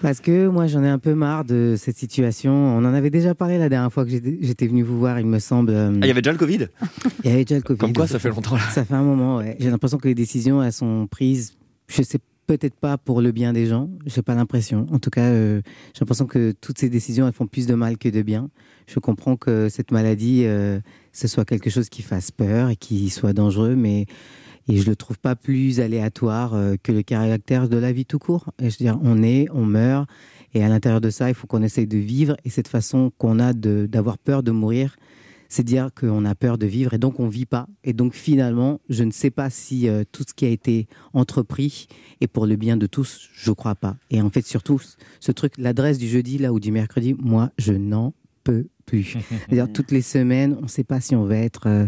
Parce 0.04 0.20
que 0.20 0.48
moi, 0.48 0.68
j'en 0.68 0.84
ai 0.84 0.90
un 0.90 1.00
peu 1.00 1.16
marre 1.16 1.46
de 1.46 1.74
cette 1.76 1.98
situation. 1.98 2.54
On 2.54 2.86
en 2.86 2.94
avait 2.94 3.10
déjà 3.10 3.34
parlé 3.34 3.58
la 3.58 3.68
dernière 3.70 3.92
fois 3.92 4.06
que 4.06 4.12
j'étais 4.12 4.68
venu 4.68 4.84
vous 4.84 5.00
voir, 5.00 5.20
il 5.20 5.26
me 5.26 5.40
semble. 5.40 5.72
euh, 5.74 5.90
Ah, 5.96 6.06
il 6.06 6.08
y 6.08 6.12
avait 6.12 6.22
déjà 6.22 6.34
le 6.34 6.38
Covid? 6.38 6.68
Il 7.24 7.30
y 7.32 7.34
avait 7.34 7.46
déjà 7.46 7.56
le 7.56 7.62
Covid. 7.64 7.80
Comme 7.80 7.94
quoi, 7.94 8.06
ça 8.06 8.20
fait 8.20 8.30
longtemps, 8.30 8.56
là. 8.56 8.62
Ça 8.70 8.86
fait 8.86 8.94
un 8.94 9.02
moment, 9.02 9.38
ouais. 9.38 9.58
J'ai 9.60 9.72
l'impression 9.72 9.98
que 9.98 10.08
les 10.08 10.14
décisions, 10.16 10.62
elles 10.62 10.72
sont 10.74 11.08
prises, 11.08 11.56
je 11.88 12.04
sais 12.04 12.20
peut-être 12.46 12.76
pas 12.76 12.98
pour 12.98 13.22
le 13.22 13.32
bien 13.32 13.54
des 13.54 13.66
gens. 13.66 13.90
J'ai 14.06 14.22
pas 14.22 14.36
l'impression. 14.36 14.86
En 14.92 15.00
tout 15.00 15.10
cas, 15.10 15.30
euh, 15.30 15.62
j'ai 15.94 16.02
l'impression 16.02 16.26
que 16.26 16.54
toutes 16.60 16.78
ces 16.78 16.90
décisions, 16.90 17.28
elles 17.28 17.34
font 17.34 17.48
plus 17.48 17.68
de 17.68 17.74
mal 17.74 17.98
que 17.98 18.10
de 18.10 18.22
bien. 18.22 18.50
Je 18.88 19.00
comprends 19.00 19.36
que 19.36 19.70
cette 19.70 19.92
maladie, 19.92 20.44
euh, 20.46 20.80
ce 21.12 21.28
soit 21.28 21.46
quelque 21.46 21.70
chose 21.70 21.90
qui 21.90 22.02
fasse 22.02 22.32
peur 22.32 22.70
et 22.70 22.76
qui 22.76 23.10
soit 23.10 23.34
dangereux, 23.34 23.76
mais 23.76 24.06
je 24.70 24.84
le 24.84 24.96
trouve 24.96 25.20
pas 25.20 25.36
plus 25.36 25.80
aléatoire 25.80 26.54
euh, 26.54 26.76
que 26.82 26.92
le 26.92 27.04
caractère 27.04 27.70
de 27.70 27.78
la 27.78 27.92
vie 27.92 28.06
tout 28.06 28.20
court. 28.20 28.52
Et 28.60 28.70
je 28.70 28.78
veux 28.80 28.86
dire, 28.86 29.00
on 29.04 29.24
est, 29.24 29.48
on 29.52 29.66
meurt, 29.66 30.10
et 30.54 30.64
à 30.64 30.70
l'intérieur 30.70 31.02
de 31.02 31.10
ça, 31.10 31.30
il 31.30 31.36
faut 31.36 31.48
qu'on 31.48 31.64
essaye 31.64 31.88
de 31.88 31.98
vivre. 31.98 32.38
Et 32.46 32.50
cette 32.50 32.68
façon 32.68 33.12
qu'on 33.18 33.40
a 33.40 33.54
d'avoir 33.54 34.18
peur 34.18 34.44
de 34.44 34.52
mourir, 34.52 34.96
c'est 35.54 35.64
dire 35.64 35.90
qu'on 35.94 36.26
a 36.26 36.34
peur 36.34 36.58
de 36.58 36.66
vivre 36.66 36.96
et 36.96 36.98
donc 36.98 37.20
on 37.20 37.28
vit 37.28 37.46
pas. 37.46 37.68
Et 37.84 37.94
donc 37.94 38.16
finalement, 38.16 38.82
je 38.90 39.04
ne 39.04 39.12
sais 39.12 39.30
pas 39.30 39.52
si 39.52 39.88
euh, 39.88 40.04
tout 40.12 40.24
ce 40.28 40.34
qui 40.34 40.46
a 40.46 40.50
été 40.50 40.88
entrepris 41.14 41.88
est 42.22 42.28
pour 42.28 42.48
le 42.48 42.56
bien 42.56 42.76
de 42.76 42.88
tous, 42.88 43.30
je 43.34 43.52
crois 43.52 43.76
pas. 43.76 43.96
Et 44.10 44.20
en 44.20 44.32
fait, 44.32 44.48
surtout, 44.48 44.82
ce 45.20 45.32
truc, 45.32 45.54
l'adresse 45.60 46.00
du 46.00 46.08
jeudi 46.08 46.40
là 46.40 46.54
ou 46.54 46.60
du 46.60 46.72
mercredi, 46.72 47.16
moi, 47.20 47.52
je 47.60 47.74
n'en 47.74 48.16
peux 48.44 48.68
plus. 48.86 49.04
C'est-à-dire 49.30 49.72
toutes 49.72 49.92
les 49.92 50.02
semaines, 50.02 50.56
on 50.60 50.64
ne 50.64 50.68
sait 50.68 50.84
pas 50.84 51.00
si 51.00 51.16
on 51.16 51.26
va 51.26 51.38
être 51.38 51.68
euh, 51.68 51.88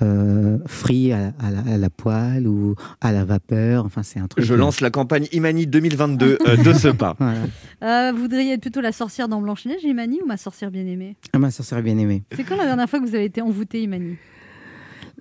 euh, 0.00 0.58
frit 0.66 1.12
à, 1.12 1.32
à 1.38 1.50
la, 1.50 1.60
à 1.74 1.76
la 1.78 1.90
poêle 1.90 2.48
ou 2.48 2.74
à 3.00 3.12
la 3.12 3.24
vapeur. 3.24 3.84
Enfin, 3.84 4.02
c'est 4.02 4.18
un 4.18 4.26
truc. 4.28 4.44
Je 4.44 4.54
lance 4.54 4.80
la 4.80 4.90
campagne 4.90 5.28
Imani 5.32 5.66
2022 5.66 6.38
euh, 6.46 6.56
de 6.56 6.72
ce 6.72 6.88
pas. 6.88 7.16
Voilà. 7.18 7.40
Euh, 7.82 8.12
Vous 8.12 8.22
voudriez 8.22 8.52
être 8.54 8.60
plutôt 8.62 8.80
la 8.80 8.92
sorcière 8.92 9.28
dans 9.28 9.40
Blanche-Neige, 9.40 9.82
Imani, 9.84 10.20
ou 10.22 10.26
ma 10.26 10.36
sorcière 10.36 10.70
bien-aimée? 10.70 11.16
Ah, 11.32 11.38
ma 11.38 11.50
sorcière 11.50 11.82
bien 11.82 11.98
aimée. 11.98 12.22
C'est 12.34 12.44
quand 12.44 12.56
la 12.56 12.64
dernière 12.64 12.88
fois 12.88 13.00
que 13.00 13.06
vous 13.06 13.14
avez 13.14 13.24
été 13.26 13.40
envoûtée, 13.42 13.82
Imani? 13.82 14.16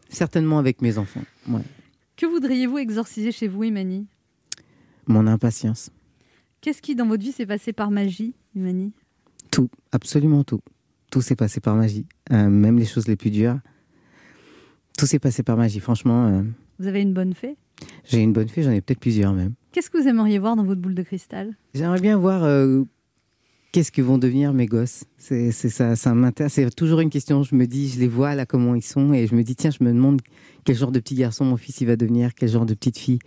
Certainement 0.10 0.60
avec 0.60 0.82
mes 0.82 0.98
enfants. 0.98 1.24
Ouais. 1.50 1.62
Que 2.18 2.26
voudriez-vous 2.26 2.78
exorciser 2.78 3.32
chez 3.32 3.48
vous, 3.48 3.64
Imani? 3.64 4.08
Mon 5.08 5.26
impatience. 5.28 5.90
Qu'est-ce 6.62 6.82
qui, 6.82 6.96
dans 6.96 7.08
votre 7.08 7.24
vie, 7.24 7.32
s'est 7.32 7.46
passé 7.46 7.74
par 7.74 7.90
magie, 7.92 8.36
Imani? 8.56 8.94
Tout, 9.52 9.70
absolument 9.92 10.44
tout. 10.44 10.62
Tout 11.12 11.22
s'est 11.22 11.36
passé 11.36 11.60
par 11.60 11.76
magie. 11.76 12.06
Euh, 12.32 12.50
même 12.50 12.80
les 12.80 12.86
choses 12.86 13.08
les 13.08 13.16
plus 13.18 13.32
dures. 13.32 13.60
Tout 14.98 15.06
s'est 15.06 15.20
passé 15.20 15.44
par 15.44 15.58
magie. 15.58 15.80
Franchement, 15.80 16.28
euh, 16.28 16.42
Vous 16.80 16.88
avez 16.88 17.02
une 17.02 17.14
bonne 17.14 17.34
fée? 17.34 17.56
j'ai 18.06 18.20
une 18.20 18.32
bonne 18.32 18.48
fée, 18.48 18.62
j'en 18.62 18.70
ai 18.72 18.80
peut-être 18.80 19.00
plusieurs 19.00 19.34
même. 19.34 19.54
Qu'est-ce 19.72 19.90
que 19.90 19.98
vous 19.98 20.08
aimeriez 20.08 20.38
voir 20.38 20.56
dans 20.56 20.64
votre 20.64 20.80
boule 20.80 20.94
de 20.94 21.02
cristal? 21.02 21.56
J'aimerais 21.74 22.00
bien 22.00 22.16
voir 22.16 22.44
euh, 22.44 22.84
qu'est-ce 23.72 23.92
que 23.92 24.02
vont 24.02 24.18
devenir 24.18 24.54
mes 24.54 24.66
gosses? 24.66 25.06
C'est 25.18 25.52
c'est 25.52 25.70
ça, 25.70 25.96
ça 25.96 26.14
m'intéresse. 26.14 26.54
C'est 26.54 26.76
toujours 26.76 27.00
une 27.00 27.10
question. 27.10 27.44
Je 27.44 27.56
me 27.56 27.66
dis, 27.66 27.90
je 27.90 28.00
les 28.00 28.08
vois 28.08 28.36
là 28.36 28.46
comment 28.46 28.76
ils 28.76 28.84
sont 28.84 29.14
et 29.14 29.28
je 29.28 29.36
me 29.36 29.44
dis 29.44 29.56
tiens, 29.56 29.72
je 29.72 29.84
me 29.84 29.92
demande 29.92 30.22
quel 30.66 30.76
genre 30.76 30.92
de 30.92 31.00
petit 31.00 31.16
garçon 31.16 31.46
mon 31.46 31.58
fils 31.58 31.82
il 31.82 31.88
va 31.88 31.96
devenir, 31.96 32.34
quel 32.36 32.50
genre 32.50 32.66
de 32.66 32.74
petite 32.74 32.98
fille 32.98 33.20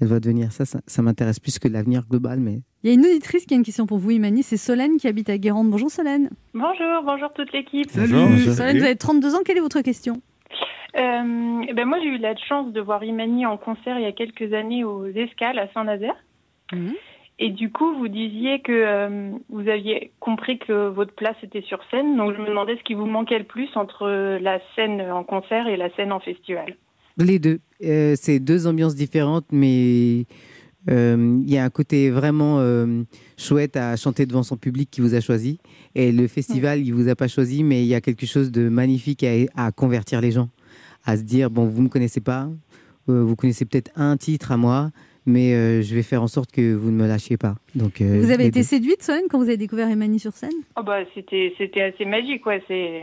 elle 0.00 0.08
va 0.08 0.20
devenir. 0.20 0.52
Ça, 0.52 0.64
ça, 0.64 0.80
ça 0.86 1.02
m'intéresse 1.02 1.40
plus 1.40 1.58
que 1.58 1.68
l'avenir 1.68 2.02
global, 2.08 2.38
mais 2.38 2.60
Il 2.82 2.88
y 2.88 2.90
a 2.90 2.94
une 2.94 3.04
auditrice 3.06 3.46
qui 3.46 3.54
a 3.54 3.56
une 3.56 3.62
question 3.62 3.86
pour 3.86 3.98
vous, 3.98 4.10
Imani. 4.10 4.42
C'est 4.42 4.58
Solène 4.58 4.98
qui 4.98 5.08
habite 5.08 5.30
à 5.30 5.38
Guérande. 5.38 5.70
Bonjour 5.70 5.90
Solène. 5.90 6.30
Bonjour, 6.52 7.02
bonjour 7.04 7.32
toute 7.32 7.52
l'équipe. 7.52 7.90
Solène, 7.90 8.36
vous 8.36 8.60
avez 8.60 8.96
32 8.96 9.34
ans. 9.34 9.38
Quelle 9.44 9.56
est 9.56 9.60
votre 9.60 9.80
question? 9.80 10.20
Euh, 10.96 11.72
ben 11.74 11.84
moi, 11.84 11.98
j'ai 12.02 12.08
eu 12.08 12.18
la 12.18 12.34
chance 12.48 12.72
de 12.72 12.80
voir 12.80 13.04
Imani 13.04 13.44
en 13.44 13.58
concert 13.58 13.98
il 13.98 14.02
y 14.02 14.06
a 14.06 14.12
quelques 14.12 14.52
années 14.54 14.84
aux 14.84 15.06
Escales 15.06 15.58
à 15.58 15.70
Saint-Nazaire. 15.72 16.16
Et 17.38 17.50
du 17.50 17.70
coup, 17.70 17.94
vous 17.98 18.08
disiez 18.08 18.60
que 18.60 18.72
euh, 18.72 19.30
vous 19.50 19.68
aviez 19.68 20.10
compris 20.20 20.58
que 20.58 20.88
votre 20.88 21.12
place 21.12 21.36
était 21.42 21.60
sur 21.62 21.80
scène. 21.90 22.16
Donc, 22.16 22.34
je 22.34 22.40
me 22.40 22.48
demandais 22.48 22.76
ce 22.78 22.82
qui 22.82 22.94
vous 22.94 23.04
manquait 23.04 23.38
le 23.38 23.44
plus 23.44 23.68
entre 23.74 24.08
la 24.40 24.58
scène 24.74 25.02
en 25.02 25.22
concert 25.22 25.68
et 25.68 25.76
la 25.76 25.94
scène 25.96 26.12
en 26.12 26.20
festival. 26.20 26.76
Les 27.18 27.38
deux. 27.38 27.60
Euh, 27.84 28.14
c'est 28.16 28.38
deux 28.38 28.66
ambiances 28.66 28.94
différentes, 28.94 29.44
mais 29.52 30.24
euh, 30.88 31.38
il 31.42 31.50
y 31.50 31.58
a 31.58 31.64
un 31.64 31.68
côté 31.68 32.10
vraiment 32.10 32.58
chouette 33.36 33.76
à 33.76 33.96
chanter 33.96 34.24
devant 34.24 34.42
son 34.42 34.56
public 34.56 34.90
qui 34.90 35.02
vous 35.02 35.14
a 35.14 35.20
choisi. 35.20 35.58
Et 35.94 36.12
le 36.12 36.28
festival, 36.28 36.80
il 36.80 36.94
vous 36.94 37.08
a 37.08 37.16
pas 37.16 37.28
choisi, 37.28 37.62
mais 37.64 37.82
il 37.82 37.86
y 37.86 37.94
a 37.94 38.00
quelque 38.00 38.24
chose 38.24 38.50
de 38.50 38.70
magnifique 38.70 39.24
à, 39.24 39.66
à 39.66 39.72
convertir 39.72 40.22
les 40.22 40.30
gens. 40.30 40.48
À 41.04 41.18
se 41.18 41.22
dire, 41.22 41.50
bon, 41.50 41.66
vous 41.66 41.82
me 41.82 41.88
connaissez 41.88 42.20
pas, 42.20 42.48
vous 43.06 43.36
connaissez 43.36 43.66
peut-être 43.66 43.92
un 43.94 44.16
titre 44.16 44.52
à 44.52 44.56
moi, 44.56 44.90
mais 45.26 45.52
euh, 45.54 45.82
je 45.82 45.94
vais 45.94 46.02
faire 46.02 46.22
en 46.22 46.28
sorte 46.28 46.50
que 46.52 46.74
vous 46.74 46.90
ne 46.90 46.96
me 46.96 47.06
lâchiez 47.06 47.36
pas. 47.36 47.56
Donc, 47.74 48.00
euh, 48.00 48.20
Vous 48.22 48.30
avez 48.30 48.46
été 48.46 48.60
deux. 48.60 48.66
séduite, 48.66 49.02
Solène, 49.02 49.24
quand 49.30 49.38
vous 49.38 49.44
avez 49.44 49.56
découvert 49.56 49.90
Imani 49.90 50.18
sur 50.18 50.32
scène? 50.32 50.52
Oh 50.78 50.82
bah, 50.82 51.00
c'était, 51.14 51.52
c'était 51.58 51.82
assez 51.82 52.04
magique, 52.04 52.46
ouais. 52.46 52.62
C'est, 52.68 53.02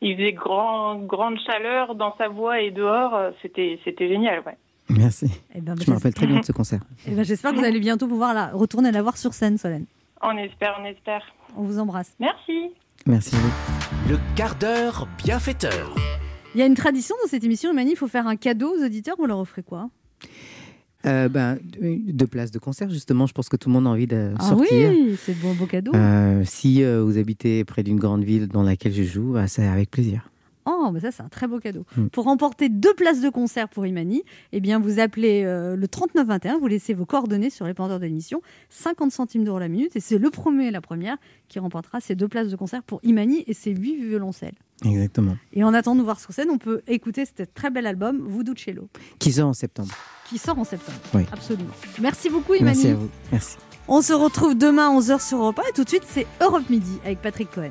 il 0.00 0.16
faisait 0.16 0.32
grand, 0.32 0.98
grande 1.00 1.38
chaleur 1.46 1.94
dans 1.94 2.14
sa 2.16 2.28
voix 2.28 2.60
et 2.60 2.70
dehors. 2.70 3.14
euh, 3.14 3.30
C'était, 3.42 3.78
c'était 3.84 4.08
génial, 4.08 4.42
ouais. 4.46 4.56
Merci. 4.90 5.26
Eh 5.54 5.60
ben, 5.60 5.74
je 5.80 5.90
me 5.90 5.96
rappelle 5.96 6.12
très 6.12 6.26
bien 6.26 6.40
de 6.40 6.44
ce 6.44 6.52
concert. 6.52 6.80
Eh 7.06 7.12
ben, 7.12 7.24
J'espère 7.24 7.52
que 7.52 7.56
vous 7.58 7.64
allez 7.64 7.80
bientôt 7.80 8.06
pouvoir 8.08 8.34
la, 8.34 8.48
retourner 8.48 8.92
la 8.92 9.00
voir 9.02 9.16
sur 9.16 9.32
scène, 9.32 9.56
Solène. 9.58 9.86
On 10.22 10.36
espère, 10.36 10.76
on 10.80 10.84
espère. 10.84 11.22
On 11.56 11.62
vous 11.62 11.78
embrasse. 11.78 12.14
Merci. 12.20 12.70
Merci 13.06 13.34
à 13.34 13.38
vous. 13.38 14.10
Le 14.12 14.18
quart 14.36 14.54
d'heure 14.56 15.08
bienfaiteur. 15.24 15.94
Il 16.54 16.60
y 16.60 16.62
a 16.62 16.66
une 16.66 16.74
tradition 16.74 17.14
dans 17.22 17.28
cette 17.28 17.44
émission, 17.44 17.72
Imani. 17.72 17.92
Il 17.92 17.96
faut 17.96 18.08
faire 18.08 18.26
un 18.26 18.36
cadeau 18.36 18.74
aux 18.76 18.84
auditeurs. 18.84 19.16
Vous 19.18 19.26
leur 19.26 19.38
offrez 19.38 19.62
quoi? 19.62 19.88
Euh, 21.06 21.28
ben, 21.28 21.58
deux 21.80 22.26
places 22.26 22.50
de 22.50 22.58
concert, 22.58 22.88
justement. 22.90 23.26
Je 23.26 23.32
pense 23.32 23.48
que 23.48 23.56
tout 23.56 23.68
le 23.68 23.72
monde 23.74 23.86
a 23.86 23.90
envie 23.90 24.06
de 24.06 24.32
Ah 24.38 24.48
sortir. 24.50 24.90
oui, 24.90 25.16
c'est 25.20 25.36
bon, 25.40 25.52
beau 25.54 25.66
cadeau. 25.66 25.92
Euh, 25.94 26.42
si 26.44 26.82
euh, 26.84 27.02
vous 27.02 27.18
habitez 27.18 27.64
près 27.64 27.82
d'une 27.82 27.98
grande 27.98 28.22
ville 28.24 28.46
dans 28.48 28.62
laquelle 28.62 28.92
je 28.94 29.02
joue, 29.02 29.32
bah, 29.32 29.48
c'est 29.48 29.66
avec 29.66 29.90
plaisir. 29.90 30.28
Oh, 30.64 30.90
bah 30.92 31.00
ça, 31.00 31.10
c'est 31.10 31.22
un 31.22 31.28
très 31.28 31.46
beau 31.48 31.58
cadeau. 31.58 31.84
Mm. 31.96 32.06
Pour 32.08 32.24
remporter 32.24 32.68
deux 32.68 32.94
places 32.94 33.20
de 33.20 33.28
concert 33.28 33.68
pour 33.68 33.86
Imani, 33.86 34.22
eh 34.52 34.60
bien, 34.60 34.78
vous 34.78 35.00
appelez 35.00 35.42
euh, 35.44 35.74
le 35.76 35.88
3921, 35.88 36.58
vous 36.58 36.66
laissez 36.68 36.94
vos 36.94 37.04
coordonnées 37.06 37.50
sur 37.50 37.66
les 37.66 37.74
pendeurs 37.74 37.98
de 37.98 38.04
l'émission, 38.04 38.42
50 38.70 39.10
centimes 39.12 39.44
d'euros 39.44 39.58
la 39.58 39.68
minute, 39.68 39.96
et 39.96 40.00
c'est 40.00 40.18
le 40.18 40.30
premier 40.30 40.66
et 40.68 40.70
la 40.70 40.80
première 40.80 41.16
qui 41.48 41.58
remportera 41.58 42.00
ces 42.00 42.14
deux 42.14 42.28
places 42.28 42.48
de 42.48 42.56
concert 42.56 42.82
pour 42.82 43.00
Imani 43.02 43.44
et 43.46 43.54
ses 43.54 43.72
huit 43.72 43.96
violoncelles. 43.96 44.54
Exactement. 44.84 45.36
Et 45.52 45.62
en 45.64 45.74
attendant 45.74 45.94
de 45.96 45.98
nous 46.00 46.04
voir 46.04 46.18
sur 46.20 46.32
scène, 46.32 46.50
on 46.50 46.58
peut 46.58 46.82
écouter 46.86 47.24
ce 47.24 47.42
très 47.44 47.70
bel 47.70 47.86
album, 47.86 48.18
Voodoo 48.20 48.54
Cello, 48.56 48.88
Qui 49.18 49.32
sort 49.32 49.48
en 49.48 49.52
septembre. 49.52 49.92
qui 50.28 50.38
sort 50.38 50.58
en 50.58 50.64
septembre. 50.64 50.98
Oui. 51.14 51.22
Absolument. 51.32 51.70
Merci 52.00 52.30
beaucoup, 52.30 52.54
Imani. 52.54 52.64
Merci 52.76 52.88
à 52.88 52.94
vous. 52.94 53.08
Merci. 53.30 53.56
On 53.88 54.00
se 54.00 54.12
retrouve 54.12 54.56
demain 54.56 54.90
à 54.90 54.98
11h 55.00 55.20
sur 55.26 55.38
Europe 55.38 55.58
1, 55.58 55.68
et 55.70 55.72
tout 55.74 55.84
de 55.84 55.88
suite, 55.88 56.04
c'est 56.06 56.26
Europe 56.40 56.68
Midi 56.70 56.98
avec 57.04 57.20
Patrick 57.20 57.50
Cohen. 57.50 57.70